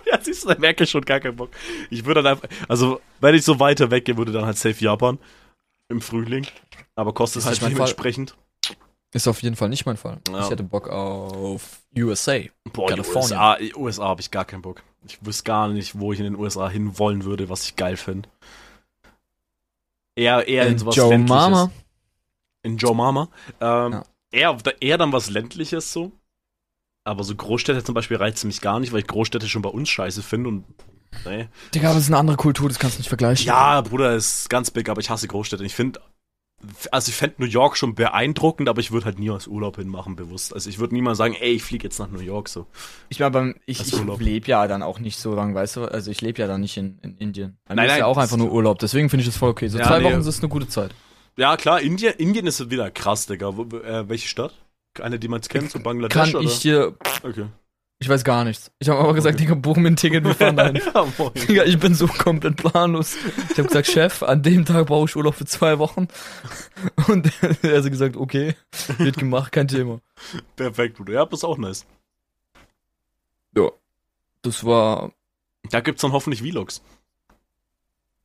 Ja, 0.06 0.18
siehst 0.20 0.44
du, 0.44 0.48
da 0.48 0.58
merke 0.58 0.84
ich 0.84 0.90
schon 0.90 1.04
gar 1.04 1.20
keinen 1.20 1.36
Bock. 1.36 1.50
Ich 1.88 2.04
würde 2.04 2.22
dann 2.22 2.32
einfach, 2.32 2.48
also, 2.68 3.00
wenn 3.20 3.34
ich 3.34 3.44
so 3.44 3.60
weiter 3.60 3.90
weggehe, 3.90 4.16
würde 4.16 4.32
dann 4.32 4.44
halt 4.44 4.58
safe 4.58 4.84
Japan. 4.84 5.18
Im 5.88 6.00
Frühling. 6.00 6.46
Aber 6.96 7.14
kostet 7.14 7.42
Ist 7.42 7.46
halt 7.46 7.62
dementsprechend. 7.62 8.34
Ist 9.12 9.26
auf 9.26 9.42
jeden 9.42 9.56
Fall 9.56 9.68
nicht 9.68 9.86
mein 9.86 9.96
Fall. 9.96 10.20
Ja. 10.30 10.44
Ich 10.44 10.50
hätte 10.50 10.62
Bock 10.62 10.88
auf 10.88 11.80
USA. 11.98 12.38
Boah, 12.72 12.86
die 12.88 12.94
California. 12.94 13.56
USA, 13.58 13.58
USA 13.76 14.04
habe 14.08 14.20
ich 14.20 14.30
gar 14.30 14.44
keinen 14.44 14.62
Bock. 14.62 14.82
Ich 15.06 15.24
wüsste 15.24 15.44
gar 15.44 15.68
nicht, 15.68 15.98
wo 15.98 16.12
ich 16.12 16.20
in 16.20 16.24
den 16.24 16.36
USA 16.36 16.68
hin 16.68 16.98
wollen 16.98 17.24
würde, 17.24 17.48
was 17.48 17.64
ich 17.64 17.74
geil 17.76 17.96
finde. 17.96 18.28
Eher, 20.14 20.46
eher 20.46 20.66
in 20.66 20.78
sowas 20.78 20.96
Joe 20.96 21.08
ländliches. 21.10 21.36
Mama. 21.42 21.70
In 22.62 22.76
Joe 22.76 22.94
Mama. 22.94 23.28
Ähm, 23.60 23.92
Ja. 23.92 24.02
eher, 24.30 24.58
eher 24.80 24.98
dann 24.98 25.12
was 25.12 25.30
ländliches 25.30 25.92
so. 25.92 26.12
Aber 27.04 27.24
so 27.24 27.34
Großstädte 27.34 27.82
zum 27.82 27.94
Beispiel 27.94 28.18
reizt 28.18 28.44
mich 28.44 28.60
gar 28.60 28.78
nicht, 28.78 28.92
weil 28.92 29.00
ich 29.00 29.06
Großstädte 29.06 29.48
schon 29.48 29.62
bei 29.62 29.70
uns 29.70 29.88
scheiße 29.88 30.22
finde 30.22 30.50
und 30.50 30.64
nee. 31.24 31.48
Digga, 31.74 31.88
aber 31.88 31.96
es 31.98 32.04
ist 32.04 32.10
eine 32.10 32.18
andere 32.18 32.36
Kultur, 32.36 32.68
das 32.68 32.78
kannst 32.78 32.98
du 32.98 33.00
nicht 33.00 33.08
vergleichen. 33.08 33.46
Ja, 33.46 33.80
Bruder, 33.80 34.14
ist 34.14 34.50
ganz 34.50 34.70
big, 34.70 34.88
aber 34.88 35.00
ich 35.00 35.08
hasse 35.08 35.26
Großstädte. 35.26 35.64
Ich 35.64 35.74
finde, 35.74 36.00
also 36.90 37.08
ich 37.08 37.16
fände 37.16 37.36
New 37.38 37.46
York 37.46 37.76
schon 37.76 37.94
beeindruckend, 37.94 38.68
aber 38.68 38.80
ich 38.80 38.92
würde 38.92 39.06
halt 39.06 39.18
nie 39.18 39.30
als 39.30 39.46
Urlaub 39.46 39.76
hinmachen, 39.76 40.16
bewusst. 40.16 40.52
Also 40.52 40.68
ich 40.68 40.78
würde 40.78 40.94
niemals 40.94 41.18
sagen, 41.18 41.34
ey, 41.34 41.52
ich 41.52 41.62
fliege 41.62 41.84
jetzt 41.84 41.98
nach 41.98 42.10
New 42.10 42.20
York 42.20 42.48
so. 42.48 42.66
Ich 43.08 43.18
meine, 43.20 43.54
ich, 43.66 43.80
ich 43.80 44.18
lebe 44.18 44.46
ja 44.46 44.66
dann 44.66 44.82
auch 44.82 44.98
nicht 44.98 45.18
so 45.18 45.34
lange, 45.34 45.54
weißt 45.54 45.76
du? 45.76 45.84
Also 45.86 46.10
ich 46.10 46.20
lebe 46.20 46.40
ja 46.40 46.46
dann 46.46 46.60
nicht 46.60 46.76
in, 46.76 46.98
in 47.02 47.16
Indien. 47.16 47.58
Bei 47.64 47.74
Nein, 47.74 47.84
mir 47.84 47.86
ist 47.86 47.92
nein, 47.92 47.98
ja 48.00 48.06
auch 48.06 48.18
einfach 48.18 48.36
nur 48.36 48.52
Urlaub, 48.52 48.78
deswegen 48.78 49.08
finde 49.08 49.22
ich 49.22 49.28
das 49.28 49.36
voll 49.38 49.50
okay. 49.50 49.68
So 49.68 49.78
Ja, 49.78 49.86
zwei 49.86 50.00
nee. 50.00 50.04
Wochen 50.04 50.20
ist 50.20 50.40
eine 50.40 50.48
gute 50.48 50.68
Zeit. 50.68 50.94
Ja, 51.36 51.56
klar, 51.56 51.80
Indien, 51.80 52.14
Indien 52.14 52.46
ist 52.46 52.70
wieder 52.70 52.90
krass, 52.90 53.26
Digga. 53.26 53.56
Wo, 53.56 53.62
äh, 53.78 54.08
welche 54.08 54.28
Stadt? 54.28 54.54
Eine, 55.00 55.18
die 55.18 55.28
man 55.28 55.38
jetzt 55.38 55.48
kennt, 55.48 55.70
so 55.70 55.78
Bangladesch 55.78 56.14
Kann 56.14 56.34
oder? 56.34 56.44
ich 56.44 56.58
dir, 56.58 56.96
okay. 57.22 57.46
Ich 58.00 58.08
weiß 58.08 58.24
gar 58.24 58.44
nichts. 58.44 58.72
Ich 58.80 58.88
habe 58.88 58.98
aber 58.98 59.14
gesagt. 59.14 59.38
Digga, 59.38 59.54
buch 59.54 59.76
mir 59.76 59.88
ein 59.88 59.96
Ticket, 59.96 60.24
wir 60.24 60.34
fahren 60.34 60.56
dahin. 60.56 60.76
ja, 60.94 61.06
moin. 61.16 61.32
Digga, 61.34 61.64
ich 61.64 61.78
bin 61.78 61.94
so 61.94 62.08
komplett 62.08 62.56
planlos. 62.56 63.16
Ich 63.50 63.58
habe 63.58 63.68
gesagt, 63.68 63.86
Chef, 63.86 64.22
an 64.24 64.42
dem 64.42 64.64
Tag 64.64 64.86
brauche 64.86 65.08
ich 65.08 65.14
Urlaub 65.14 65.34
für 65.36 65.44
zwei 65.44 65.78
Wochen. 65.78 66.08
Und 67.06 67.30
er 67.62 67.78
hat 67.78 67.90
gesagt, 67.90 68.16
okay, 68.16 68.56
wird 68.98 69.18
gemacht, 69.18 69.52
kein 69.52 69.68
Thema. 69.68 70.00
Perfekt, 70.56 70.96
Bruder. 70.96 71.12
Ja, 71.12 71.26
das 71.26 71.40
ist 71.40 71.44
auch 71.44 71.58
nice. 71.58 71.86
Das 74.42 74.64
war, 74.64 75.12
Da 75.70 75.80
gibt's 75.80 76.02
dann 76.02 76.12
hoffentlich 76.12 76.42
Vlogs. 76.42 76.82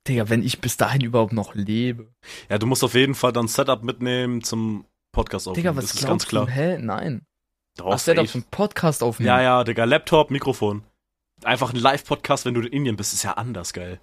Digga, 0.07 0.29
wenn 0.29 0.43
ich 0.43 0.61
bis 0.61 0.77
dahin 0.77 1.01
überhaupt 1.01 1.33
noch 1.33 1.55
lebe. 1.55 2.07
Ja, 2.49 2.57
du 2.57 2.67
musst 2.67 2.83
auf 2.83 2.93
jeden 2.93 3.15
Fall 3.15 3.33
dann 3.33 3.47
Setup 3.47 3.83
mitnehmen 3.83 4.43
zum 4.43 4.85
Podcast 5.11 5.47
aufnehmen. 5.47 5.63
Digga, 5.63 5.75
was 5.75 5.87
das 5.87 5.95
ist 5.95 6.07
ganz 6.07 6.27
klar. 6.27 6.47
Hä? 6.47 6.77
Nein. 6.77 7.25
Doch, 7.77 7.91
Ach, 7.93 7.99
Setup 7.99 8.27
zum 8.27 8.43
Podcast 8.43 9.03
aufnehmen. 9.03 9.27
Ja, 9.27 9.41
ja, 9.41 9.63
Digga, 9.63 9.83
Laptop, 9.83 10.31
Mikrofon. 10.31 10.83
Einfach 11.43 11.73
ein 11.73 11.79
Live-Podcast, 11.79 12.45
wenn 12.45 12.53
du 12.53 12.61
in 12.61 12.67
Indien 12.67 12.95
bist, 12.95 13.13
ist 13.13 13.23
ja 13.23 13.33
anders 13.33 13.73
geil. 13.73 13.99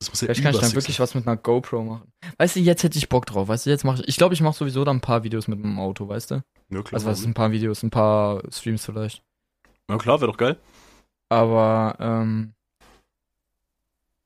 Das 0.00 0.08
muss 0.08 0.20
ja 0.22 0.26
Vielleicht 0.26 0.42
kann 0.42 0.54
ich 0.54 0.60
dann 0.60 0.74
wirklich 0.74 0.98
was 0.98 1.14
mit 1.14 1.26
einer 1.26 1.36
GoPro 1.36 1.82
machen. 1.84 2.12
Weißt 2.38 2.56
du, 2.56 2.60
jetzt 2.60 2.82
hätte 2.82 2.96
ich 2.98 3.08
Bock 3.08 3.26
drauf. 3.26 3.48
Weißt 3.48 3.66
du, 3.66 3.70
jetzt 3.70 3.84
mache 3.84 4.00
ich. 4.02 4.08
Ich 4.08 4.16
glaube, 4.16 4.34
ich 4.34 4.40
mache 4.40 4.56
sowieso 4.56 4.82
dann 4.84 4.96
ein 4.96 5.00
paar 5.02 5.22
Videos 5.24 5.46
mit 5.46 5.62
dem 5.62 5.78
Auto, 5.78 6.08
weißt 6.08 6.30
du? 6.30 6.34
Ja, 6.70 6.82
klar, 6.82 6.94
Also 6.94 7.06
was 7.06 7.24
ein 7.24 7.34
paar 7.34 7.52
Videos, 7.52 7.82
ein 7.82 7.90
paar 7.90 8.42
Streams 8.50 8.84
vielleicht. 8.84 9.22
ja, 9.90 9.98
klar 9.98 10.20
wäre 10.20 10.30
doch 10.32 10.38
geil. 10.38 10.56
Aber 11.28 11.96
ähm, 12.00 12.54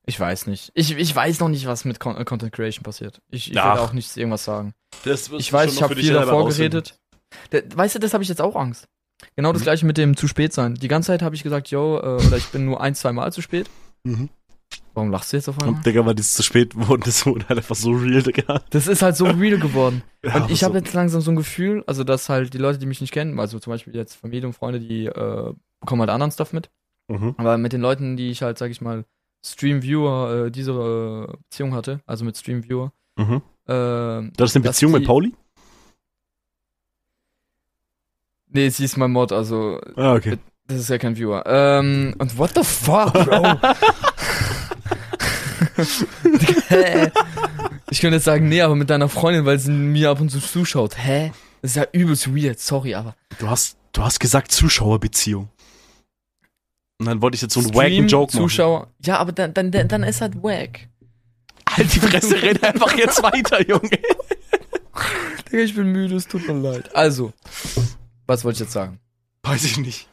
ich 0.05 0.19
weiß 0.19 0.47
nicht. 0.47 0.71
Ich, 0.75 0.95
ich 0.95 1.15
weiß 1.15 1.39
noch 1.39 1.49
nicht, 1.49 1.65
was 1.65 1.85
mit 1.85 1.99
Con 1.99 2.15
äh, 2.17 2.25
Content 2.25 2.51
Creation 2.51 2.83
passiert. 2.83 3.21
Ich, 3.31 3.47
ich 3.49 3.55
will 3.55 3.61
auch 3.61 3.93
nicht 3.93 4.15
irgendwas 4.17 4.43
sagen. 4.45 4.73
Ich 5.03 5.51
weiß, 5.51 5.73
ich 5.73 5.81
habe 5.81 5.95
viel 5.95 6.13
davor 6.13 6.47
geredet. 6.47 6.97
Da, 7.49 7.59
weißt 7.75 7.95
du, 7.95 7.99
das 7.99 8.13
habe 8.13 8.23
ich 8.23 8.29
jetzt 8.29 8.41
auch 8.41 8.55
Angst. 8.55 8.87
Genau 9.35 9.51
das 9.51 9.61
Mhm. 9.61 9.65
gleiche 9.65 9.85
mit 9.85 9.97
dem 9.97 10.15
zu 10.17 10.27
spät 10.27 10.53
sein. 10.53 10.75
Die 10.75 10.87
ganze 10.87 11.07
Zeit 11.07 11.21
habe 11.21 11.35
ich 11.35 11.43
gesagt, 11.43 11.69
yo, 11.69 11.97
äh, 11.97 12.25
oder 12.25 12.37
ich 12.37 12.47
bin 12.47 12.65
nur 12.65 12.81
ein, 12.81 12.95
zwei 12.95 13.11
Mal 13.13 13.31
zu 13.33 13.41
spät. 13.41 13.69
Mhm. 14.03 14.29
Warum 14.93 15.11
lachst 15.11 15.31
du 15.33 15.37
jetzt 15.37 15.47
auf 15.49 15.59
einmal? 15.59 15.75
Und 15.75 15.85
Digga, 15.85 16.05
weil 16.05 16.15
das 16.15 16.33
zu 16.33 16.43
spät 16.43 16.75
wurde, 16.75 17.03
das 17.05 17.25
wurde 17.25 17.47
halt 17.47 17.59
einfach 17.59 17.75
so 17.75 17.91
real, 17.91 18.21
Digga. 18.23 18.61
Das 18.69 18.87
ist 18.87 19.01
halt 19.01 19.15
so 19.15 19.25
real 19.25 19.59
geworden. 19.59 20.03
Ja, 20.25 20.35
Und 20.43 20.49
ich 20.51 20.61
so. 20.61 20.65
habe 20.65 20.77
jetzt 20.79 20.91
langsam 20.93 21.21
so 21.21 21.29
ein 21.31 21.35
Gefühl, 21.35 21.83
also 21.85 22.03
dass 22.03 22.29
halt 22.29 22.53
die 22.55 22.57
Leute, 22.57 22.79
die 22.79 22.87
mich 22.87 22.99
nicht 22.99 23.11
kennen, 23.13 23.39
also 23.39 23.59
zum 23.59 23.71
Beispiel 23.71 23.95
jetzt 23.95 24.15
Familie 24.15 24.47
und 24.47 24.53
Freunde, 24.53 24.79
die 24.79 25.05
äh, 25.05 25.53
bekommen 25.79 26.01
halt 26.01 26.09
anderen 26.09 26.31
Stuff 26.31 26.51
mit. 26.51 26.69
Mhm. 27.07 27.35
Aber 27.37 27.57
mit 27.59 27.73
den 27.73 27.81
Leuten, 27.81 28.17
die 28.17 28.31
ich 28.31 28.41
halt, 28.41 28.57
sag 28.57 28.71
ich 28.71 28.81
mal, 28.81 29.05
Stream-Viewer, 29.45 30.45
äh, 30.47 30.51
diese 30.51 30.71
äh, 30.71 31.37
Beziehung 31.49 31.73
hatte, 31.75 31.99
also 32.05 32.25
mit 32.25 32.35
Stream-Viewer, 32.37 32.91
Mhm. 33.17 33.41
äh, 33.67 34.31
Das 34.35 34.49
ist 34.51 34.55
eine 34.55 34.63
Beziehung 34.63 34.93
die- 34.93 34.99
mit 34.99 35.07
Pauli? 35.07 35.33
nee, 38.47 38.69
sie 38.69 38.85
ist 38.85 38.97
mein 38.97 39.11
Mod, 39.11 39.31
also 39.31 39.79
Ah, 39.95 40.13
okay. 40.15 40.37
das 40.67 40.79
ist 40.79 40.89
ja 40.89 40.97
kein 40.97 41.15
Viewer. 41.17 41.43
Ähm, 41.45 42.15
und 42.17 42.37
what 42.37 42.51
the 42.55 42.63
fuck, 42.63 43.13
Bro? 43.13 43.59
Hä? 46.69 47.11
ich 47.89 47.99
könnte 48.01 48.15
jetzt 48.15 48.23
sagen, 48.25 48.47
nee, 48.49 48.61
aber 48.61 48.75
mit 48.75 48.89
deiner 48.89 49.09
Freundin, 49.09 49.45
weil 49.45 49.59
sie 49.59 49.71
mir 49.71 50.09
ab 50.09 50.21
und 50.21 50.29
zu 50.29 50.39
zuschaut. 50.39 50.97
Hä? 50.97 51.31
Das 51.61 51.71
ist 51.71 51.77
ja 51.77 51.85
übelst 51.91 52.33
weird, 52.35 52.59
sorry, 52.59 52.95
aber. 52.95 53.15
Du 53.39 53.49
hast, 53.49 53.77
du 53.91 54.01
hast 54.03 54.19
gesagt 54.19 54.51
Zuschauerbeziehung. 54.51 55.49
Und 56.99 57.07
dann 57.07 57.21
wollte 57.21 57.35
ich 57.35 57.41
jetzt 57.41 57.53
so 57.53 57.59
einen 57.59 57.73
wacken 57.75 58.07
Joke 58.07 58.33
machen. 58.33 58.43
Zuschauer. 58.43 58.87
Ja, 59.03 59.17
aber 59.17 59.31
dann, 59.31 59.53
dann, 59.53 59.71
dann 59.71 60.03
ist 60.03 60.21
halt 60.21 60.41
wack. 60.41 60.87
Halt 61.69 61.93
die 61.93 61.99
Fresse, 61.99 62.41
red 62.41 62.63
einfach 62.63 62.95
jetzt 62.97 63.21
weiter, 63.21 63.61
Junge. 63.67 63.89
Digga, 65.51 65.63
ich 65.63 65.75
bin 65.75 65.91
müde, 65.91 66.15
es 66.15 66.27
tut 66.27 66.47
mir 66.47 66.53
leid. 66.53 66.95
Also, 66.95 67.33
was 68.27 68.43
wollte 68.45 68.55
ich 68.55 68.59
jetzt 68.61 68.71
sagen? 68.73 68.99
Weiß 69.43 69.63
ich 69.65 69.77
nicht. 69.77 70.07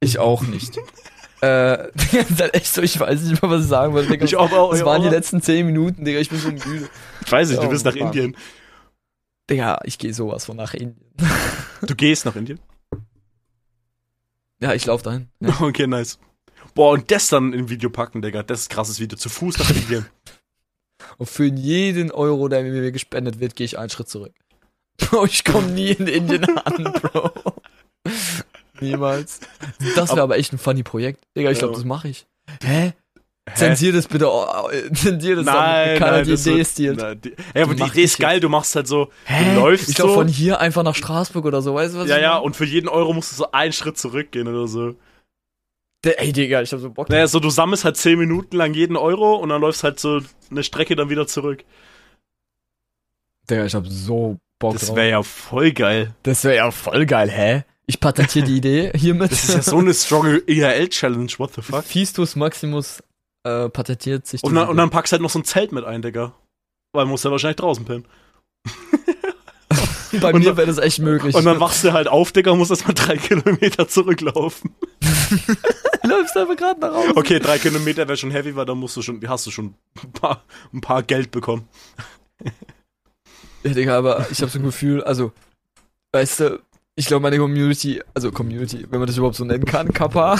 Ich 0.00 0.18
auch 0.18 0.42
nicht. 0.42 0.76
äh, 1.40 1.88
Digga, 1.94 2.46
echt 2.52 2.66
so, 2.74 2.82
ich 2.82 2.98
weiß 3.00 3.22
nicht 3.22 3.40
mehr, 3.42 3.50
was 3.50 3.62
ich 3.62 3.68
sagen 3.68 3.94
wollte, 3.94 4.10
Digga. 4.10 4.24
Ich 4.26 4.36
auch, 4.36 4.52
auch, 4.52 4.72
das 4.72 4.84
waren 4.84 5.02
die 5.02 5.08
letzten 5.08 5.40
10 5.40 5.64
Minuten, 5.64 6.04
Digga, 6.04 6.18
ich 6.18 6.28
bin 6.28 6.38
so 6.38 6.50
müde. 6.50 6.88
Ich 7.24 7.32
weiß 7.32 7.48
nicht, 7.48 7.62
du 7.62 7.66
Oh, 7.66 7.70
bist 7.70 7.84
nach. 7.86 7.96
Indien. 7.96 8.36
Digga, 9.48 9.80
ich 9.84 9.96
gehe 9.98 10.12
sowas 10.12 10.44
von 10.44 10.56
nach 10.56 10.74
Indien. 10.74 11.10
Du 11.82 11.94
gehst 11.94 12.26
nach 12.26 12.36
Indien? 12.36 12.60
Ja, 14.60 14.74
ich 14.74 14.86
lauf 14.86 15.02
dahin. 15.02 15.28
Ja. 15.40 15.60
Okay, 15.60 15.86
nice. 15.86 16.18
Boah, 16.74 16.92
und 16.92 17.10
das 17.10 17.28
dann 17.28 17.52
im 17.52 17.68
Video 17.68 17.90
packen, 17.90 18.22
Digga. 18.22 18.42
Das 18.42 18.60
ist 18.60 18.70
ein 18.70 18.74
krasses 18.74 19.00
Video. 19.00 19.18
Zu 19.18 19.28
Fuß 19.28 19.58
nach 19.58 19.70
Indien. 19.70 20.06
Und 21.16 21.28
für 21.28 21.46
jeden 21.46 22.10
Euro, 22.10 22.48
der 22.48 22.62
mir 22.62 22.92
gespendet 22.92 23.40
wird, 23.40 23.56
gehe 23.56 23.64
ich 23.64 23.78
einen 23.78 23.88
Schritt 23.88 24.08
zurück. 24.08 24.34
Bro, 24.98 25.24
ich 25.24 25.44
komme 25.44 25.68
nie 25.68 25.92
in 25.92 26.06
Indien 26.06 26.58
an, 26.58 26.92
Bro. 26.92 27.32
Niemals. 28.80 29.40
Das 29.96 30.10
wäre 30.10 30.22
aber 30.22 30.36
echt 30.36 30.52
ein 30.52 30.58
funny 30.58 30.82
Projekt. 30.82 31.26
Digga, 31.36 31.50
ich 31.50 31.58
glaube, 31.58 31.74
das 31.74 31.84
mache 31.84 32.08
ich. 32.08 32.26
Hä? 32.62 32.92
Zensier 33.54 33.92
das 33.92 34.06
bitte. 34.08 34.28
Oh, 34.28 34.46
oh, 34.46 34.70
zensier 34.94 35.36
das 35.36 35.46
Nein, 35.46 35.98
doch. 35.98 36.06
Nein, 36.06 36.24
die 36.24 36.30
das 36.30 36.46
Idee 36.46 36.64
stiehlt. 36.64 36.98
Na, 36.98 37.14
die, 37.14 37.34
ja, 37.54 37.62
aber 37.64 37.74
die 37.74 37.82
Idee 37.82 38.02
ist 38.02 38.18
geil. 38.18 38.40
Du 38.40 38.48
machst 38.48 38.74
halt 38.76 38.86
so, 38.86 39.10
Hä? 39.24 39.54
du 39.54 39.60
läufst 39.60 39.88
ich 39.88 39.94
glaube 39.94 40.12
so. 40.12 40.18
von 40.18 40.28
hier 40.28 40.60
einfach 40.60 40.82
nach 40.82 40.94
Straßburg 40.94 41.44
oder 41.44 41.62
so, 41.62 41.74
weißt 41.74 41.94
du 41.94 41.98
was? 41.98 42.08
ja, 42.08 42.18
ja, 42.18 42.30
meine? 42.34 42.42
und 42.42 42.56
für 42.56 42.64
jeden 42.64 42.88
Euro 42.88 43.12
musst 43.12 43.32
du 43.32 43.36
so 43.36 43.50
einen 43.52 43.72
Schritt 43.72 43.98
zurückgehen 43.98 44.48
oder 44.48 44.66
so. 44.66 44.94
Der, 46.04 46.20
ey, 46.20 46.32
Digga, 46.32 46.62
ich 46.62 46.72
hab 46.72 46.80
so 46.80 46.90
Bock. 46.90 47.10
Naja, 47.10 47.26
so 47.26 47.40
du 47.40 47.50
sammelst 47.50 47.84
halt 47.84 47.96
10 47.96 48.18
Minuten 48.18 48.56
lang 48.56 48.72
jeden 48.72 48.96
Euro 48.96 49.34
und 49.36 49.50
dann 49.50 49.60
läufst 49.60 49.84
halt 49.84 50.00
so 50.00 50.20
eine 50.50 50.62
Strecke 50.62 50.96
dann 50.96 51.10
wieder 51.10 51.26
zurück. 51.26 51.64
Digga, 53.50 53.66
ich 53.66 53.74
hab 53.74 53.86
so 53.86 54.38
Bock 54.58 54.74
Das 54.74 54.94
wäre 54.94 55.10
ja 55.10 55.22
voll 55.22 55.72
geil. 55.72 56.14
das 56.22 56.44
wäre 56.44 56.56
ja 56.56 56.70
voll 56.70 57.06
geil, 57.06 57.30
hä? 57.30 57.64
Ich 57.86 57.98
patentiere 57.98 58.46
die 58.46 58.56
Idee 58.56 58.92
hiermit. 58.94 59.32
Das 59.32 59.48
ist 59.48 59.54
ja 59.54 59.62
so 59.62 59.78
eine 59.78 59.92
strong 59.94 60.40
IRL-Challenge, 60.46 61.32
what 61.38 61.54
the 61.54 61.62
fuck? 61.62 61.82
Fistus 61.84 62.36
Maximus 62.36 63.02
äh, 63.44 63.68
patentiert 63.68 64.26
sich 64.26 64.42
Und 64.42 64.54
dann, 64.54 64.68
und 64.68 64.76
dann 64.76 64.90
packst 64.90 65.12
halt 65.12 65.22
noch 65.22 65.30
so 65.30 65.38
ein 65.38 65.44
Zelt 65.44 65.72
mit 65.72 65.84
ein, 65.84 66.02
Digga. 66.02 66.34
Weil 66.92 67.06
musst 67.06 67.24
ja 67.24 67.30
wahrscheinlich 67.30 67.56
draußen 67.56 67.84
pennen. 67.84 68.04
Bei 70.20 70.32
und 70.32 70.40
mir 70.40 70.56
wäre 70.56 70.66
das 70.66 70.78
echt 70.78 70.98
möglich. 70.98 71.36
Und 71.36 71.44
dann 71.44 71.60
wachst 71.60 71.84
du 71.84 71.92
halt 71.92 72.08
auf, 72.08 72.32
Digga, 72.32 72.50
und 72.50 72.58
musst 72.58 72.72
erstmal 72.72 72.94
drei 72.94 73.16
Kilometer 73.16 73.86
zurücklaufen. 73.86 74.74
läufst 76.02 76.36
einfach 76.36 76.56
gerade 76.56 76.80
nach 76.80 76.92
Hause. 76.92 77.16
Okay, 77.16 77.38
drei 77.38 77.58
Kilometer 77.58 78.08
wäre 78.08 78.16
schon 78.16 78.30
heavy, 78.30 78.54
weil 78.56 78.66
dann 78.66 78.78
musst 78.78 78.96
du 78.96 79.02
schon, 79.02 79.20
hast 79.28 79.46
du 79.46 79.50
schon 79.50 79.74
ein 80.02 80.12
paar, 80.12 80.42
ein 80.72 80.80
paar 80.80 81.02
Geld 81.02 81.30
bekommen. 81.30 81.68
Ja, 83.62 83.72
Digga, 83.72 83.98
aber 83.98 84.26
ich 84.30 84.40
habe 84.40 84.50
so 84.50 84.58
ein 84.58 84.64
Gefühl, 84.64 85.02
also, 85.04 85.32
weißt 86.12 86.40
du, 86.40 86.62
ich 86.96 87.06
glaube, 87.06 87.22
meine 87.22 87.38
Community, 87.38 88.02
also 88.14 88.32
Community, 88.32 88.86
wenn 88.90 88.98
man 88.98 89.06
das 89.06 89.16
überhaupt 89.16 89.36
so 89.36 89.44
nennen 89.44 89.64
kann, 89.64 89.92
Kappa, 89.92 90.38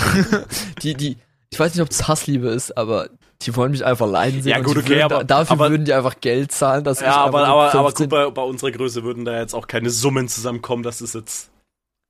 die, 0.82 0.94
die, 0.94 1.16
ich 1.52 1.58
weiß 1.58 1.74
nicht, 1.74 1.82
ob 1.82 1.90
es 1.90 2.06
Hassliebe 2.08 2.48
ist, 2.48 2.76
aber 2.76 3.08
die 3.42 3.54
wollen 3.56 3.72
mich 3.72 3.84
einfach 3.84 4.06
leiden 4.08 4.42
sehen. 4.42 4.50
Ja, 4.52 4.60
gut, 4.60 4.76
okay, 4.76 4.88
würden, 4.90 5.02
aber- 5.02 5.24
dafür 5.24 5.52
aber- 5.54 5.70
würden 5.70 5.84
die 5.84 5.92
einfach 5.92 6.20
Geld 6.20 6.52
zahlen, 6.52 6.84
dass 6.84 7.00
ich 7.00 7.06
Ja, 7.06 7.16
aber, 7.16 7.38
einfach 7.40 7.52
aber, 7.52 7.74
aber 7.74 7.88
15 7.88 8.04
gut, 8.04 8.10
bei, 8.10 8.30
bei 8.30 8.42
unserer 8.42 8.70
Größe 8.70 9.02
würden 9.02 9.24
da 9.24 9.38
jetzt 9.38 9.54
auch 9.54 9.66
keine 9.66 9.90
Summen 9.90 10.28
zusammenkommen, 10.28 10.82
das 10.82 11.00
ist 11.00 11.14
jetzt 11.14 11.50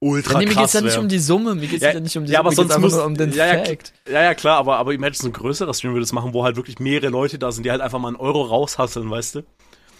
ultra 0.03 0.35
Ja, 0.35 0.39
nee, 0.41 0.45
mir 0.47 0.49
geht's 0.51 0.61
krass 0.61 0.73
ja 0.75 0.81
nicht 0.83 0.99
um 0.99 1.09
die 1.09 1.19
Summe, 1.19 1.55
mir 1.55 1.67
geht's 1.69 1.83
Ja, 1.83 1.93
ja, 1.93 2.01
nicht 2.01 2.17
um 2.17 2.25
die 2.27 2.33
ja, 2.33 2.41
aber 2.41 2.53
Summe, 2.53 2.67
mir 2.69 2.73
sonst 2.75 2.83
geht's 2.83 2.95
muss- 2.95 3.01
nur 3.01 3.07
um 3.07 3.17
den 3.17 3.33
ja, 3.33 3.47
Fact. 3.65 3.93
Ja, 4.11 4.23
ja, 4.23 4.35
klar, 4.35 4.59
aber, 4.59 4.77
aber 4.77 4.93
imagine 4.93 5.17
so 5.17 5.27
ein 5.29 5.33
größerer 5.33 5.73
Stream 5.73 5.93
würde 5.93 6.03
das 6.03 6.13
machen, 6.13 6.35
wo 6.35 6.45
halt 6.45 6.57
wirklich 6.57 6.79
mehrere 6.79 7.11
Leute 7.11 7.39
da 7.39 7.51
sind, 7.53 7.65
die 7.65 7.71
halt 7.71 7.81
einfach 7.81 7.99
mal 7.99 8.09
einen 8.09 8.17
Euro 8.17 8.43
raushasseln, 8.43 9.09
weißt 9.11 9.37
du? 9.37 9.43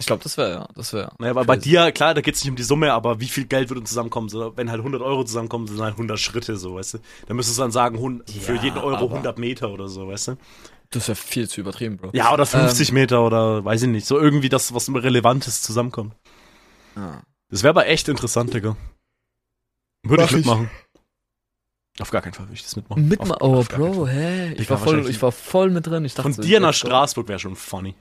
Ich 0.01 0.07
glaube, 0.07 0.23
das 0.23 0.35
wäre 0.37 0.51
ja, 0.51 0.67
das 0.75 0.91
wäre. 0.93 1.13
Naja, 1.19 1.33
weil 1.35 1.45
bei 1.45 1.55
dir, 1.55 1.91
klar, 1.91 2.13
da 2.13 2.21
geht's 2.21 2.43
nicht 2.43 2.49
um 2.49 2.55
die 2.57 2.63
Summe, 2.63 2.91
aber 2.91 3.19
wie 3.19 3.27
viel 3.27 3.45
Geld 3.45 3.69
würde 3.69 3.83
zusammenkommen? 3.83 4.27
So, 4.29 4.57
wenn 4.57 4.69
halt 4.69 4.79
100 4.79 5.01
Euro 5.01 5.23
zusammenkommen, 5.23 5.67
sind 5.67 5.79
halt 5.81 5.93
100 5.93 6.19
Schritte, 6.19 6.57
so, 6.57 6.75
weißt 6.75 6.95
du? 6.95 6.97
Dann 7.27 7.37
müsstest 7.37 7.57
du 7.59 7.61
dann 7.61 7.71
sagen, 7.71 7.97
hun- 7.99 8.23
für 8.27 8.55
Ja, 8.55 8.63
jeden 8.63 8.77
Euro 8.79 8.95
aber- 9.05 9.09
100 9.15 9.37
Meter 9.37 9.69
oder 9.71 9.87
so, 9.87 10.07
weißt 10.07 10.29
du? 10.29 10.37
Das 10.89 11.07
wäre 11.07 11.15
viel 11.15 11.47
zu 11.47 11.61
übertrieben, 11.61 11.97
Bro. 11.97 12.09
Ja, 12.13 12.33
oder 12.33 12.45
50 12.45 12.89
Ähm. 12.89 12.95
Meter 12.95 13.25
oder 13.25 13.63
weiß 13.63 13.83
ich 13.83 13.87
nicht. 13.89 14.05
So 14.05 14.19
irgendwie 14.19 14.49
das, 14.49 14.73
was 14.73 14.89
Relevantes 14.93 15.61
zusammenkommt. 15.61 16.15
Ja. 16.97 17.21
Das 17.49 17.63
wäre 17.63 17.69
aber 17.69 17.87
echt 17.87 18.09
interessant, 18.09 18.53
Digga. 18.53 18.75
Würde 20.03 20.23
ich 20.23 20.31
Mach 20.31 20.37
ich. 20.37 20.45
mitmachen. 20.45 20.69
Auf 21.99 22.09
gar 22.09 22.21
keinen 22.21 22.33
Fall 22.33 22.45
würde 22.47 22.55
ich 22.55 22.63
das 22.63 22.75
mitmachen. 22.75 23.07
Mit 23.07 23.19
auf, 23.19 23.27
mal, 23.27 23.37
oh, 23.41 23.63
Bro, 23.63 24.07
hä? 24.07 24.51
Ich 24.53 24.57
Digga, 24.57 24.71
war 24.71 24.77
voll, 24.79 25.09
ich 25.09 25.21
war 25.21 25.31
voll 25.31 25.69
mit 25.69 25.85
drin. 25.85 26.03
Ich 26.05 26.13
dachte 26.13 26.23
Von 26.23 26.33
so, 26.33 26.41
dir 26.41 26.59
nach. 26.59 26.73
Straßburg 26.73 27.27
wäre 27.27 27.39
schon 27.39 27.55
funny. 27.55 27.95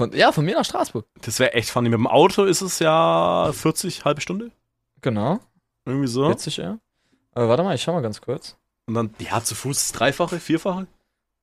Von, 0.00 0.14
ja, 0.14 0.32
von 0.32 0.46
mir 0.46 0.54
nach 0.54 0.64
Straßburg. 0.64 1.04
Das 1.20 1.38
wäre 1.40 1.52
echt 1.52 1.68
funny. 1.68 1.90
Mit 1.90 1.98
dem 1.98 2.06
Auto 2.06 2.44
ist 2.44 2.62
es 2.62 2.78
ja 2.78 3.52
40, 3.52 4.06
halbe 4.06 4.22
Stunde. 4.22 4.50
Genau. 5.02 5.40
Irgendwie 5.84 6.08
so. 6.08 6.30
Witzig, 6.30 6.56
ja. 6.56 6.78
Aber 7.32 7.50
warte 7.50 7.62
mal, 7.62 7.74
ich 7.74 7.82
schau 7.82 7.92
mal 7.92 8.00
ganz 8.00 8.22
kurz. 8.22 8.56
Und 8.86 8.94
dann, 8.94 9.14
ja, 9.18 9.44
zu 9.44 9.54
Fuß 9.54 9.76
das 9.76 9.92
Dreifache, 9.92 10.40
Vierfache? 10.40 10.86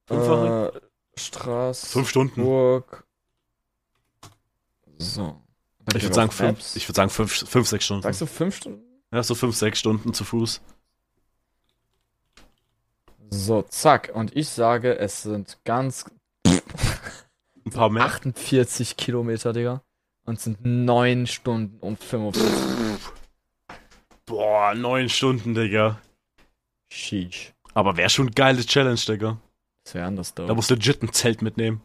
Fünffache? 0.08 0.74
Äh, 0.74 1.20
Straßburg. 1.20 1.92
Fünf 1.92 2.10
Stunden. 2.10 2.42
So. 4.98 5.40
Ich 5.96 6.02
würde 6.02 6.16
sagen, 6.16 6.32
fünf, 6.32 6.76
ich 6.76 6.90
würd 6.90 6.96
sagen 6.96 7.12
fünf, 7.12 7.48
fünf, 7.48 7.68
sechs 7.68 7.86
Stunden. 7.86 8.02
Sagst 8.02 8.22
du 8.22 8.26
fünf 8.26 8.56
Stunden? 8.56 8.82
Ja, 9.12 9.22
so 9.22 9.36
fünf, 9.36 9.56
sechs 9.56 9.78
Stunden 9.78 10.16
zu 10.16 10.24
Fuß. 10.24 10.62
So, 13.30 13.62
zack. 13.62 14.10
Und 14.16 14.36
ich 14.36 14.50
sage, 14.50 14.98
es 14.98 15.22
sind 15.22 15.60
ganz 15.64 16.06
Ein 17.68 17.72
paar 17.72 17.90
mehr. 17.90 18.06
48 18.06 18.96
Kilometer, 18.96 19.52
Digga. 19.52 19.82
Und 20.24 20.38
es 20.38 20.46
sind 20.46 20.66
9 20.66 21.28
Stunden 21.28 21.80
und 21.80 22.02
45. 22.02 22.50
Boah, 24.26 24.74
neun 24.74 25.10
Stunden, 25.10 25.54
Digga. 25.54 26.00
Sheesh. 26.90 27.54
Aber 27.74 27.98
wäre 27.98 28.10
schon 28.10 28.32
geile 28.32 28.66
Challenge, 28.66 29.00
Digga. 29.06 29.38
Was 29.84 29.96
wäre 29.96 30.06
anders 30.06 30.34
da? 30.34 30.46
Da 30.46 30.54
musst 30.54 30.70
du 30.70 30.76
legit 30.76 31.04
ein 31.04 31.12
Zelt 31.12 31.42
mitnehmen. 31.42 31.82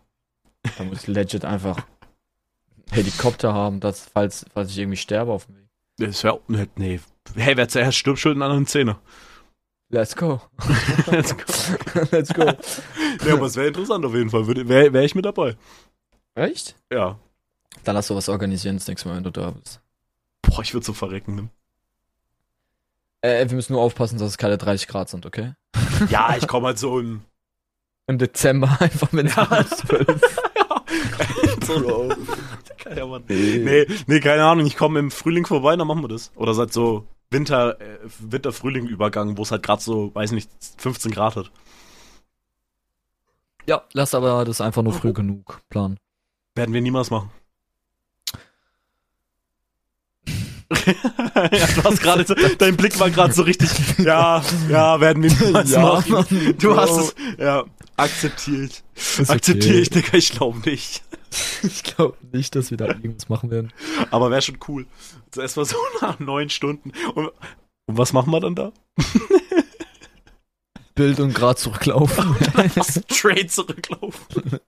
Da 0.78 0.84
muss 0.84 1.08
legit 1.08 1.44
einfach 1.44 1.84
Helikopter 2.92 3.52
haben, 3.52 3.80
dass, 3.80 4.06
falls, 4.06 4.46
falls 4.54 4.70
ich 4.70 4.78
irgendwie 4.78 4.98
sterbe 4.98 5.32
auf 5.32 5.46
dem 5.46 5.56
Weg. 5.56 5.68
Das 5.98 6.22
wäre, 6.22 6.40
nee. 6.76 7.00
Hey, 7.34 7.56
wer 7.56 7.68
zuerst 7.68 7.98
stirbt, 7.98 8.20
schuld 8.20 8.34
einen 8.36 8.42
anderen 8.42 8.66
Zähne. 8.66 8.98
Let's 9.92 10.16
go. 10.16 10.40
Let's 11.10 11.36
go. 11.36 11.44
Let's 12.10 12.32
go. 12.32 12.44
Ja, 13.26 13.34
aber 13.34 13.44
es 13.46 13.56
wäre 13.56 13.68
interessant 13.68 14.02
auf 14.06 14.14
jeden 14.14 14.30
Fall. 14.30 14.46
Wäre 14.48 14.90
wär 14.90 15.02
ich 15.02 15.14
mit 15.14 15.26
dabei. 15.26 15.54
Echt? 16.34 16.76
Ja. 16.90 17.18
Dann 17.84 17.94
lass 17.94 18.08
du 18.08 18.14
was 18.14 18.30
organisieren 18.30 18.76
das 18.76 18.88
nächste 18.88 19.08
Mal, 19.08 19.16
wenn 19.16 19.24
du 19.24 19.30
da 19.30 19.50
bist. 19.50 19.82
Boah, 20.40 20.62
ich 20.62 20.72
würde 20.72 20.86
so 20.86 20.94
verrecken. 20.94 21.34
Ne? 21.34 21.48
Äh, 23.20 23.46
wir 23.50 23.54
müssen 23.54 23.74
nur 23.74 23.82
aufpassen, 23.82 24.18
dass 24.18 24.28
es 24.28 24.38
keine 24.38 24.56
30 24.56 24.88
Grad 24.88 25.10
sind, 25.10 25.26
okay? 25.26 25.52
Ja, 26.08 26.36
ich 26.38 26.48
komme 26.48 26.68
halt 26.68 26.78
so 26.78 26.98
in. 26.98 27.20
Im 28.06 28.16
Dezember 28.18 28.68
einfach, 28.80 29.12
es 29.12 29.34
Ja. 29.36 29.46
minus 29.48 29.70
12 29.70 30.20
so. 31.66 32.08
Nee, 33.28 33.86
nee, 34.06 34.20
keine 34.20 34.44
Ahnung. 34.44 34.66
Ich 34.66 34.76
komme 34.76 34.98
im 34.98 35.10
Frühling 35.10 35.46
vorbei, 35.46 35.76
dann 35.76 35.86
machen 35.86 36.02
wir 36.02 36.08
das. 36.08 36.32
Oder 36.34 36.54
seit 36.54 36.72
so 36.72 37.06
Winter, 37.32 37.80
äh, 37.80 37.98
Winter-Frühling-Übergang, 38.20 39.36
wo 39.36 39.42
es 39.42 39.50
halt 39.50 39.62
gerade 39.62 39.82
so, 39.82 40.14
weiß 40.14 40.32
nicht, 40.32 40.50
15 40.78 41.12
Grad 41.12 41.36
hat. 41.36 41.50
Ja, 43.66 43.82
lass 43.92 44.14
aber 44.14 44.44
das 44.44 44.60
einfach 44.60 44.82
nur 44.82 44.92
früh 44.92 45.12
genug 45.12 45.60
planen. 45.68 45.98
Werden 46.54 46.74
wir 46.74 46.80
niemals 46.80 47.10
machen. 47.10 47.30
ja, 50.86 51.66
du 51.76 51.84
hast 51.84 52.00
gerade 52.00 52.24
so, 52.26 52.34
dein 52.58 52.76
Blick 52.76 52.98
war 52.98 53.10
gerade 53.10 53.32
so 53.32 53.42
richtig, 53.42 53.70
ja, 53.98 54.42
ja, 54.68 55.00
werden 55.00 55.22
wir 55.22 55.30
niemals 55.30 55.70
machen. 55.76 56.12
Mann, 56.12 56.54
Du 56.58 56.76
hast 56.76 56.96
es, 56.96 57.14
ja, 57.38 57.64
akzeptiere 57.96 58.64
ich. 58.64 58.82
Ist 58.94 59.30
Akzeptiere 59.30 59.74
okay. 59.74 59.82
ich, 59.82 59.90
Digga, 59.90 60.16
ich 60.18 60.30
glaube 60.32 60.58
nicht. 60.70 61.02
Ich 61.62 61.82
glaube 61.82 62.18
nicht, 62.30 62.54
dass 62.54 62.70
wir 62.70 62.76
da 62.76 62.88
irgendwas 62.88 63.30
machen 63.30 63.50
werden. 63.50 63.72
Aber 64.10 64.30
wäre 64.30 64.42
schon 64.42 64.58
cool. 64.68 64.84
Also 65.30 65.40
erstmal 65.40 65.64
so 65.64 65.76
nach 66.02 66.18
neun 66.18 66.50
Stunden. 66.50 66.92
Und, 67.14 67.28
und 67.86 67.96
was 67.98 68.12
machen 68.12 68.30
wir 68.32 68.40
dann 68.40 68.54
da? 68.54 68.70
Bild 70.94 71.20
und 71.20 71.34
grad 71.34 71.58
zurücklaufen. 71.58 72.36
Straight 73.10 73.50
zurücklaufen. 73.50 74.60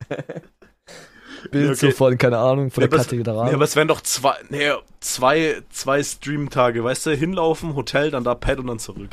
Bild 1.51 1.73
Okay. 1.73 1.91
so 1.91 1.91
von, 1.91 2.17
keine 2.17 2.39
Ahnung, 2.39 2.71
von 2.71 2.81
Ja, 2.83 2.89
der 2.89 2.95
aber 2.99 3.03
es- 3.03 3.11
Kathedrale. 3.11 3.51
Ja, 3.51 3.57
aber 3.57 3.65
es 3.65 3.77
wären 3.77 3.89
doch 3.89 4.01
zwei, 4.01 4.35
nee, 4.49 4.71
zwei, 5.01 5.61
zwei 5.69 6.03
Stream-Tage, 6.03 6.83
weißt 6.83 7.05
du? 7.07 7.11
Hinlaufen, 7.15 7.75
Hotel, 7.75 8.11
dann 8.11 8.25
da 8.25 8.35
Pad 8.35 8.59
und 8.59 8.69
dann 8.69 8.79
zurück. 8.79 9.11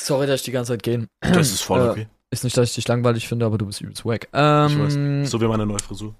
Sorry, 0.00 0.26
dass 0.26 0.40
ich 0.40 0.44
die 0.44 0.52
ganze 0.52 0.72
Zeit 0.72 0.82
gehen. 0.82 1.06
Das 1.20 1.50
ist 1.50 1.62
voll 1.62 1.80
Äh, 1.80 1.88
okay. 1.90 2.06
Ist 2.30 2.44
nicht, 2.44 2.56
dass 2.56 2.68
ich 2.70 2.74
dich 2.74 2.88
langweilig 2.88 3.28
finde, 3.28 3.46
aber 3.46 3.56
du 3.58 3.66
bist 3.66 3.80
übelst 3.80 4.04
wack. 4.04 4.28
Ähm, 4.32 5.24
So 5.24 5.40
wie 5.40 5.46
meine 5.46 5.64
neue 5.66 5.78
Frisur. 5.78 6.14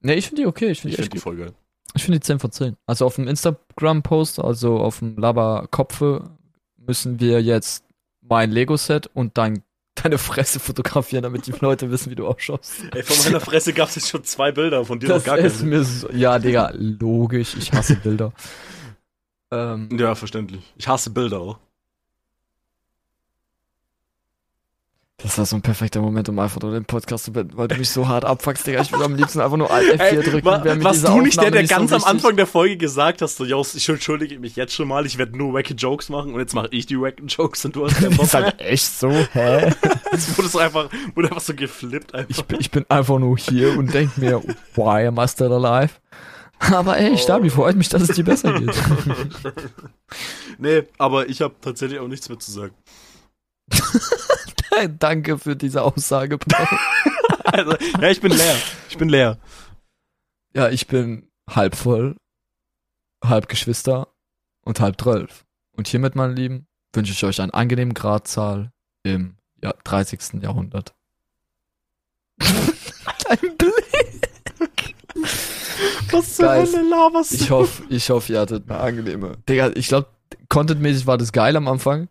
Nee, 0.00 0.14
ich 0.14 0.26
finde 0.28 0.42
die 0.42 0.46
okay. 0.46 0.66
Ich 0.66 0.78
Ich 0.78 0.80
finde 0.82 0.98
echt 0.98 1.12
die 1.12 1.18
voll 1.18 1.36
geil. 1.36 1.52
Ich 1.94 2.04
finde 2.04 2.18
die 2.18 2.24
10 2.26 2.38
von 2.38 2.52
10. 2.52 2.76
Also 2.86 3.06
auf 3.06 3.14
dem 3.16 3.26
Instagram-Post, 3.28 4.40
also 4.40 4.78
auf 4.78 4.98
dem 4.98 5.16
Laba-Kopfe, 5.16 6.30
müssen 6.76 7.18
wir 7.18 7.40
jetzt 7.42 7.84
mein 8.20 8.50
Lego-Set 8.50 9.08
und 9.14 9.38
dein, 9.38 9.62
deine 9.94 10.18
Fresse 10.18 10.60
fotografieren, 10.60 11.22
damit 11.22 11.46
die 11.46 11.52
Leute 11.60 11.90
wissen, 11.90 12.10
wie 12.10 12.14
du 12.14 12.26
ausschaust. 12.26 12.82
Ey, 12.94 13.02
von 13.02 13.24
meiner 13.24 13.40
Fresse 13.40 13.72
gab 13.72 13.88
es 13.88 13.94
jetzt 13.96 14.10
schon 14.10 14.22
zwei 14.24 14.52
Bilder, 14.52 14.84
von 14.84 15.00
dir 15.00 15.08
Das 15.08 15.22
noch 15.24 15.26
gar 15.34 15.38
ist 15.38 15.58
keine. 15.58 15.70
mir 15.70 15.82
so, 15.84 16.10
ja, 16.10 16.38
Digga, 16.38 16.72
logisch. 16.74 17.56
Ich 17.56 17.72
hasse 17.72 17.96
Bilder. 17.96 18.32
ähm, 19.52 19.88
Ja, 19.98 20.14
verständlich. 20.14 20.62
Ich 20.76 20.86
hasse 20.88 21.10
Bilder 21.10 21.40
auch. 21.40 21.58
Das 25.20 25.36
war 25.36 25.46
so 25.46 25.56
ein 25.56 25.62
perfekter 25.62 26.00
Moment, 26.00 26.28
um 26.28 26.38
einfach 26.38 26.60
nur 26.60 26.70
den 26.70 26.84
Podcast 26.84 27.24
zu 27.24 27.32
beenden, 27.32 27.56
weil 27.56 27.66
du 27.66 27.74
mich 27.76 27.90
so 27.90 28.06
hart 28.06 28.24
abfuckst, 28.24 28.64
Digga. 28.68 28.82
Ich 28.82 28.92
will 28.92 29.02
am 29.02 29.16
liebsten 29.16 29.40
einfach 29.40 29.56
nur 29.56 29.68
Alt 29.68 30.00
F4 30.00 30.22
drücken. 30.22 30.44
wa 30.44 30.62
wäre 30.62 30.76
mir 30.76 30.84
warst 30.84 31.08
du 31.08 31.20
nicht 31.20 31.36
der, 31.36 31.48
Aufnahme 31.48 31.50
der 31.50 31.62
nicht 31.62 31.70
so 31.70 31.76
ganz 31.76 31.92
am 31.92 31.98
wichtig. 31.98 32.10
Anfang 32.14 32.36
der 32.36 32.46
Folge 32.46 32.76
gesagt 32.76 33.20
hast, 33.20 33.36
so, 33.36 33.44
Jos, 33.44 33.74
ich 33.74 33.88
entschuldige 33.88 34.38
mich 34.38 34.54
jetzt 34.54 34.74
schon 34.74 34.86
mal, 34.86 35.06
ich 35.06 35.18
werde 35.18 35.36
nur 35.36 35.54
wacky 35.54 35.74
Jokes 35.74 36.08
machen 36.08 36.34
und 36.34 36.38
jetzt 36.38 36.54
mache 36.54 36.68
ich 36.70 36.86
die 36.86 37.00
wacken 37.00 37.26
Jokes 37.26 37.64
und 37.64 37.74
du 37.74 37.84
hast 37.84 37.96
keinen 37.96 38.10
Bock 38.16 38.26
Ist 38.26 38.34
halt 38.34 38.60
echt 38.60 38.86
so, 38.86 39.10
hä? 39.10 39.72
Jetzt 40.12 40.38
wurdest 40.38 40.54
du 40.54 40.58
einfach, 40.60 40.88
wurde 41.16 41.28
einfach 41.28 41.42
so 41.42 41.52
geflippt 41.54 42.14
einfach. 42.14 42.30
Ich 42.30 42.44
bin, 42.44 42.60
ich 42.60 42.70
bin 42.70 42.86
einfach 42.88 43.18
nur 43.18 43.36
hier 43.36 43.76
und 43.76 43.92
denk 43.92 44.16
mir, 44.18 44.40
why 44.76 45.04
am 45.06 45.18
I 45.18 45.26
still 45.26 45.52
alive? 45.52 45.94
Aber 46.60 46.96
ey, 46.96 47.18
Stabi, 47.18 47.50
freut 47.50 47.74
mich, 47.74 47.88
dass 47.88 48.02
es 48.02 48.14
dir 48.14 48.24
besser 48.24 48.58
geht. 48.58 48.74
nee, 50.58 50.84
aber 50.96 51.28
ich 51.28 51.40
habe 51.42 51.54
tatsächlich 51.60 51.98
auch 51.98 52.08
nichts 52.08 52.28
mehr 52.28 52.38
zu 52.38 52.52
sagen. 52.52 52.74
Danke 54.98 55.38
für 55.38 55.56
diese 55.56 55.82
Aussage, 55.82 56.38
Bro. 56.38 56.64
Also, 57.50 57.74
ja, 57.98 58.10
ich 58.10 58.20
bin 58.20 58.32
leer. 58.32 58.56
Ich 58.90 58.98
bin 58.98 59.08
leer. 59.08 59.38
Ja, 60.54 60.68
ich 60.68 60.86
bin 60.86 61.30
halb 61.48 61.76
voll, 61.76 62.14
halb 63.24 63.48
Geschwister 63.48 64.08
und 64.66 64.80
halb 64.80 65.00
zwölf. 65.00 65.46
Und 65.72 65.88
hiermit, 65.88 66.14
meine 66.14 66.34
Lieben, 66.34 66.66
wünsche 66.92 67.12
ich 67.12 67.24
euch 67.24 67.40
einen 67.40 67.52
angenehmen 67.52 67.94
Gradzahl 67.94 68.70
im 69.02 69.36
ja, 69.62 69.72
30. 69.82 70.42
Jahrhundert. 70.42 70.94
Dein 72.38 73.56
Blick. 73.56 74.94
Was 76.10 76.36
zur 76.36 76.52
Hölle 76.52 76.82
laberst 76.88 77.32
Ich 77.32 77.50
hoffe, 77.50 77.82
ich 77.88 78.10
hoffe, 78.10 78.32
ihr 78.32 78.40
hattet 78.40 78.70
eine 78.70 78.78
angenehme. 78.78 79.38
Digga, 79.48 79.70
ich 79.74 79.88
glaube, 79.88 80.08
contentmäßig 80.48 81.06
war 81.06 81.16
das 81.18 81.32
geil 81.32 81.56
am 81.56 81.68
Anfang. 81.68 82.08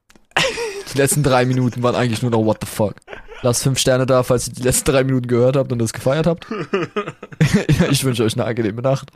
Die 0.98 1.04
letzten 1.04 1.22
drei 1.22 1.46
Minuten 1.46 1.84
waren 1.84 1.94
eigentlich 1.94 2.24
nur 2.24 2.32
noch 2.32 2.44
what 2.44 2.58
the 2.60 2.66
fuck. 2.66 2.96
Lasst 3.44 3.62
fünf 3.62 3.78
Sterne 3.78 4.08
da, 4.08 4.24
falls 4.24 4.48
ihr 4.48 4.56
die 4.56 4.64
letzten 4.64 4.90
drei 4.92 5.04
Minuten 5.04 5.28
gehört 5.28 5.56
habt 5.56 5.72
und 5.72 5.78
das 5.78 5.94
gefeiert 5.94 6.26
habt. 6.26 6.48
ich 7.92 8.04
wünsche 8.04 8.24
euch 8.24 8.34
eine 8.34 8.46
angenehme 8.46 8.82
Nacht. 8.82 9.12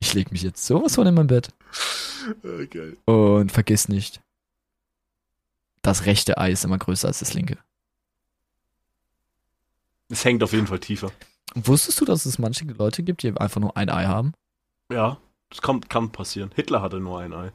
Ich 0.00 0.14
leg 0.14 0.32
mich 0.32 0.42
jetzt 0.42 0.66
sowas 0.66 0.96
von 0.96 1.06
in 1.06 1.14
mein 1.14 1.28
Bett. 1.28 1.50
Okay. 2.42 2.96
Und 3.04 3.52
vergiss 3.52 3.88
nicht, 3.88 4.20
das 5.82 6.06
rechte 6.06 6.38
Ei 6.38 6.50
ist 6.50 6.64
immer 6.64 6.78
größer 6.78 7.06
als 7.06 7.20
das 7.20 7.34
linke. 7.34 7.56
Es 10.08 10.24
hängt 10.24 10.42
auf 10.42 10.52
jeden 10.52 10.66
Fall 10.66 10.80
tiefer. 10.80 11.12
Wusstest 11.54 12.00
du, 12.00 12.04
dass 12.04 12.26
es 12.26 12.40
manche 12.40 12.64
Leute 12.64 13.04
gibt, 13.04 13.22
die 13.22 13.28
einfach 13.36 13.60
nur 13.60 13.76
ein 13.76 13.90
Ei 13.90 14.06
haben? 14.06 14.32
Ja, 14.90 15.18
das 15.50 15.62
kann, 15.62 15.82
kann 15.82 16.10
passieren. 16.10 16.50
Hitler 16.56 16.82
hatte 16.82 16.98
nur 16.98 17.20
ein 17.20 17.32
Ei. 17.32 17.52